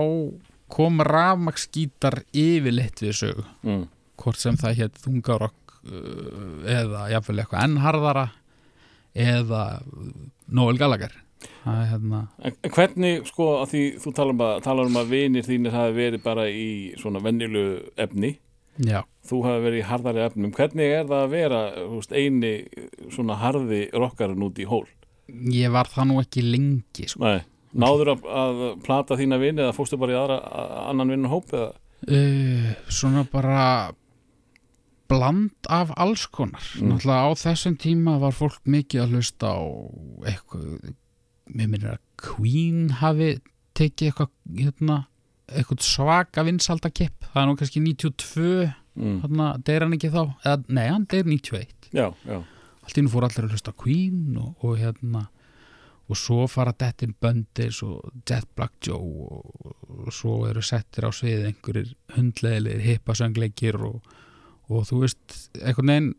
kom 0.72 1.02
rafmaksgítar 1.04 2.22
yfirleitt 2.36 3.02
við 3.04 3.16
sögu 3.22 3.46
mm. 3.64 3.86
hvort 4.22 4.40
sem 4.40 4.60
það 4.60 4.78
hétt 4.82 5.02
þungarokk 5.04 5.76
uh, 5.88 6.62
eða 6.68 7.08
jafnvel 7.14 7.42
eitthvað 7.44 7.66
ennharðara 7.68 8.28
eða 9.12 9.64
Noel 10.52 10.80
Gallagher 10.80 11.16
er 11.66 11.90
hérna 11.92 12.22
En 12.44 12.56
hvernig, 12.76 13.26
sko, 13.30 13.48
að 13.64 13.74
því 13.74 13.82
þú 14.04 14.14
talar 14.18 14.34
um 14.36 14.46
að, 14.48 14.56
talar 14.68 14.90
um 14.92 15.00
að 15.02 15.12
vinir 15.16 15.46
þínir 15.48 15.76
hafi 15.76 15.94
verið 15.98 16.24
bara 16.24 16.48
í 16.50 16.70
svona 17.02 17.22
vennilu 17.24 17.66
efni 17.98 18.36
Já, 18.82 19.02
þú 19.28 19.42
hafi 19.46 19.64
verið 19.66 19.82
í 19.82 19.88
harðari 19.90 20.22
efnum 20.26 20.54
hvernig 20.56 20.94
er 20.96 21.06
það 21.10 21.24
að 21.26 21.34
vera 21.36 21.62
veist, 21.92 22.14
eini 22.16 22.52
svona 23.12 23.36
harði 23.42 23.82
rockarinn 23.94 24.46
út 24.48 24.62
í 24.64 24.68
hól 24.70 24.86
ég 25.52 25.72
var 25.72 25.88
það 25.92 26.08
nú 26.10 26.20
ekki 26.24 26.42
lengi 26.44 27.06
sko. 27.12 27.24
Nei. 27.24 27.44
náður 27.72 28.14
að, 28.16 28.26
að 28.42 28.62
plata 28.84 29.16
þína 29.20 29.38
vini 29.40 29.62
eða 29.64 29.76
fórstu 29.76 30.00
bara 30.02 30.16
í 30.16 30.20
aðra, 30.20 30.40
að, 30.44 30.72
annan 30.92 31.14
vinnur 31.14 31.34
hóp 31.36 31.54
eða? 31.56 31.70
uh, 32.08 32.72
Svona 32.92 33.26
bara 33.32 33.66
bland 35.12 35.68
af 35.70 35.92
alls 36.00 36.26
konar 36.32 36.64
Mm. 36.80 36.94
Náttúrulega 36.96 37.28
á 37.28 37.30
þessum 37.36 37.76
tíma 37.80 38.18
var 38.22 38.32
fólk 38.32 38.62
mikið 38.64 39.02
að 39.04 39.16
hlusta 39.18 39.52
á 39.52 39.60
eitthvað 40.32 40.94
mér 41.56 41.72
minnir 41.72 41.94
að 41.96 42.02
Queen 42.22 42.90
hafi 43.02 43.32
tekið 43.78 44.10
eitthvað 44.12 44.32
hérna, 44.62 44.98
eitthvað 45.52 45.84
svaka 45.88 46.44
vinsaldakipp 46.48 47.28
það 47.32 47.42
er 47.44 47.50
nú 47.52 47.58
kannski 47.62 47.84
92 47.88 48.70
Mm. 48.92 49.22
þarna 49.22 49.46
deyr 49.64 49.86
hann 49.86 49.94
ekki 49.96 50.10
þá. 50.12 50.34
Eða, 50.44 50.66
nei, 50.76 50.88
hann 50.92 51.06
deyr 51.08 51.24
91 51.24 51.86
já, 51.96 52.10
já, 52.28 52.42
allt 52.84 52.98
í 53.00 53.04
nú 53.06 53.12
fór 53.14 53.24
allir 53.24 53.46
að 53.48 53.54
hlusta 53.56 53.72
Queen 53.80 54.34
og, 54.36 54.66
og 54.68 54.74
hérna 54.82 55.22
og 56.12 56.20
svo 56.20 56.44
fara 56.52 56.74
dettin 56.76 57.14
böndis 57.24 57.80
og 57.88 58.02
Jet 58.28 58.50
Black 58.60 58.74
Joe 58.84 59.00
og, 59.00 59.72
og 59.88 60.12
svo 60.12 60.34
eru 60.50 60.60
settir 60.60 61.08
á 61.08 61.12
svið 61.16 61.46
einhverjir 61.54 61.94
hundlegilegir 62.18 62.84
hippasöngleikir 62.90 63.80
og, 63.80 64.04
og 64.68 64.84
þú 64.92 65.00
veist 65.06 65.40
einhvern 65.62 65.94
veginn 65.94 66.12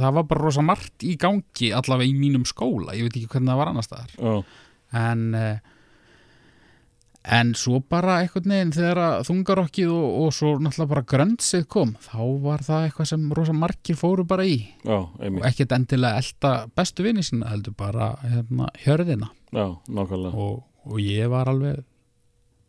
það 0.00 0.16
var 0.16 0.26
bara 0.32 0.44
rosa 0.46 0.64
margt 0.64 1.04
í 1.04 1.18
gangi 1.20 1.74
allavega 1.76 2.08
í 2.08 2.16
mínum 2.16 2.48
skóla, 2.48 2.96
ég 2.96 3.04
veit 3.10 3.18
ekki 3.20 3.28
hvernig 3.34 3.52
það 3.52 3.60
var 3.60 3.74
annars 3.74 3.90
staðar. 3.92 4.16
Já. 4.16 4.34
En 4.94 5.24
eh, 5.38 5.74
en 7.24 7.54
svo 7.56 7.78
bara 7.88 8.18
einhvern 8.20 8.52
veginn 8.52 8.72
þegar 8.74 9.24
þungarokkið 9.24 9.92
og, 9.94 10.08
og 10.24 10.34
svo 10.36 10.52
náttúrulega 10.60 10.90
bara 10.90 11.04
grönnsið 11.08 11.64
kom 11.72 11.94
þá 12.04 12.18
var 12.44 12.64
það 12.66 12.88
eitthvað 12.88 13.10
sem 13.10 13.24
rosa 13.38 13.54
margir 13.56 13.98
fóru 13.98 14.26
bara 14.28 14.44
í. 14.44 14.58
Já, 14.84 14.98
og 15.08 15.40
ekkert 15.48 15.72
endilega 15.76 16.20
elda 16.20 16.52
bestu 16.76 17.06
vinni 17.06 17.24
sína 17.24 17.48
heldur 17.54 17.76
bara 17.78 18.12
hérna, 18.20 18.68
hjörðina. 18.84 19.30
Já, 19.54 19.66
og, 19.72 20.58
og 20.84 21.00
ég 21.00 21.30
var 21.32 21.48
alveg 21.52 21.80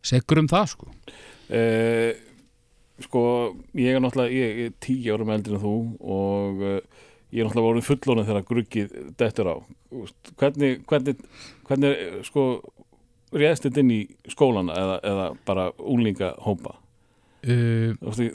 segur 0.06 0.40
um 0.40 0.48
það 0.48 0.72
sko. 0.72 0.88
Eh, 1.52 2.16
sko, 3.04 3.22
ég 3.76 3.98
er 3.98 4.02
náttúrulega 4.02 4.40
ég 4.40 4.64
er 4.70 4.76
tíu 4.80 5.12
árum 5.12 5.34
eldri 5.36 5.58
en 5.58 5.62
þú 5.66 5.76
og 6.00 6.64
uh, 6.64 6.80
ég 7.34 7.42
er 7.42 7.48
náttúrulega 7.48 7.68
voruð 7.68 7.88
fullónu 7.90 8.24
þegar 8.26 8.48
gruggið 8.48 8.96
dettur 9.18 9.52
á. 9.52 9.56
Hvernig, 10.40 10.82
hvernig, 10.88 11.22
hvernig 11.68 12.24
sko, 12.26 12.48
réðst 13.34 13.66
þetta 13.66 13.82
inn 13.82 13.94
í 13.94 14.02
skólan 14.30 14.70
eða, 14.72 14.98
eða 15.04 15.30
bara 15.48 15.70
úlinga 15.78 16.34
hópa 16.44 16.76
uh, 17.46 17.94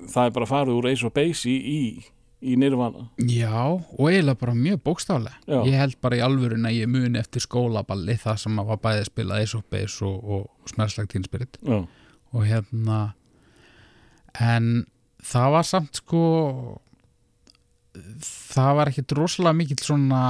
það 0.09 0.25
er 0.25 0.33
bara 0.35 0.49
farið 0.49 0.79
úr 0.79 0.89
Ace 0.91 1.07
of 1.07 1.13
Base 1.15 1.49
í, 1.49 1.55
í, 1.57 2.51
í 2.51 2.57
Nirvana. 2.59 3.07
Já, 3.29 3.63
og 3.77 4.03
eiginlega 4.09 4.39
bara 4.43 4.55
mjög 4.57 4.83
bókstaflega. 4.87 5.39
Já. 5.47 5.59
ég 5.67 5.79
held 5.79 5.97
bara 6.03 6.19
í 6.19 6.23
alvörun 6.25 6.67
að 6.69 6.77
ég 6.81 6.91
muni 6.91 7.19
eftir 7.21 7.43
skólaballi 7.43 8.17
það 8.21 8.43
sem 8.45 8.61
að 8.61 8.71
var 8.73 8.83
bæði 8.85 9.09
spilað 9.09 9.43
Ace 9.45 9.59
of 9.59 9.65
Base 9.73 10.05
og, 10.07 10.21
og 10.37 10.71
smerslagt 10.71 11.17
já, 11.17 11.81
og 12.31 12.47
hérna 12.47 13.01
en 14.39 14.85
það 15.21 15.51
var 15.57 15.67
samt 15.67 15.99
sko 15.99 16.23
það 17.93 18.75
var 18.77 18.91
ekkit 18.91 19.15
rosalega 19.17 19.57
mikill 19.57 19.81
svona 19.83 20.21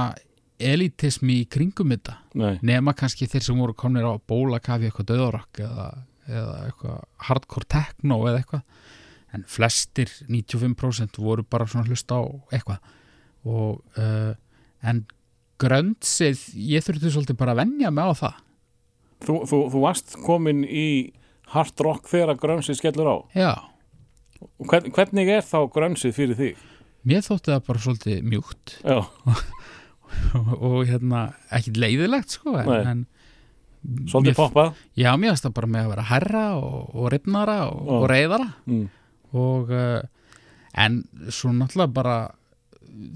elitismi 0.62 1.40
í 1.42 1.48
kringum 1.50 1.92
þetta. 1.94 2.16
Nei, 2.38 2.56
nema 2.64 2.94
kannski 2.98 3.28
þeir 3.30 3.46
sem 3.46 3.58
voru 3.58 3.74
komnir 3.78 4.06
á 4.06 4.14
bólakafi 4.30 4.88
eitthvað 4.88 5.10
döðarokk 5.12 5.62
eða, 5.64 5.86
eða 6.28 6.58
eitthvað 6.66 7.00
hardcore 7.28 7.70
techno 7.70 8.20
eða 8.28 8.42
eitthvað. 8.42 8.66
En 9.32 9.46
flestir 9.48 10.12
95% 10.28 11.18
voru 11.22 11.44
bara 11.48 11.66
svona 11.70 11.88
hlusta 11.88 12.20
á 12.20 12.22
eitthvað. 12.52 12.94
Og 13.48 13.80
uh, 13.98 14.34
en 14.86 15.04
grönnsið, 15.62 16.46
ég 16.58 16.84
þurfti 16.84 17.12
svolítið 17.14 17.38
bara 17.40 17.54
að 17.54 17.62
venja 17.62 17.90
mig 17.94 18.06
á 18.06 18.12
það. 18.18 18.40
Þú, 19.22 19.34
þú, 19.46 19.58
þú 19.72 19.82
varst 19.84 20.16
komin 20.26 20.64
í 20.66 20.88
hard 21.52 21.84
rock 21.84 22.10
þegar 22.10 22.40
grönsið 22.42 22.80
skellur 22.80 23.08
á? 23.08 23.16
Já, 23.38 23.52
hvern, 24.66 24.90
hvernig 24.94 25.30
er 25.30 25.44
þá 25.46 25.58
grönsið 25.72 26.16
fyrir 26.16 26.38
því? 26.38 26.50
Mér 27.08 27.24
þótti 27.26 27.52
það 27.52 27.64
bara 27.68 27.84
svolítið 27.86 28.24
mjúkt. 28.32 28.76
Og, 30.36 30.82
hérna, 30.88 31.30
ekki 31.56 31.72
leiðilegt 31.80 32.34
sko 32.36 32.58
en, 32.60 32.72
en 32.90 33.04
svolítið 34.10 34.36
poppað? 34.38 34.74
Já, 34.98 35.10
mér 35.16 35.32
finnst 35.32 35.46
það 35.46 35.54
bara 35.56 35.70
með 35.72 35.86
að 35.86 35.92
vera 35.94 36.04
herra 36.10 36.42
og, 36.58 36.76
og 36.92 37.08
ripnara 37.14 37.56
og, 37.70 37.88
og 37.96 38.04
reyðara 38.10 38.48
mm. 38.68 38.84
og 39.40 39.72
uh, 39.72 40.02
en 40.84 41.00
svo 41.32 41.52
náttúrulega 41.56 41.96
bara 41.96 42.16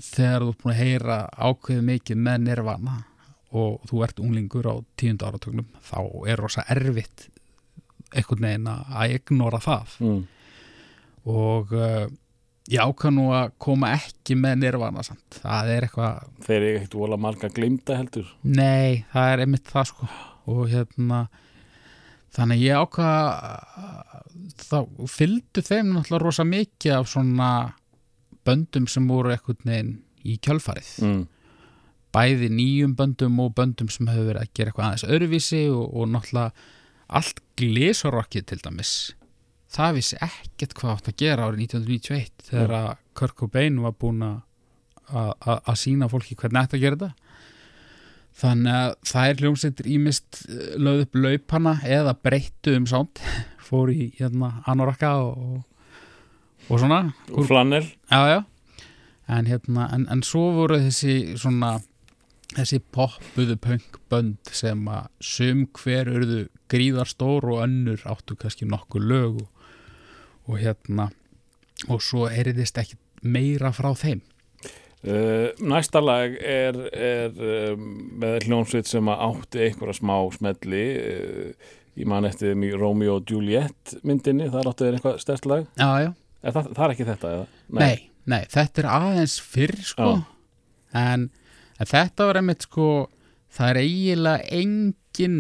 þegar 0.03 0.47
þú 0.47 0.51
ert 0.51 0.63
búin 0.63 0.75
að 0.75 0.81
heyra 0.81 1.19
ákveðið 1.37 1.87
mikið 1.91 2.23
með 2.27 2.43
nirvana 2.47 2.97
og 3.57 3.87
þú 3.89 4.03
ert 4.07 4.23
unglingur 4.25 4.69
á 4.69 4.75
tíundu 4.99 5.29
áratögnum 5.29 5.69
þá 5.87 5.99
er 6.29 6.41
rosa 6.41 6.65
erfitt 6.73 7.29
einhvern 8.17 8.47
veginn 8.47 8.71
að 8.71 9.17
ignora 9.19 9.61
það. 9.61 9.97
Mm. 10.01 10.21
og 11.27 11.73
uh, 11.77 12.07
ég 12.73 12.83
ákvað 12.83 13.15
nú 13.15 13.27
að 13.37 13.53
koma 13.63 13.93
ekki 13.97 14.37
með 14.39 14.61
nirvana 14.65 15.05
samt. 15.07 15.41
Það 15.43 15.73
er 15.75 15.87
eitthvað, 15.87 16.31
Þeir 16.47 16.57
eru 16.59 16.71
ekkert 16.81 16.97
vola 16.99 17.19
marga 17.21 17.51
glimta 17.55 17.99
heldur. 17.99 18.31
Nei, 18.43 19.05
það 19.13 19.33
er 19.33 19.45
einmitt 19.45 19.71
það 19.71 19.91
sko. 19.93 20.09
Og 20.53 20.63
hérna 20.71 21.21
þannig 22.37 22.65
ég 22.67 22.83
ákvað 22.83 23.31
þá 24.67 24.79
fylgdu 25.11 25.65
þeim 25.65 25.95
náttúrulega 25.95 26.25
rosa 26.25 26.47
mikið 26.47 26.99
af 26.99 27.09
svona 27.11 27.51
böndum 28.47 28.87
sem 28.91 29.07
voru 29.11 29.33
einhvern 29.35 29.71
veginn 29.71 29.95
í 30.27 30.37
kjölfarið. 30.43 30.93
Mm. 31.07 31.25
bæði 32.17 32.49
nýjum 32.49 32.95
böndum 32.97 33.35
og 33.45 33.51
böndum 33.59 33.91
sem 33.93 34.09
hefur 34.09 34.31
verið 34.31 34.47
að 34.47 34.53
gera 34.57 34.71
eitthvað 34.71 34.87
aðeins 34.87 35.07
öðruvísi 35.13 35.59
og, 35.69 35.83
og 35.93 36.07
náttúrulega 36.09 36.53
allt 37.19 37.43
glísorokkið 37.61 38.47
til 38.49 38.59
dæmis 38.63 38.93
það 39.77 39.99
vissi 39.99 40.19
ekkert 40.25 40.75
hvað 40.79 40.95
átt 40.95 41.11
að 41.11 41.21
gera 41.23 41.47
árið 41.47 41.63
1991 41.67 42.49
þegar 42.49 42.75
að 42.81 42.91
Kurt 43.17 43.37
Cobain 43.39 43.79
var 43.85 43.95
búin 44.01 44.25
að 44.27 45.79
sína 45.79 46.09
fólki 46.11 46.37
hvernig 46.39 46.65
ætti 46.65 46.79
að 46.79 46.85
gera 46.85 46.99
þetta. 47.01 47.27
Þannig 48.37 48.75
að 48.77 48.91
það 49.09 49.31
er 49.31 49.39
hljómsveitir 49.41 49.87
ímist 49.89 50.43
eh, 50.45 50.75
lögð 50.77 51.07
upp 51.07 51.19
laupana 51.25 51.73
eða 51.89 52.13
breyttu 52.21 52.75
um 52.77 52.89
sánd 52.91 53.23
fór 53.67 53.93
í 53.95 54.11
hérna 54.19 54.59
anorakka 54.69 55.15
og, 55.25 55.63
og 56.69 56.83
svona. 56.83 57.01
Og 57.33 57.49
Flannel. 57.49 57.87
Já, 58.13 58.21
já. 58.35 58.39
En, 59.27 59.49
hérna, 59.49 59.89
en, 59.95 60.05
en 60.13 60.21
svo 60.23 60.51
voru 60.55 60.79
þessi 60.85 61.39
svona 61.41 61.79
þessi 62.55 62.79
poppuðu 62.95 63.57
punkbönd 63.59 64.53
sem 64.55 64.85
að 64.89 65.09
sum 65.25 65.65
hver 65.81 66.13
urðu 66.13 66.45
gríðarstór 66.71 67.49
og 67.51 67.65
önnur 67.65 68.05
áttu 68.09 68.37
kannski 68.39 68.69
nokkuð 68.69 69.09
lög 69.11 69.41
og, 69.43 69.49
og 70.47 70.61
hérna 70.63 71.11
og 71.93 72.01
svo 72.03 72.27
eriðist 72.31 72.79
ekki 72.81 72.99
meira 73.27 73.73
frá 73.75 73.93
þeim? 73.99 74.23
Uh, 75.07 75.53
Næsta 75.63 76.01
lag 76.03 76.35
er, 76.41 76.79
er 76.97 77.35
um, 77.75 77.83
með 78.19 78.49
hljónsveit 78.49 78.89
sem 78.91 79.11
átti 79.13 79.67
einhverja 79.69 80.01
smá 80.01 80.17
smelli 80.35 80.87
uh, 80.99 81.75
Ég 81.97 82.09
man 82.11 82.27
eftir 82.29 82.53
í 82.53 82.71
Romeo 82.77 83.15
og 83.21 83.31
Juliet 83.31 83.95
myndinni, 84.05 84.51
það 84.53 84.67
áttu 84.69 84.85
þeir 84.85 84.97
eitthvað 84.99 85.21
stærst 85.23 85.47
lag. 85.49 85.63
Já, 85.81 85.87
já, 86.05 86.11
er 86.43 86.53
það, 86.53 86.67
það 86.77 86.83
er 86.85 86.93
ekki 86.93 87.07
þetta, 87.09 87.31
eða? 87.33 87.47
nei, 87.79 87.95
nei, 88.29 88.41
þetta 88.53 88.83
er 88.83 88.89
aðeins 88.93 89.37
fyrr 89.41 89.79
sko. 89.81 90.09
En, 90.93 91.25
en 91.81 91.89
þetta 91.89 92.27
var 92.29 92.41
einmitt 92.43 92.67
sko 92.69 92.89
það 93.57 93.71
er 93.71 93.81
eiginlega 93.81 94.51
engin 94.59 95.39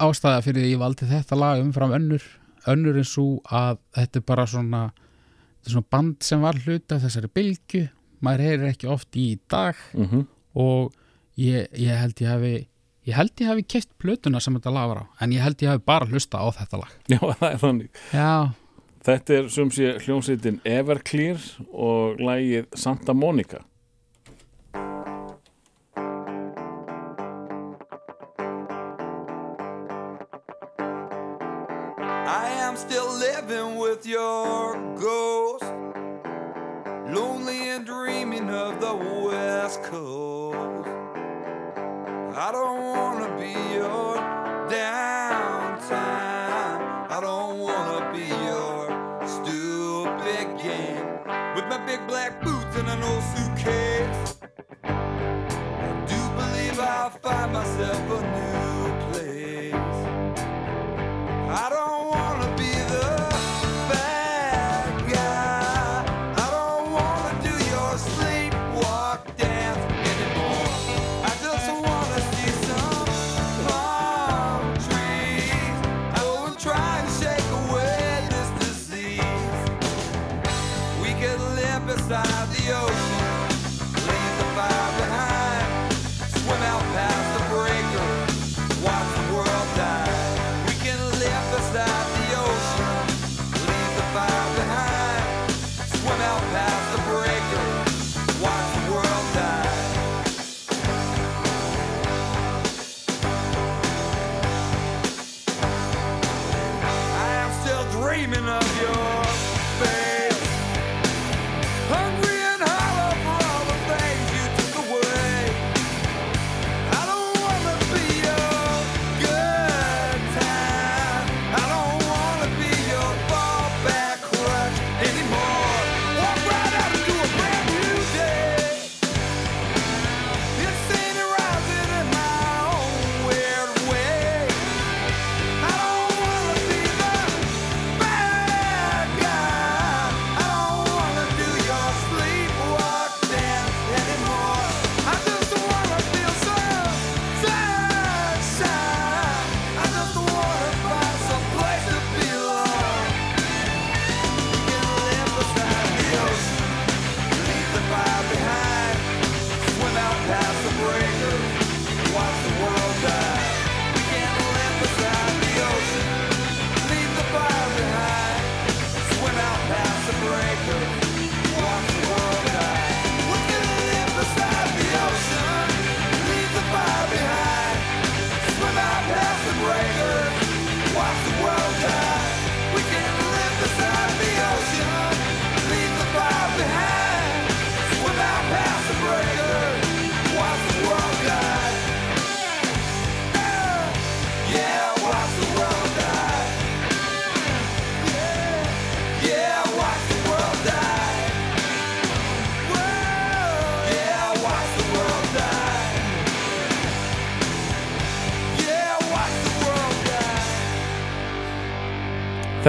ástæða 0.00 0.40
fyrir 0.46 0.64
því 0.64 0.72
ég 0.72 0.80
valdi 0.80 1.10
þetta 1.10 1.38
lag 1.38 1.60
umfram 1.60 1.92
önnur 1.98 2.24
önnur 2.72 2.98
en 3.00 3.08
svo 3.08 3.26
að 3.44 3.78
þetta 3.96 4.20
er 4.20 4.26
bara 4.28 4.46
svona 4.50 4.82
þetta 4.94 5.70
er 5.70 5.74
svona 5.76 5.90
band 5.96 6.16
sem 6.26 6.44
var 6.44 6.60
hluta 6.64 7.00
þessari 7.02 7.30
bylgu 7.34 7.82
maður 8.24 8.46
heyrir 8.48 8.70
ekki 8.70 8.88
oft 8.88 9.16
í 9.20 9.34
dag. 9.50 9.80
Mm 9.96 10.26
og 10.54 10.92
ég, 11.34 11.64
ég 11.74 11.96
held 11.98 12.20
ég 12.22 12.28
hafi 12.30 12.52
ég 13.08 13.16
held 13.18 13.40
ég 13.42 13.48
hafi 13.50 13.64
keft 13.66 13.88
plötuna 13.98 14.38
sem 14.38 14.54
þetta 14.54 14.70
lag 14.70 14.86
var 14.92 15.00
á 15.02 15.06
en 15.24 15.32
ég 15.34 15.42
held 15.42 15.58
ég 15.64 15.72
hafi 15.72 15.82
bara 15.82 16.06
hlusta 16.06 16.38
á 16.38 16.46
þetta 16.54 16.78
lag. 16.78 16.92
Já, 17.10 17.18
það 17.40 17.48
er 17.48 17.58
þannig. 17.58 17.90
Já, 18.14 18.30
Þetta 19.04 19.34
er 19.36 19.48
sem 19.52 19.70
sé 19.74 19.90
hljónsveitin 20.00 20.62
Everclear 20.64 21.42
og 21.76 22.22
lagið 22.24 22.70
Santa 22.80 23.12
Monica 23.12 23.60
I 32.74 32.76
am 32.76 32.90
still 32.90 33.12
living 33.18 33.76
with 33.76 34.04
your 34.04 34.74
ghost, 34.96 35.62
lonely 37.14 37.68
and 37.68 37.86
dreaming 37.86 38.50
of 38.50 38.80
the 38.80 38.92
West 38.96 39.80
Coast. 39.84 40.88
I 42.36 42.50
don't 42.50 42.82
wanna 42.82 43.30
be 43.38 43.52
your 43.74 44.16
downtime. 44.66 45.92
I 47.12 47.18
don't 47.20 47.60
wanna 47.60 48.12
be 48.12 48.26
your 48.48 48.90
stupid 49.24 50.58
game. 50.60 51.06
With 51.54 51.66
my 51.68 51.78
big 51.86 52.04
black 52.08 52.42
boots 52.42 52.76
and 52.76 52.88
an 52.88 53.00
old 53.04 53.22
suitcase. 53.36 54.36
I 54.82 56.04
do 56.08 56.20
believe 56.40 56.80
I'll 56.80 57.10
find 57.10 57.52
myself 57.52 58.00
a 58.10 58.20
new 58.20 58.53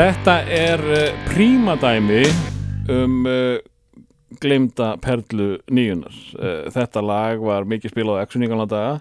Þetta 0.05 0.33
er 0.53 0.81
uh, 0.85 1.23
prímadæmi 1.31 2.19
um 2.93 3.23
uh, 3.25 3.55
glemda 4.41 4.91
perlu 5.01 5.55
nýjunar. 5.73 6.13
Uh, 6.37 6.67
þetta 6.75 7.01
lag 7.01 7.41
var 7.41 7.65
mikið 7.69 7.93
spilað 7.93 8.19
á 8.21 8.23
Exuníkala 8.27 8.67
daga 8.69 8.91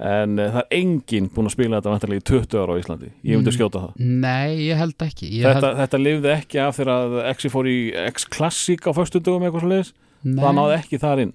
en 0.00 0.34
uh, 0.40 0.48
það 0.56 0.58
er 0.64 0.78
enginn 0.80 1.28
búinn 1.30 1.46
að 1.50 1.54
spila 1.54 1.78
þetta 1.78 1.92
vantarlega 1.92 2.22
í 2.24 2.26
20 2.32 2.58
ára 2.64 2.74
á 2.74 2.80
Íslandi. 2.82 3.10
Ég 3.22 3.36
myndi 3.38 3.52
Mm. 3.52 3.56
skjóta 3.60 3.82
það. 3.84 3.92
Nei, 4.24 4.56
ég 4.66 4.80
held 4.80 5.04
ekki 5.06 5.28
ég 5.36 5.44
Þetta, 5.46 5.68
held, 5.70 5.78
þetta 5.84 6.00
lifði 6.02 6.32
ekki 6.34 6.60
af 6.64 6.78
þegar 6.80 6.90
að 6.96 7.14
Exi 7.30 7.50
fór 7.54 7.68
í 7.70 7.76
X-Classic 8.10 8.88
á 8.88 8.92
föstudögum 8.96 9.44
eitthvað 9.46 9.62
svo 9.66 9.70
leiðis. 9.74 9.92
Það 10.24 10.56
náði 10.58 10.78
ekki 10.80 11.00
þar 11.04 11.22
inn. 11.26 11.34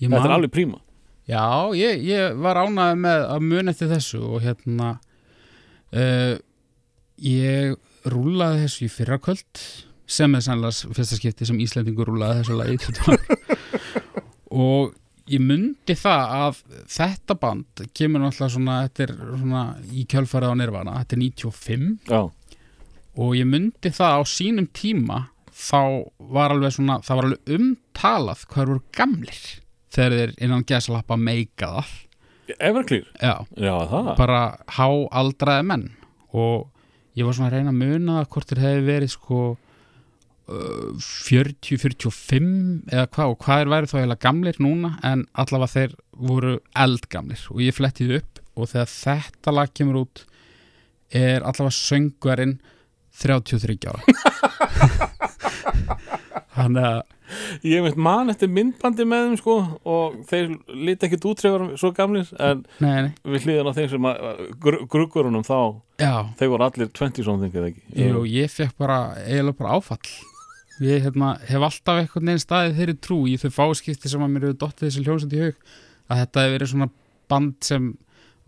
ég 0.00 0.08
Þetta 0.08 0.16
man- 0.16 0.26
er 0.30 0.34
alveg 0.40 0.50
príma. 0.56 0.80
Já, 1.30 1.46
ég, 1.78 2.02
ég 2.02 2.34
var 2.42 2.58
ánægð 2.64 2.98
með 3.04 3.28
að 3.30 3.46
muna 3.52 3.70
eftir 3.76 3.92
þessu 3.94 4.24
og 4.34 4.42
hérna 4.42 4.90
ég 7.20 7.76
rúlaði 8.08 8.64
þessu 8.64 8.86
í 8.86 8.90
fyrrakvöld 8.92 9.62
sem 10.10 10.34
er 10.34 10.42
sannlega 10.44 10.94
fyrsta 10.96 11.18
skipti 11.18 11.46
sem 11.48 11.60
Íslendingur 11.62 12.08
rúlaði 12.10 12.40
þessu 12.40 12.56
lagi 12.58 12.78
og 14.66 14.94
ég 15.30 15.42
myndi 15.44 15.94
það 15.98 16.34
að 16.40 16.60
þetta 16.90 17.36
band 17.38 17.84
kemur 17.94 18.24
náttúrulega 18.24 18.54
svona, 18.56 18.78
svona 19.38 19.64
í 19.94 20.06
kjölfarið 20.10 20.54
á 20.54 20.56
nirvana, 20.58 20.96
þetta 21.02 21.16
er 21.16 21.22
95 21.22 22.10
Já, 22.10 22.22
og 23.20 23.34
ég 23.38 23.46
myndi 23.46 23.92
það 23.94 24.18
á 24.18 24.22
sínum 24.26 24.68
tíma 24.74 25.24
þá 25.60 26.10
var 26.32 26.54
alveg 26.54 26.74
svona 26.74 27.00
það 27.04 27.20
var 27.20 27.28
alveg 27.28 27.54
umtalað 27.58 28.46
hvað 28.50 28.64
eru 28.66 28.78
gamlir 28.96 29.42
þegar 29.90 30.16
þeir 30.16 30.34
innan 30.46 30.66
gesalappa 30.66 31.18
meika 31.20 31.74
það 31.78 31.98
Everclear. 32.58 33.06
já, 33.22 33.46
Já, 33.54 33.76
bara 34.18 34.58
háaldraði 34.74 35.66
menn. 35.68 35.84
Og 36.34 36.66
ég 37.18 37.26
var 37.26 37.36
svona 37.36 37.50
að 37.50 37.56
reyna 37.56 37.72
að 37.72 37.80
muna 37.80 38.22
hvort 38.30 38.50
þeir 38.50 38.62
hefði 38.64 38.86
verið 38.86 39.12
sko 39.14 39.40
uh, 39.50 40.90
40-45 41.00 42.50
eða 42.90 43.06
hvað 43.14 43.34
og 43.34 43.38
hvað 43.44 43.64
er 43.64 43.72
værið 43.74 43.92
þá 43.92 43.98
heila 44.00 44.18
gamlir 44.26 44.60
núna 44.62 44.90
en 45.06 45.26
allavega 45.32 45.74
þeir 45.74 45.96
voru 46.30 46.56
eldgamlir. 46.86 47.46
Og 47.54 47.64
ég 47.64 47.76
flettið 47.76 48.16
upp 48.20 48.42
og 48.56 48.70
þegar 48.72 48.94
þetta 48.94 49.56
lag 49.56 49.74
kemur 49.74 50.02
út 50.04 50.24
er 51.10 51.42
allavega 51.42 51.74
söngvarinn 51.74 52.58
33 53.20 53.78
ára 53.90 54.02
þannig 56.66 56.90
að 56.90 57.00
Ég 57.62 57.84
veit 57.84 57.94
man 57.94 58.26
eftir 58.32 58.48
myndbandi 58.50 59.04
með 59.06 59.20
þeim 59.28 59.36
sko 59.38 59.52
og 59.86 60.14
þeir 60.26 60.48
liti 60.74 61.06
ekkit 61.06 61.26
útrefar 61.30 61.62
svo 61.78 61.92
gamlir 61.94 62.26
en 62.42 62.64
nei, 62.82 63.04
nei, 63.06 63.12
við 63.22 63.44
hlýðan 63.46 63.70
á 63.70 63.76
þeim 63.76 63.86
sem 63.92 64.08
gr 64.64 64.78
gruggurunum 64.90 65.44
þá, 65.46 65.58
já, 66.02 66.10
þeir 66.40 66.50
voru 66.50 66.66
allir 66.66 66.90
20 66.90 67.22
something 67.28 67.54
eða 67.54 67.68
ekki. 67.70 67.84
Jú, 68.02 68.24
ég 68.26 68.50
fekk 68.50 68.74
bara 68.82 68.96
eiginlega 69.22 69.60
bara 69.60 69.76
áfall 69.78 70.10
ég 70.82 71.06
hérna, 71.06 71.30
hef 71.46 71.68
alltaf 71.68 72.00
einhvern 72.02 72.32
veginn 72.32 72.42
staðið 72.42 72.78
þeirri 72.80 72.96
trú 73.06 73.20
í 73.30 73.36
þau 73.44 73.50
fáskipti 73.60 74.10
sem 74.10 74.26
að 74.26 74.32
mér 74.34 74.48
hefur 74.48 74.60
dottið 74.64 74.88
þessi 74.88 75.06
hljómsend 75.06 75.38
í 75.38 75.42
hug 75.44 75.64
að 76.10 76.22
þetta 76.24 76.44
hefur 76.48 76.56
verið 76.58 76.72
svona 76.74 76.90
band 77.30 77.56
sem 77.70 77.90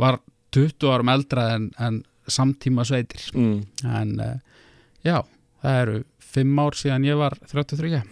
var 0.02 0.18
20 0.58 0.90
árum 0.90 1.12
eldra 1.14 1.46
en, 1.54 1.70
en 1.78 2.02
samtíma 2.26 2.82
sveitir 2.88 3.30
Mm. 3.38 3.62
en 3.86 4.16
uh, 4.18 4.34
já, 5.06 5.20
það 5.62 5.78
eru 5.84 6.02
5 6.34 6.60
ár 6.64 6.78
síðan 6.78 7.06
ég 7.08 7.20
var 7.20 7.38
33 7.50 8.02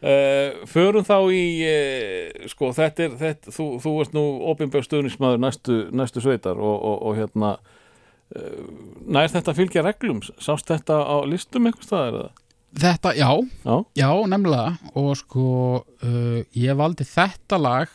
Uh, 0.00 0.64
förum 0.72 1.04
þá 1.04 1.16
í 1.34 1.42
uh, 1.66 2.46
sko 2.48 2.70
þetta 2.72 3.02
er 3.04 3.16
þetta, 3.20 3.52
þú, 3.52 3.66
þú 3.82 3.90
ert 4.00 4.14
nú 4.16 4.22
opinbjörg 4.48 4.86
stuðnismæður 4.86 5.42
næstu, 5.42 5.76
næstu 5.92 6.22
sveitar 6.24 6.56
og, 6.56 6.76
og, 6.78 7.02
og 7.10 7.18
hérna 7.18 7.50
uh, 7.58 8.62
nær 9.04 9.28
þetta 9.28 9.56
fylgja 9.58 9.84
reglum? 9.84 10.22
Sást 10.40 10.70
þetta 10.70 11.02
á 11.04 11.16
listum 11.28 11.68
eitthvað 11.68 11.88
staðar 11.90 12.18
eða? 12.22 12.32
Þetta, 12.80 13.12
já, 13.18 13.28
Já, 13.66 13.76
já, 13.98 14.08
nefnilega. 14.30 14.92
Og 14.94 15.08
sko, 15.18 15.44
ég 16.54 16.76
valdi 16.78 17.02
þetta 17.04 17.58
lag 17.58 17.90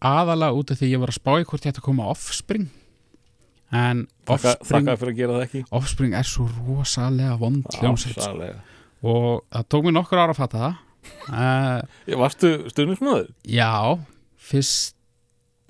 aðalega 0.00 0.56
út 0.56 0.70
af 0.72 0.78
því 0.80 0.94
ég 0.94 1.02
var 1.02 1.10
að 1.12 1.18
spá 1.18 1.32
í 1.34 1.44
hvort 1.44 1.66
ég 1.66 1.74
ætti 1.74 1.82
að 1.82 1.88
koma 1.90 2.06
Offspring 2.14 2.70
en 3.72 4.04
Offspring 4.30 4.86
þakka 4.86 4.96
fyrir 5.00 5.12
að 5.14 5.18
gera 5.22 5.34
það 5.38 5.44
ekki. 5.46 5.62
Offspring 5.80 6.14
er 6.18 6.26
svo 6.28 6.46
rosalega 6.66 7.36
vond 7.40 7.66
hljómsveit 7.78 8.18
sko. 8.20 8.48
Og 9.10 9.26
það 9.54 9.66
tók 9.72 9.84
mér 9.86 9.94
nokkur 9.98 10.22
ára 10.22 10.34
að 10.34 10.40
fatta 10.44 10.64
það. 10.66 10.78
Uh, 11.30 11.80
Varstu 12.20 12.48
stundismöður? 12.68 13.30
já, 13.48 13.70
fyrst 14.36 14.96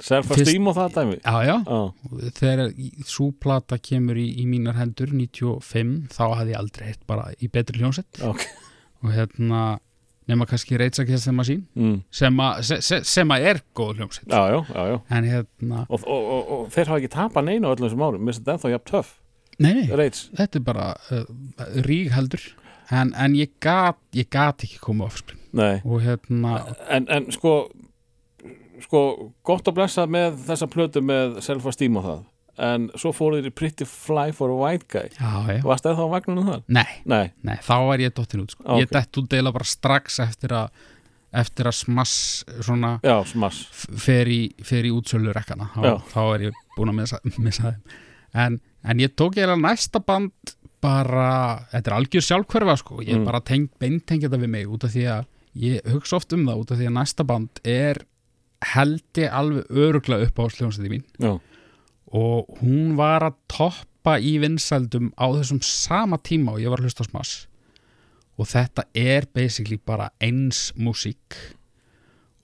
stím 0.02 0.66
og 0.66 0.74
það 0.74 0.94
dæmi? 0.96 1.16
já, 1.22 1.36
já, 1.46 1.54
Já, 1.68 2.30
þegar 2.34 2.72
súplata 3.06 3.78
kemur 3.78 4.18
í, 4.18 4.24
í 4.42 4.46
mínar 4.50 4.74
hendur 4.80 5.12
95, 5.14 6.08
þá 6.10 6.22
hafði 6.34 6.54
ég 6.54 6.58
aldrei 6.58 6.88
heitt 6.88 7.04
bara 7.06 7.28
í 7.38 7.46
betri 7.52 7.78
hljónsett 7.78 8.18
ok. 8.26 8.42
Og 9.04 9.12
hérna 9.14 9.60
nema 10.30 10.46
kannski 10.48 10.78
reitsakið 10.80 11.20
sem 11.22 11.42
að 11.42 11.48
sín. 11.50 11.64
Mm. 11.78 11.96
sem 12.20 12.42
að, 12.46 12.62
se, 12.68 12.78
se, 12.86 13.00
sem 13.10 13.34
að 13.34 13.48
er 13.52 13.62
góð 13.76 14.00
hljómsveit. 14.00 14.30
Já, 14.30 14.40
já, 14.54 14.58
já, 14.70 14.86
já. 14.92 14.96
En 15.18 15.28
hérna, 15.32 15.82
Og, 15.88 16.06
og, 16.06 16.30
og, 16.36 16.54
og 16.56 16.70
þeir 16.74 16.92
hafa 16.92 17.02
ekki 17.02 17.12
tapað 17.16 17.48
neina 17.50 17.68
á 17.68 17.72
öllum 17.74 17.88
þessum 17.88 18.06
árum. 18.06 18.24
Mér 18.24 18.34
finnst 18.34 18.44
þetta 18.46 18.56
ennþá 18.56 18.72
jafn 18.76 18.88
töff. 18.92 19.12
Nei, 19.60 19.74
þetta 19.92 20.56
er 20.56 20.64
bara 20.64 20.88
uh, 21.12 21.26
rík 21.84 22.14
heldur. 22.16 22.46
En, 22.90 23.12
en 23.14 23.36
ég 23.38 23.52
gat 23.62 23.98
ég 24.16 24.26
gat 24.32 24.64
ekki 24.64 24.80
koma 24.82 25.06
offspring. 25.06 25.38
Nei. 25.54 25.82
Og 25.84 26.00
hérna, 26.02 26.56
en, 26.90 27.06
en 27.12 27.28
sko 27.34 27.68
sko, 28.84 29.00
gott 29.46 29.68
að 29.68 29.76
blessa 29.78 30.06
með 30.10 30.38
þessa 30.48 30.68
plötu 30.70 31.02
með 31.04 31.40
Selfa 31.44 31.72
stím 31.74 31.98
og 32.00 32.06
það 32.06 32.20
en 32.58 32.90
svo 32.98 33.12
fóru 33.16 33.38
þér 33.40 33.50
í 33.50 33.54
Pretty 33.54 33.84
Fly 33.88 34.32
for 34.36 34.50
a 34.50 34.56
White 34.58 34.86
Guy. 34.90 35.08
Já, 35.18 35.32
já. 35.56 35.62
Varst 35.64 35.84
eða 35.86 35.96
þá 36.00 36.10
vagnunum 36.14 36.48
þar? 36.50 36.62
nei, 36.68 36.86
Nei, 37.04 37.32
nei, 37.42 37.56
þá 37.62 37.76
er 37.94 37.98
ég 38.06 38.14
dottin 38.14 38.40
út 38.44 38.50
sko. 38.56 38.64
Ok. 38.66 38.80
ég 38.82 38.90
dett 38.90 39.18
út 39.22 39.28
deila 39.30 39.52
bara 39.52 39.64
strax 39.64 40.18
eftir 40.20 40.52
að 40.52 40.70
eftir 41.32 41.68
að 41.70 41.76
smass 41.78 42.44
svona 42.60 42.96
já, 43.06 43.14
smass 43.24 43.60
fer 44.02 44.26
í, 44.26 44.50
fer 44.66 44.82
í 44.82 44.90
útsölu 44.90 45.30
rekkana 45.32 45.68
þá, 45.76 46.00
þá 46.10 46.18
er 46.34 46.40
ég 46.48 46.56
búin 46.76 46.90
að 46.90 46.96
missa, 46.98 47.20
missa 47.38 47.62
þeim. 47.70 47.98
En, 48.34 48.56
en 48.82 48.98
ég 49.04 49.14
tók 49.14 49.36
ég 49.38 49.52
næsta 49.62 50.00
band 50.02 50.32
bara, 50.82 51.66
þetta 51.70 51.90
er 51.92 51.96
algjör 52.00 52.24
sjálfhverfa 52.26 52.76
sko, 52.80 52.98
ég 53.04 53.14
Mm. 53.20 53.24
bara 53.28 53.40
teng, 53.40 53.68
beintengja 53.78 54.28
þetta 54.28 54.40
við 54.42 54.48
mig 54.50 54.66
út 54.66 54.84
af 54.84 54.90
því 54.94 55.04
að 55.06 55.24
ég 55.54 55.86
hugsa 55.92 56.16
oft 56.16 56.32
um 56.32 56.46
það 56.46 56.60
út 56.64 56.70
af 56.72 56.78
því 56.78 56.86
að 56.88 56.96
næsta 56.98 57.26
band 57.26 57.60
er 57.64 58.02
held 58.74 59.02
ég 59.14 59.30
alveg 59.32 59.70
öruglega 59.70 60.26
upp 60.26 60.38
á 60.40 60.44
sljónsæti 60.50 60.90
mín. 60.90 61.04
Já, 61.20 61.38
og 62.16 62.58
hún 62.60 62.96
var 62.98 63.24
að 63.28 63.38
toppa 63.50 64.16
í 64.18 64.38
vinsældum 64.42 65.12
á 65.14 65.26
þessum 65.36 65.60
sama 65.62 66.18
tíma 66.18 66.56
og 66.56 66.62
ég 66.62 66.72
var 66.72 66.82
að 66.82 66.90
hlusta 66.90 67.06
á 67.06 67.10
smass 67.10 67.46
og 68.40 68.48
þetta 68.48 68.86
er 68.96 69.26
basically 69.36 69.76
bara 69.76 70.08
eins 70.22 70.70
músík. 70.72 71.36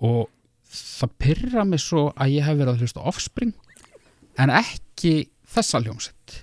Og 0.05 0.29
það 0.69 1.15
pyrra 1.23 1.65
mig 1.65 1.81
svo 1.81 2.11
að 2.13 2.35
ég 2.37 2.45
hef 2.45 2.59
verið 2.59 2.75
að 2.75 2.83
hlusta 2.85 3.07
Offspring 3.09 3.55
en 4.37 4.53
ekki 4.53 5.31
þessa 5.49 5.81
hljómsett 5.81 6.43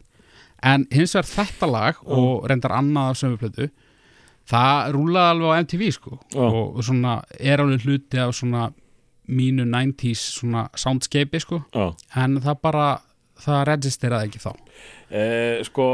en 0.63 0.87
hins 0.89 1.13
vegar 1.13 1.29
þetta 1.29 1.69
lag 1.69 1.99
og 2.07 2.47
reyndar 2.49 2.73
annað 2.79 3.11
af 3.11 3.19
sömu 3.19 3.39
plötu 3.41 3.67
það 4.49 4.93
rúlaði 4.95 5.33
alveg 5.33 5.53
á 5.53 5.59
MTV 5.63 5.83
sko. 5.95 6.17
Já. 6.33 6.47
og 6.47 6.81
svona 6.83 7.17
er 7.39 7.63
alveg 7.63 7.85
hluti 7.85 8.19
af 8.19 8.33
svona 8.35 8.69
mínu 9.23 9.63
90s 9.69 10.23
svona 10.39 10.65
soundscape 10.75 11.39
sko. 11.39 11.61
Já. 11.71 11.93
En 12.19 12.41
það 12.43 12.59
bara 12.65 12.87
það 13.43 13.63
registeraði 13.69 14.29
ekki 14.29 14.43
þá. 14.43 14.51
Eh, 15.13 15.63
sko 15.67 15.87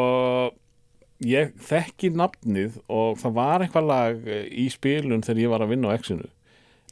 ég 1.26 1.54
þekki 1.68 2.12
nafnið 2.16 2.80
og 2.88 3.20
það 3.20 3.38
var 3.38 3.64
eitthvað 3.64 3.89
lag 3.89 4.28
eh, 4.28 4.45
í 4.47 4.70
spilun 4.72 5.24
þegar 5.26 5.41
ég 5.43 5.54
var 5.54 5.66
að 5.66 5.74
vinna 5.74 5.91
á 5.91 5.97
X-inu. 6.00 6.30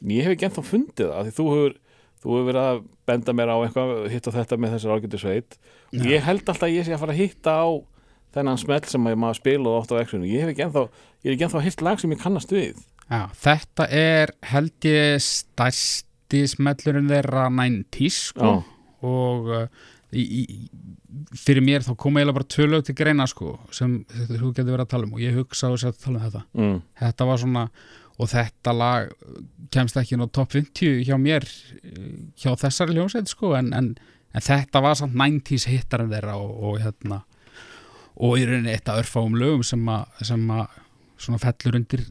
En 0.02 0.14
ég 0.14 0.26
hef 0.26 0.36
ekki 0.36 0.48
ennþá 0.48 0.64
fundið 0.68 1.12
það 1.12 1.28
því 1.28 1.36
þú 1.38 1.46
hefur, 1.52 1.76
þú 2.18 2.34
hefur 2.34 2.48
verið 2.50 2.66
að 2.72 2.82
benda 3.08 3.34
mér 3.38 3.54
á 3.54 3.56
eitthvað 3.58 3.94
hitt 4.12 4.28
og 4.28 4.36
þetta 4.36 4.58
með 4.60 4.74
þessar 4.76 4.98
ágættu 4.98 5.22
sveit. 5.22 5.58
Og 5.96 6.10
ég 6.12 6.26
held 6.28 6.44
alltaf 6.44 6.68
að 6.68 6.76
ég 6.76 6.86
sé 6.86 6.94
að 6.94 7.02
fara 7.02 7.16
að 7.16 7.22
hitta 7.22 7.56
á 7.56 7.68
þennan 8.36 8.60
smell 8.60 8.84
sem 8.84 9.08
að 9.08 9.18
maður 9.24 9.40
spilaði 9.40 9.80
oft 9.80 9.94
á 9.96 10.00
X-inu. 10.04 10.28
Ég 10.28 10.44
hef 10.44 10.52
ekki 10.52 10.66
ennþá, 10.66 10.84
ég 11.24 11.30
er 11.30 11.36
ekki 11.36 11.48
ennþá 11.48 11.64
hitt 11.64 11.84
lag 11.86 12.02
sem 12.02 12.14
ég 12.14 12.22
kannast 12.22 12.52
við. 12.52 12.82
Já, 13.08 13.22
þetta 13.40 13.86
er 13.96 14.34
held 14.50 14.84
ég 14.84 15.22
stærsti 15.24 16.42
smellurinn 16.52 17.08
þeirra 17.08 17.46
90s 17.48 18.18
sko. 18.34 18.58
Já. 18.58 18.74
og 19.08 19.48
uh, 19.48 19.86
í, 20.12 20.24
í, 20.24 20.44
fyrir 21.36 21.64
mér 21.64 21.84
þá 21.86 21.92
koma 22.00 22.20
eiginlega 22.20 22.38
bara 22.40 22.50
tvö 22.54 22.68
lög 22.68 22.84
til 22.86 22.96
greina 22.98 23.26
sko 23.28 23.56
sem 23.74 24.00
þú 24.08 24.52
getur 24.52 24.72
verið 24.72 24.84
að 24.86 24.92
tala 24.94 25.08
um. 25.08 25.16
Og 25.16 25.24
ég 25.24 25.38
hugsa 25.38 25.68
á 25.68 25.74
þess 25.74 25.88
að 25.90 26.04
tala 26.04 26.18
um 26.18 26.26
þetta. 26.26 26.44
Mm. 26.58 26.76
þetta 27.02 27.28
var 27.28 27.42
svona 27.42 27.64
og 28.18 28.30
þetta 28.32 28.74
lag 28.74 29.10
kemst 29.74 29.98
ekki 30.00 30.16
inn 30.16 30.24
á 30.26 30.28
top 30.34 30.54
50 30.54 31.04
hjá 31.06 31.14
mér 31.20 31.46
eh, 31.46 32.14
hjá 32.38 32.50
þessari 32.58 32.96
hljómsveit 32.96 33.30
sko 33.30 33.52
en, 33.58 33.70
en, 33.76 33.92
en 34.34 34.44
þetta 34.44 34.82
var 34.82 34.98
samt 34.98 35.14
90s 35.18 35.68
hittarinn 35.70 36.10
þeirra 36.12 36.34
og, 36.40 36.50
og 36.58 36.80
hérna 36.82 37.22
og 38.18 38.34
í 38.40 38.48
rauninni 38.48 38.74
eitt 38.74 38.90
af 38.90 39.04
örfáum 39.04 39.36
lögum 39.38 39.62
sem 39.66 39.84
að, 39.92 40.08
sem 40.26 40.50
að 40.50 40.66
svona 41.18 41.42
fellur 41.42 41.78
undir 41.78 42.02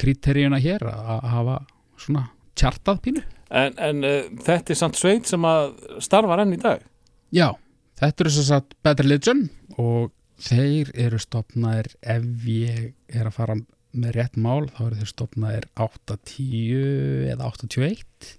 kriteríuna 0.00 0.60
hér 0.62 0.86
að 0.88 1.10
að 1.18 1.26
hafa 1.34 1.58
svona 2.00 2.22
tjartað 2.56 3.02
pínu. 3.04 3.22
En, 3.50 3.76
en 3.82 4.06
uh, 4.06 4.30
þetta 4.46 4.72
er 4.72 4.78
samt 4.78 4.96
sveit 4.96 5.28
sem 5.28 5.44
að 5.44 5.74
starfar 6.00 6.44
enn 6.44 6.54
í 6.56 6.60
dag 6.60 6.84
Já, 7.30 7.52
þetta 8.00 8.24
eru 8.24 8.32
svo 8.34 8.46
satt 8.46 8.74
Better 8.82 9.06
Religion 9.06 9.44
og 9.78 10.10
þeir 10.40 10.90
eru 10.98 11.20
stopnaðir 11.20 11.92
ef 12.00 12.26
ég 12.48 12.90
er 13.12 13.28
að 13.28 13.36
fara 13.36 13.56
með 13.90 14.16
rétt 14.16 14.38
mál 14.38 14.66
þá 14.70 14.80
eru 14.86 14.98
þeir 15.00 15.12
stopnaðir 15.12 15.68
80 15.78 17.30
eða 17.34 17.50
81 17.50 18.34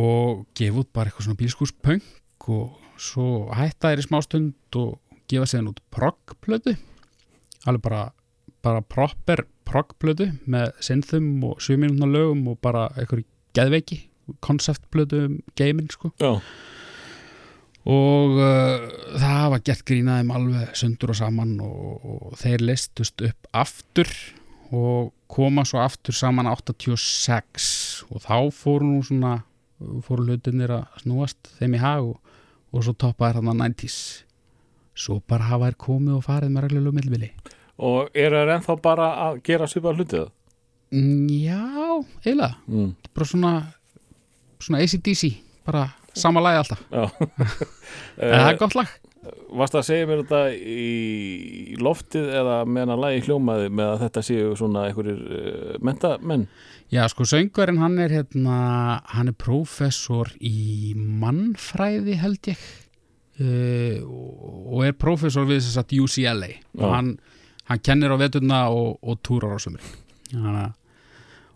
og 0.00 0.44
gefa 0.56 0.82
út 0.82 0.90
bara 0.96 1.10
eitthvað 1.10 1.28
svona 1.28 1.40
bílskúspönk 1.40 2.48
og 2.54 3.00
svo 3.00 3.28
hætta 3.56 3.92
þeir 3.92 4.02
í 4.02 4.06
smástund 4.08 4.78
og 4.80 4.98
gefa 5.30 5.48
séðan 5.48 5.72
út 5.72 5.80
proggplötu. 5.94 6.76
Alveg 7.64 7.84
bara, 7.84 8.02
bara 8.64 8.84
proper 8.84 9.44
proggplötu 9.64 10.28
með 10.50 10.72
synþum 10.84 11.28
og 11.50 11.62
7 11.64 11.78
minútna 11.80 12.08
lögum 12.10 12.44
og 12.52 12.60
bara 12.64 12.88
eitthvað 12.96 13.24
geðveiki 13.56 14.04
konceptplötu 14.44 15.24
um 15.28 15.38
geiminn 15.58 15.90
sko. 15.92 16.12
Já, 16.20 16.40
og 17.84 18.38
uh, 18.40 18.84
það 19.20 19.48
var 19.52 19.62
gert 19.66 19.82
grínaðum 19.88 20.30
alveg 20.32 20.70
sundur 20.78 21.12
og 21.12 21.18
saman 21.18 21.56
og, 21.60 22.04
og 22.04 22.36
þeir 22.40 22.64
listust 22.64 23.20
upp 23.26 23.48
aftur 23.52 24.08
og 24.74 25.10
koma 25.30 25.64
svo 25.68 25.82
aftur 25.84 26.16
saman 26.16 26.48
86 26.48 28.04
og 28.10 28.22
þá 28.24 28.36
fóru 28.56 28.86
nú 28.88 29.02
svona 29.04 29.34
fóru 30.06 30.24
hlutinir 30.28 30.72
að 30.78 31.02
snúast 31.02 31.50
þeim 31.58 31.76
í 31.76 31.82
hag 31.82 32.06
og, 32.08 32.16
og 32.72 32.86
svo 32.86 32.94
toppaði 32.96 33.40
hann 33.42 33.50
að 33.52 33.60
90s 33.66 33.98
svo 34.94 35.18
bara 35.28 35.50
hafa 35.50 35.68
þær 35.72 35.76
komið 35.84 36.16
og 36.16 36.24
farið 36.24 36.54
með 36.54 36.66
reglulegu 36.68 36.96
millvili 37.00 37.30
og 37.84 38.14
eru 38.14 38.38
þeir 38.40 38.52
ennþá 38.56 38.76
bara 38.84 39.10
að 39.28 39.42
gera 39.50 39.68
svipað 39.70 40.00
hlutið 40.00 40.26
Mm, 40.94 41.26
Já, 41.42 41.58
eiginlega. 42.22 42.54
Mm. 42.70 42.90
bara 43.16 43.26
svona, 43.26 43.50
svona 44.62 44.78
ACDC 44.84 45.22
bara 45.66 45.80
sama 46.18 46.42
lagi 46.44 46.62
alltaf. 46.62 46.84
En 48.14 48.38
það 48.38 48.52
er 48.52 48.60
gott 48.60 48.78
lag. 48.78 48.92
Varst 49.56 49.76
að 49.78 49.86
segja 49.86 50.06
mér 50.08 50.20
þetta 50.22 50.40
í 50.52 51.76
loftið 51.80 52.26
eða 52.40 52.56
meðan 52.68 52.92
að 52.94 53.02
lagi 53.06 53.22
hljómaði 53.24 53.70
með 53.72 53.92
að 53.92 54.02
þetta 54.04 54.22
séu 54.26 54.50
svona 54.58 54.84
einhverjir 54.90 55.22
uh, 55.24 55.76
mentamenn? 55.84 56.46
Já, 56.92 57.06
sko, 57.10 57.24
söngvarinn 57.28 57.80
hann 57.80 57.96
er 58.04 58.12
hérna, 58.12 58.58
hann 59.14 59.32
er 59.32 59.36
prófessor 59.40 60.34
í 60.44 60.92
mannfræði 60.94 62.18
held 62.20 62.50
ég 62.52 62.66
uh, 63.40 64.04
og 64.04 64.84
er 64.84 64.98
prófessor 65.00 65.48
við 65.48 65.62
þess 65.64 65.80
að 65.80 65.96
UCLA 66.04 66.52
og 66.78 66.92
hann, 66.92 67.12
hann 67.70 67.84
kennir 67.86 68.12
á 68.12 68.20
veturna 68.20 68.64
og, 68.74 68.98
og 69.00 69.22
túrar 69.24 69.56
á 69.56 69.58
sömurinn 69.62 70.02
Hanna, 70.34 70.68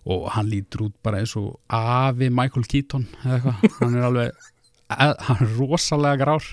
og 0.09 0.29
hann 0.33 0.49
lítur 0.49 0.87
út 0.89 0.95
bara 1.05 1.21
eins 1.21 1.35
og 1.37 1.59
afi 1.69 2.31
Michael 2.33 2.65
Keaton 2.71 3.05
eða 3.25 3.37
eitthvað, 3.37 3.77
hann 3.83 3.99
er 3.99 4.07
alveg 4.09 4.33
eh, 4.97 5.15
hann 5.29 5.45
er 5.45 5.55
rosalega 5.59 6.23
grár. 6.25 6.49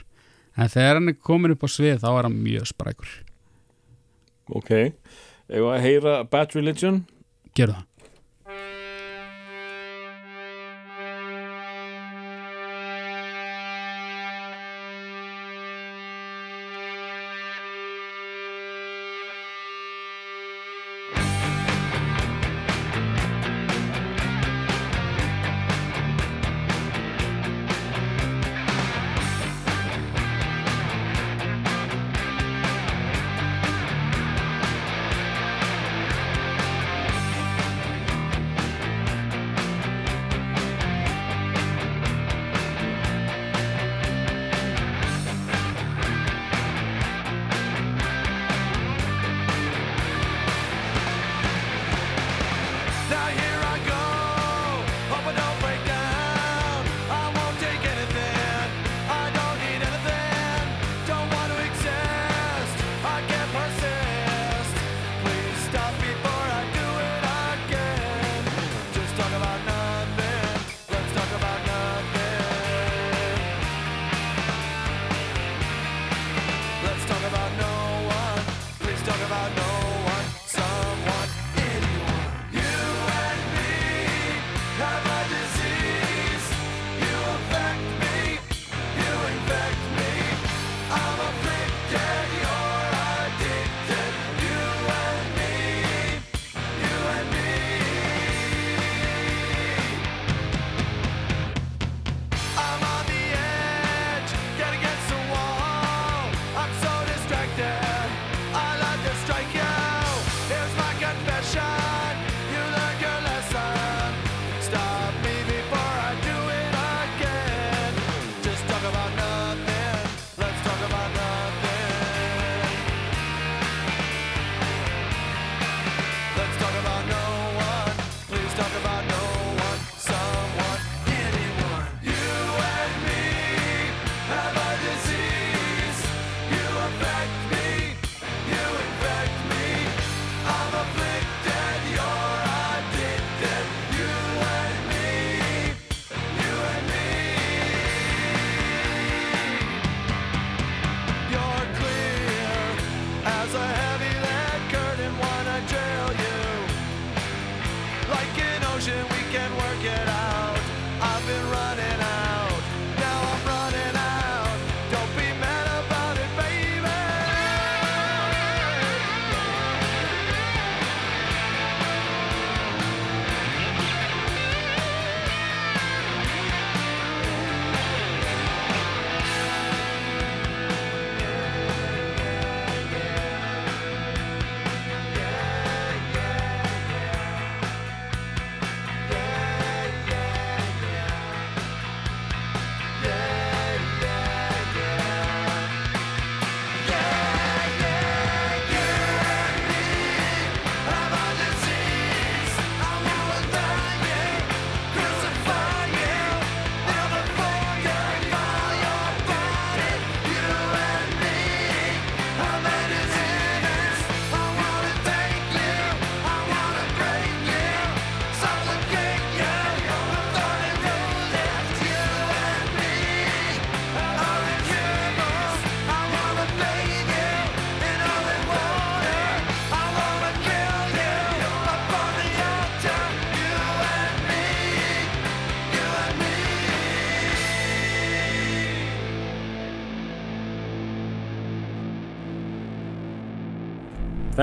En 0.56 0.72
þegar 0.72 1.00
hann 1.00 1.12
er 1.12 1.18
komin 1.20 1.56
upp 1.56 1.66
á 1.68 1.70
svið 1.72 2.04
þá 2.04 2.10
er 2.12 2.28
hann 2.30 2.38
mjög 2.44 2.70
sprækur, 2.72 3.12
Ok, 4.56 4.72
ef 5.50 5.64
að 5.72 5.82
heyra 5.82 6.20
Bad 6.30 6.54
Religion? 6.54 7.00
Gerðu 7.58 7.80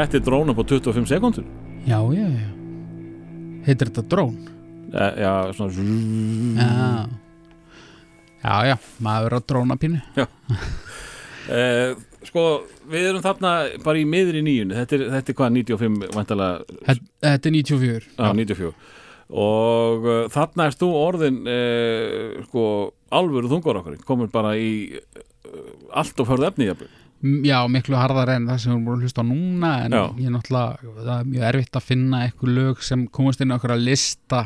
Þetta 0.02 0.18
er 0.18 0.24
drón 0.26 0.50
upp 0.52 0.58
á 0.58 0.64
25 0.66 1.06
sekundur 1.10 1.46
Já, 1.86 1.98
já, 2.14 2.26
já. 2.26 2.48
Heitir 3.66 3.90
þetta 3.90 4.02
drón? 4.10 4.36
eh, 4.92 5.12
Já, 5.22 5.32
svona. 5.54 5.72
Já. 6.58 7.08
Já, 8.42 8.54
já, 8.66 8.76
maður 9.02 9.38
á 9.38 9.40
drónapínu. 9.46 10.00
Eh, 11.50 11.96
Sko, 12.22 12.42
við 12.86 13.08
erum 13.08 13.22
þarna 13.24 13.50
bara 13.82 13.98
í 13.98 14.04
miðri 14.06 14.44
nýjunni. 14.46 14.76
Þetta 14.78 14.94
er, 14.94 15.02
þetta 15.16 15.32
er 15.32 15.36
hvað, 15.40 15.56
95 15.56 16.12
vantalega 16.14 16.76
Þetta 16.86 17.08
þetta 17.26 17.48
er 17.50 17.54
94 17.56 18.04
Já, 18.12 18.28
94 18.38 18.68
og 19.42 20.04
uh, 20.06 20.26
þarna 20.30 20.66
erst 20.68 20.82
þú 20.84 20.88
orðin 21.00 21.38
uh, 21.48 22.42
sko, 22.46 22.62
alvöru 23.16 23.48
þungur 23.50 23.78
okkar. 23.80 23.94
Komur 24.06 24.28
bara 24.30 24.52
í 24.60 24.70
uh, 24.92 25.62
allt 25.98 26.20
og 26.22 26.28
förðu 26.30 26.46
efni 26.50 26.68
jafnvel. 26.68 26.90
Já, 27.22 27.58
miklu 27.70 27.94
harðar 27.98 28.32
en 28.34 28.48
það 28.50 28.58
sem 28.64 28.72
við 28.82 28.88
að 28.96 29.04
hlusta 29.06 29.22
á 29.22 29.26
núna 29.28 29.68
en 29.84 29.94
Já. 29.94 30.02
ég 30.18 30.26
er 30.26 30.34
náttúrulega, 30.34 30.96
það 30.96 31.12
er 31.20 31.28
mjög 31.30 31.44
erfitt 31.52 31.78
að 31.78 31.86
finna 31.86 32.22
eitthvað 32.26 32.56
lög 32.56 32.82
sem 32.82 33.04
komast 33.14 33.40
inn 33.44 33.54
á 33.54 33.56
okkur 33.60 33.74
að 33.76 33.84
lista 33.86 34.40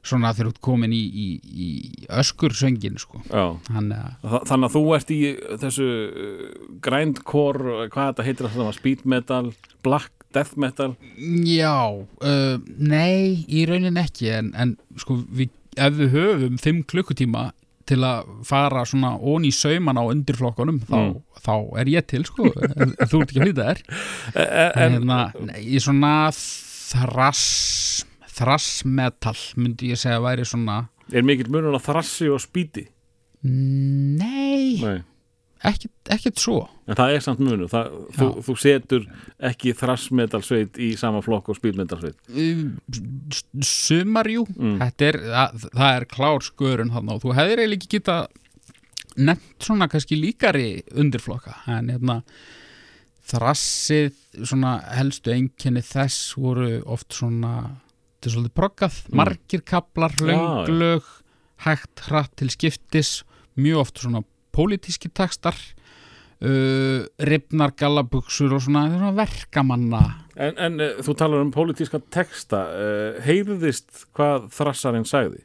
svona 0.00 0.30
þegar 0.32 0.48
þú 0.48 0.52
ert 0.54 0.60
komin 0.64 0.92
í, 0.96 1.00
í, 1.12 1.26
í 1.44 1.68
öskursöngin 2.20 2.96
sko. 3.00 3.18
Að 3.28 3.90
Þa- 4.24 4.42
þannig 4.48 4.68
að 4.70 4.76
þú 4.76 4.82
ert 4.96 5.10
í 5.12 5.18
þessu 5.60 5.88
uh, 5.88 6.46
grindcore, 6.84 7.74
hvað 7.92 8.08
þetta 8.12 8.26
heitir 8.28 8.48
það 8.54 8.70
speed 8.78 9.04
metal, 9.12 9.42
black 9.84 10.12
death 10.32 10.56
metal 10.60 10.94
Já, 11.44 11.74
uh, 12.00 12.56
nei, 12.78 13.44
í 13.48 13.64
raunin 13.68 14.00
ekki 14.00 14.30
en, 14.36 14.52
en 14.56 14.76
sko, 15.00 15.18
við, 15.36 15.50
ef 15.76 15.96
við 15.98 16.12
höfum 16.16 16.60
fimm 16.62 16.80
klukkutíma 16.88 17.50
til 17.90 17.98
að 18.06 18.30
fara 18.48 18.84
svona 18.88 19.10
ón 19.18 19.44
í 19.48 19.50
sauman 19.54 19.98
á 19.98 20.04
undirflokkunum 20.06 20.78
þá, 20.86 20.96
Mm. 21.00 21.16
þá 21.44 21.52
er 21.82 21.90
ég 21.96 22.06
til 22.10 22.22
sko, 22.28 22.46
þú 22.54 23.20
ert 23.22 23.30
ekki 23.32 23.40
að 23.40 23.46
hlýta 23.48 23.66
þér 23.70 23.82
en, 24.40 24.46
en 24.46 24.70
en, 24.70 24.94
hérna, 24.96 25.20
nei, 25.50 25.60
í 25.74 25.82
svona 25.82 26.14
þrass 26.34 28.06
þrassmetal 28.40 29.36
myndi 29.60 29.90
ég 29.92 30.00
segja 30.00 30.16
að 30.20 30.26
væri 30.30 30.46
svona 30.48 30.78
er 31.12 31.24
mikill 31.26 31.50
munur 31.52 31.76
á 31.76 31.80
þrassi 31.82 32.30
og 32.32 32.40
speedi 32.40 32.86
nei, 33.44 34.78
Nei. 34.80 34.98
Ekkert, 35.64 36.38
svo. 36.40 36.68
En 36.88 36.96
það 36.96 37.14
er 37.14 37.20
samt 37.24 37.40
munur. 37.44 37.68
Það, 37.68 37.90
þú, 38.16 38.28
þú 38.46 38.54
setur 38.62 39.02
ekki 39.50 39.74
thrash 39.76 40.10
metal 40.16 40.40
sveit 40.42 40.78
í 40.80 40.92
sama 40.98 41.20
flokk 41.22 41.50
og 41.52 41.56
speed 41.58 41.76
metal 41.76 41.98
sveit. 42.00 42.16
S- 43.30 43.44
sumarjú 43.60 44.46
Mm. 44.56 44.78
þetta 44.80 45.08
er, 45.10 45.18
það, 45.28 45.66
það 45.74 45.96
er 46.00 46.04
klár 46.14 46.40
skörun 46.48 46.90
og 46.96 47.20
þú 47.22 47.34
hefðir 47.36 47.58
eiginlega 47.64 47.80
ekki 47.80 47.92
geta 47.98 48.16
nefnt 49.20 49.66
svona 49.66 49.88
kannski 49.90 50.16
líkari 50.16 50.82
undirflokka 50.96 51.54
en 51.68 51.88
hérna 51.92 52.22
þrassið 53.30 54.14
svona 54.48 54.78
helstu 54.96 55.32
einkenni 55.34 55.82
þess 55.84 56.34
voru 56.40 56.80
oft 56.90 57.12
svona 57.14 57.52
þetta 58.20 58.26
er 58.28 58.34
svolítið 58.34 58.54
proggað, 58.58 58.96
Mm. 59.10 59.16
margir 59.16 59.62
kaplar 59.64 60.10
Já, 60.12 60.24
lönglög, 60.28 61.02
hægt 61.64 62.00
hratt 62.08 62.34
til 62.36 62.48
skiptis, 62.48 63.22
mjög 63.56 63.80
oft 63.80 63.98
svona 64.02 64.24
pólitíski 64.54 65.10
textar 65.12 65.56
uh, 66.44 67.04
ripnar 67.18 67.74
gallabuxur 67.78 68.54
og 68.56 68.64
svona, 68.64 68.86
svona 68.92 69.12
verkamanna 69.16 70.02
en, 70.36 70.56
en 70.56 70.80
uh, 70.80 70.98
þú 71.04 71.16
talar 71.18 71.44
um 71.44 71.52
pólitíska 71.54 72.00
texta 72.12 72.64
uh, 72.70 73.20
heyrðist 73.26 74.06
hvað 74.16 74.50
þrassarinn 74.56 75.08
sagði 75.08 75.44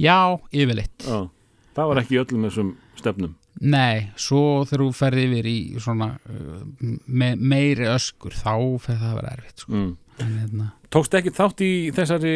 já, 0.00 0.38
yfirleitt 0.54 1.06
Já. 1.06 1.28
það 1.76 1.92
var 1.92 2.02
ekki 2.04 2.20
öllum 2.22 2.48
þessum 2.48 2.74
stefnum 2.98 3.36
Nei, 3.60 4.08
svo 4.16 4.62
þegar 4.64 4.84
þú 4.86 4.92
ferði 4.96 5.22
yfir 5.26 5.48
í 5.50 5.56
svona 5.82 6.12
uh, 6.30 6.60
me 7.06 7.34
meiri 7.36 7.90
öskur 7.90 8.36
þá 8.36 8.54
fer 8.80 9.00
það 9.00 9.10
að 9.10 9.18
vera 9.18 9.32
erfitt 9.34 9.64
sko. 9.64 9.72
mm. 9.74 9.90
en, 10.22 10.36
hérna, 10.44 10.70
tókst 10.94 11.16
ekki 11.18 11.34
þátt 11.36 11.64
í 11.66 11.72
þessari 11.96 12.34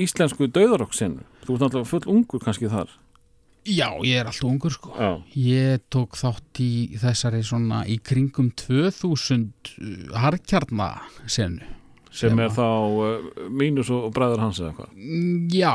íslensku 0.00 0.48
döðarokksennu 0.48 1.26
þú 1.44 1.54
ert 1.54 1.64
náttúrulega 1.66 1.90
full 1.90 2.04
ungur 2.16 2.42
kannski 2.42 2.70
þar 2.72 2.90
Já, 3.62 3.86
ég 4.02 4.16
er 4.18 4.26
alltaf 4.26 4.48
ungur 4.48 4.72
sko. 4.74 4.90
Já. 4.98 5.10
Ég 5.38 5.84
tók 5.92 6.16
þátt 6.18 6.58
í 6.64 6.70
þessari 6.98 7.42
svona 7.46 7.84
í 7.86 7.98
kringum 8.02 8.48
2000 8.58 9.44
uh, 9.78 10.16
harkjarnasenu 10.18 11.68
sem 12.12 12.36
er 12.44 12.50
þá 12.52 12.66
uh, 12.66 13.28
mínus 13.48 13.88
og, 13.94 14.10
bræður 14.12 14.42
hans 14.42 14.58
eða 14.60 14.74
hvað? 14.76 14.90
Mm, 14.98 15.46
Já. 15.54 15.74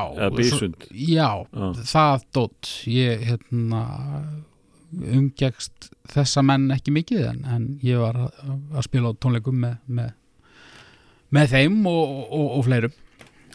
Svo- 0.51 0.69
Já, 0.91 1.29
Já. 1.47 1.71
það 1.93 2.27
dótt 2.37 2.73
ég 2.91 3.23
hérna 3.31 3.81
umgegst 4.91 5.89
þessa 6.11 6.43
menn 6.45 6.69
ekki 6.75 6.93
mikið 6.95 7.23
en, 7.31 7.39
en 7.51 7.65
ég 7.83 7.99
var 7.99 8.19
að, 8.27 8.37
að 8.75 8.85
spila 8.85 9.11
á 9.11 9.19
tónleikum 9.19 9.57
með, 9.63 9.79
með, 9.87 10.13
með 11.35 11.49
þeim 11.55 11.81
og, 11.91 12.13
og, 12.27 12.45
og 12.59 12.67
fleirum. 12.67 12.95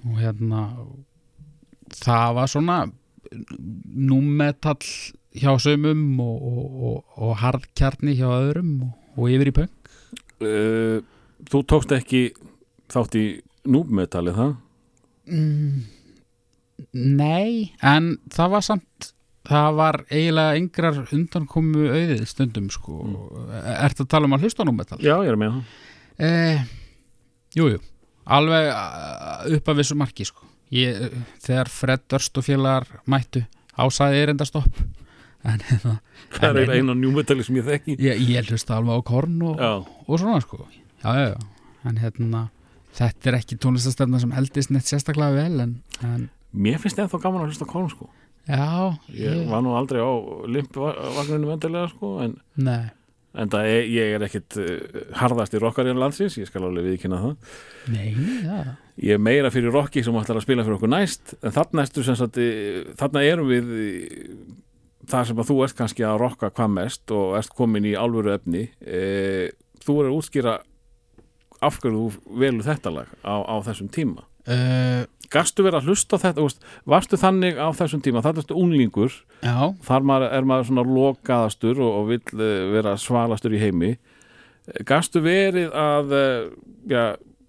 Og 0.02 0.18
hérna 0.18 0.64
það 2.02 2.34
var 2.40 2.50
svona 2.50 2.76
númetall 3.32 4.82
hjá 5.32 5.52
sömum 5.62 6.20
og, 6.20 6.42
og, 6.50 6.66
og, 6.88 6.98
og 7.16 7.32
hardkjarni 7.40 8.16
hjá 8.18 8.28
öðrum 8.28 8.74
og, 8.88 8.92
og 9.16 9.32
yfir 9.32 9.52
í 9.52 9.56
punk 9.56 9.92
uh, 10.44 11.00
þú 11.48 11.64
tókst 11.70 11.96
ekki 11.96 12.26
þátt 12.92 13.16
í 13.18 13.26
núbmetali 13.72 14.34
það? 14.36 14.54
Mm, 15.32 15.82
Nei, 16.92 17.72
en 17.84 18.16
það 18.32 18.54
var 18.56 18.64
samt 18.66 19.12
það 19.48 19.78
var 19.78 19.98
eiginlega 20.08 20.58
yngrar 20.58 21.00
undankomu 21.14 21.88
auðið 21.90 22.22
stundum 22.30 22.68
sko. 22.72 22.98
Ertu 23.74 24.04
að 24.04 24.12
tala 24.14 24.28
um 24.28 24.36
að 24.36 24.46
hlusta 24.46 24.66
á 24.66 24.68
númetal? 24.68 25.00
Já, 25.02 25.16
ég 25.24 25.32
er 25.32 25.38
með 25.40 25.56
það. 25.56 25.80
Eh, 26.22 26.62
jú, 27.58 27.68
jú, 27.74 27.80
alveg 28.38 28.70
uh, 28.70 29.46
upp 29.58 29.72
að 29.72 29.82
vissu 29.82 29.98
marki 29.98 30.26
sko. 30.28 30.46
Ég, 30.72 31.12
þegar 31.44 31.68
Fred 31.72 32.04
Durst 32.10 32.38
og 32.40 32.46
félagar 32.46 32.88
mættu 33.10 33.44
ásæði 33.78 34.22
erinda 34.26 34.46
stopp 34.48 34.80
en 35.44 35.58
hérna, 35.68 35.96
Það 36.32 36.48
en- 36.50 36.62
er 36.62 36.74
einu 36.78 36.94
njúmetali 36.94 37.42
sem 37.44 37.56
ég 37.58 37.64
þekki. 37.66 37.96
Ég, 37.98 38.20
ég 38.30 38.50
hlusta 38.52 38.76
alveg 38.78 38.94
á 38.94 39.00
korn 39.02 39.40
og, 39.42 39.60
og 40.06 40.18
svona 40.20 40.38
sko. 40.44 40.66
Já, 41.02 41.10
já, 41.18 41.34
en 41.90 41.96
hérna 41.98 42.44
þetta 42.94 43.30
er 43.32 43.38
ekki 43.40 43.56
tónlistastefna 43.58 44.20
sem 44.22 44.32
eldist 44.38 44.70
neitt 44.70 44.86
sérstaklega 44.86 45.34
vel 45.34 45.64
en, 45.64 45.72
en 46.06 46.28
mér 46.54 46.78
finnst 46.78 47.00
það 47.00 47.10
þá 47.14 47.22
gaman 47.24 47.42
að 47.46 47.50
hlusta 47.54 47.66
korn 47.72 47.88
sko. 47.90 48.06
Já, 48.46 48.98
Ég 49.14 49.46
var 49.50 49.62
nú 49.62 49.74
aldrei 49.78 50.02
á 50.02 50.10
limpvagninu 50.50 51.50
vendilega 51.50 51.88
sko 51.92 52.16
en, 52.24 52.36
nei, 52.58 52.90
en 53.32 53.52
það 53.52 53.68
er, 53.72 53.84
ég 53.88 54.16
er 54.16 54.24
ekkit 54.26 54.58
uh, 54.60 55.04
harðast 55.20 55.54
í 55.56 55.60
rockarinn 55.62 56.00
landsins, 56.00 56.36
ég 56.40 56.48
skal 56.50 56.66
alveg 56.66 56.90
viðkynna 56.90 57.20
það. 57.22 57.54
Nei, 57.94 58.08
já. 58.44 58.74
Ég 59.00 59.16
er 59.16 59.22
meira 59.24 59.50
fyrir 59.52 59.72
Rocky 59.72 60.02
sem 60.04 60.16
ætlar 60.20 60.40
að 60.40 60.44
spila 60.44 60.66
fyrir 60.66 60.76
okkur 60.76 60.92
næst 60.92 61.32
en 61.40 61.54
þarna, 61.54 61.86
sagt, 61.88 62.36
eh, 62.36 62.82
þarna 63.00 63.22
erum 63.24 63.48
við 63.48 63.70
eh, 63.72 64.26
þar 65.08 65.30
sem 65.30 65.40
að 65.40 65.48
þú 65.48 65.56
ert 65.64 65.78
kannski 65.78 66.04
að 66.06 66.18
rocka 66.22 66.50
hvað 66.52 66.74
mest 66.76 67.14
og 67.14 67.38
ert 67.38 67.54
komin 67.56 67.88
í 67.88 67.94
alvöru 67.98 68.34
efni 68.34 68.66
e, 68.80 69.50
þú 69.82 69.96
er 69.98 70.10
að 70.10 70.18
útskýra 70.18 70.58
af 71.62 71.78
hverju 71.82 72.04
þú 72.04 72.36
velur 72.42 72.66
þetta 72.66 72.92
lag 72.94 73.10
á, 73.22 73.34
á 73.42 73.56
þessum 73.66 73.90
tíma. 73.92 74.26
Uh, 74.42 75.04
Gastu 75.32 75.64
verið 75.64 75.80
að 75.80 75.90
hlusta 75.90 76.18
þetta, 76.20 76.44
veist, 76.44 76.64
varstu 76.88 77.18
þannig 77.20 77.58
á 77.58 77.68
þessum 77.76 78.02
tíma, 78.04 78.22
þetta 78.24 78.44
ertu 78.44 78.56
unglingur. 78.60 79.18
Já, 79.40 79.72
þar 79.86 80.08
maður, 80.08 80.28
er 80.36 80.48
maður 80.48 80.68
svona 80.70 80.86
lokaðastur 80.88 81.82
og, 81.82 81.92
og 82.00 82.08
vill 82.10 82.40
eh, 82.40 82.64
vera 82.74 82.96
svalastur 83.00 83.56
í 83.56 83.62
heimi. 83.62 83.92
Gastu 84.88 85.22
verið 85.24 85.72
að 85.74 86.16
eh, 86.18 86.48
já, 86.92 87.04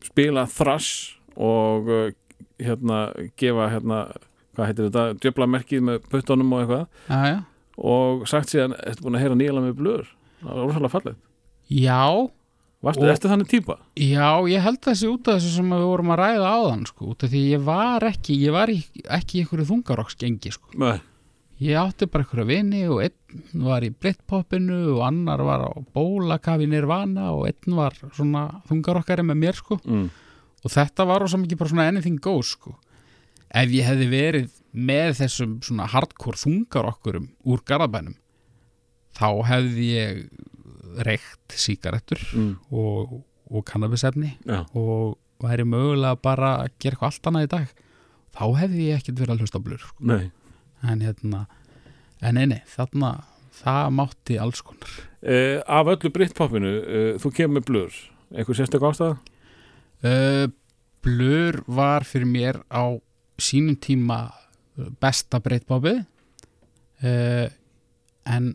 spila 0.07 0.45
thrash 0.49 1.17
og 1.35 1.91
eh, 1.91 2.13
hérna 2.63 3.05
gefa 3.39 3.67
hérna, 3.73 4.03
hvað 4.55 4.69
heitir 4.69 4.87
þetta, 4.89 5.07
djöfla 5.21 5.49
merkið 5.49 5.89
með 5.89 6.07
puttunum 6.11 6.55
og 6.55 6.63
eitthvað? 6.63 6.87
Já, 7.09 7.33
já. 7.33 7.41
Og 7.83 8.27
sagt 8.29 8.51
síðan, 8.53 8.75
ertu 8.85 9.07
búin 9.07 9.17
að 9.17 9.23
heyra 9.25 9.37
nýjala 9.37 9.63
með 9.65 9.77
blöður? 9.79 10.09
Það 10.43 10.51
var 10.53 10.67
rosalega 10.67 10.93
fallegt. 10.93 11.21
Já, 11.73 12.01
Varstu, 12.83 13.05
ertu 13.07 13.31
þannig 13.31 13.47
típa? 13.47 13.77
Já, 13.95 14.43
ég 14.51 14.63
held 14.65 14.81
þessi 14.83 15.07
út 15.07 15.29
af 15.31 15.39
þessu 15.39 15.53
sem 15.55 15.71
við 15.71 15.85
vorum 15.87 16.11
að 16.11 16.19
ræða 16.19 16.51
áðan 16.57 16.85
sko, 16.89 17.13
út 17.13 17.23
af 17.23 17.31
því 17.31 17.43
ég 17.53 17.63
var 17.63 18.03
ekki 18.09 18.35
ég 18.41 18.55
var 18.55 18.73
ekki 18.73 19.39
í 19.39 19.43
einhverju 19.43 19.69
þungarokksgengi 19.69 20.51
sko. 20.51 20.73
Nei, 20.83 20.97
ég 21.63 21.79
átti 21.79 22.09
bara 22.11 22.25
einhverju 22.25 22.47
vini 22.49 22.81
og 22.91 23.03
einn 23.05 23.63
var 23.63 23.85
í 23.85 23.91
Britpopinu 23.93 24.79
og 24.97 25.03
annar 25.07 25.43
var 25.45 25.67
á 25.69 25.71
Bólakafi 25.95 26.67
Nirvana 26.69 27.31
og 27.33 27.47
einn 27.49 27.77
var 27.77 27.95
svona 28.15 28.47
þungarokkari 28.69 29.25
með 29.27 29.39
mér 29.43 29.59
sko 29.59 29.79
mm. 29.79 30.07
og 30.63 30.73
þetta 30.73 31.07
var 31.09 31.27
svo 31.27 31.39
mikið 31.41 31.61
bara 31.61 31.73
svona 31.73 31.87
anything 31.91 32.19
goes 32.23 32.55
sko 32.57 32.75
ef 33.53 33.73
ég 33.73 33.87
hefði 33.87 34.09
verið 34.11 34.59
með 34.73 35.13
þessum 35.21 35.59
svona 35.65 35.87
hardcore 35.93 36.41
þungarokkurum 36.41 37.29
úr 37.45 37.63
garðabænum 37.69 38.17
þá 39.13 39.27
hefði 39.51 39.89
ég 39.93 40.23
reykt 41.07 41.55
sígarettur 41.57 42.21
Mm. 42.33 42.55
og, 42.71 43.23
og 43.51 43.65
kannabisefni 43.65 44.37
Já, 44.45 44.63
og 44.75 45.17
væri 45.43 45.65
mögulega 45.67 46.15
bara 46.21 46.53
að 46.63 46.71
gera 46.79 46.95
eitthvað 46.95 47.09
allt 47.11 47.27
annað 47.31 47.43
í 47.47 47.51
dag 47.53 47.67
þá 48.33 48.43
hefði 48.61 48.87
ég 48.87 48.97
ekkert 49.01 49.19
verið 49.19 49.33
að 49.35 49.41
hlusta 49.43 49.59
blur 49.63 49.79
sko. 49.83 49.95
nei 49.99 50.31
en 50.83 51.01
hérna 51.03 51.45
en 52.23 52.35
nei, 52.39 52.61
þarna 52.67 53.09
það 53.53 53.89
mátti 53.99 54.37
alls 54.41 54.61
konar 54.65 54.89
uh, 55.23 55.59
Af 55.67 55.87
öllu 55.93 56.09
Britpopinu, 56.15 56.71
uh, 56.81 57.11
þú 57.21 57.31
kemur 57.35 57.63
blöður 57.67 57.97
einhver 58.33 58.57
sérstök 58.57 58.81
ástæða? 58.87 59.17
uh, 60.03 60.47
blur 61.03 61.61
var 61.67 62.03
fyrir 62.07 62.25
mér 62.31 62.61
á 62.71 62.95
sínum 63.37 63.75
tíma 63.77 64.31
uh, 64.79 64.89
besta 65.03 65.39
breytbábið 65.43 66.01
uh, 67.03 67.47
en 68.25 68.53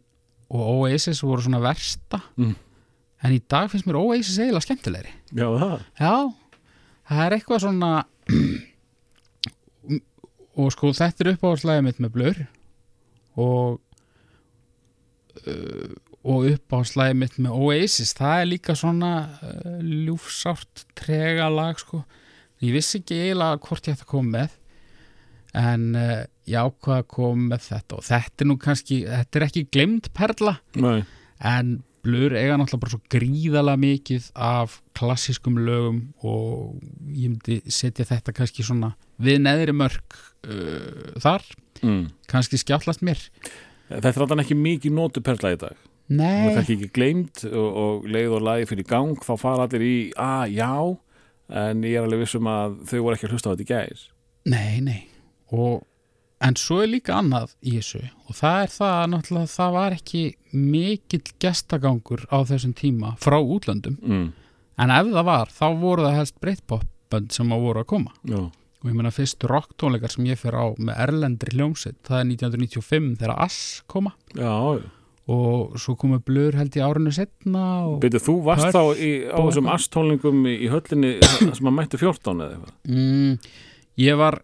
og 0.49 0.65
Oasis 0.79 1.23
voru 1.25 1.45
svona 1.45 1.61
versta. 1.63 2.21
Mm. 2.37 2.57
en 3.27 3.35
í 3.35 3.41
dag 3.51 3.67
finnst 3.71 3.87
mér 3.89 3.99
Oasis 3.99 4.39
eiginlega 4.39 4.65
skemmtilegri. 4.65 5.13
Já, 5.35 5.49
það. 5.59 5.81
Já, 5.99 6.15
það 7.11 7.23
er 7.25 7.37
eitthvað 7.37 7.63
svona 7.65 7.91
og 10.59 10.73
sko 10.75 10.93
þetta 10.95 11.25
er 11.25 11.33
uppáhaldslægið 11.35 11.87
mitt 11.87 12.03
með 12.03 12.15
blur 12.15 12.39
og 13.39 13.81
uh, 15.47 15.97
og 16.29 16.49
uppáhaldslægið 16.53 17.21
mitt 17.25 17.37
með 17.43 17.59
Oasis. 17.67 18.15
Það 18.19 18.43
er 18.43 18.51
líka 18.53 18.79
svona 18.79 19.13
uh, 19.43 19.77
ljúfsárt 19.83 20.87
trega 20.99 21.51
lag 21.53 21.79
sko. 21.81 22.05
Ég 22.63 22.75
vissi 22.75 23.01
ekki 23.01 23.21
eiginlega 23.23 23.61
hvort 23.67 23.87
ég 23.87 23.99
ætti 23.99 24.07
að 24.07 24.15
koma 24.15 24.35
með 24.39 24.57
en 25.59 25.85
uh, 25.97 26.25
ég 26.49 26.69
ákvað 26.69 27.03
að 27.03 27.11
koma 27.15 27.51
með 27.53 27.67
þetta. 27.67 27.99
Og 27.99 28.07
þetta 28.09 28.45
er 28.45 28.49
nú 28.51 28.57
kannski, 28.63 28.99
þetta 29.09 29.39
er 29.39 29.47
ekki 29.49 29.67
glemd 29.75 30.11
perla 30.17 30.57
Nei, 30.79 31.03
en 31.45 31.79
Blur 32.07 32.33
eiga 32.39 32.55
náttúrulega 32.57 32.83
bara 32.85 32.93
svo 32.93 33.01
gríðalega 33.11 33.81
mikið 33.83 34.29
af 34.49 34.77
klassískum 34.97 35.59
lögum 35.67 35.99
og 36.25 36.79
ég 37.11 37.33
myndi 37.33 37.59
setja 37.75 38.07
þetta 38.07 38.33
kannski 38.37 38.65
svona 38.65 38.93
við 39.21 39.43
neðri 39.43 39.75
mörg 39.77 40.15
uh, 40.47 41.19
þar, 41.21 41.45
mm. 41.83 42.05
kannski 42.31 42.61
skjáttlast 42.63 43.03
mér. 43.05 43.21
Þetta 43.91 44.13
er 44.13 44.25
alltaf 44.25 44.45
ekki 44.45 44.57
mikið 44.57 44.95
nótu 44.95 45.25
perla 45.27 45.53
í 45.57 45.59
dag? 45.59 45.75
Það 46.09 46.23
er 46.23 46.55
Nei, 46.55 46.63
ekki 46.63 46.89
gleimt 46.95 47.43
og, 47.51 47.67
og 47.69 48.07
leið 48.09 48.39
og 48.39 48.47
lagi 48.47 48.71
fyrir 48.71 48.87
gang 48.89 49.19
þá 49.21 49.35
fara 49.37 49.67
allir 49.67 49.85
í, 49.85 49.97
að 50.17 50.55
já 50.55 50.73
en 51.49 51.85
ég 51.85 51.99
er 51.99 52.07
alveg 52.07 52.23
vissum 52.23 52.49
að 52.49 52.79
þau 52.89 52.99
voru 53.03 53.17
ekki 53.17 53.29
að 53.29 53.35
hlusta 53.35 53.51
á 53.51 53.53
þetta 53.53 53.67
í 53.67 53.69
gæðis 53.69 54.07
nei, 54.49 54.81
nei. 54.85 55.01
Og, 55.53 55.83
en 56.45 56.59
svo 56.59 56.83
er 56.85 56.93
líka 56.93 57.17
annað 57.19 57.55
í 57.63 57.79
þessu 57.79 58.03
og 58.29 58.37
það 58.39 58.61
er 58.63 58.75
það 58.75 58.95
að 58.99 59.09
náttúrulega 59.15 59.53
það 59.55 59.73
var 59.79 59.97
ekki 59.97 60.23
mikill 60.53 61.25
gestagangur 61.43 62.27
á 62.31 62.39
þessum 62.49 62.75
tíma 62.79 63.15
frá 63.23 63.39
útlöndum. 63.41 63.99
Mm. 64.03 64.29
en 64.79 64.95
ef 64.95 65.11
það 65.17 65.27
var, 65.33 65.51
þá 65.51 65.67
voru 65.81 66.07
það 66.07 66.19
helst 66.21 66.39
breytpopbönd 66.45 67.35
sem 67.35 67.55
að 67.55 67.65
voru 67.67 67.83
að 67.83 67.91
koma. 67.95 68.15
Já, 68.29 68.45
og 68.79 68.87
ég 68.87 68.95
meina 68.95 69.11
fyrstu 69.15 69.51
rocktónleikar 69.51 70.15
sem 70.15 70.29
ég 70.29 70.39
fer 70.39 70.55
á 70.55 70.71
með 70.79 71.03
erlendri 71.09 71.57
hljómsveit, 71.57 71.99
það 72.07 72.21
er 72.21 72.31
1995 72.31 73.11
þegar 73.19 73.35
Ass 73.43 73.83
koma. 73.91 74.15
Já, 74.39 74.55
og 75.29 75.75
svo 75.81 75.93
komu 76.01 76.21
blur 76.25 76.57
held 76.57 76.77
í 76.79 76.81
árinu 76.81 77.11
setna 77.13 77.63
Beidu, 78.01 78.21
þú 78.23 78.39
varst 78.47 78.71
þá 78.73 78.97
í, 78.97 79.11
á 79.29 79.37
þessum 79.37 79.69
asttólningum 79.75 80.47
í, 80.49 80.55
í 80.65 80.71
höllinni 80.73 81.19
sem 81.21 81.69
að 81.69 81.75
mættu 81.77 82.01
14 82.01 82.45
eða 82.47 82.55
eitthvað? 82.55 82.77
Mm, 82.89 83.35
ég 84.07 84.21
var 84.23 84.41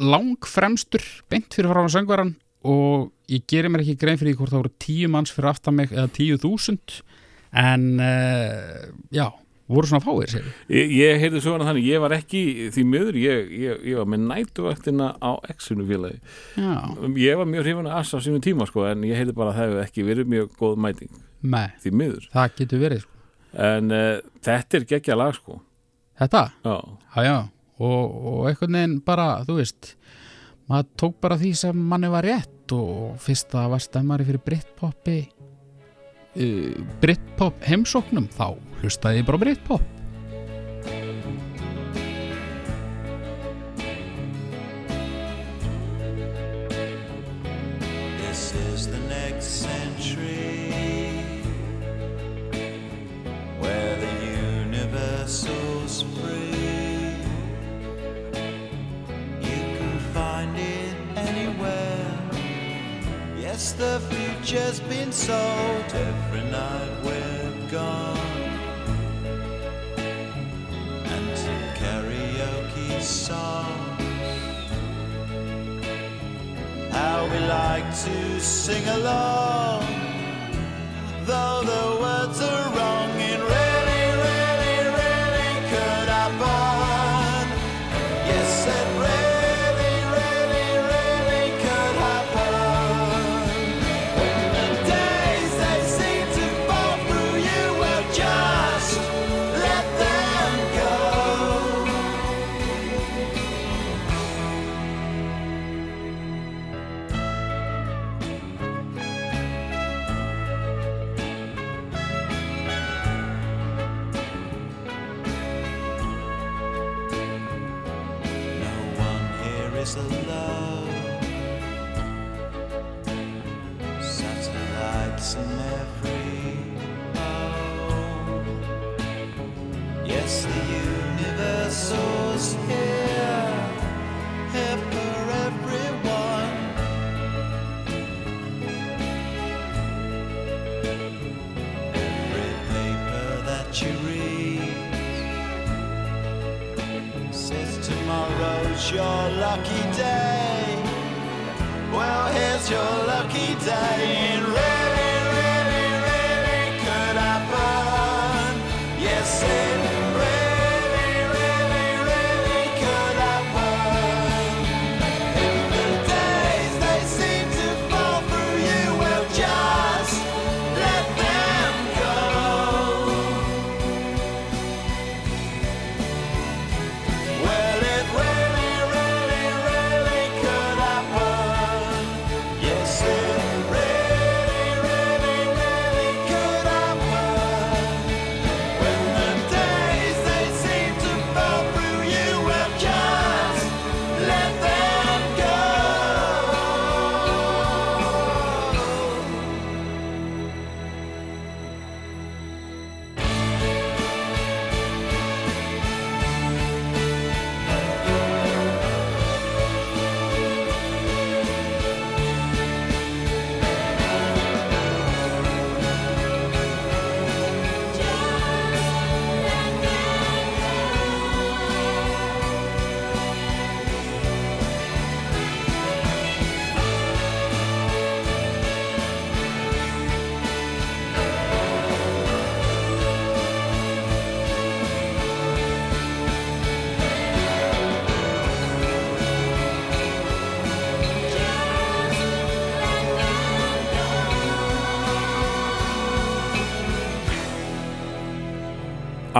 lang 0.00 0.48
fremstur 0.48 1.04
beint 1.30 1.52
fyrir 1.54 1.72
frá 1.72 1.84
söngvaran 1.92 2.34
og 2.66 3.10
ég 3.30 3.44
gerir 3.48 3.72
mér 3.72 3.84
ekki 3.84 3.98
grein 4.00 4.18
fyrir 4.20 4.36
hvort 4.38 4.52
það 4.52 4.64
voru 4.64 4.74
tíu 4.82 5.10
manns 5.12 5.32
fyrir 5.32 5.52
aftan 5.52 5.76
mig 5.78 5.92
eða 5.94 6.10
tíu 6.12 6.36
þúsund 6.40 7.00
en 7.56 7.86
uh, 7.98 8.90
já, 9.14 9.26
voru 9.70 9.88
svona 9.90 10.04
fáir 10.04 10.30
sér 10.30 10.48
Ég, 10.70 10.92
ég 10.98 11.22
heyrði 11.22 11.40
svo 11.42 11.56
þannig, 11.60 11.86
ég 11.88 12.02
var 12.02 12.14
ekki 12.14 12.42
því 12.74 12.84
miður, 12.90 13.18
ég, 13.20 13.54
ég, 13.64 13.80
ég 13.90 14.00
var 14.00 14.10
með 14.12 14.26
nætuvaktina 14.28 15.12
á 15.18 15.30
X-inu 15.54 15.86
félagi 15.88 16.20
Ég 17.20 17.40
var 17.40 17.48
mjög 17.48 17.64
hrifun 17.66 17.88
að 17.90 17.96
Ass 18.02 18.14
á 18.14 18.18
sínum 18.22 18.44
tíma 18.44 18.68
sko, 18.68 18.84
en 18.90 19.06
ég 19.08 19.18
heyrði 19.18 19.36
bara 19.36 19.54
að 19.54 19.58
það 19.60 19.70
hefði 19.70 19.84
ekki 19.86 20.06
verið 20.06 20.30
mjög 20.34 20.52
góð 20.60 20.76
mæting. 20.84 21.10
Með, 21.40 21.72
því 21.82 21.92
miður. 21.96 22.28
Það 22.34 22.54
getur 22.60 22.82
verið 22.84 23.02
sko. 23.06 23.16
En 23.70 23.94
uh, 23.96 24.20
þetta 24.44 24.78
er 24.78 24.86
geggja 24.92 25.16
lag 25.18 25.32
sko. 25.38 25.56
Þetta, 26.20 26.42
Já, 26.66 26.74
Já, 27.16 27.22
já, 27.24 27.36
og, 27.80 28.16
og 28.32 28.48
einhvern 28.50 28.78
veginn 28.78 28.96
bara, 29.04 29.28
þú 29.48 29.58
veist, 29.60 29.94
maður 30.70 30.90
tók 31.02 31.20
bara 31.24 31.38
því 31.40 31.52
sem 31.64 31.84
manni 31.92 32.10
var 32.12 32.28
rétt 32.28 32.74
og 32.76 33.16
fyrst 33.20 33.56
að 33.58 33.72
var 33.74 33.84
stemmari 33.84 34.26
fyrir 34.28 34.44
Britpopi, 34.46 35.20
uh, 36.36 36.74
Britpop 37.02 37.64
heimsóknum, 37.66 38.28
þá 38.36 38.52
hlustaði 38.82 39.22
ég 39.22 39.30
bara 39.30 39.42
Britpop. 39.46 39.99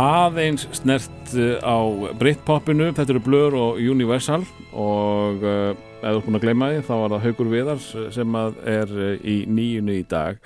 Aðeins 0.01 0.67
snert 0.77 1.35
uh, 1.37 1.61
á 1.61 1.77
Britpopinu, 2.19 2.91
þetta 2.97 3.15
eru 3.15 3.23
Blur 3.25 3.57
og 3.59 3.81
Universal 3.83 4.43
og 4.73 5.45
uh, 5.45 5.71
ef 6.01 6.07
þú 6.07 6.17
er 6.17 6.27
búin 6.27 6.39
að 6.39 6.45
gleyma 6.47 6.71
því 6.71 6.83
þá 6.87 6.93
var 6.95 7.15
það 7.15 7.25
Haugur 7.27 7.51
Viðars 7.53 7.89
uh, 7.99 8.07
sem 8.15 8.39
er 8.41 8.95
í 9.21 9.37
nýjunu 9.51 9.97
í 9.99 10.05
dag. 10.09 10.41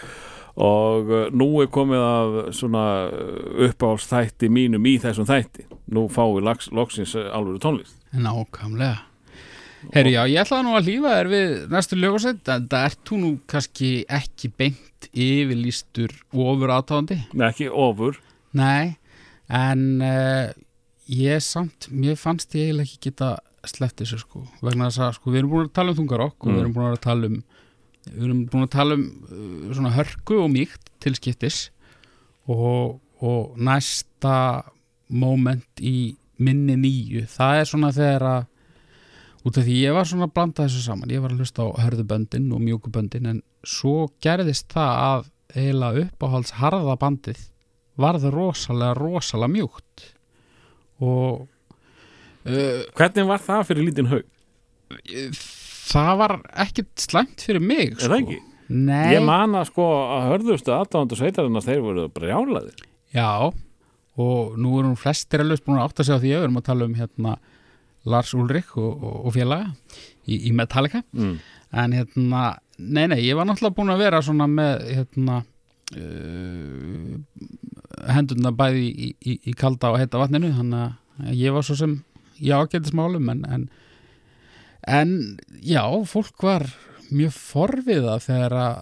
Og 0.54 1.10
uh, 1.10 1.24
nú 1.34 1.48
er 1.62 1.70
komið 1.74 2.04
að 2.06 2.36
svona 2.58 2.84
uppáhaldstætti 3.68 4.50
mínum 4.50 4.86
í 4.90 4.96
þessum 5.02 5.28
þætti. 5.28 5.68
Nú 5.94 6.06
fáum 6.10 6.36
við 6.38 6.48
lags, 6.48 6.70
loksins 6.74 7.14
alvöru 7.14 7.62
tónlist. 7.62 7.98
Nákvæmlega. 8.14 9.04
Herri, 9.92 10.14
já, 10.14 10.22
ég 10.30 10.40
ætlaði 10.40 10.64
nú 10.64 10.74
að 10.78 10.86
lífa 10.88 11.14
þér 11.18 11.28
við 11.28 11.56
næstu 11.74 11.96
lögusett 12.00 12.48
en 12.48 12.68
það 12.72 12.86
ert 12.88 13.00
þú 13.04 13.18
nú 13.20 13.32
kannski 13.50 13.90
ekki 14.08 14.48
beint 14.56 15.08
yfirlýstur 15.12 16.14
ofur 16.32 16.72
aðtáðandi 16.72 17.18
Nei, 17.36 17.48
ekki 17.50 17.68
ofur. 17.68 18.16
Nei, 18.56 18.94
en 19.48 19.82
uh, 20.02 20.52
ég 21.10 21.42
samt, 21.44 21.88
mér 21.92 22.16
fannst 22.16 22.54
ég 22.56 22.70
eiginlega 22.70 22.88
ekki 22.88 23.10
geta 23.10 23.34
sleppt 23.64 24.00
þessu 24.02 24.18
sko 24.20 24.42
vegna 24.64 24.88
þess 24.90 25.02
að 25.06 25.12
sko 25.18 25.30
við 25.32 25.38
erum 25.42 25.50
búin 25.54 25.68
að 25.68 25.74
tala 25.78 25.92
um 25.94 25.98
þungarokk 26.00 26.36
og 26.44 26.48
Mm. 26.48 26.54
við 26.54 26.62
erum 26.64 26.74
búin 26.76 26.90
að 26.92 27.00
tala 27.04 27.26
um 27.30 27.38
við 28.04 28.24
erum 28.26 28.40
búin 28.52 28.66
að 28.66 28.72
tala 28.74 28.94
um 28.98 29.04
uh, 29.28 29.74
svona 29.74 29.94
hörku 29.96 30.40
og 30.44 30.50
mýkt 30.52 30.90
til 31.00 31.14
skiptis 31.16 31.58
og, 32.48 33.00
og 33.24 33.54
næsta 33.56 34.64
moment 35.08 35.80
í 35.80 36.16
minni 36.40 36.74
nýju, 36.76 37.26
það 37.30 37.60
er 37.60 37.64
svona 37.70 37.92
þegar 37.94 38.24
að 38.26 38.46
út 39.44 39.58
af 39.60 39.64
því 39.68 39.74
ég 39.84 39.94
var 39.94 40.08
svona 40.08 40.26
að 40.26 40.32
blanda 40.34 40.64
þessu 40.64 40.82
saman, 40.82 41.10
ég 41.12 41.20
var 41.22 41.32
að 41.32 41.40
hlusta 41.44 41.62
á 41.64 41.68
hörðuböndin 41.84 42.48
og 42.56 42.62
mjúkuböndin 42.64 43.28
en 43.30 43.42
svo 43.64 44.08
gerðist 44.24 44.72
það 44.72 44.92
að 45.04 45.26
eiginlega 45.54 46.04
uppáhalds 46.08 46.54
harða 46.58 46.96
bandið 47.94 48.04
varð 48.04 48.28
rosalega, 48.34 48.94
rosalega 48.98 49.52
mjúkt 49.52 50.06
og 51.02 51.44
uh, 52.46 52.80
Hvernig 52.94 53.28
var 53.28 53.42
það 53.42 53.68
fyrir 53.70 53.88
lítinn 53.88 54.10
haug? 54.10 54.26
það 55.84 56.18
var 56.20 56.36
ekkit 56.64 56.90
slæmt 57.00 57.44
fyrir 57.44 57.62
mig 57.62 57.94
Er 57.98 58.10
það 58.10 58.18
ekki? 58.20 58.40
Nei, 58.74 59.12
Ég 59.12 59.24
man 59.24 59.54
að 59.58 59.68
sko 59.72 59.86
að 60.16 60.28
hörðustu 60.32 60.72
aðdándu 60.72 61.18
sveitarinnar 61.18 61.64
þeir 61.64 61.82
voru 61.84 62.06
brjálaðir 62.12 62.84
já 63.14 63.52
og 64.14 64.54
nú 64.58 64.78
erum 64.80 64.94
flestir 64.98 65.42
alveg 65.42 65.62
búin 65.66 65.80
að 65.80 65.88
átta 65.88 66.06
sig 66.06 66.16
á 66.16 66.22
því 66.22 66.30
að 66.30 66.38
við 66.38 66.46
erum 66.46 66.60
að 66.60 66.68
tala 66.68 66.88
um 66.88 66.94
hérna 66.98 67.34
Lars 68.08 68.34
Ulrik 68.36 68.76
og, 68.78 68.92
og, 68.94 69.16
og 69.28 69.34
félaga 69.34 69.72
í, 70.24 70.38
í 70.48 70.52
Metallica 70.56 71.02
mm. 71.12 71.34
en 71.82 71.96
hérna, 71.98 72.44
nei 72.78 73.06
nei, 73.10 73.20
ég 73.24 73.36
var 73.38 73.48
náttúrulega 73.48 73.76
búin 73.78 73.92
að 73.94 74.04
vera 74.04 74.22
svona 74.24 74.48
með 74.50 74.86
hérna 74.90 75.42
hendurna 78.14 78.52
bæði 78.56 78.84
í, 78.88 79.08
í, 79.20 79.34
í 79.50 79.54
kalda 79.58 79.92
og 79.94 80.00
heita 80.00 80.20
vatninu 80.20 80.52
þannig 80.56 81.28
að 81.28 81.38
ég 81.38 81.54
var 81.54 81.66
svo 81.66 81.76
sem 81.78 81.98
í 82.42 82.50
ágætismálum 82.54 83.28
en, 83.32 83.44
en 83.46 83.68
en 84.84 85.12
já, 85.64 85.84
fólk 86.10 86.42
var 86.44 86.66
mjög 87.14 87.32
forviða 87.36 88.18
þegar 88.24 88.56
að 88.58 88.80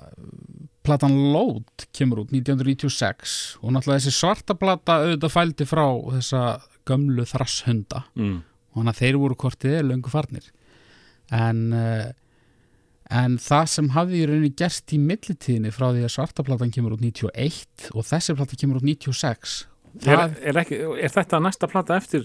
platan 0.82 1.14
Load 1.34 1.84
kemur 1.94 2.24
út 2.24 2.32
1996 2.34 3.34
og 3.61 3.70
náttúrulega 3.74 4.00
þessi 4.03 4.16
svarta 4.16 4.57
plata 4.59 4.96
auðvitað 5.05 5.34
fældi 5.36 5.66
frá 5.70 5.84
þessa 6.16 6.40
gömlu 6.88 7.26
þrasshunda 7.28 8.03
Mm. 8.18 8.40
og 8.72 8.80
þannig 8.80 8.94
að 8.96 9.03
þeir 9.05 9.20
voru 9.22 9.36
kortið 9.38 9.78
löngu 9.86 10.11
farnir 10.11 10.48
en 11.30 11.61
uh, 11.76 12.09
en 13.12 13.36
það 13.42 13.66
sem 13.74 13.90
hafði 13.94 14.20
í 14.22 14.28
rauninni 14.30 14.52
gerst 14.58 14.92
í 14.96 14.98
millitíðinni 15.02 15.72
frá 15.74 15.90
því 15.92 16.06
að 16.06 16.14
svartaplatan 16.16 16.72
kemur 16.74 16.96
út 16.96 17.02
91 17.04 17.90
og 17.92 18.06
þessi 18.08 18.36
plata 18.38 18.58
kemur 18.62 18.80
út 18.80 18.88
96 18.88 19.58
Er, 20.08 20.22
er, 20.40 20.56
ekki, 20.56 20.78
er 21.04 21.12
þetta 21.12 21.36
næsta 21.44 21.68
plata 21.68 21.98
eftir 22.00 22.22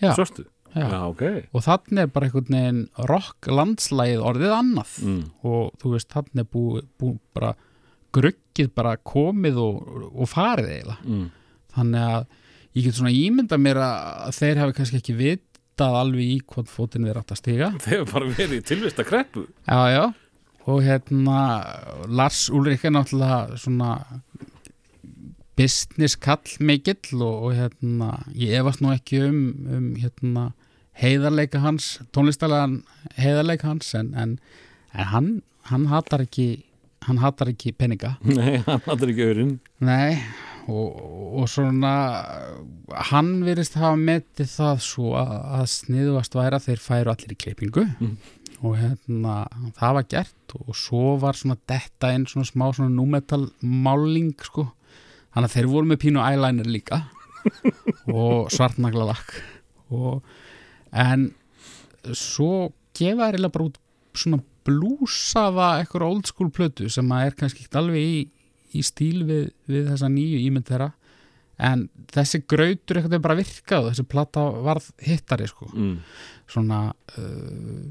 já, 0.00 0.14
svörstu? 0.16 0.46
Já. 0.72 0.86
Já, 0.86 1.00
ok 1.10 1.22
og 1.52 1.64
þannig 1.66 1.98
er 2.06 2.12
bara 2.14 2.28
einhvern 2.30 2.54
veginn 2.56 2.78
rock 3.10 3.48
landslægið 3.50 4.22
orðið 4.30 4.54
annað 4.56 4.94
mm. 5.04 5.18
og 5.50 5.74
þú 5.82 5.92
veist, 5.96 6.08
þannig 6.14 6.44
er 6.44 6.48
búið 6.54 6.86
bú, 7.02 7.10
bara 7.36 7.50
gruggið 8.16 8.70
bara 8.74 8.94
komið 9.06 9.58
og, 9.62 9.90
og 10.14 10.30
farið 10.30 10.70
eiginlega 10.76 10.98
Mm. 11.10 11.26
þannig 11.74 12.06
að 12.14 12.24
ég 12.78 12.86
get 12.86 12.96
svona 13.00 13.12
ímynda 13.14 13.58
mér 13.60 13.82
að 13.82 14.32
þeir 14.38 14.62
hafi 14.62 14.76
kannski 14.78 15.00
ekki 15.02 15.16
vitað 15.18 15.98
alveg 16.00 16.32
í 16.38 16.40
hvort 16.46 16.70
fótinn 16.70 17.06
þeir 17.08 17.20
átt 17.20 17.34
að 17.34 17.40
stiga 17.42 17.70
Þeir 17.82 17.96
hefur 17.98 18.12
bara 18.14 18.32
verið 18.38 18.56
í 18.56 18.64
tilvist 18.70 19.02
að 19.02 19.08
kreppu 19.10 19.44
já, 19.66 19.80
já, 19.92 20.02
og 20.68 20.82
hérna 20.84 21.40
Lars 22.08 22.48
Ulrik 22.52 22.84
er 22.84 22.94
náttúrulega 22.94 23.56
svona 23.60 23.92
business 25.56 26.16
kall 26.16 26.56
mikill 26.60 27.20
og, 27.20 27.44
og 27.44 27.54
hérna 27.56 28.10
ég 28.34 28.60
efast 28.60 28.82
nú 28.84 28.92
ekki 28.94 29.22
um, 29.26 29.40
um 29.68 29.92
hérna 30.00 30.50
heiðarleika 31.00 31.62
hans 31.64 31.98
tónlistalega 32.14 32.80
heiðarleika 33.20 33.70
hans 33.70 33.94
en, 33.96 34.12
en, 34.14 34.36
en 34.92 35.10
hann, 35.12 35.30
hann 35.70 35.88
hatar 35.92 36.26
ekki 36.26 36.50
hann 37.06 37.20
hatar 37.22 37.48
ekki 37.52 37.72
peninga. 37.76 38.16
Nei, 38.28 38.60
hann 38.66 38.82
hattur 38.84 39.12
ekki 39.12 39.24
öðrun 39.30 39.54
Nei, 39.84 40.18
og, 40.68 40.98
og 41.40 41.48
svona 41.48 41.92
hann 43.10 43.38
virðist 43.46 43.78
hafa 43.80 43.96
metið 44.00 44.50
það 44.52 44.82
svo 44.84 45.14
að, 45.20 45.32
að 45.60 45.64
sniðuvast 45.74 46.36
væri 46.36 46.58
að 46.58 46.68
þeir 46.68 46.84
færu 46.84 47.14
allir 47.14 47.34
í 47.34 47.38
klippingu. 47.44 47.86
Mm. 48.00 48.16
Og 48.60 48.76
hérna 48.76 49.36
það 49.78 49.96
var 49.96 50.06
gert 50.10 50.54
og 50.58 50.76
svo 50.76 51.14
var 51.20 51.38
svona 51.38 51.56
detta 51.70 52.10
inn 52.12 52.26
svona 52.28 52.48
smá 52.48 52.66
svona 52.76 52.92
númetal 52.92 53.48
máling 53.62 54.34
sko. 54.44 54.66
Þannig 55.30 55.48
að 55.48 55.54
þeir 55.56 55.70
voru 55.70 55.90
með 55.90 56.00
pínu 56.04 56.22
eyeliner 56.24 56.68
líka 56.68 57.04
og 58.20 58.50
svartnaglalakk 58.52 59.36
og 59.94 60.24
en 60.90 61.30
svo 62.16 62.70
gefa 62.96 63.30
þeir 63.30 63.48
bara 63.48 63.68
út 63.70 63.78
svona 64.16 64.42
blúsaða 64.66 65.70
eitthvað 65.80 66.06
old 66.08 66.28
school 66.28 66.50
plötu 66.52 66.90
sem 66.92 67.08
að 67.14 67.28
er 67.28 67.36
kannski 67.38 67.64
ekki 67.64 67.80
alveg 67.80 68.02
í, 68.02 68.16
í 68.76 68.82
stíl 68.84 69.24
við, 69.28 69.50
við 69.70 69.88
þessa 69.92 70.10
nýju 70.12 70.42
ímynd 70.48 70.68
þeirra 70.68 70.90
en 71.60 71.86
þessi 72.14 72.40
grautur 72.48 72.98
eitthvað 73.00 73.16
er 73.18 73.22
bara 73.24 73.36
virkað 73.38 73.88
þessi 73.90 74.04
plata 74.10 74.44
varð 74.64 74.86
hittari 75.04 75.48
sko. 75.50 75.68
Mm. 75.74 75.96
svona 76.50 76.78
uh, 76.90 77.82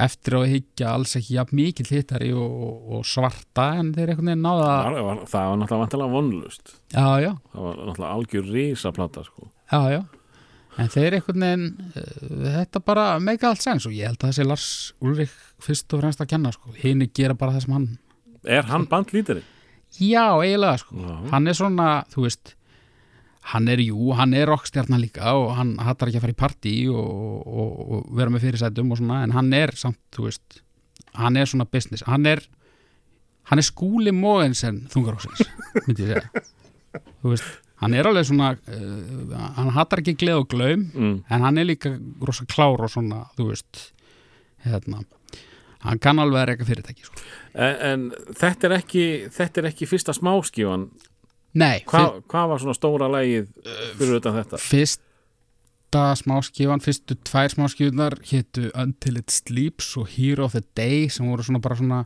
eftir 0.00 0.36
að 0.38 0.46
higgja 0.54 0.92
alls 0.96 1.16
ekki 1.18 1.34
jafn 1.36 1.58
mikill 1.58 1.90
hittari 1.92 2.30
og, 2.32 2.54
og, 2.68 2.76
og 2.98 3.08
svarta 3.08 3.66
en 3.80 3.90
þeir 3.96 4.14
eitthvað 4.14 4.30
veginn 4.30 4.46
náða 4.46 4.68
það, 4.70 5.00
var, 5.08 5.20
það 5.32 5.48
var 5.50 5.58
náttúrulega 5.62 5.82
vantilega 5.82 6.14
vonlust 6.14 6.72
já, 6.94 7.08
já, 7.26 7.32
Það 7.52 7.66
var 7.66 7.82
náttúrulega 7.82 8.14
algjör 8.14 8.48
rísa 8.54 8.94
plata 8.96 9.26
sko. 9.26 9.50
já, 9.72 9.80
já. 9.98 10.00
En 10.78 10.90
þeir 10.94 11.18
eitthvað 11.18 11.44
uh, 11.44 12.02
þetta 12.56 12.84
bara 12.86 13.06
meika 13.20 13.50
allt 13.50 13.64
sens 13.66 13.84
og 13.90 13.96
ég 13.98 14.08
held 14.08 14.22
að 14.22 14.30
þessi 14.32 14.46
Lars 14.48 14.68
Ulrik 15.04 15.34
fyrst 15.60 15.92
og 15.92 16.04
fremst 16.04 16.22
að 16.24 16.30
kenna 16.32 16.54
sko, 16.54 16.72
hinn 16.80 17.04
gera 17.12 17.36
bara 17.36 17.58
það 17.58 17.66
sem 17.66 17.76
hann 17.76 17.88
Er 18.48 18.68
hann 18.70 18.86
bandlítari? 18.88 19.42
já, 19.98 20.30
eiginlega 20.36 20.78
sko. 20.82 20.96
Hann 21.32 21.48
er 21.48 21.56
svona, 21.56 21.88
þú 22.12 22.26
veist 22.26 22.54
hann 23.52 23.68
er, 23.72 23.80
jú, 23.80 24.10
hann 24.18 24.34
er 24.36 24.48
rockstjarnar 24.50 25.00
líka 25.00 25.32
og 25.38 25.54
hann 25.56 25.76
hattar 25.80 26.10
ekki 26.10 26.20
að 26.20 26.24
fara 26.26 26.34
í 26.34 26.40
partí 26.42 26.72
og, 26.92 27.46
og, 27.48 27.78
og 27.98 28.10
vera 28.18 28.32
með 28.34 28.44
fyrirsætum 28.46 28.92
og 28.92 29.00
svona 29.00 29.22
en 29.24 29.32
hann 29.36 29.52
er 29.56 29.72
samt, 29.78 30.00
þú 30.14 30.26
veist 30.28 30.60
hann 31.18 31.36
er 31.40 31.48
svona 31.48 31.64
business, 31.70 32.04
hann 32.06 32.26
er 32.28 32.42
hann 33.48 33.62
er 33.62 33.64
skúli 33.64 34.12
Mogensen 34.12 34.82
þungaróksins, 34.92 35.46
myndi 35.86 36.04
ég 36.04 36.12
segja 36.12 36.44
þú 37.22 37.32
veist, 37.32 37.46
hann 37.80 37.94
er 37.96 38.08
alveg 38.10 38.26
svona 38.28 38.50
uh, 38.58 39.36
hann 39.56 39.72
hattar 39.76 40.02
ekki 40.02 40.16
gleð 40.20 40.42
og 40.42 40.48
glaum 40.52 40.88
Mm. 40.92 41.14
en 41.30 41.46
hann 41.46 41.58
er 41.62 41.68
líka 41.70 41.94
rosa 42.20 42.44
klár 42.50 42.84
og 42.84 42.92
svona, 42.92 43.24
þú 43.38 43.48
veist 43.54 43.86
hérna 44.66 45.04
hann 45.86 46.00
kann 46.02 46.18
alveg 46.18 46.40
að 46.42 46.48
reyka 46.50 46.66
fyrirtæki 46.66 47.04
sko. 47.06 47.20
En, 47.54 47.76
en 47.88 48.34
þetta 48.34 48.66
er 48.68 48.72
ekki 48.80 49.04
þetta 49.30 49.60
er 49.62 49.68
ekki 49.70 49.86
fyrsta 49.86 50.12
smáskífan 50.16 50.88
nei, 51.58 51.82
Hva, 51.90 52.02
Hvað 52.30 52.48
var 52.52 52.62
svona 52.62 52.76
stóra 52.78 53.08
lægið 53.12 53.48
fyrir 53.98 54.18
utan 54.20 54.38
þetta? 54.38 54.60
fyrsta 54.62 56.02
smáskífan, 56.22 56.82
fyrstu 56.84 57.16
tvær 57.26 57.52
smáskífunar 57.54 58.18
hétu 58.30 58.68
Until 58.78 59.18
It 59.22 59.30
Sleeps 59.34 59.92
og 60.00 60.10
Hero 60.16 60.44
of 60.48 60.52
the 60.56 60.62
Day 60.78 61.08
sem 61.12 61.26
voru 61.30 61.42
svona 61.46 61.62
bara 61.64 61.78
svona 61.80 62.02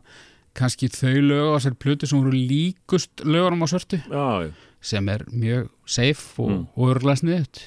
kannski 0.57 0.87
þau 0.93 1.15
lög 1.25 1.47
á 1.53 1.57
sér 1.65 1.73
plötu 1.81 2.05
sem 2.09 2.19
voru 2.21 2.31
líkust 2.35 3.23
lögunum 3.25 3.65
á 3.65 3.67
svörtu 3.71 3.97
Já, 4.05 4.51
sem 4.83 5.09
er 5.09 5.23
mjög 5.31 5.69
safe 5.85 6.39
og, 6.43 6.49
Mm. 6.51 6.65
örgulega 6.77 7.19
sniðut 7.23 7.61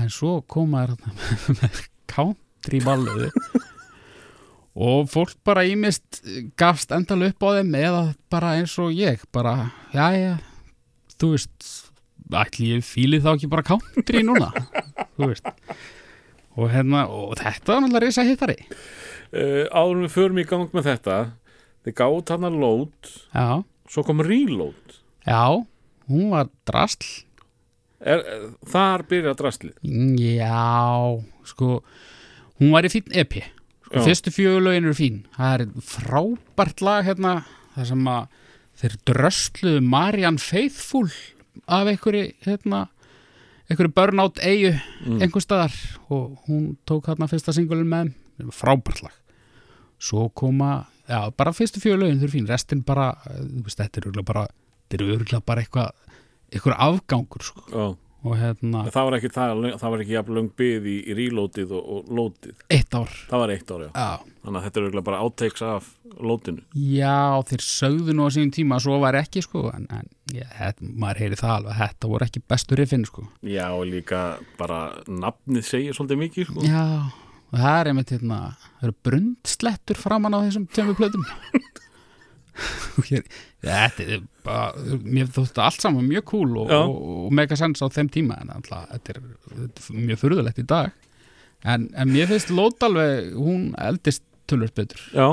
en 0.00 0.08
svo 0.10 0.40
koma 0.48 0.86
þær 0.86 0.96
þarna 0.96 1.60
með 1.62 1.82
country 2.08 2.80
balluðu 2.80 3.28
og 4.88 5.10
fólk 5.12 5.34
bara 5.44 5.64
ímist 5.68 6.22
gafst 6.56 6.92
endal 6.96 7.22
upp 7.28 7.44
á 7.44 7.48
þeim 7.58 7.74
eða 7.76 8.02
bara 8.32 8.54
eins 8.58 8.72
og 8.80 8.90
ég 8.96 9.20
bara, 9.32 9.70
já 9.92 10.06
já 10.16 10.32
þú 11.22 11.32
veist, 11.36 11.70
ætli 12.42 12.72
ég 12.74 12.86
fíli 12.86 13.22
þá 13.22 13.32
ekki 13.36 13.50
bara 13.52 13.66
country 13.66 14.22
núna? 14.26 14.50
Þú 15.16 15.28
veist. 15.30 15.48
Og, 16.52 16.66
hérna, 16.72 17.06
og 17.08 17.36
þetta 17.40 17.74
var 17.74 17.84
náttúrulega 17.84 18.04
reysa 18.06 18.26
hittari 18.28 18.58
Uh, 19.32 19.64
áður 19.72 19.94
en 19.94 20.02
við 20.04 20.10
förum 20.12 20.38
í 20.42 20.42
gang 20.44 20.74
með 20.76 20.90
þetta 20.90 21.14
þið 21.86 21.94
gátt 21.96 22.32
hann 22.34 22.42
að 22.44 22.56
load 22.60 23.12
já, 23.32 23.62
svo 23.88 24.02
kom 24.04 24.20
reload. 24.20 24.98
Já, 25.24 25.64
hún 26.10 26.26
var 26.34 26.50
drasl. 26.68 27.06
Er, 28.02 28.20
er, 28.20 28.44
þar 28.68 29.06
byrja 29.08 29.32
drastlið 29.38 30.18
Já, 30.20 31.22
sko 31.48 31.78
hún 32.60 32.74
var 32.74 32.84
í 32.84 32.90
fín 32.92 33.08
EP 33.16 33.38
sko, 33.86 34.02
fyrstu 34.02 34.34
fjögulögin 34.36 34.90
eru 34.90 34.98
fín. 35.00 35.22
Það 35.38 35.54
er 35.56 35.66
frábært 35.94 36.84
lag 36.84 37.08
hérna 37.08 37.38
það 37.72 37.88
sem 37.94 38.08
að 38.12 38.40
þeir 38.82 38.96
drösluðu 39.06 39.82
Marian 39.86 40.38
Faithful 40.42 41.08
af 41.68 41.86
einhverju 41.92 42.32
hérna 42.46 42.88
einhverju 43.70 43.92
burnout 43.94 44.40
eigu 44.42 44.74
Mm. 45.06 45.18
einhver 45.22 45.42
staðar 45.42 45.72
og 46.10 46.38
hún 46.46 46.76
tók 46.86 47.06
hérna 47.10 47.26
fyrsta 47.30 47.52
singulin 47.54 47.88
með 47.88 48.12
frábært 48.54 49.02
lag 49.02 49.12
svo 50.02 50.28
koma, 50.34 50.86
já, 51.08 51.30
bara 51.36 51.52
fyrstu 51.54 51.78
fjögulögin 51.80 52.18
þau 52.18 52.26
eru 52.26 52.32
fín, 52.32 52.46
restin 52.48 52.82
bara 52.82 53.12
veist, 53.62 53.78
þetta 53.78 53.98
er 53.98 54.06
örgulega 54.10 54.26
bara 54.26 54.46
er 54.90 55.40
bara 55.46 55.62
eitthvað 55.62 55.90
eitthvað 56.52 56.76
afgangur 56.78 57.42
sko. 57.42 57.62
Já. 57.70 57.96
Og 58.22 58.36
hérna, 58.38 58.84
það 58.94 59.06
var 59.08 59.16
ekki, 59.18 59.30
það, 59.34 59.62
það 59.80 59.92
var 59.94 60.02
ekki 60.04 60.14
jafn 60.14 60.36
löng 60.36 60.50
byð 60.60 60.84
í, 60.86 60.94
í 61.02 61.16
reloadið 61.18 61.72
og, 61.74 61.88
og 61.96 62.12
loadið 62.18 62.60
eitt 62.76 62.94
ár. 62.94 63.16
Það 63.30 63.42
var 63.42 63.52
eitt 63.54 63.72
ár, 63.74 63.82
já. 63.82 63.90
Já, 63.96 64.36
þannig 64.44 64.58
að 64.60 64.66
þetta 64.66 64.80
er 64.80 64.86
örugglega 64.86 65.06
bara 65.08 65.22
outtakes 65.26 65.64
af 65.66 65.88
loadinu. 66.22 66.64
Já, 66.76 67.16
þeir 67.50 67.64
sögðu 67.66 68.14
nú 68.14 68.28
á 68.28 68.30
sínum 68.36 68.52
tíma 68.54 68.78
að 68.78 68.86
svo 68.86 69.00
var 69.02 69.18
ekki 69.18 69.42
sko 69.42 69.64
en, 69.72 69.88
en 69.90 70.06
já, 70.30 70.46
þetta, 70.58 70.92
maður 71.02 71.22
heyri 71.24 71.40
það 71.42 71.56
alveg 71.56 71.80
þetta 71.82 72.12
voru 72.14 72.28
ekki 72.28 72.44
bestu 72.54 72.78
riffin 72.78 73.08
sko. 73.08 73.26
Já 73.48 73.66
og 73.72 73.84
líka 73.90 74.22
bara 74.60 74.80
nafnið 75.10 75.66
segir 75.66 75.98
svolítið 75.98 76.22
mikið 76.26 76.50
sko. 76.52 76.66
Já, 76.68 76.86
og 77.50 77.58
það 77.58 77.78
er 77.80 77.92
einmitt 77.92 78.14
hérna 78.14 78.42
það 78.78 78.88
eru 78.88 78.98
brundslettur 79.08 79.98
framan 80.00 80.38
á 80.38 80.44
þessum 80.46 80.68
tveimur 80.70 81.00
plötum 81.00 81.26
þetta 83.62 84.06
er 84.06 84.24
bara 84.44 84.98
mér 85.02 85.30
þóttu 85.32 85.62
allt 85.64 85.84
saman 85.84 86.08
mjög 86.08 86.26
cool 86.32 86.58
og, 86.64 86.72
og, 86.72 86.96
og 87.26 87.36
mega 87.38 87.56
sens 87.58 87.82
á 87.84 87.86
þeim 87.92 88.10
tíma 88.12 88.40
en 88.42 88.52
alltaf, 88.56 88.88
þetta, 88.90 89.16
er, 89.16 89.22
þetta 89.62 89.86
er 89.86 90.02
mjög 90.10 90.22
furðulegt 90.24 90.60
í 90.62 90.66
dag 90.68 90.92
en, 91.62 91.88
en 91.94 92.12
mér 92.12 92.28
finnst 92.30 92.52
lót 92.52 92.84
alveg 92.84 93.32
hún 93.38 93.70
eldist 93.80 94.24
tölvöld 94.50 94.74
betur 94.76 95.06
já 95.14 95.28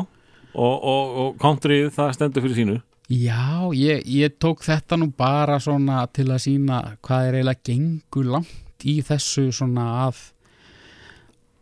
og, 0.53 0.75
og, 0.75 1.17
og 1.23 1.35
countryð 1.41 1.91
það 1.95 2.15
stendur 2.17 2.47
fyrir 2.47 2.61
sínu 2.61 2.79
Já, 3.09 3.65
ég, 3.73 4.03
ég 4.05 4.35
tók 4.37 4.61
þetta 4.61 4.99
nú 5.01 5.07
bara 5.17 5.55
svona 5.57 6.03
til 6.13 6.27
að 6.29 6.43
sína 6.43 6.81
hvað 7.01 7.23
er 7.25 7.37
eiginlega 7.39 7.65
gengur 7.65 8.27
langt 8.35 8.85
í 8.85 8.99
þessu 9.01 9.47
svona 9.49 9.85
að 10.03 10.19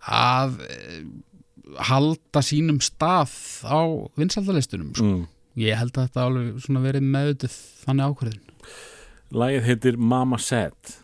að 0.07 0.59
eh, 0.67 0.99
halda 1.87 2.43
sínum 2.43 2.81
stað 2.83 3.31
á 3.67 3.79
vinsaldalistunum 4.19 4.91
sko. 4.95 5.07
mm. 5.07 5.25
Ég 5.57 5.73
held 5.79 5.97
að 5.97 6.07
þetta 6.07 6.27
alveg 6.27 6.61
svona 6.65 6.83
verið 6.85 7.09
meðutuð 7.15 7.57
þannig 7.83 8.13
ákvörðin 8.13 8.55
lagið 9.41 9.67
heitir 9.71 9.97
Mama 9.97 10.37
Said 10.39 10.95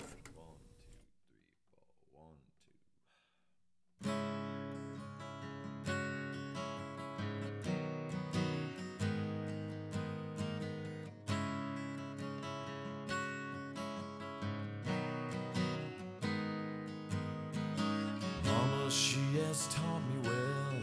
Mama, 18.46 18.90
she 18.90 19.20
has 19.38 19.68
taught 19.68 20.02
me 20.10 20.30
well. 20.30 20.82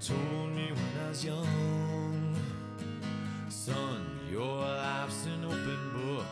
Told 0.00 0.54
me 0.54 0.72
when 0.72 1.04
I 1.04 1.08
was 1.08 1.24
young, 1.24 1.69
son, 3.66 4.00
your 4.32 4.56
life's 4.56 5.26
an 5.26 5.44
open 5.44 5.92
book. 5.92 6.24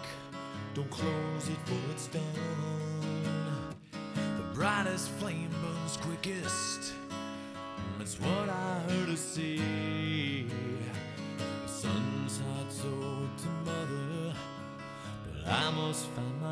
Don't 0.73 0.89
close 0.89 1.51
it 1.51 1.59
for 1.67 1.93
it's 1.93 2.07
done. 2.07 2.23
The 4.15 4.55
brightest 4.55 5.11
flame 5.11 5.51
burns 5.61 5.99
quickest. 5.99 6.95
It's 8.01 8.19
what 8.19 8.49
I 8.49 8.81
heard 8.89 9.11
her 9.11 9.17
say. 9.17 9.59
The 9.59 11.69
sun's 11.69 12.41
hot, 12.41 12.73
so 12.73 12.89
to 12.89 13.49
mother, 13.67 14.33
but 15.45 15.53
I 15.53 15.71
must 15.73 16.07
find 16.07 16.41
my 16.41 16.48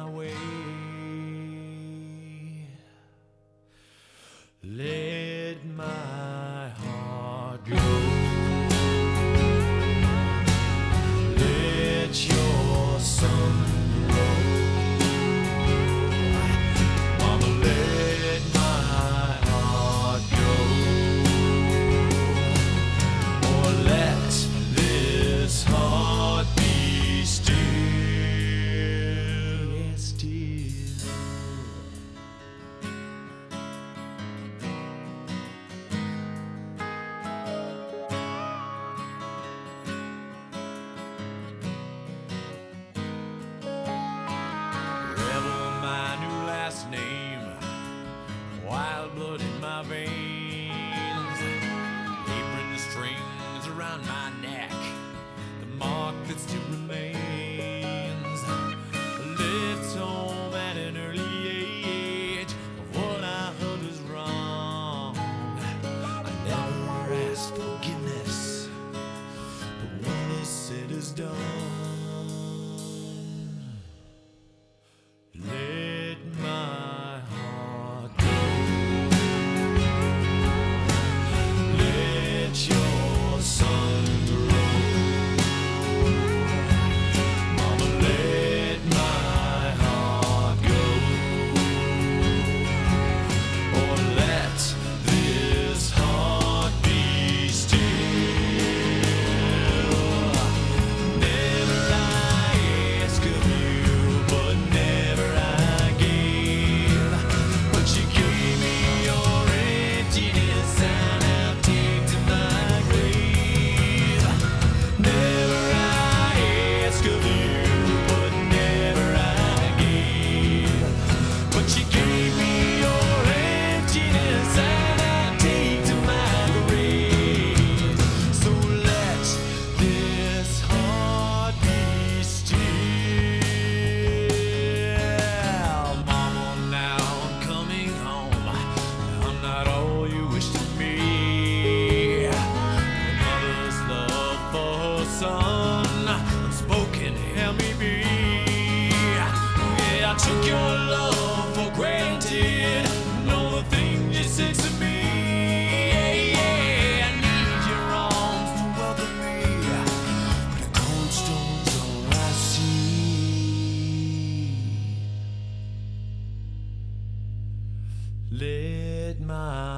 Let 168.29 169.21
my 169.21 169.76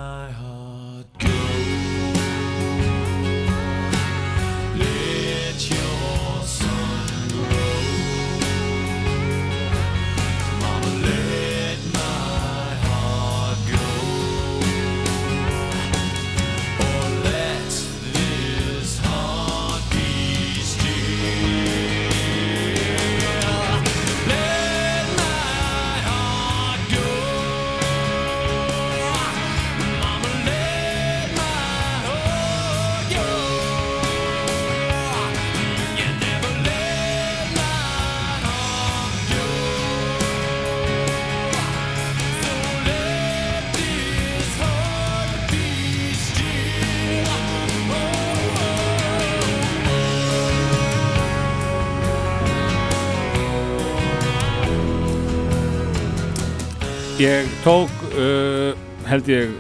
Ég 57.28 57.46
tók 57.64 57.90
uh, 58.16 58.72
held 59.08 59.28
ég 59.28 59.50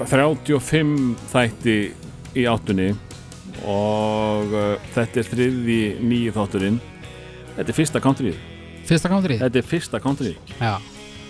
35 0.00 1.14
þætti 1.30 1.74
í 2.36 2.44
áttunni 2.50 2.88
og 3.68 4.52
uh, 4.56 4.72
þetta 4.94 5.22
er 5.22 5.28
þriði 5.30 5.76
nýju 6.02 6.32
þátturinn 6.36 6.78
Þetta 7.56 7.68
er 7.72 7.76
fyrsta 7.78 8.02
countrið 8.04 8.40
Fyrsta 8.88 9.10
countrið? 9.12 9.40
Þetta 9.44 9.60
er 9.62 9.68
fyrsta 9.70 10.00
countrið 10.02 10.52
Já. 10.60 10.74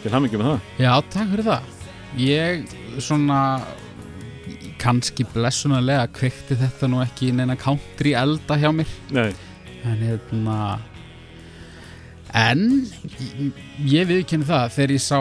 Til 0.03 0.15
hamingjum 0.15 0.43
með 0.45 0.53
það 0.55 0.83
Já, 0.87 0.93
takk 1.13 1.31
fyrir 1.35 1.47
það. 1.51 1.71
Ég 2.23 2.75
svona 3.05 3.41
kannski 4.81 5.27
blessunarlega 5.35 6.09
kveikti 6.15 6.57
þetta 6.61 6.89
nú 6.91 7.01
ekki 7.05 7.31
í 7.33 7.37
neina 7.37 7.57
country 7.59 8.13
elda 8.19 8.59
hjá 8.61 8.69
mér 8.77 8.91
Nei, 9.17 9.31
en 9.85 10.03
hérna 10.05 10.59
en 12.37 12.63
ég- 13.17 13.63
ég 13.89 14.09
viðkenni 14.11 14.45
það 14.49 14.75
þegar 14.77 14.93
ég 14.97 15.03
sá 15.07 15.21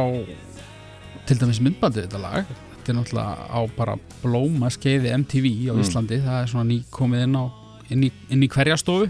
til 1.25 1.37
dæmis 1.41 1.59
myndbandið 1.63 2.05
þetta 2.07 2.21
lag 2.21 2.45
þetta 2.49 2.91
er 2.93 2.97
náttúrulega 2.99 3.47
á 3.49 3.59
bara 3.77 3.95
blóma 4.23 4.69
skeiði 4.73 5.13
MTV 5.17 5.51
á 5.69 5.73
Mm. 5.75 5.81
Íslandi 5.83 6.19
það 6.25 6.39
er 6.43 6.51
svona 6.51 6.67
nýkomið 6.69 7.23
inn 7.25 7.37
á 7.39 7.45
inn 7.93 8.03
í, 8.07 8.11
inn 8.33 8.43
í 8.45 8.49
hverja 8.49 8.77
stofu. 8.81 9.07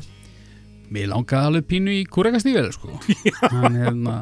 Mér 0.92 1.08
langaði 1.12 1.48
alveg 1.50 1.66
pínu 1.70 1.94
í 1.96 2.02
kúrekastífið 2.06 2.72
sko. 2.76 2.98
En 3.66 3.76
hérna 3.80 4.16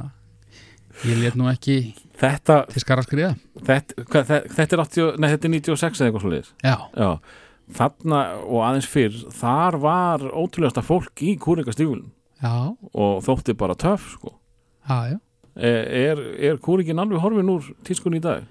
ég 1.03 1.18
let 1.22 1.36
nú 1.36 1.48
ekki 1.52 1.94
þetta, 2.22 2.60
til 2.72 2.82
skara 2.84 3.02
skriða. 3.03 3.32
Þetta, 3.65 4.06
hvað, 4.10 4.28
þe- 4.30 4.44
þetta 4.57 4.76
er 4.78 4.84
80, 4.86 5.18
nei, 5.20 5.30
þetta 5.34 5.48
er 5.49 5.53
96 5.57 5.99
eða 6.02 6.07
eitthvað 6.10 6.24
svo 6.24 6.32
liðis 6.34 6.52
já, 6.64 6.76
Já, 6.95 7.10
þarna 7.80 8.20
og 8.45 8.61
aðeins 8.68 8.88
fyrr 8.91 9.18
þar 9.34 9.78
var 9.84 10.26
ótrúlegasta 10.32 10.84
fólk 10.86 11.24
í 11.26 11.34
kúringastífulum 11.41 12.10
já, 12.44 12.53
og 12.94 13.22
þótti 13.26 13.56
bara 13.57 13.76
töff 13.80 14.06
sko. 14.18 14.36
Já, 14.88 15.14
já 15.15 15.18
Er, 15.53 16.17
er 16.49 16.57
kúrikin 16.63 16.97
alveg 17.01 17.21
horfin 17.21 17.51
úr 17.53 17.67
tískun 17.85 18.17
í 18.17 18.21
dag? 18.23 18.45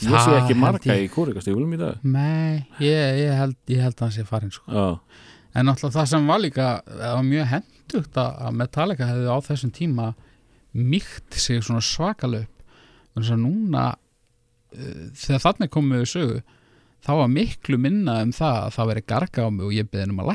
Ég 0.00 0.10
Það 0.10 0.24
sé 0.24 0.36
ekki 0.40 0.56
marga 0.58 0.94
ég. 0.96 1.04
í 1.04 1.10
kúrikastífulum 1.12 1.74
í 1.76 1.78
dag 1.78 2.00
Nei, 2.02 2.64
ég, 2.82 3.20
ég, 3.20 3.32
held, 3.38 3.58
ég 3.70 3.84
held 3.84 3.94
að 3.98 4.06
hann 4.06 4.14
sé 4.16 4.24
farin 4.26 4.50
sko. 4.54 4.88
En 5.54 5.68
náttúrulega 5.68 6.00
það 6.00 6.08
sem 6.10 6.30
var 6.32 6.40
líka 6.42 6.70
það 6.88 7.12
var 7.14 7.28
mjög 7.28 7.50
hendugt 7.52 8.18
að 8.24 8.56
Metallica 8.58 9.10
hefði 9.10 9.28
á 9.30 9.38
þessum 9.46 9.74
tíma 9.76 10.08
mýkt 10.74 11.38
sig 11.38 11.62
svona 11.62 11.84
svakalöp 11.84 12.50
þannig 13.14 13.30
að 13.36 13.42
núna 13.44 13.84
uh, 13.94 15.06
þegar 15.14 15.44
þarna 15.44 15.70
komum 15.70 16.00
við 16.00 16.10
sögu 16.10 16.40
þá 17.04 17.10
var 17.20 17.30
miklu 17.30 17.78
minna 17.78 18.18
um 18.24 18.32
það 18.34 18.60
að 18.64 18.74
það 18.78 18.90
veri 18.90 19.04
garga 19.12 19.46
á 19.46 19.48
mig 19.54 19.66
og 19.68 19.76
ég 19.76 19.90
beði 19.92 20.10
um 20.10 20.22
að 20.24 20.30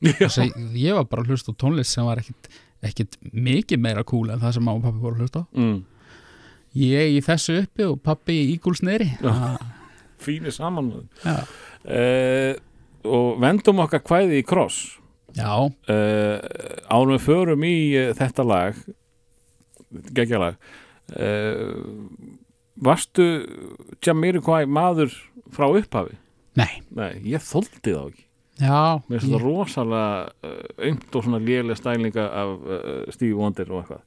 að 0.30 0.76
ég 0.80 0.96
var 0.96 1.08
bara 1.10 1.24
að 1.24 1.32
hlusta 1.32 1.52
á 1.52 1.60
tónlist 1.60 1.96
sem 1.96 2.06
var 2.06 2.22
ekkit, 2.22 2.48
ekkit 2.86 3.18
mikið 3.32 3.82
meira 3.82 4.04
cool 4.08 4.30
en 4.32 4.40
það 4.40 4.56
sem 4.56 4.64
má 4.66 4.72
og 4.72 4.84
pappi 4.84 5.02
voru 5.02 5.18
að 5.18 5.24
hlusta 5.26 5.44
mm. 5.52 5.76
ég 6.80 7.16
í 7.16 7.20
þessu 7.26 7.58
uppi 7.64 7.86
og 7.88 8.00
pappi 8.06 8.38
í 8.40 8.48
ígúlsneri 8.54 9.10
Já. 9.20 9.58
fínir 10.20 10.54
saman. 10.54 10.92
Uh, 11.84 12.56
Og 13.00 13.38
vendum 13.40 13.80
okkar 13.80 14.02
kvæði 14.04 14.42
í 14.42 14.44
kross. 14.44 14.98
Já, 15.32 15.54
uh, 15.56 16.36
Ánum 16.90 17.14
við 17.14 17.22
förum 17.24 17.62
í 17.64 17.76
uh, 17.96 18.10
þetta 18.18 18.44
lag 18.44 18.80
Gekkjalag 20.16 20.56
uh, 21.14 21.78
Varstu 22.82 23.28
Jamiroquai 24.02 24.66
maður 24.66 25.14
frá 25.54 25.68
upphafi? 25.70 26.18
nei. 26.58 26.82
Nei, 26.90 27.14
ég 27.30 27.42
þóldi 27.46 27.94
þá 27.94 28.02
ekki 28.10 28.26
já, 28.60 29.00
Mér 29.08 29.18
finnst 29.18 29.34
það 29.34 29.44
rosalega 29.46 30.54
aumt 30.90 31.16
og 31.18 31.26
svona 31.26 31.42
lélega 31.42 31.78
stælinga 31.80 32.26
af 32.42 32.54
uh, 32.60 33.12
Stevie 33.12 33.36
Wonder 33.38 33.72
og 33.72 33.82
eitthvað 33.82 34.06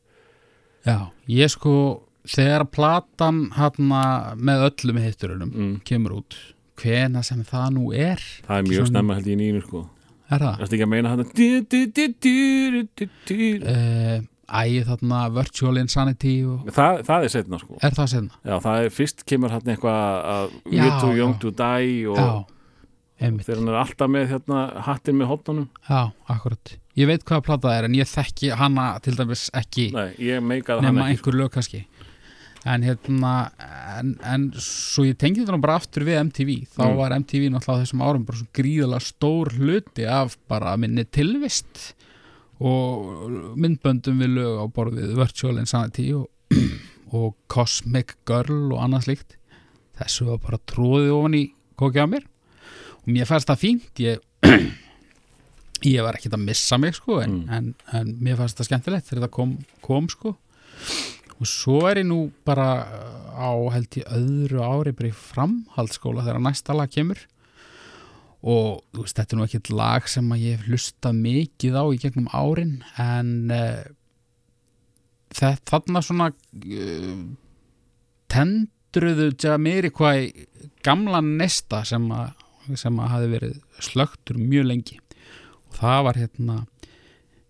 Já, 0.84 0.98
ég 1.32 1.52
sko 1.54 1.76
þegar 2.28 2.66
platan 2.72 3.46
hana 3.56 4.04
með 4.36 4.68
öllum 4.70 5.00
hitturunum 5.04 5.52
mm. 5.54 5.74
kemur 5.88 6.20
út 6.22 6.38
hvena 6.80 7.24
sem 7.26 7.44
það 7.48 7.68
nú 7.78 7.92
er 7.96 8.22
Það 8.46 8.58
er 8.58 8.68
mjög 8.68 8.80
Svona- 8.82 8.92
snemma 8.94 9.18
held 9.20 9.32
ég 9.32 9.40
nýjum 9.40 9.66
sko 9.68 9.82
er 10.34 10.40
það? 10.40 10.54
Það 10.58 10.64
er 10.64 10.76
ekki 10.78 10.86
að 10.86 10.94
meina 10.94 11.14
hann 11.14 11.26
Uh, 13.64 14.20
æ, 14.54 14.84
þarna 14.88 15.20
Virtual 15.34 15.80
Insanity 15.82 16.34
og, 16.48 16.68
Það, 16.76 17.04
það 17.08 17.28
er 17.28 17.34
setna 17.34 17.60
sko 17.62 17.78
er 17.80 17.96
það 17.96 18.10
senna? 18.12 18.40
Já, 18.44 18.56
það 18.66 18.88
er 18.88 18.90
fyrst 18.98 19.24
kemur 19.30 19.54
hann 19.54 19.72
eitthvað 19.76 20.58
too 21.02 21.14
young 21.16 21.36
já. 21.36 21.40
to 21.42 21.54
die 21.64 22.04
og 22.12 22.18
Já, 22.20 22.30
einmitt. 23.24 23.46
Þegar 23.48 23.60
hann 23.62 23.72
er 23.74 23.80
alltaf 23.82 24.12
með 24.14 24.28
hérna, 24.34 24.60
hattin 24.88 25.18
með 25.20 25.32
hotnunum 25.32 25.68
Já, 25.90 26.02
akkurat. 26.36 26.76
Ég 27.00 27.08
veit 27.10 27.24
hvaða 27.26 27.46
plata 27.48 27.68
það 27.72 27.78
er 27.80 27.88
en 27.90 27.96
ég 27.98 28.10
þekki 28.12 28.52
hana 28.60 28.88
til 29.02 29.16
dæmis 29.18 29.48
ekki 29.58 29.88
Nei, 29.96 30.10
ég 30.22 30.44
meikaði 30.46 30.84
hann 30.84 30.92
nema 30.96 31.08
ekki 31.10 31.18
sko. 31.22 31.30
einhver 31.32 31.40
lög 31.42 31.52
kannski. 31.56 31.84
En 32.64 32.84
hérna 32.88 33.32
en, 34.00 34.14
en 34.24 34.44
svo 34.64 35.04
ég 35.04 35.18
tengi 35.20 35.42
þetta 35.42 35.58
bara 35.60 35.76
aftur 35.82 36.06
við 36.08 36.20
MTV 36.30 36.54
þá 36.78 36.84
Mm. 36.86 36.96
var 37.02 37.16
MTV 37.18 37.50
náttúrulega 37.52 37.76
á 37.76 37.82
þessum 37.84 38.04
árum 38.06 38.24
bara 38.28 38.38
svo 38.40 38.48
gríðalega 38.56 39.04
stór 39.04 39.52
hluti 39.58 40.06
af 40.08 40.38
bara 40.48 40.78
minni 40.80 41.04
tilvist 41.04 41.94
og 42.64 43.56
myndböndum 43.60 44.22
við 44.24 44.32
lög 44.38 44.62
á 44.64 44.66
borðið 44.72 45.16
Virtual 45.18 45.58
Insanity 45.60 46.06
og, 46.16 46.30
og 47.18 47.34
Cosmic 47.52 48.16
Girl 48.30 48.72
og 48.74 48.80
annað 48.86 49.08
slíkt. 49.10 49.36
Þessu 50.00 50.30
var 50.32 50.40
bara 50.46 50.62
tróðið 50.72 51.12
ofan 51.18 51.36
í 51.38 51.44
kokið 51.78 52.06
á 52.06 52.08
mér 52.16 52.24
mér 53.10 53.28
fannst 53.30 53.50
það 53.50 53.62
fínt 53.64 54.00
ég, 54.04 54.22
ég 55.94 56.04
var 56.06 56.16
ekkert 56.18 56.38
að 56.38 56.46
missa 56.48 56.78
mig 56.80 56.96
sko 56.96 57.20
en, 57.24 57.34
Mm. 57.44 57.50
en, 57.58 57.74
en 58.00 58.14
mér 58.24 58.38
fannst 58.40 58.58
það 58.62 58.70
skemmtilegt 58.70 59.10
þegar 59.10 59.26
það 59.28 59.34
kom, 59.40 59.58
kom 59.84 60.10
sko 60.12 60.36
og 61.34 61.48
svo 61.50 61.80
er 61.90 62.00
ég 62.04 62.08
nú 62.08 62.20
bara 62.46 62.68
á 63.36 63.52
held 63.74 63.98
ég 64.00 64.08
öðru 64.16 64.62
ári 64.64 64.94
bara 64.96 65.10
í 65.10 65.16
framhaldsskóla 65.18 66.24
þegar 66.24 66.44
næsta 66.46 66.76
lag 66.78 66.92
kemur 66.94 67.20
og 68.44 68.84
veist, 68.96 69.16
þetta 69.18 69.34
er 69.36 69.40
nú 69.40 69.46
ekkert 69.48 69.70
lag 69.74 70.08
sem 70.12 70.30
ég 70.36 70.58
hef 70.60 70.68
hlustað 70.70 71.16
mikið 71.20 71.78
á 71.80 71.84
í 71.96 72.00
gegnum 72.04 72.28
árin 72.36 72.74
en 73.00 73.34
uh, 73.52 73.84
þetta 75.34 75.64
þarna 75.74 76.02
svona 76.04 76.28
uh, 76.32 77.22
tendruðu 78.34 79.30
Jamiroquai 79.40 80.48
gamla 80.86 81.22
nesta 81.24 81.84
sem 81.88 82.06
að, 82.14 82.34
sem 82.80 83.00
hafi 83.00 83.30
verið 83.32 83.58
slögtur 83.84 84.40
mjög 84.40 84.70
lengi. 84.70 85.00
Og 85.68 85.78
það 85.80 86.00
var 86.08 86.20
hérna 86.22 86.58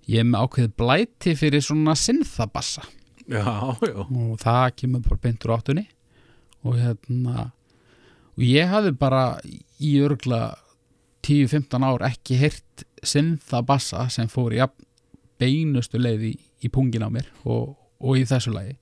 ég 0.10 0.24
er 0.24 0.28
með 0.28 0.46
ákveðið 0.46 0.76
blæti 0.80 1.36
fyrir 1.40 1.64
svona 1.64 1.96
sinnþabassa 1.96 2.84
og 3.32 4.40
það 4.42 4.66
kemur 4.82 5.04
bara 5.06 5.22
beintur 5.24 5.56
áttunni. 5.56 5.86
Og 6.64 6.80
hérna 6.80 7.52
og 8.34 8.44
ég 8.44 8.70
hafði 8.72 8.94
bara 8.98 9.24
í 9.80 9.96
örgla 10.04 10.56
10-15 11.24 11.86
ár 11.88 12.04
ekki 12.08 12.40
heyrt 12.40 12.86
sinnþa 13.04 13.62
bassa 13.68 14.08
sem 14.12 14.30
fór 14.32 14.56
í 14.56 14.62
beinustu 15.40 16.00
leið 16.00 16.30
í, 16.32 16.34
í 16.64 16.72
pungin 16.72 17.06
á 17.06 17.10
mér 17.12 17.30
og, 17.44 17.76
og 18.00 18.20
í 18.20 18.26
þessu 18.28 18.54
lagi. 18.54 18.78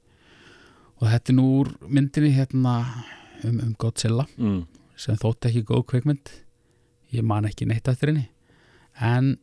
Og 1.01 1.09
þetta 1.09 1.33
er 1.33 1.37
nú 1.37 1.47
úr 1.61 1.71
myndinni 1.89 2.33
hérna 2.35 2.75
um, 3.43 3.57
um 3.57 3.73
Godzilla. 3.81 4.27
Mm. 4.37 4.65
Sem 5.01 5.17
þótt 5.19 5.49
ekki 5.49 5.65
góð 5.67 5.87
kveikmynd 5.93 6.33
ég 7.15 7.25
man 7.27 7.47
ekki 7.49 7.67
neitt 7.67 7.89
eftir 7.91 8.11
henni. 8.11 8.27
En 9.01 9.33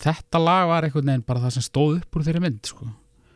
þetta 0.00 0.40
lag 0.40 0.68
var 0.70 0.86
einhvern 0.86 1.10
veginn 1.10 1.26
bara 1.26 1.42
það 1.46 1.56
sem 1.56 1.66
stóð 1.66 1.98
upp 2.00 2.16
úr 2.16 2.26
þeirri 2.26 2.44
mynd 2.46 2.70
sko. 2.70 2.88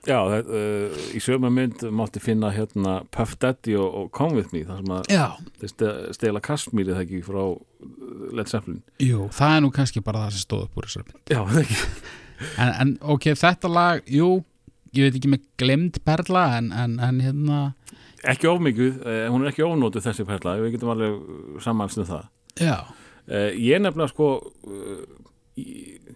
Já, 0.09 0.17
það, 0.17 0.51
uh, 0.57 1.01
í 1.13 1.21
sögum 1.21 1.53
mynd 1.53 1.83
mátti 1.93 2.23
finna 2.25 2.49
hérna 2.55 3.03
Puff 3.13 3.35
Daddy 3.41 3.75
og, 3.77 3.89
og 3.99 4.07
Come 4.17 4.39
With 4.39 4.55
Me 4.55 4.63
þar 4.65 4.79
sem 4.81 4.95
að 4.97 6.15
stela 6.17 6.41
Kashmiri 6.41 6.95
það 6.95 7.03
ekki 7.05 7.21
frá 7.27 7.43
uh, 7.45 7.59
Led 8.33 8.49
Zeppelin. 8.49 8.81
Jú, 9.05 9.27
það 9.37 9.57
er 9.57 9.67
nú 9.67 9.73
kannski 9.77 10.01
bara 10.05 10.25
það 10.25 10.39
sem 10.39 10.47
stóð 10.47 10.65
upp 10.69 10.81
úr 10.81 10.89
þessari 10.89 11.11
mynd. 11.11 11.35
Já, 11.35 11.43
það 11.51 11.61
ekki. 11.67 11.83
En, 12.55 12.71
en 12.71 12.95
ok, 13.13 13.27
þetta 13.37 13.69
lag, 13.69 14.01
jú 14.09 14.31
ég 14.97 15.07
veit 15.07 15.19
ekki 15.19 15.31
með 15.31 15.45
glemd 15.61 16.01
perla 16.07 16.47
en, 16.59 16.71
en, 16.75 16.97
en 17.05 17.21
hérna 17.23 17.59
Ekki 18.29 18.47
ofmikið, 18.51 18.99
uh, 19.01 19.29
hún 19.33 19.45
er 19.47 19.53
ekki 19.53 19.65
ofnótuð 19.65 20.05
þessi 20.05 20.27
perla 20.29 20.57
við 20.61 20.75
getum 20.75 20.91
alveg 20.93 21.61
samanst 21.65 21.99
um 22.03 22.05
það. 22.05 22.27
Já, 22.61 22.75
uh, 22.85 23.51
Ég 23.57 23.81
nefnilega 23.81 24.09
sko 24.13 24.27
ég, 25.57 26.11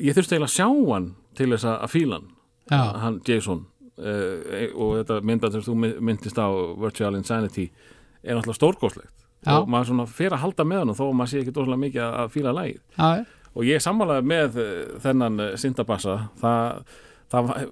ég 0.00 0.16
þurfti 0.16 0.36
eiginlega 0.36 0.50
að 0.50 0.56
sjá 0.56 0.68
hann 0.92 1.08
til 1.38 1.48
þess 1.52 1.64
að 1.68 1.78
að 1.86 1.92
fíla 1.94 2.18
hann. 2.18 2.28
Já, 2.70 2.82
hann 3.04 3.20
Jason. 3.28 3.64
Og 4.74 4.94
þetta 4.98 5.20
myndað 5.22 5.52
sem 5.54 5.62
þú 5.68 5.74
my- 5.78 5.98
myndist 6.02 6.38
á 6.40 6.48
Virtual 6.82 7.14
Insanity 7.14 7.68
er 8.24 8.34
náttúrulega 8.34 8.58
stórgóðslegt 8.58 9.20
og 9.60 9.68
maður 9.68 9.86
svona 9.90 10.06
fer 10.08 10.32
að 10.32 10.40
halda 10.40 10.64
með 10.64 10.78
hann 10.82 10.94
þó 10.96 11.04
að 11.10 11.16
maður 11.20 11.30
sé 11.30 11.40
ekki 11.44 11.52
dóslega 11.54 11.82
mikið 11.84 12.02
að- 12.08 12.30
fíla 12.32 12.52
lægið 12.56 12.80
já, 12.98 13.26
og 13.54 13.62
ég 13.68 13.82
sammálaði 13.84 14.24
með 14.26 14.56
þennan 15.04 15.36
syndabassa 15.60 16.14
það, 16.40 16.82
það, 17.34 17.70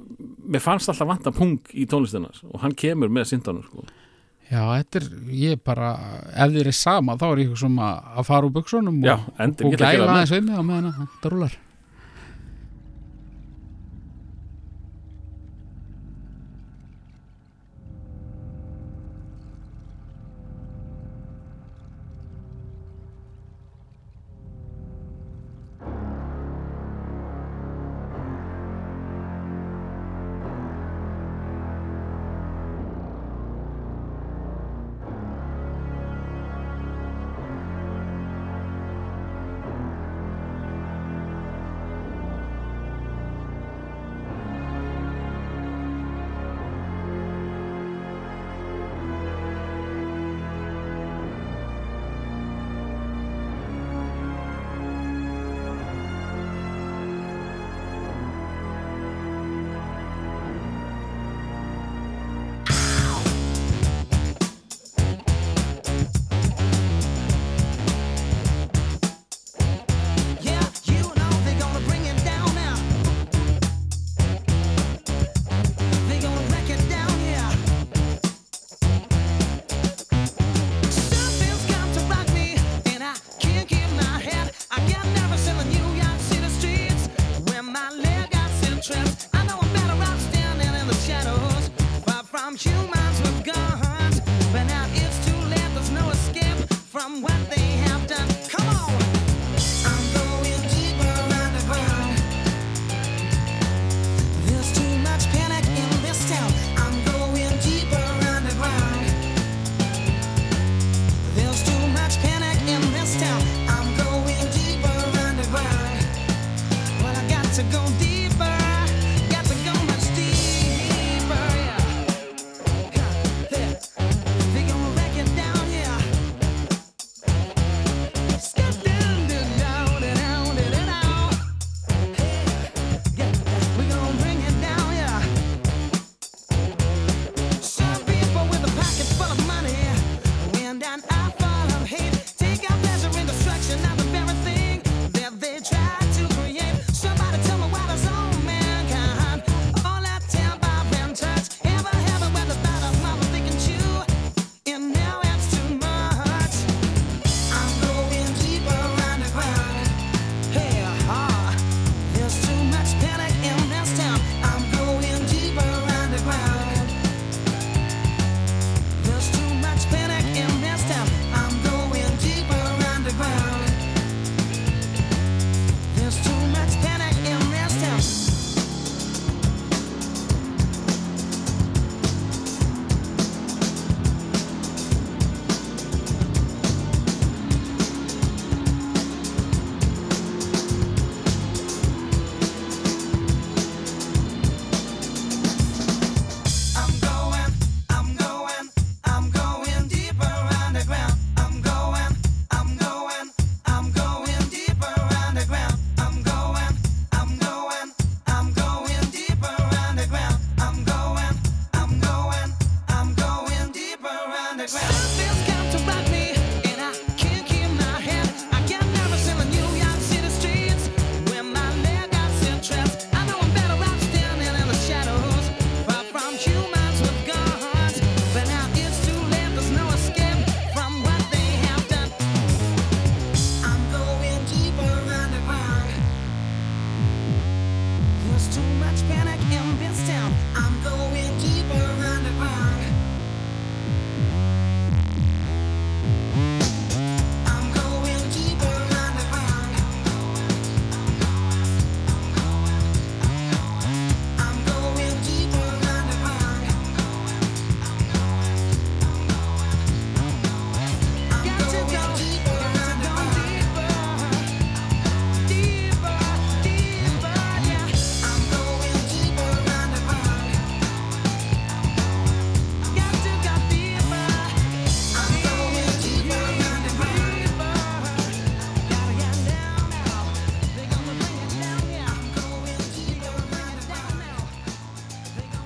mér 0.55 0.65
fannst 0.65 0.93
alltaf 0.93 1.11
vanta 1.11 1.33
pung 1.35 1.59
í 1.73 1.87
tónlistinnas 1.91 2.43
og 2.51 2.63
hann 2.65 2.77
kemur 2.79 3.13
með 3.13 3.29
syndanum 3.33 3.67
sko. 3.67 3.85
já, 4.51 4.61
þetta 4.61 5.03
er 5.03 5.09
ég 5.43 5.65
bara, 5.65 5.93
ef 6.33 6.55
þið 6.55 6.67
er 6.67 6.79
sama 6.79 7.19
þá 7.21 7.27
er 7.31 7.45
ég 7.45 7.59
svona 7.59 7.93
að 8.17 8.31
fara 8.31 8.49
úr 8.49 8.57
buksunum 8.59 9.03
og, 9.03 9.29
og 9.39 9.77
að 9.77 9.85
það 9.85 10.07
aðeins 10.09 10.35
við 10.37 10.49
mig 10.49 10.59
á 10.59 10.63
meðan 10.63 10.91
að 10.91 10.99
þetta 11.05 11.35
rúlar 11.35 11.59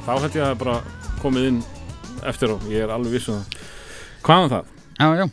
þá 0.07 0.13
held 0.15 0.37
ég 0.37 0.45
að 0.45 0.53
það 0.53 0.61
bara 0.61 0.77
komið 1.23 1.49
inn 1.51 1.59
eftir 2.31 2.53
á, 2.55 2.57
ég 2.71 2.85
er 2.85 2.93
alveg 2.95 3.17
viss 3.17 3.27
um 3.33 3.41
það. 3.41 3.65
Hvað 4.27 4.45
um 4.45 4.55
það? 4.55 4.73
Já, 4.97 5.09
já, 5.19 5.27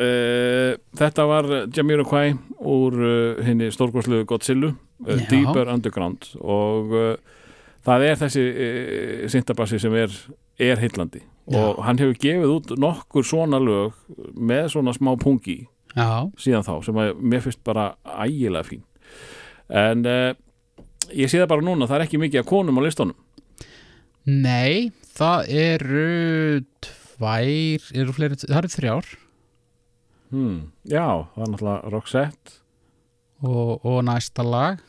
Uh, 0.00 0.78
þetta 0.96 1.24
var 1.28 1.46
Jamiroquai 1.74 2.30
úr 2.62 2.94
uh, 2.94 3.40
henni 3.44 3.66
stórgóðslu 3.74 4.22
Godzilla, 4.24 4.70
uh. 5.02 5.24
Deeper 5.28 5.68
Underground. 5.68 6.28
Og 6.40 6.94
það 7.84 8.04
er 8.06 8.20
þessi 8.20 8.44
syntabassi 9.34 9.80
sem 9.82 9.96
er, 9.98 10.14
er 10.62 10.80
heillandi. 10.80 11.20
Og 11.50 11.82
hann 11.84 11.98
hefur 12.00 12.16
gefið 12.22 12.54
út 12.54 12.72
nokkur 12.80 13.26
svona 13.26 13.58
lög 13.60 13.98
með 14.38 14.70
svona 14.76 14.94
smá 14.94 15.10
pungi 15.20 15.58
já, 15.96 16.30
síðan 16.38 16.64
þá 16.64 16.74
sem 16.86 17.00
að 17.02 17.12
mér 17.18 17.44
finnst 17.44 17.62
bara 17.66 17.90
ægilega 18.06 18.68
fín. 18.70 18.84
En 19.68 20.06
ég 20.06 21.28
sé 21.28 21.42
það 21.42 21.50
bara 21.50 21.66
núna 21.66 21.90
það 21.90 21.98
er 21.98 22.06
ekki 22.06 22.22
mikið 22.22 22.44
að 22.44 22.50
konum 22.52 22.78
á 22.78 22.86
listunum 22.86 23.18
Nei, 24.30 24.90
það 25.16 25.50
eru 25.60 26.06
tvær, 26.86 27.88
eru 27.96 28.14
fleiri, 28.16 28.38
það 28.44 28.58
eru 28.62 28.72
þrjár. 28.76 29.10
Hmm. 30.30 30.58
já, 30.86 31.06
það 31.34 31.42
er 31.42 31.50
náttúrulega 31.50 31.90
Roxette. 31.96 32.56
Og, 33.42 33.80
og 33.88 34.02
næsta 34.06 34.44
lag. 34.46 34.82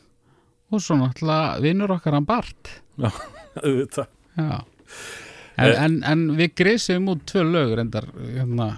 Og 0.72 0.80
svo 0.84 0.96
náttúrulega 1.00 1.56
vinnur 1.64 1.94
okkar 1.96 2.14
hann 2.18 2.28
Bart. 2.28 2.70
Auðvitað. 3.62 4.12
Já. 4.38 4.60
En, 5.52 5.68
Eh. 5.68 5.74
en, 5.84 5.98
en 6.08 6.20
við 6.38 6.54
grísum 6.56 7.10
út 7.12 7.26
tvö 7.28 7.42
lög 7.44 7.74
reyndar, 7.76 8.06
hérna, 8.16 8.70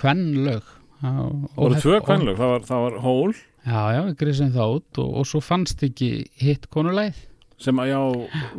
kvenn 0.00 0.22
lög 0.46 0.64
Það 1.02 1.18
voru 1.58 1.80
tvö 1.82 1.98
kvenlög, 2.06 2.38
það 2.38 2.52
var, 2.54 2.62
það 2.70 2.80
var 2.86 2.94
Hól 3.04 3.34
Já, 3.36 3.82
já, 3.92 3.98
við 4.06 4.14
grísum 4.22 4.48
það 4.54 4.72
út 4.78 5.00
og, 5.02 5.10
og 5.20 5.26
svo 5.28 5.42
fannst 5.44 5.84
ekki 5.84 6.08
hitt 6.40 6.64
konuleið 6.72 7.20
sem 7.60 7.82
að 7.84 7.90
já, 7.92 8.00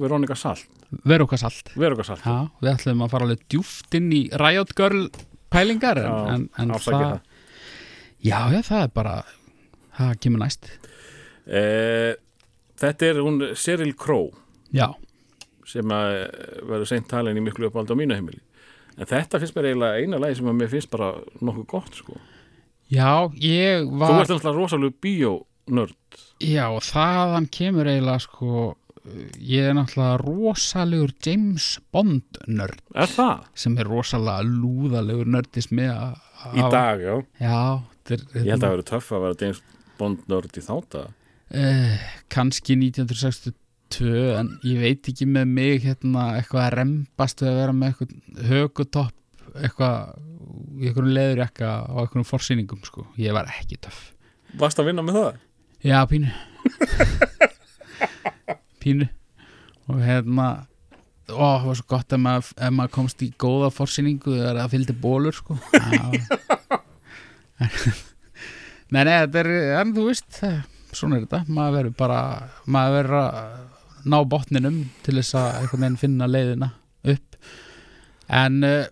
Veronica 0.04 0.38
Salt 0.38 0.83
Veru 1.08 1.28
okkar 1.28 1.42
salt 1.42 1.72
Veronica 1.76 2.06
Salt 2.08 2.26
Já, 2.26 2.50
við 2.62 2.72
ætlum 2.74 3.04
að 3.06 3.14
fara 3.14 3.28
alveg 3.28 3.46
djúft 3.52 3.98
inn 3.98 4.10
í 4.14 4.24
Riot 4.42 4.74
Girl 4.78 5.08
pælingar 5.54 6.02
en, 6.02 6.10
Já, 6.10 6.34
en, 6.34 6.50
en 6.62 6.74
afsakið 6.76 7.06
það. 7.08 7.22
Já, 8.24 8.40
já, 8.54 8.60
það 8.64 8.84
er 8.86 8.92
bara 8.96 9.16
það 9.98 10.14
kemur 10.24 10.42
næst. 10.46 10.70
Eh, 11.44 12.14
þetta 12.80 13.10
er 13.10 13.20
hún 13.20 13.42
Cyril 13.60 13.94
Crow. 14.00 14.30
Já, 14.74 14.88
sem 15.70 15.94
að 15.94 16.18
eh, 16.22 16.60
verður 16.70 16.90
seint 16.90 17.10
talin 17.12 17.40
í 17.40 17.44
miklu 17.44 17.70
uppáldi 17.70 17.96
á 17.96 18.00
mínu 18.00 18.18
heimili. 18.18 18.42
En 18.98 19.10
þetta 19.10 19.42
finnst 19.42 19.58
mér 19.58 19.72
eiginlega 19.72 20.00
eina 20.00 20.22
lagi 20.22 20.38
sem 20.40 20.50
að 20.50 20.60
mér 20.60 20.72
finnst 20.72 20.92
bara 20.94 21.10
nokkuð 21.42 21.68
gott 21.72 21.98
sko. 21.98 22.20
já, 22.94 23.10
ég 23.42 23.88
þú 23.90 24.00
var 24.04 24.22
ert 24.22 24.34
alltaf 24.36 24.56
rosalega 24.56 24.96
bíónörd. 25.02 26.20
Já, 26.44 26.68
þaðan 26.94 27.50
kemur 27.52 27.90
eiginlega 27.90 28.24
sko 28.28 28.66
ég 29.40 29.68
er 29.68 29.74
náttúrulega 29.78 30.20
rosalegur 30.22 31.12
James 31.26 31.66
Bond 31.92 32.40
nörd. 32.48 32.80
Er 32.96 33.10
það? 33.12 33.48
sem 33.60 33.76
er 33.82 33.90
rosalega 33.90 34.46
lúðalegur 34.48 35.30
nördismi 35.34 35.90
að 35.92 36.22
í 36.60 36.64
dag, 36.72 37.04
já. 37.04 37.16
Já, 37.40 37.60
þetta 38.08 38.16
er 38.16 38.46
ég 38.48 38.54
held 38.54 38.54
að 38.54 38.64
það 38.64 38.74
verður 38.76 38.88
töff 38.92 39.12
að 39.12 39.26
vera 39.26 39.40
James 39.44 39.62
Bond 40.00 40.24
nörd 40.32 40.58
í 40.60 40.64
þáta 40.64 41.04
uh, 41.54 42.08
kannski 42.34 42.78
1962 42.80 44.14
en 44.40 44.54
ég 44.66 44.80
veit 44.82 45.12
ekki 45.12 45.28
með 45.30 45.52
mig 45.60 45.84
hérna 45.86 46.30
eitthvað 46.40 46.66
að 46.66 46.76
rembast 46.80 47.44
við 47.44 47.52
að 47.52 47.60
vera 47.62 47.76
með 47.78 47.92
eitthvað 47.94 48.48
högutopp 48.50 49.20
eitthvað 49.54 50.16
í 50.82 50.88
einhverjum 50.90 51.14
leðurjakka 51.14 51.72
á 51.86 51.94
einhverjum 52.02 52.26
forsýningum 52.26 52.82
sko, 52.88 53.06
ég 53.22 53.36
var 53.36 53.52
ekki 53.52 53.78
töff. 53.84 54.08
Varst 54.58 54.80
að 54.82 54.90
vinna 54.90 55.06
með 55.06 55.20
það? 55.20 55.42
Já, 55.84 56.00
pínu 56.10 56.32
Pínu. 58.84 59.08
Og 59.92 60.00
hérna 60.04 60.48
ó, 61.32 61.48
það 61.60 61.66
var 61.70 61.78
svo 61.80 61.88
gott 61.94 62.14
ef 62.16 62.20
maður, 62.24 62.50
ef 62.68 62.74
maður 62.78 62.94
komst 62.98 63.24
í 63.26 63.30
góða 63.40 63.70
forsýningu 63.74 64.36
þegar 64.38 64.60
það 64.62 64.74
fylgdi 64.76 64.96
bólur 65.04 65.36
sko. 65.40 65.58
Nei, 68.94 69.02
nei, 69.08 69.14
þetta 69.24 69.40
er 69.42 69.50
en 69.82 69.94
þú 69.96 70.04
veist, 70.10 70.40
svona 70.94 71.18
er 71.18 71.24
þetta. 71.26 71.40
Maður 71.50 71.78
verður 71.80 71.94
bara, 71.98 72.18
maður 72.70 72.98
verður 73.00 73.20
að 73.24 74.10
ná 74.14 74.18
botninum 74.30 74.76
til 75.06 75.16
þess 75.18 75.38
að 75.40 75.48
einhvern 75.62 75.86
veginn 75.86 76.02
finna 76.02 76.28
leiðina 76.30 76.68
upp. 77.14 77.38
En 78.34 78.60
uh, 78.68 78.84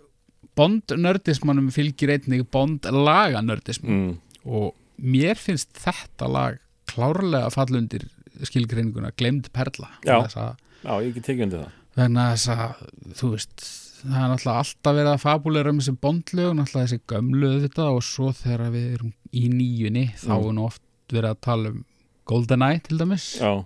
bondnördismannum 0.57 1.69
fylgir 1.75 2.15
einnig 2.15 2.47
bondlaganördism 2.53 3.85
Mm. 3.91 4.09
og 4.45 4.73
mér 4.97 5.37
finnst 5.39 5.77
þetta 5.83 6.27
lag 6.31 6.57
klárlega 6.89 7.51
falla 7.53 7.77
undir 7.83 8.07
skilgreininguna 8.49 9.11
glemd 9.17 9.49
perla. 9.53 9.89
Já. 10.07 10.17
Að, 10.25 10.57
já, 10.83 10.91
ég 11.05 11.13
get 11.17 11.23
tekið 11.29 11.43
undir 11.47 11.63
það. 11.65 11.77
Vegna 12.01 12.25
þess 12.31 12.47
að 12.55 12.83
þú 13.19 13.29
veist 13.35 13.65
það 14.01 14.17
er 14.17 14.29
náttúrulega 14.31 14.61
alltaf 14.63 14.95
verið 14.97 15.11
að 15.11 15.21
fabulera 15.21 15.69
um 15.73 15.79
þessi 15.81 15.93
bondlög, 16.01 16.53
náttúrulega 16.57 16.87
þessi 16.87 17.01
gömlu 17.11 17.49
þetta 17.67 17.87
og 17.91 17.99
svo 18.07 18.31
þegar 18.33 18.71
við 18.73 18.85
erum 18.95 19.11
í 19.31 19.43
nýjunni 19.51 20.05
þá 20.17 20.31
Mm. 20.31 20.47
er 20.47 20.55
nú 20.57 20.63
oft 20.65 20.81
verið 21.11 21.29
að 21.35 21.41
tala 21.41 21.69
um 21.75 21.83
GoldenEye 22.31 22.81
til 22.87 22.97
dæmis. 22.97 23.25
Já, 23.41 23.65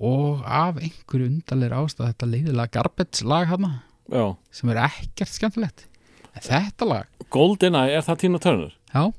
og 0.00 0.42
af 0.46 0.78
einhverju 0.80 1.26
undarleir 1.28 1.74
ástæð 1.76 2.06
þetta 2.12 2.28
leiðilega 2.30 2.70
garbage 2.78 3.24
lag 3.26 3.46
hana 3.50 3.82
já. 4.08 4.36
sem 4.50 4.70
er 4.70 4.76
ekkert 4.86 5.28
skemmtilegt. 5.34 5.84
En 6.30 6.42
þetta 6.46 6.86
lag, 6.86 7.06
GoldenEye, 7.28 7.96
er 7.98 8.02
það 8.06 8.18
Tina 8.22 8.38
Turner? 8.38 8.72
já, 8.94 9.12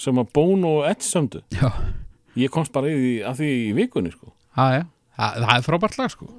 sem 0.00 0.16
að 0.16 0.32
Bono 0.32 0.78
og 0.80 0.88
Ed 0.90 1.04
sömdu? 1.04 1.42
Já 1.52 1.68
ég 2.40 2.52
komst 2.52 2.72
bara 2.74 2.90
í 2.90 3.18
að 3.26 3.42
því 3.42 3.50
í 3.64 3.72
vikunni 3.76 4.12
sko. 4.14 4.32
Já, 4.56 4.80
já, 4.80 4.84
það, 5.16 5.42
það 5.44 5.56
er 5.56 5.66
frábært 5.66 6.00
lag 6.00 6.14
sko 6.14 6.30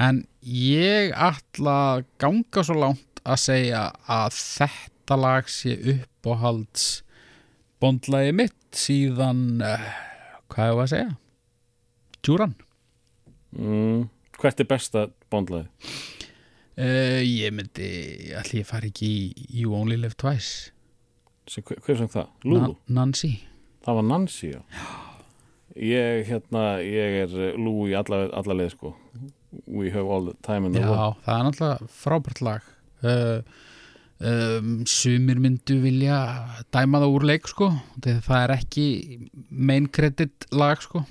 En 0.00 0.22
ég 0.46 1.10
ætla 1.12 1.74
að 1.94 2.04
ganga 2.22 2.62
svo 2.64 2.76
langt 2.78 3.22
að 3.26 3.42
segja 3.42 3.82
að 4.08 4.36
þetta 4.38 5.18
lag 5.18 5.50
sé 5.50 5.74
uppáhalds 5.94 6.86
bondlagi 7.82 8.32
mitt 8.36 8.56
síðan, 8.76 9.60
uh, 9.64 9.90
hvað 10.52 10.70
er 10.70 10.80
að 10.84 10.90
segja? 10.94 11.10
Tjúran 12.20 12.54
mm. 13.56 14.06
hvert 14.38 14.62
er 14.62 14.70
besta 14.70 15.04
bondlaði? 15.32 15.68
uh, 16.78 17.20
Ég 17.26 17.52
myndi, 17.56 17.90
ætli 18.38 18.62
ég 18.62 18.70
fari 18.70 18.92
ekki 18.94 19.10
í 19.10 19.62
You 19.64 19.76
Only 19.76 19.98
Live 20.00 20.16
Twice 20.20 20.72
hver, 21.50 21.96
sem 21.98 22.08
það? 22.08 22.30
Lulu? 22.46 22.76
Na 22.86 23.02
Nancy 23.02 23.34
það 23.82 24.00
var 24.00 24.10
Nancy, 24.14 24.54
já 24.54 25.08
ég, 25.76 26.26
hérna, 26.28 26.64
ég 26.84 27.18
er 27.24 27.34
eh, 27.50 27.54
Lulu 27.58 27.88
í 27.90 27.96
alla, 27.98 28.24
alla 28.36 28.56
leið 28.62 28.74
sko. 28.76 28.94
we 29.66 29.90
have 29.90 30.06
all 30.06 30.24
the 30.24 30.34
time 30.46 30.66
in 30.66 30.72
the 30.72 30.80
Já, 30.80 30.88
world. 30.90 31.16
það 31.26 31.38
er 31.38 31.46
náttúrulega 31.48 31.88
frábært 32.00 32.40
lag. 32.46 32.66
Uh, 33.02 33.40
um, 34.22 34.68
Sumir 34.86 35.40
myndu 35.42 35.80
vilja 35.82 36.18
dæma 36.74 37.00
það 37.02 37.14
úr 37.16 37.26
leik 37.32 37.48
sko. 37.50 37.70
Það 38.04 38.36
er 38.44 38.54
ekki 38.58 38.84
main 39.50 39.88
credit 39.90 40.46
lag 40.54 40.82
sko. 40.84 41.02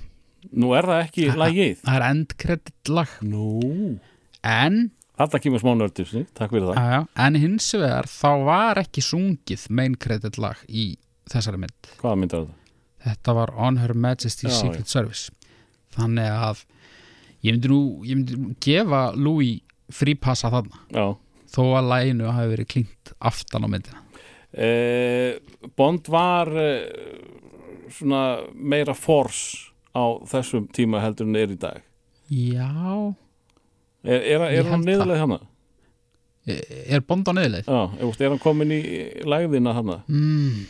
Nú 0.56 0.72
er 0.76 0.88
það 0.88 1.02
ekki 1.04 1.26
lagið. 1.36 1.82
Það 1.84 1.98
er 1.98 2.06
end 2.08 2.32
credit 2.40 2.92
lag. 2.96 3.12
Nú. 3.20 3.98
En, 4.40 4.80
Þetta 5.20 5.36
kemur 5.44 5.60
smá 5.60 5.74
nördisni, 5.76 6.22
takk 6.32 6.54
fyrir 6.54 6.70
það. 6.70 6.78
Aðja, 6.80 7.00
en 7.26 7.34
hins 7.42 7.66
vegar 7.76 8.06
þá 8.08 8.30
var 8.46 8.78
ekki 8.80 9.02
sungið 9.04 9.66
main 9.76 9.98
credit 10.00 10.38
lag 10.40 10.56
í 10.64 10.94
þessari 11.28 11.60
mynd. 11.60 11.90
Hvaða 12.00 12.16
myndar 12.22 12.46
þetta? 12.46 12.56
Þetta 13.04 13.34
var 13.36 13.52
On 13.56 13.78
Her 13.80 13.94
Majesty's 13.96 14.50
Já, 14.52 14.58
Secret 14.60 14.90
Service. 14.90 15.30
Þannig 15.96 16.28
að 16.30 16.64
ég 17.46 17.54
myndi 17.56 17.70
nú, 17.72 17.80
ég 18.06 18.18
myndi 18.18 18.36
nú 18.38 18.54
gefa 18.62 19.02
Louis 19.16 19.60
frípassa 19.90 20.50
þarna. 20.52 20.82
Já. 20.94 21.06
Þó 21.50 21.62
að 21.80 21.88
læginu 21.90 22.30
hafi 22.30 22.52
verið 22.52 22.68
klínt 22.74 23.12
aftan 23.18 23.66
á 23.66 23.68
myndina. 23.72 24.02
Eh, 24.50 25.38
Bond 25.78 26.06
var 26.10 26.50
eh, 26.58 26.84
svona 27.90 28.22
meira 28.54 28.94
force 28.94 29.70
á 29.94 30.04
þessum 30.30 30.68
tíma 30.74 31.00
heldur 31.02 31.26
en 31.30 31.38
er 31.40 31.54
í 31.54 31.58
dag. 31.58 31.82
Já, 32.30 33.14
Er, 34.00 34.22
er, 34.24 34.42
Ég 34.54 34.62
er 34.62 34.68
hann 34.70 34.84
niðurlega 34.86 35.20
hana? 35.26 35.40
er 36.48 37.02
Bond 37.04 37.28
á 37.28 37.32
neðleið? 37.36 37.66
Já, 37.68 37.80
er 38.24 38.30
hann 38.32 38.40
komin 38.40 38.70
í 38.72 38.80
lægðina 39.28 39.74
hana? 39.76 39.98
Mm, 40.08 40.62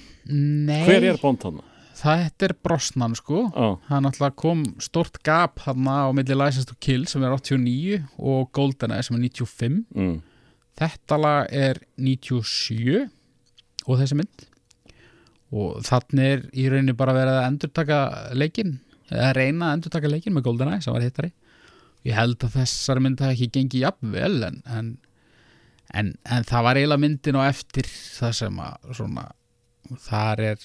nei, 0.66 0.80
Hver 0.88 1.06
er 1.12 1.20
Bond 1.22 1.44
hana? 1.46 1.62
Þetta 2.00 2.46
er 2.48 2.54
Brosnan 2.64 3.14
sko. 3.18 3.44
Já, 3.52 3.68
Það 3.88 4.02
náttúrulega 4.06 4.36
kom 4.40 4.64
stort 4.82 5.20
gap 5.26 5.60
þarna 5.64 5.96
á 6.04 6.08
milli 6.16 6.36
License 6.38 6.68
to 6.68 6.76
Kill 6.80 7.06
sem 7.10 7.24
er 7.26 7.34
89 7.36 8.00
og 8.18 8.50
GoldenEye 8.56 9.06
sem 9.06 9.18
er 9.18 9.24
95 9.28 9.80
mm. 9.94 10.14
Þetta 10.80 11.18
lag 11.20 11.50
er 11.52 11.82
97 12.00 13.02
og 13.86 13.98
þessi 14.00 14.16
mynd. 14.20 14.46
Og 15.50 15.80
þannig 15.84 16.30
er 16.30 16.44
í 16.54 16.68
rauninni 16.70 16.96
bara 16.96 17.16
verið 17.16 17.40
að 17.40 17.48
endurtaka 17.50 18.00
leikin 18.38 18.78
eða 19.10 19.32
reyna 19.36 19.70
að 19.70 19.78
endurtaka 19.78 20.10
leikin 20.12 20.36
með 20.36 20.46
GoldenEye 20.46 20.82
sem 20.84 20.94
var 20.94 21.04
hittari. 21.04 21.32
Ég 22.06 22.16
held 22.16 22.40
að 22.46 22.54
þessari 22.60 23.02
mynd 23.04 23.20
hafi 23.20 23.36
ekki 23.36 23.50
gengið 23.58 23.84
jafnvel 23.84 24.46
en, 24.46 24.60
en, 24.72 24.92
en, 25.92 26.14
en 26.24 26.46
það 26.48 26.64
var 26.64 26.80
eiginlega 26.80 27.02
myndin 27.02 27.40
á 27.40 27.42
eftir 27.50 27.90
það 27.90 28.38
sem 28.38 28.62
að 28.64 28.94
svona 28.96 29.26
þar 30.06 30.44
er 30.52 30.64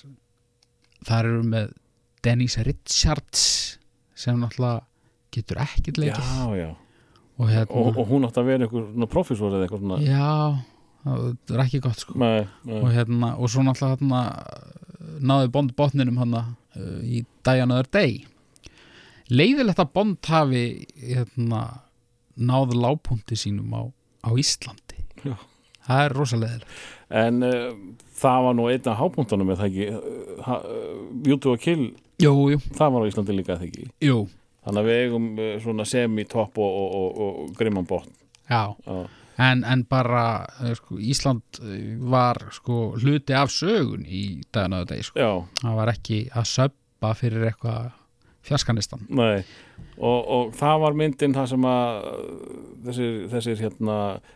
þar 1.06 1.30
eru 1.32 1.44
með 1.52 1.74
Dennis 2.26 2.58
Richards 2.66 3.46
sem 4.18 4.38
náttúrulega 4.42 4.86
getur 5.36 5.62
ekkert 5.66 6.00
leikið. 6.02 6.32
Já, 6.32 6.56
já. 6.60 6.70
Og 7.36 7.52
hérna 7.52 7.82
og, 7.82 7.98
og 8.00 8.08
hún 8.10 8.26
átti 8.28 8.40
að 8.40 8.50
vera 8.50 8.66
einhver 8.66 8.86
svona 8.88 9.10
professor 9.12 9.52
eða 9.52 9.66
eitthvað 9.66 9.82
svona 9.84 9.98
já, 10.00 10.36
það 11.04 11.56
er 11.58 11.64
ekki 11.66 11.82
gott 11.84 12.04
sko. 12.06 12.16
Nei, 12.22 12.46
nei. 12.64 12.78
og 12.80 12.88
hérna, 12.96 13.34
og 13.36 13.52
svo 13.52 13.66
náttúrulega 13.66 13.98
hérna 13.98 14.22
náði 15.26 15.52
Bond 15.52 15.74
botninum 15.76 16.22
hann 16.22 16.38
uh, 16.40 16.46
í 17.04 17.26
Die 17.26 17.64
Another 17.66 17.90
Day. 17.92 18.22
Leiðilegt 19.34 19.82
að 19.84 19.92
Bond 19.98 20.32
hafi 20.32 20.64
hérna 21.02 21.66
náð 22.36 22.76
lágpunti 22.80 23.36
sínum 23.40 23.76
á, 23.76 23.84
á 24.24 24.30
Íslandi. 24.40 25.04
Já. 25.26 25.36
það 25.88 26.02
er 26.04 26.14
rosalega 26.14 26.68
En 27.10 27.46
uh, 27.46 27.72
það 28.16 28.48
var 28.48 28.58
nú 28.58 28.70
einn 28.72 28.90
af 28.92 28.98
hápuntunum 29.02 29.54
eða 29.56 29.70
ekki? 29.70 29.90
Uh, 29.92 30.56
uh, 30.56 31.60
Kill, 31.62 31.92
jú, 32.22 32.34
jú, 32.54 32.64
það 32.78 32.96
var 32.96 33.06
á 33.06 33.10
Íslandi 33.12 33.38
líka 33.38 33.56
eða 33.56 33.68
ekki? 33.70 33.90
Jú, 34.06 34.24
Þannig 34.66 34.82
að 34.82 34.88
við 34.90 35.04
eigum 35.04 35.28
uh, 35.38 35.52
svona 35.62 35.86
semi-topp 35.86 36.58
og, 36.58 36.80
og, 36.80 36.96
og, 37.02 37.20
og 37.26 37.52
grimman 37.58 37.86
botn. 37.90 38.16
Já. 38.50 38.74
En, 39.42 39.62
en 39.68 39.84
bara 39.90 40.24
uh, 40.64 40.72
sko, 40.78 40.98
Ísland 41.02 41.60
uh, 41.62 41.76
var 42.10 42.40
sko 42.56 42.96
hluti 43.02 43.36
af 43.38 43.54
sögun 43.54 44.08
í 44.08 44.24
Die 44.48 44.64
Another 44.64 44.96
Day 44.96 45.06
sko. 45.06 45.46
það 45.62 45.78
var 45.82 45.94
ekki 45.94 46.26
að 46.34 46.50
söppa 46.54 47.14
fyrir 47.20 47.50
eitthvað 47.52 47.94
fjaskanistan 48.46 49.06
nei. 49.10 49.44
Og, 49.98 50.20
og 50.22 50.52
það 50.56 50.82
var 50.84 50.98
myndin 50.98 51.34
það 51.34 51.48
sem 51.54 51.66
að 51.68 52.10
þessir, 52.86 53.16
þessir 53.34 53.62
hérna 53.64 53.96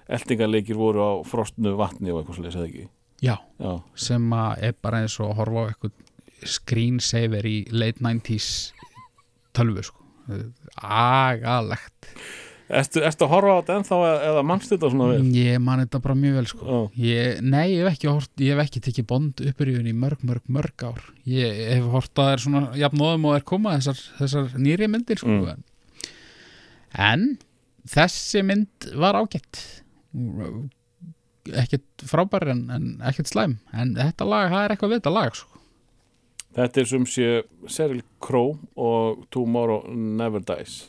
eldingarleikir 0.09 0.77
voru 0.79 1.03
á 1.05 1.11
frostnu 1.27 1.75
vatni 1.79 2.13
og 2.13 2.21
eitthvað 2.21 2.39
svo 2.39 2.49
eða 2.49 2.65
ekki 2.65 2.87
já, 3.23 3.35
Já, 3.59 3.71
sem 3.95 4.31
er 4.33 4.75
bara 4.81 5.01
eins 5.03 5.19
og 5.19 5.31
að 5.33 5.39
horfa 5.41 5.63
á 5.63 5.69
eitthvað 5.71 5.91
screensaver 6.47 7.45
í 7.49 7.57
late 7.75 7.99
90s 7.99 8.51
tölvu 9.57 9.83
sko. 9.83 9.97
Agalegt. 10.79 12.13
Ertu 12.69 13.01
að 13.01 13.23
horfa 13.31 13.53
á 13.55 13.59
þetta 13.63 13.75
ennþá 13.79 13.97
eða, 14.29 14.41
mannstu 14.45 14.75
þetta 14.75 14.89
svona 14.93 15.07
vel? 15.09 15.23
ég 15.33 15.55
man 15.65 15.81
þetta 15.81 16.01
bara 16.03 16.15
mjög 16.21 16.35
vel 16.37 16.49
sko. 16.51 16.79
Ég, 17.01 17.39
nei, 17.41 17.63
ég 17.73 17.81
hef 17.81 17.95
ekki 17.95 18.11
hort, 18.11 18.31
ég 18.45 18.53
hef 18.53 18.61
ekki 18.67 18.81
tekið 18.85 19.07
bond 19.09 19.41
uppurjöfun 19.49 19.89
í 19.89 19.95
mörg, 19.97 20.21
mörg, 20.29 20.43
mörg 20.53 20.85
ár. 20.85 21.01
Ég 21.25 21.63
hef 21.73 21.87
hort 21.95 22.13
að 22.13 22.27
það 22.27 22.33
er 22.35 22.43
svona 22.45 22.61
jafnóðum 22.77 23.25
og 23.31 23.39
er 23.39 23.45
koma 23.49 23.73
þessar, 23.79 24.03
þessar 24.21 24.53
nýri 24.61 24.89
myndir 24.93 25.17
sko 25.23 25.33
Mm. 25.33 25.63
en 26.93 27.25
þessi 27.89 28.45
mynd 28.45 28.91
var 29.01 29.17
ágætt 29.17 29.63
ekkert 31.57 32.05
frábær 32.09 32.49
en, 32.53 32.65
en 32.73 32.91
ekkert 33.09 33.31
slæm 33.31 33.57
en 33.73 33.95
þetta 33.97 34.27
lag, 34.27 34.51
það 34.51 34.65
er 34.65 34.75
eitthvað 34.75 34.93
við 34.93 35.01
þetta 35.01 35.15
lag 35.15 35.39
sko. 35.39 35.63
Þetta 36.59 36.81
er 36.81 36.87
sem 36.89 37.03
sé 37.05 37.27
Cheryl 37.69 38.01
Crow 38.23 38.55
og 38.75 39.25
Tomorrow 39.33 39.85
Never 39.93 40.41
Dies 40.43 40.81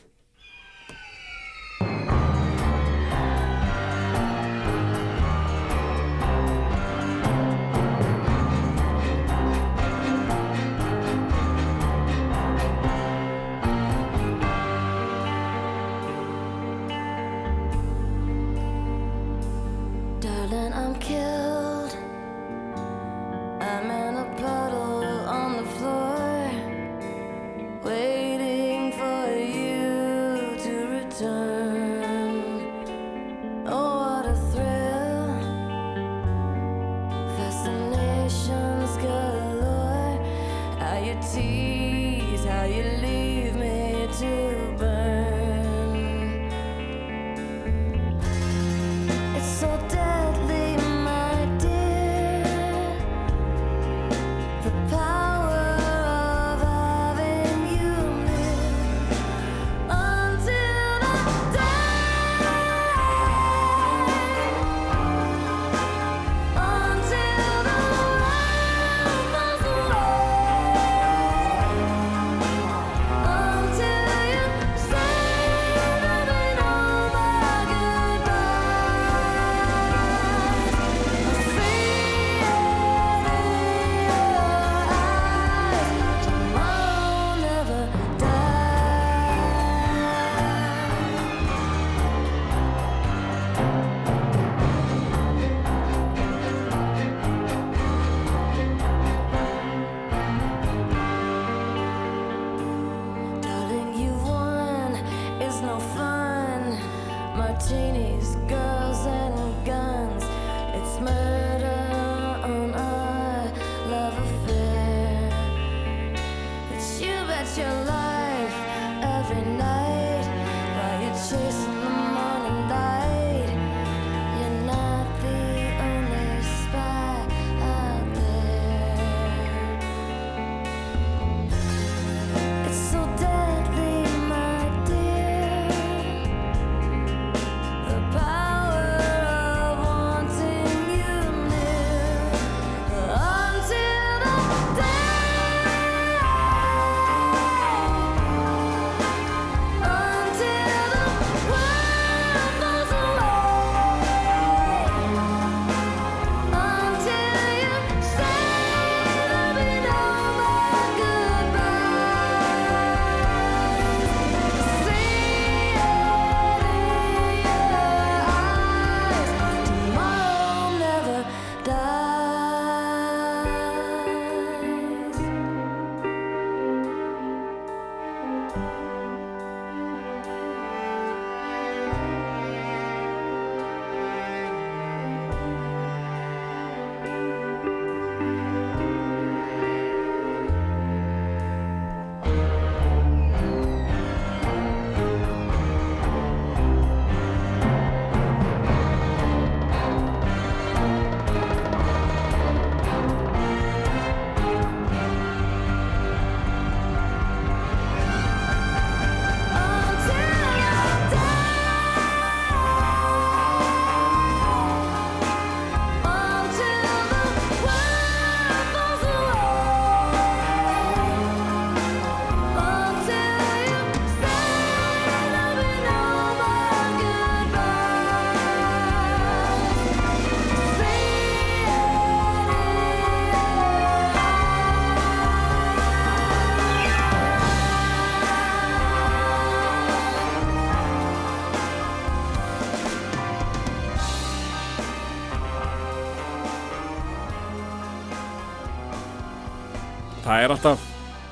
það 250.41 250.47
er 250.47 250.53
alltaf 250.55 250.85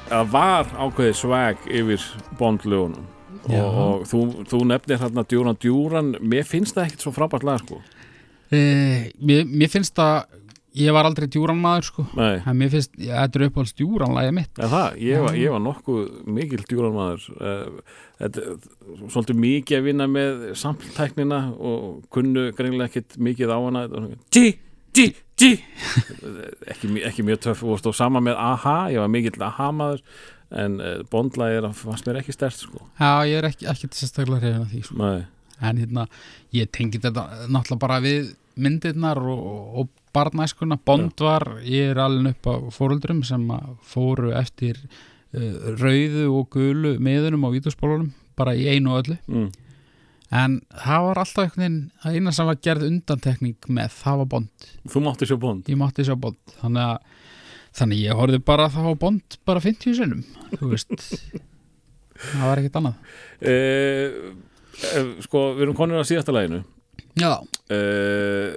það 0.10 0.28
var 0.34 0.68
ákveðið 0.86 1.16
swag 1.18 1.64
yfir 1.66 2.04
bondlögunum. 2.38 3.06
Já. 3.50 3.62
og, 3.64 3.78
og 3.82 4.04
þú, 4.10 4.20
þú 4.52 4.60
nefnir 4.70 5.00
hérna 5.02 5.24
djúran 5.26 5.58
djúran 5.58 6.12
mér 6.22 6.46
finnst 6.46 6.76
það 6.76 6.90
ekkert 6.90 7.06
svo 7.06 7.14
frábært 7.16 7.46
lag 7.48 7.64
sko. 7.64 7.80
E, 8.54 8.60
mér, 9.18 9.48
mér 9.50 9.72
finnst 9.74 9.96
það 9.98 10.28
ég 10.78 10.94
var 10.94 11.10
aldrei 11.10 11.26
djúran 11.32 11.58
maður 11.58 11.88
sko. 11.88 12.06
Mér 12.14 12.74
finnst, 12.76 12.94
ja, 13.02 13.24
þetta 13.24 13.40
er 13.40 13.46
uppáhalds 13.48 13.74
djúran 13.80 14.14
lagið 14.14 14.36
mitt. 14.38 14.52
En 14.62 14.74
það, 14.76 15.00
ég 15.08 15.26
var, 15.26 15.40
ég 15.42 15.56
var 15.56 15.64
nokkuð 15.66 16.04
mikil 16.38 16.62
djúran 16.70 16.98
maður. 17.00 17.26
Þetta 18.20 18.44
er 18.44 19.10
svolítið 19.16 19.42
mikið 19.48 19.80
að 19.80 19.90
vinna 19.90 20.10
með 20.20 20.46
samtæknina 20.60 21.42
og 21.58 22.06
kunnu 22.14 22.52
greinlega 22.58 22.92
ekkert 22.92 23.18
mikið 23.30 23.56
á 23.56 23.58
hana. 23.58 23.88
G, 24.30 24.52
G, 24.94 25.10
G. 25.40 25.54
Ekki, 26.68 26.90
ekki 27.08 27.24
mjög 27.24 27.40
töff 27.48 27.64
og 27.64 27.80
stóð 27.80 27.96
sama 28.00 28.22
með 28.24 28.40
AHA, 28.44 28.78
ég 28.94 29.04
var 29.04 29.12
mikill 29.14 29.46
AHA 29.48 29.70
maður 29.76 30.02
en 30.60 30.80
uh, 30.82 30.96
bondlægir 31.12 31.68
fannst 31.78 32.08
mér 32.08 32.20
ekki 32.24 32.34
stert 32.36 32.58
sko. 32.58 32.82
Já, 33.00 33.24
ég 33.30 33.38
er 33.40 33.50
ekki, 33.52 33.68
ekki 33.70 33.92
sérstaklega 33.94 34.42
hrifin 34.42 34.66
af 34.66 34.74
því 34.74 34.82
sko. 34.88 35.12
En 35.60 35.80
hérna, 35.80 36.06
ég 36.56 36.70
tengi 36.76 37.02
þetta 37.02 37.26
náttúrulega 37.52 37.84
bara 37.84 38.00
við 38.04 38.34
myndirnar 38.60 39.20
og, 39.22 39.48
og 39.80 39.90
barnæskuna, 40.16 40.80
Bond 40.86 41.22
var 41.22 41.46
ég 41.64 41.94
er 41.94 42.02
alveg 42.02 42.34
upp 42.34 42.50
á 42.50 42.56
fóruldrum 42.74 43.22
sem 43.28 43.44
að 43.54 43.72
fóru 43.86 44.34
eftir 44.36 44.80
uh, 44.82 45.76
rauðu 45.80 46.28
og 46.34 46.50
gulu 46.56 46.96
miðunum 47.04 47.46
á 47.46 47.50
vítusbólunum, 47.54 48.12
bara 48.40 48.58
í 48.58 48.66
einu 48.74 48.98
öllu. 48.98 49.20
Mm, 49.30 49.52
en 50.30 50.60
það 50.70 51.06
var 51.08 51.22
alltaf 51.24 51.44
einhvern 51.44 51.64
veginn 51.64 51.80
að 52.06 52.18
eina 52.18 52.34
sem 52.36 52.50
var 52.50 52.60
gerð 52.68 52.88
undantekning 52.90 53.70
með, 53.80 53.96
það 54.02 54.22
var 54.22 54.30
Bond. 54.36 54.68
Þú 54.90 55.04
mátti 55.06 55.30
sjá 55.30 55.38
bond? 55.42 55.70
Ég 55.72 55.80
mátti 55.80 56.06
sjá 56.06 56.16
Bond. 56.20 56.40
Þannig 56.62 56.84
að 56.86 57.16
þannig 57.80 58.04
ég 58.04 58.18
horfði 58.18 58.42
bara 58.46 58.68
þá 58.74 58.82
á 58.86 58.94
Bond 59.00 59.40
bara 59.48 59.64
50 59.64 59.98
sinnum 59.98 60.26
þú 60.58 60.74
veist. 60.74 61.08
Það 62.20 62.46
var 62.46 62.62
ekkert 62.62 62.80
annað. 62.82 63.12
Uh, 63.40 65.18
sko, 65.24 65.44
við 65.58 65.68
erum 65.68 65.78
konur 65.78 66.04
á 66.04 66.10
síðasta 66.10 66.36
læginu 66.36 66.64
já, 67.20 67.40
uh, 67.40 68.50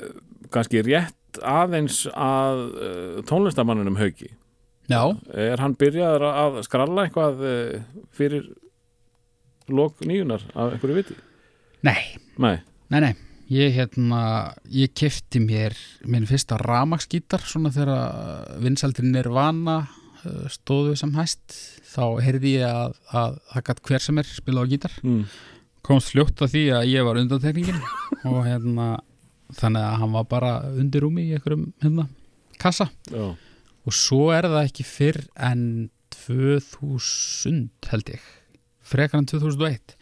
kannski 0.52 0.82
rétt 0.86 1.40
aðeins 1.46 2.04
að 2.12 2.62
uh, 2.76 3.18
tónlistamanninum 3.28 3.96
Hauki. 4.00 4.32
Já, 4.90 5.14
er 5.32 5.62
hann 5.62 5.76
byrjaður 5.78 6.26
að 6.28 6.58
skralla 6.66 7.06
eitthvað 7.06 7.44
uh, 7.46 7.76
fyrir 8.12 8.50
lok 9.72 10.02
nýjunar 10.04 10.42
af 10.52 10.74
einhverju 10.74 10.98
viti? 10.98 11.16
Nei. 11.86 12.02
Nei, 12.42 12.58
Nei, 12.92 13.00
nei, 13.00 13.14
ég 13.48 13.72
hérna 13.72 14.52
ég 14.68 14.92
kefti 14.92 15.40
mér 15.40 15.72
minn 16.04 16.26
fyrsta 16.28 16.58
ramagsgítar 16.60 17.40
svona 17.48 17.70
þegar 17.72 18.58
vinsaldri 18.60 19.08
Nirvana 19.08 19.78
uh, 19.86 20.42
stóðu 20.52 20.92
sem 21.00 21.14
hæst. 21.16 21.56
Þá 21.88 22.20
heyrði 22.20 22.58
ég 22.58 22.66
að, 22.68 22.98
að 23.08 23.38
það 23.52 23.64
gætt 23.68 23.80
hver 23.88 24.04
sem 24.04 24.20
er 24.20 24.28
spila 24.28 24.64
á 24.64 24.68
gítar. 24.68 24.98
Mm. 25.00 25.24
komst 25.82 26.12
fljótt 26.12 26.44
að 26.44 26.52
því 26.52 26.64
að 26.76 26.90
ég 26.92 27.06
var 27.08 27.18
undantekningin 27.22 27.80
og 28.30 28.44
hérna 28.46 28.90
þannig 29.56 29.86
að 29.88 29.96
hann 30.02 30.12
var 30.18 30.28
bara 30.28 30.52
undir 30.68 31.02
rúmi 31.02 31.24
í 31.30 31.32
einhverjum 31.38 31.64
hérna, 31.82 32.06
kassa. 32.60 32.90
Já, 33.08 33.32
og 33.82 33.96
svo 33.96 34.28
er 34.36 34.46
það 34.52 34.68
ekki 34.68 34.86
fyrr 34.86 35.22
en 35.48 35.64
2000 36.26 37.64
held 37.88 38.12
ég. 38.14 38.28
Frekar 38.84 39.22
en 39.22 39.32
2001 39.32 39.96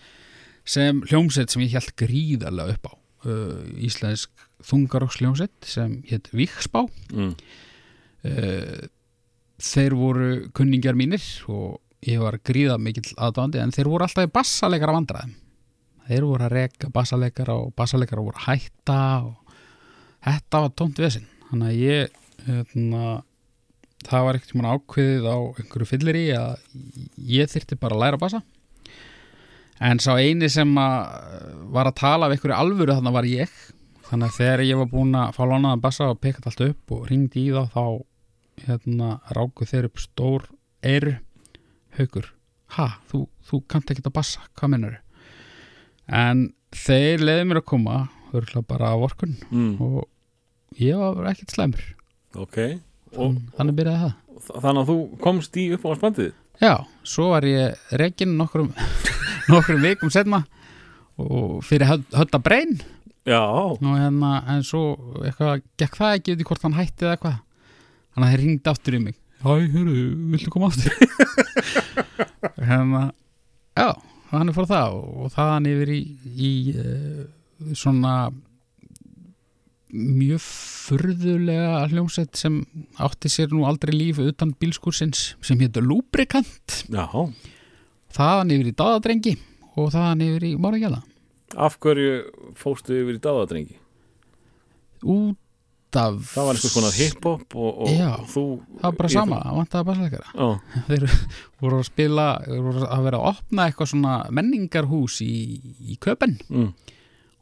sem 0.71 1.03
hljómsett 1.09 1.53
sem 1.53 1.65
ég 1.65 1.77
held 1.79 1.93
gríðarlega 1.99 2.77
upp 2.77 2.91
á. 2.91 2.93
Uh, 3.21 3.67
íslensk 3.85 4.47
þungaroks 4.65 5.19
hljómsett 5.21 5.69
sem 5.69 5.99
hétt 6.09 6.31
Víksbá 6.33 6.87
mm. 7.13 7.35
uh, 8.25 8.79
þeir 9.61 9.97
voru 9.99 10.31
kunningjar 10.57 10.97
mínir 10.97 11.25
og 11.53 11.81
ég 12.07 12.23
var 12.23 12.39
gríða 12.41 12.79
mikill 12.81 13.11
aðdáðandi 13.21 13.61
en 13.61 13.75
þeir 13.77 13.91
voru 13.93 14.07
alltaf 14.07 14.25
í 14.25 14.33
bassaleikara 14.33 14.97
vandræðum. 14.97 15.35
Þeir 16.09 16.27
voru 16.27 16.47
að 16.47 16.55
reka 16.57 16.89
bassaleikara 16.95 17.59
og 17.61 17.75
bassaleikara 17.77 18.25
voru 18.25 18.41
að 18.41 18.47
hætta 18.49 19.03
og 19.27 19.59
þetta 20.25 20.63
var 20.65 20.73
tómt 20.79 21.03
vesinn 21.03 21.29
þannig 21.51 21.69
að 21.69 21.83
ég 21.85 22.17
hérna, 22.47 23.05
það 24.07 24.25
var 24.27 24.39
ekkert 24.39 24.57
mann 24.57 24.71
ákveðið 24.71 25.29
á 25.29 25.39
einhverju 25.61 25.91
fyllir 25.91 26.19
í 26.19 26.25
að 26.39 26.65
ég 27.37 27.53
þyrfti 27.53 27.79
bara 27.81 27.99
að 27.99 28.05
læra 28.07 28.21
bassa 28.23 28.43
en 29.81 29.99
sá 30.03 30.13
eini 30.21 30.49
sem 30.53 30.71
að 30.79 31.67
var 31.73 31.89
að 31.91 31.99
tala 32.01 32.27
af 32.29 32.35
einhverju 32.37 32.57
alvöru 32.57 32.97
þannig 32.99 33.15
var 33.17 33.29
ég. 33.31 33.53
Þannig 34.11 34.27
að 34.33 34.37
þegar 34.41 34.63
ég 34.67 34.79
var 34.81 34.89
búin 34.91 35.15
að 35.17 35.35
fá 35.37 35.43
lánaðan 35.47 35.81
bassa 35.85 36.09
og 36.11 36.19
pekað 36.21 36.49
allt 36.51 36.63
upp 36.67 36.95
og 36.97 37.05
ringdi 37.11 37.47
í 37.47 37.53
þá 37.55 37.63
þá 37.75 37.85
hérna 38.67 39.11
ráku 39.37 39.65
þeir 39.71 39.87
upp 39.89 40.01
stór 40.03 40.49
eyru. 40.83 41.15
Haukur, 41.99 42.27
ha, 42.77 42.89
þú, 43.11 43.25
þú 43.49 43.61
kannt 43.71 43.91
ekki 43.91 44.05
að 44.07 44.13
bassa, 44.15 44.41
hvað 44.59 44.71
mennur 44.75 44.99
en 46.11 46.45
þeir 46.75 47.23
leiði 47.23 47.47
mér 47.51 47.61
að 47.61 47.67
koma 47.71 47.97
örgulega 48.35 48.67
bara 48.67 48.93
af 48.95 49.05
orkun 49.09 49.37
Mm. 49.51 49.81
og 49.81 50.09
ég 50.79 50.99
var 50.99 51.31
ekkert 51.33 51.51
slæmur. 51.55 51.83
Ok. 52.35 52.59
Og 53.19 53.37
þannig 53.59 53.75
byrjaði 53.79 54.05
það. 54.05 54.15
Þannig 54.63 54.81
að 54.85 54.91
þú 54.91 54.97
komst 55.23 55.57
í 55.59 55.65
uppáhaldsbandið 55.75 56.33
Já, 56.61 56.75
svo 57.09 57.31
var 57.33 57.47
ég 57.49 57.77
rekin 57.97 58.37
nokkrum, 58.37 58.73
nokkrum 59.53 59.81
vikum 59.81 60.13
setna 60.13 60.43
og 61.21 61.61
fyrir 61.65 61.89
hönda 61.89 62.41
breyn 62.41 62.79
hérna, 63.27 64.43
en 64.49 64.63
svo 64.65 65.15
eitthvað, 65.23 65.63
gekk 65.79 65.97
það 65.99 66.15
ekki 66.19 66.35
út 66.35 66.43
í 66.43 66.47
hvort 66.49 66.63
hann 66.67 66.77
hætti 66.77 67.05
eða 67.07 67.17
eitthvað. 67.17 67.41
Þannig 68.11 68.27
að 68.27 68.33
þeir 68.33 68.43
ringdi 68.43 68.71
aftur 68.73 68.97
í 68.97 69.01
mig. 69.05 69.17
Hæ, 69.41 69.51
hörru, 69.73 69.97
viltu 70.33 70.53
koma 70.53 70.71
aftur? 70.71 70.95
hérna 72.71 73.03
já, 73.77 73.91
hann 74.33 74.51
er 74.51 74.57
fór 74.57 74.69
það 74.69 74.97
og, 74.99 75.11
og 75.25 75.35
þaðan 75.37 75.69
yfir 75.71 75.93
í, 75.95 76.01
í 76.31 76.53
uh, 76.75 77.23
svona 77.77 78.15
mjög 79.93 80.43
furðulega 80.45 81.85
hljómsett 81.91 82.39
sem 82.39 82.63
átti 83.03 83.31
sér 83.33 83.53
nú 83.55 83.67
aldrei 83.69 83.95
líf 83.97 84.21
utan 84.23 84.55
bílskursins 84.61 85.35
sem 85.45 85.61
hétur 85.61 85.87
Lubricant. 85.87 86.83
Já. 86.89 87.07
Þaðan 88.11 88.57
yfir 88.57 88.73
í 88.73 88.77
Dáðadrengi 88.79 89.37
og 89.77 89.93
þaðan 89.95 90.27
yfir 90.27 90.51
í 90.51 90.57
Máragjala 90.61 91.05
af 91.59 91.79
hverju 91.83 92.53
fóstu 92.59 92.95
yfir 93.01 93.19
í 93.19 93.23
dáðadrengi? 93.23 93.79
út 95.01 95.97
af 95.97 96.19
það 96.31 96.47
var 96.47 96.59
einhvers 96.59 96.75
konar 96.77 96.95
hip-hop 96.95 97.55
og, 97.59 97.79
og 97.83 97.91
Já, 97.91 98.11
þú 98.31 98.45
það 98.79 98.85
var 98.85 98.97
bara 99.01 99.11
sama, 99.11 99.39
það 99.43 99.57
vantaði 99.59 99.87
bara 99.89 99.99
slækara 99.99 100.29
já, 100.31 100.49
þeir 100.91 101.07
voru 101.65 101.81
að 101.81 101.89
spila 101.89 102.27
voru 102.47 102.85
að 102.87 103.07
vera 103.09 103.21
að 103.21 103.31
opna 103.33 103.67
eitthvað 103.67 103.91
svona 103.95 104.15
menningarhús 104.39 105.19
í, 105.25 105.35
í 105.81 105.99
köpen 106.03 106.37
mm. 106.47 106.69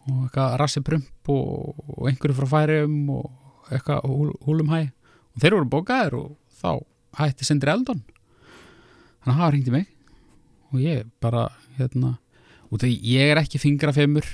Og 0.08 0.26
eitthvað 0.26 0.56
rassi 0.62 0.82
prump 0.84 1.32
og, 1.32 1.82
og 1.96 2.08
einhverju 2.10 2.36
frá 2.38 2.48
færium 2.52 2.96
og 3.14 3.72
eitthvað 3.72 4.06
húl, 4.08 4.32
húlum 4.46 4.72
hæ 4.72 4.80
og 4.88 5.42
þeir 5.42 5.56
voru 5.58 5.70
bókaðir 5.72 6.16
og 6.18 6.30
þá 6.58 6.70
hætti 7.18 7.46
Sindri 7.46 7.72
Eldon. 7.72 8.02
Þannig 9.22 9.34
að 9.34 9.38
hafa 9.40 9.50
hringt 9.52 9.70
í 9.70 9.74
mig. 9.74 9.86
Og 10.72 10.82
ég 10.82 11.06
bara 11.22 11.48
hérna, 11.78 12.16
af 12.68 12.82
því 12.82 12.92
ég 13.08 13.32
er 13.32 13.40
ekki 13.40 13.60
fingrafemur 13.62 14.26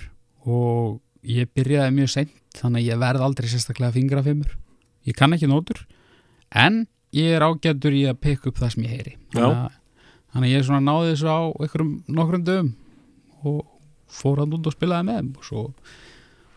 og 0.44 1.00
ég 1.24 1.50
byrjaði 1.56 1.94
mjög 1.94 2.10
seint 2.12 2.32
þannig 2.58 2.84
að 2.84 2.88
ég 2.90 3.00
verð 3.02 3.24
aldrei 3.26 3.50
sérstaklega 3.50 3.94
fingrafemur. 3.94 4.56
Ég 5.04 5.16
kann 5.18 5.36
ekki 5.36 5.48
nótur 5.50 5.84
en 6.54 6.84
ég 7.14 7.36
er 7.36 7.44
ágættur 7.46 7.94
í 7.94 8.04
að 8.10 8.20
pikka 8.24 8.50
upp 8.50 8.60
það 8.62 8.74
sem 8.74 8.86
ég 8.86 8.96
heyri. 8.96 9.14
Þannig 9.34 9.60
að, 9.60 9.78
þannig 10.32 10.48
að 10.48 10.56
ég 10.56 10.66
svona 10.66 10.82
náði 10.84 11.12
þessu 11.12 11.30
á 11.30 11.40
einhverjum 11.52 11.94
nokkrum 12.18 12.46
dögum 12.48 12.72
og 13.44 13.62
fór 14.14 14.42
hann 14.42 14.56
út 14.56 14.70
og 14.70 14.76
spilaði 14.76 15.08
með 15.10 15.30
og 15.34 15.46
svo, 15.48 15.68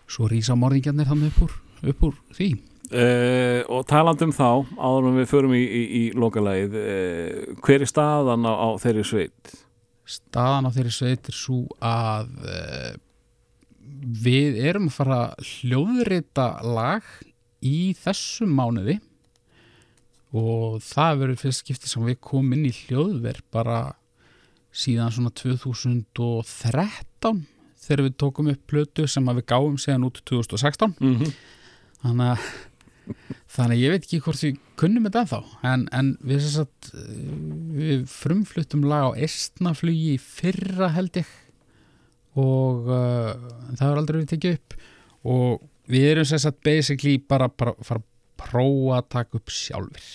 svo 0.07 0.31
rísa 0.31 0.57
morðingjarnir 0.59 1.09
þannig 1.09 1.33
upp 1.33 1.47
úr, 1.47 1.61
upp 1.93 2.09
úr 2.09 2.19
því 2.37 2.51
Uh, 2.87 3.65
og 3.67 3.81
talandi 3.83 4.23
um 4.23 4.31
þá 4.31 4.63
áður 4.79 5.09
en 5.09 5.17
við 5.17 5.25
förum 5.27 5.51
í, 5.57 5.59
í, 5.59 5.81
í 5.91 6.03
lokalægið 6.15 6.77
uh, 6.79 7.57
hver 7.59 7.83
er 7.83 7.89
staðan 7.91 8.47
á, 8.47 8.53
á 8.55 8.67
þeirri 8.79 9.03
sveit? 9.03 9.49
staðan 10.07 10.69
á 10.69 10.71
þeirri 10.71 10.93
sveit 10.95 11.27
er 11.27 11.35
svo 11.35 11.65
að 11.83 12.29
uh, 12.47 12.93
við 14.23 14.59
erum 14.69 14.87
að 14.87 14.95
fara 15.01 15.19
hljóðrita 15.43 16.47
lag 16.63 17.11
í 17.65 17.91
þessum 17.99 18.55
mánuði 18.55 19.01
og 20.37 20.79
það 20.85 21.21
verður 21.25 21.41
fyrst 21.43 21.65
skipti 21.65 21.91
sem 21.91 22.07
við 22.07 22.19
komum 22.23 22.55
inn 22.55 22.69
í 22.69 22.75
hljóðver 22.85 23.41
bara 23.51 23.81
síðan 24.71 25.11
svona 25.11 25.33
2013 25.35 27.06
þegar 27.87 28.03
við 28.03 28.17
tókum 28.17 28.49
upp 28.51 28.63
plötu 28.67 29.07
sem 29.07 29.27
að 29.29 29.41
við 29.41 29.45
gáum 29.53 29.77
síðan 29.77 30.07
út 30.09 30.21
2016 30.23 30.95
Mm 30.99 31.15
-hmm. 31.17 31.31
þannig 32.01 32.31
að 32.31 32.39
þannig 33.47 33.77
að 33.77 33.81
ég 33.81 33.93
veit 33.93 34.03
ekki 34.03 34.19
hvort 34.19 34.43
við 34.43 34.59
kunnum 34.75 35.07
þetta 35.07 35.21
ennþá 35.23 35.39
en, 35.63 35.87
en 35.91 36.17
við, 36.21 36.47
eh, 36.59 36.67
við 37.77 38.05
frumfluttum 38.11 38.83
lag 38.83 39.13
á 39.13 39.19
Estnaflugi 39.27 40.15
í 40.15 40.21
fyrra 40.21 40.91
held 40.95 41.21
ég 41.21 41.27
og 42.37 42.85
uh, 42.91 43.33
það 43.79 43.89
var 43.89 43.97
aldrei 43.97 44.19
við 44.21 44.29
tekið 44.35 44.57
upp 44.57 44.77
og 45.23 45.63
við 45.89 46.11
erum 46.11 46.27
sagt 46.27 46.61
basically 46.65 47.17
bara, 47.17 47.49
bara 47.49 47.73
fara 47.81 48.03
að 48.03 48.07
prófa 48.37 48.99
að 48.99 49.09
taka 49.15 49.39
upp 49.39 49.53
sjálfur 49.53 50.09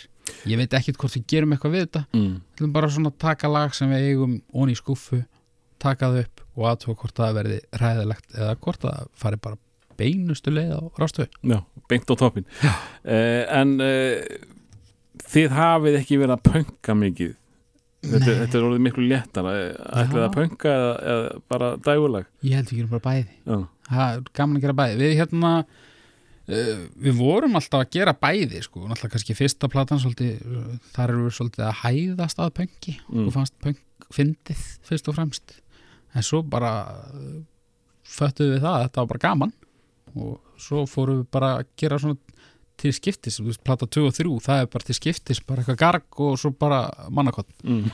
ég 0.47 0.61
veit 0.61 0.77
ekkit 0.79 1.01
hvort 1.01 1.17
við 1.17 1.27
gerum 1.33 1.55
eitthvað 1.55 1.75
við 1.75 1.87
þetta 1.87 2.05
mm. 2.13 2.35
við 2.37 2.57
ætlum 2.57 2.75
bara 2.77 2.91
svona 2.95 3.13
að 3.13 3.21
taka 3.25 3.51
lag 3.51 3.75
sem 3.75 3.91
við 3.91 4.09
eigum 4.13 4.37
onni 4.55 4.77
í 4.77 4.79
skúffu, 4.79 5.23
taka 5.83 6.09
það 6.13 6.23
upp 6.25 6.43
og 6.57 6.65
aðtóa 6.71 6.97
hvort 7.03 7.21
það 7.21 7.37
verði 7.41 7.59
ræðilegt 7.83 8.35
eða 8.39 8.57
hvort 8.65 8.83
það 8.87 9.05
fari 9.23 9.41
bara 9.45 9.61
beinustu 10.01 10.53
leið 10.55 10.73
á 10.77 10.81
rástu 11.01 11.27
Já, 11.47 11.59
beint 11.91 12.09
á 12.11 12.15
toppin 12.19 12.47
uh, 12.63 13.45
En 13.61 13.77
uh, 13.83 14.49
þið 15.33 15.55
hafið 15.57 15.99
ekki 16.01 16.19
verið 16.21 16.35
að 16.35 16.43
pönka 16.49 16.95
mikið. 16.99 17.31
Þetta, 18.03 18.33
þetta 18.41 18.59
er 18.59 18.65
orðið 18.67 18.81
miklu 18.83 19.05
léttara. 19.07 19.51
Ætlið 20.03 20.19
Já. 20.19 20.25
að 20.27 20.33
pönka 20.35 20.73
eða, 20.75 20.93
eða 21.13 21.29
bara 21.53 21.69
dægulag 21.87 22.25
ég 22.43 22.57
held 22.59 22.73
við 22.73 22.81
gerum 22.81 22.91
bara 22.97 23.05
bæði. 23.07 23.63
Er 23.93 24.25
gaman 24.35 24.59
að 24.59 24.65
gera 24.67 24.75
bæði. 24.81 24.97
Við 25.05 25.15
hérna 25.21 25.53
við 26.53 27.15
vorum 27.21 27.55
alltaf 27.61 27.85
að 27.85 27.93
gera 27.95 28.13
bæði 28.19 28.61
sko, 28.67 28.83
náttúrulega 28.91 29.15
kannski 29.15 29.37
fyrsta 29.39 29.69
platan 29.71 30.01
svolítið, 30.03 30.41
þar 30.97 31.13
eru 31.15 31.29
við 31.29 31.37
svolítið 31.39 31.65
að 31.69 31.77
hæðast 31.85 32.41
að 32.43 32.51
pönki 32.59 32.97
Mm. 33.07 33.29
og 33.29 33.33
fannst 33.37 33.55
pönk 33.63 33.79
fyndið 34.13 34.65
fyrst 34.89 35.09
og 35.09 35.15
fremst 35.17 35.55
en 36.13 36.27
svo 36.27 36.43
bara 36.45 36.73
uh, 37.13 37.41
föttuðu 38.03 38.57
við 38.57 38.65
það 38.65 38.77
að 38.77 38.85
þetta 38.87 39.03
var 39.03 39.11
bara 39.13 39.25
gaman. 39.27 39.55
Og 40.13 40.61
svo 40.61 40.85
fórum 40.91 41.23
við 41.23 41.29
bara 41.33 41.55
að 41.61 41.69
gera 41.81 41.99
svona 42.03 42.19
til 42.83 42.93
skiptis, 42.97 43.39
þú 43.39 43.51
veist, 43.51 43.63
plata 43.65 43.87
2 43.87 44.05
og 44.09 44.17
3 44.17 44.33
það 44.47 44.63
er 44.63 44.71
bara 44.73 44.89
til 44.89 44.97
skiptis, 44.97 45.41
bara 45.47 45.63
eitthvað 45.63 45.81
garg 45.83 46.23
og 46.25 46.39
svo 46.41 46.51
bara 46.57 46.81
mannakott 47.15 47.51
mm. 47.63 47.85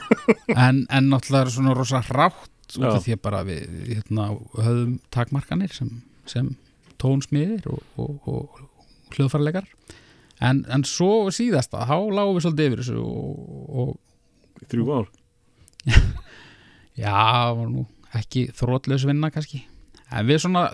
en, 0.64 0.82
en 0.88 1.10
náttúrulega 1.12 1.46
er 1.46 1.52
svona 1.54 1.76
rosa 1.76 2.02
rátt 2.08 2.78
út 2.78 2.88
af 2.88 3.04
því 3.04 3.16
að 3.16 3.22
bara 3.22 3.42
við 3.46 3.76
hérna, 3.90 4.30
höfðum 4.56 4.96
takmarkanir 5.14 5.74
sem, 5.76 5.92
sem 6.28 6.54
tónsmiðir 7.02 7.68
og, 7.70 7.82
og, 8.00 8.28
og, 8.30 8.62
og 8.64 9.16
hljóðfærleikar 9.16 9.68
en, 10.42 10.64
en 10.66 10.86
svo 10.88 11.28
síðasta 11.34 11.84
þá 11.86 11.96
lágum 12.16 12.38
við 12.38 12.46
svolítið 12.46 12.70
yfir 12.70 12.84
þessu 12.84 13.04
og, 13.04 13.76
og 13.82 13.92
Þrjú 14.70 14.84
ár 14.94 15.08
já, 16.98 17.52
nú 17.56 17.86
ekki 18.16 18.48
þrótlaus 18.56 19.06
vinna 19.08 19.30
kannski 19.32 19.62
en 20.12 20.28
við 20.28 20.42
svona 20.44 20.66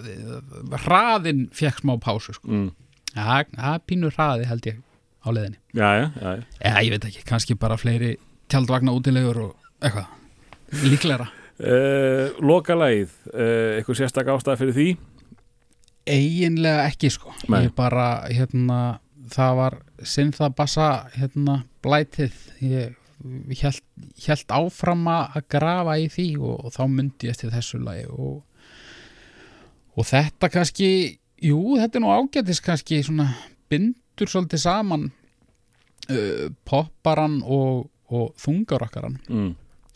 hraðin 0.85 1.47
fekk 1.55 1.83
smá 1.85 1.95
pásu 2.03 2.35
sko. 2.35 2.49
mm. 2.51 2.69
ja, 3.15 3.43
það 3.55 3.81
pínur 3.87 4.17
hraði 4.17 4.49
held 4.51 4.71
ég 4.73 4.81
á 5.23 5.29
leiðinni 5.31 5.59
Já, 5.75 5.89
já, 5.95 6.07
já, 6.19 6.31
já. 6.63 6.73
ég 6.83 6.95
veit 6.95 7.09
ekki, 7.11 7.27
kannski 7.29 7.59
bara 7.59 7.79
fleiri 7.81 8.17
tjaldvagna 8.51 8.95
útilegur 8.97 9.43
og 9.49 9.83
eitthvað 9.83 10.87
líklegra 10.87 11.31
Uh, 11.59 12.37
loka 12.39 12.77
lagið 12.79 13.11
uh, 13.33 13.81
eitthvað 13.81 13.97
sérstak 13.99 14.29
ástæða 14.31 14.61
fyrir 14.61 14.75
því 14.77 14.85
eiginlega 16.07 16.85
ekki 16.87 17.11
sko 17.11 17.33
Nei. 17.51 17.65
ég 17.65 17.73
bara 17.75 18.29
hérna 18.31 19.01
það 19.35 19.57
var 19.59 19.77
sinnþa 20.07 20.53
bassa 20.55 20.87
hérna 21.17 21.57
blætið 21.83 22.37
ég 22.63 22.95
held, 23.61 23.83
held 24.27 24.53
áfram 24.55 25.07
að 25.11 25.41
grafa 25.51 25.97
í 25.99 26.09
því 26.13 26.29
og, 26.39 26.67
og 26.67 26.75
þá 26.75 26.83
myndi 26.93 27.31
ég 27.31 27.39
til 27.39 27.53
þessu 27.53 27.81
lagi 27.83 28.07
og, 28.13 28.43
og 29.99 30.09
þetta 30.09 30.51
kannski 30.53 30.91
jú, 31.43 31.61
þetta 31.79 31.99
er 31.99 32.05
nú 32.05 32.13
ágætis 32.15 32.63
kannski 32.65 33.01
svona 33.07 33.31
bindur 33.71 34.31
svolítið 34.31 34.65
saman 34.65 35.09
uh, 36.11 36.47
popparan 36.69 37.41
og, 37.45 37.89
og 38.13 38.31
þungarokkaran 38.41 39.19
mm. 39.27 39.51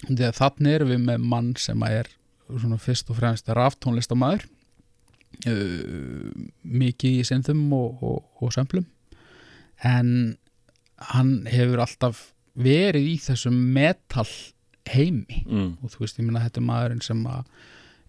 því 0.08 0.26
að 0.28 0.40
þannig 0.40 0.78
erum 0.78 0.92
við 0.94 1.06
með 1.06 1.30
mann 1.34 1.54
sem 1.60 1.86
er 1.88 2.10
svona 2.52 2.80
fyrst 2.82 3.08
og 3.12 3.18
fremst 3.20 3.48
raftónlistamæður 3.48 4.48
uh, 5.46 6.28
mikið 6.62 7.22
í 7.22 7.26
synþum 7.30 7.64
og, 7.78 8.02
og, 8.02 8.20
og 8.42 8.54
sömplum 8.54 8.86
en 9.82 10.36
hann 11.12 11.32
hefur 11.50 11.82
alltaf 11.82 12.28
verið 12.54 13.12
í 13.12 13.14
þessum 13.22 13.54
metal 13.74 14.26
heimi. 14.92 15.44
Mm. 15.46 15.70
og 15.80 15.92
þú 15.92 16.02
veist, 16.02 16.18
ég 16.18 16.26
minna 16.26 16.42
þetta 16.42 16.60
er 16.60 16.66
maðurinn 16.68 17.04
sem 17.04 17.22
að 17.30 17.44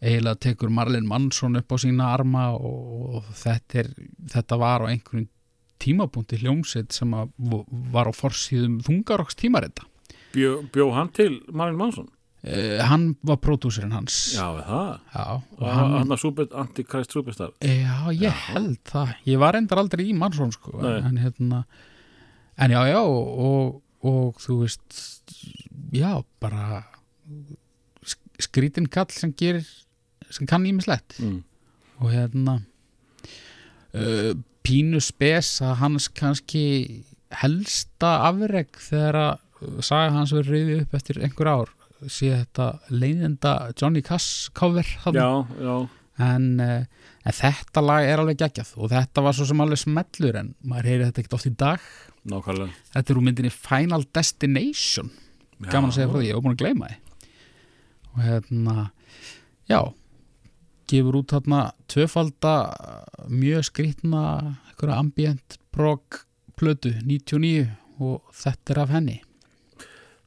eiginlega 0.03 0.41
tekur 0.47 0.73
Marlin 0.73 1.07
Mansson 1.07 1.55
upp 1.59 1.71
á 1.71 1.77
sína 1.79 2.09
arma 2.11 2.49
og, 2.57 3.19
og 3.19 3.29
þetta, 3.39 3.83
er, 3.83 3.93
þetta 4.33 4.59
var 4.59 4.83
á 4.83 4.91
einhverjum 4.91 5.29
tímapunkti 5.83 6.39
hljómsveit 6.41 6.95
sem 6.95 7.13
að 7.15 7.31
var 7.93 8.09
á 8.11 8.13
forsíðum 8.15 8.81
þungarokks 8.83 9.37
tímarita. 9.39 9.85
Bjó, 10.33 10.63
bjó 10.73 10.89
hann 10.95 11.11
til 11.13 11.37
Marin 11.53 11.77
Mansson 11.79 12.09
uh, 12.43 12.83
hann 12.87 13.13
var 13.25 13.39
pródúsirinn 13.43 13.93
hans. 13.95 14.33
Já, 14.35 14.47
það? 14.65 14.91
Já, 15.13 15.25
og 15.59 15.67
hann, 15.67 15.95
hann, 15.95 16.11
hann 16.11 16.19
super, 16.19 16.49
Antichrist 16.59 17.15
Superstar 17.15 17.53
já, 17.61 17.95
ég 18.17 18.43
held 18.49 18.79
það. 18.89 19.15
Ég 19.29 19.41
var 19.43 19.59
endar 19.59 19.83
aldrei 19.83 20.07
í 20.09 20.17
Mansson 20.17 20.53
sko 20.55 20.79
en 20.83 21.19
hérna 21.21 21.63
en 22.57 22.75
já, 22.75 22.81
já, 22.91 22.99
og, 23.01 23.39
og 23.47 23.79
þú 24.03 24.59
veist 24.63 24.99
já, 25.95 26.11
bara 26.43 26.83
sk- 28.03 28.43
skrítin 28.47 28.89
kall 28.91 29.11
sem 29.13 29.33
gerir 29.39 29.65
sem 30.33 30.49
kann 30.49 30.65
ímislegt 30.67 31.19
mm. 31.21 31.39
og 32.01 32.11
hérna 32.11 32.57
uh, 33.95 34.33
pínu 34.65 35.01
spes 35.03 35.55
að 35.63 35.79
hans 35.83 36.09
kannski 36.11 36.65
helsta 37.43 38.15
afreg 38.29 38.75
þegar 38.89 39.19
að 39.21 39.81
saga 39.85 40.11
hans 40.17 40.33
verður 40.35 40.57
reyði 40.57 40.79
upp 40.83 40.97
eftir 40.99 41.21
einhver 41.23 41.51
ár 41.51 41.73
sé 42.11 42.33
þetta 42.33 42.67
leiðenda 42.91 43.53
Johnny 43.79 44.01
Cass 44.03 44.49
cover 44.57 44.87
þarna. 45.05 45.23
Já, 45.23 45.63
já 45.63 46.02
en, 46.21 46.47
uh, 46.61 47.09
en 47.23 47.37
þetta 47.39 47.83
lag 47.83 48.05
er 48.05 48.21
alveg 48.21 48.39
geggjað 48.43 48.73
og 48.77 48.91
þetta 48.93 49.23
var 49.25 49.37
svo 49.37 49.47
sem 49.49 49.63
alveg 49.63 49.81
smellur 49.81 50.39
en 50.39 50.53
maður 50.61 50.89
heyri 50.91 51.07
þetta 51.07 51.23
ekkert 51.23 51.37
oft 51.39 51.49
í 51.49 51.53
dag. 51.63 51.87
Nákvæmlega. 52.29 52.77
Þetta 52.93 53.13
er 53.13 53.19
úr 53.19 53.27
myndinni 53.27 53.53
Final 53.53 54.05
Destination. 54.15 55.11
Gaman 55.63 55.91
að 55.91 55.97
segja 55.97 56.11
frá 56.11 56.19
því, 56.19 56.29
ég 56.29 56.37
var 56.37 56.45
búin 56.45 56.55
að 56.55 56.63
gleyma 56.63 56.91
því. 56.91 56.99
Og 58.13 58.23
hérna 58.27 58.77
já 59.71 59.79
gefur 60.91 61.19
út 61.21 61.33
þarna 61.33 61.61
tvöfalda 61.89 62.55
mjög 63.31 63.67
skrýtna 63.69 64.23
einhverja 64.69 64.99
ambient 64.99 65.57
prog 65.73 66.23
plötu 66.59 66.91
99 67.01 67.69
og 68.03 68.33
þetta 68.35 68.73
er 68.73 68.81
af 68.83 68.91
henni. 68.93 69.19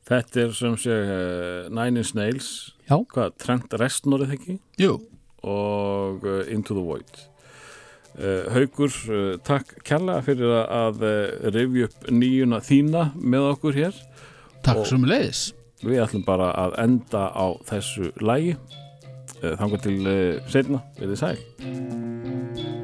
Þetta 0.06 0.42
er 0.44 0.54
sem 0.54 0.76
sé 0.78 0.94
uh, 0.94 1.68
Nine 1.74 2.02
Inch 2.02 2.14
Nails. 2.14 2.50
Já. 2.86 3.00
Hvað, 3.10 3.34
Trent 3.42 3.74
Reznor 3.74 4.22
eða 4.22 4.36
ekki? 4.38 4.58
Jú, 4.78 5.00
og 5.46 6.24
uh, 6.26 6.42
Into 6.52 6.74
the 6.76 6.82
Void. 6.84 7.18
Uh, 8.16 8.46
Haukur, 8.54 8.92
uh, 9.12 9.34
takk 9.44 9.74
kærlega 9.86 10.22
fyrir 10.26 10.54
að 10.66 11.04
rifja 11.54 11.88
upp 11.90 12.08
nýjuna 12.16 12.60
þína 12.64 13.06
með 13.20 13.50
okkur 13.54 13.76
hér. 13.80 14.00
Takk 14.66 14.82
Og- 14.84 14.90
sem 14.90 15.04
leiðis 15.06 15.44
Við 15.84 16.00
ætlum 16.02 16.22
bara 16.24 16.46
að 16.56 16.78
enda 16.82 17.26
á 17.36 17.46
þessu 17.68 18.08
lægi 18.24 18.56
þangar 19.60 19.82
til 19.84 19.98
setna, 20.48 20.80
verið 20.96 21.20
sæl 21.20 22.75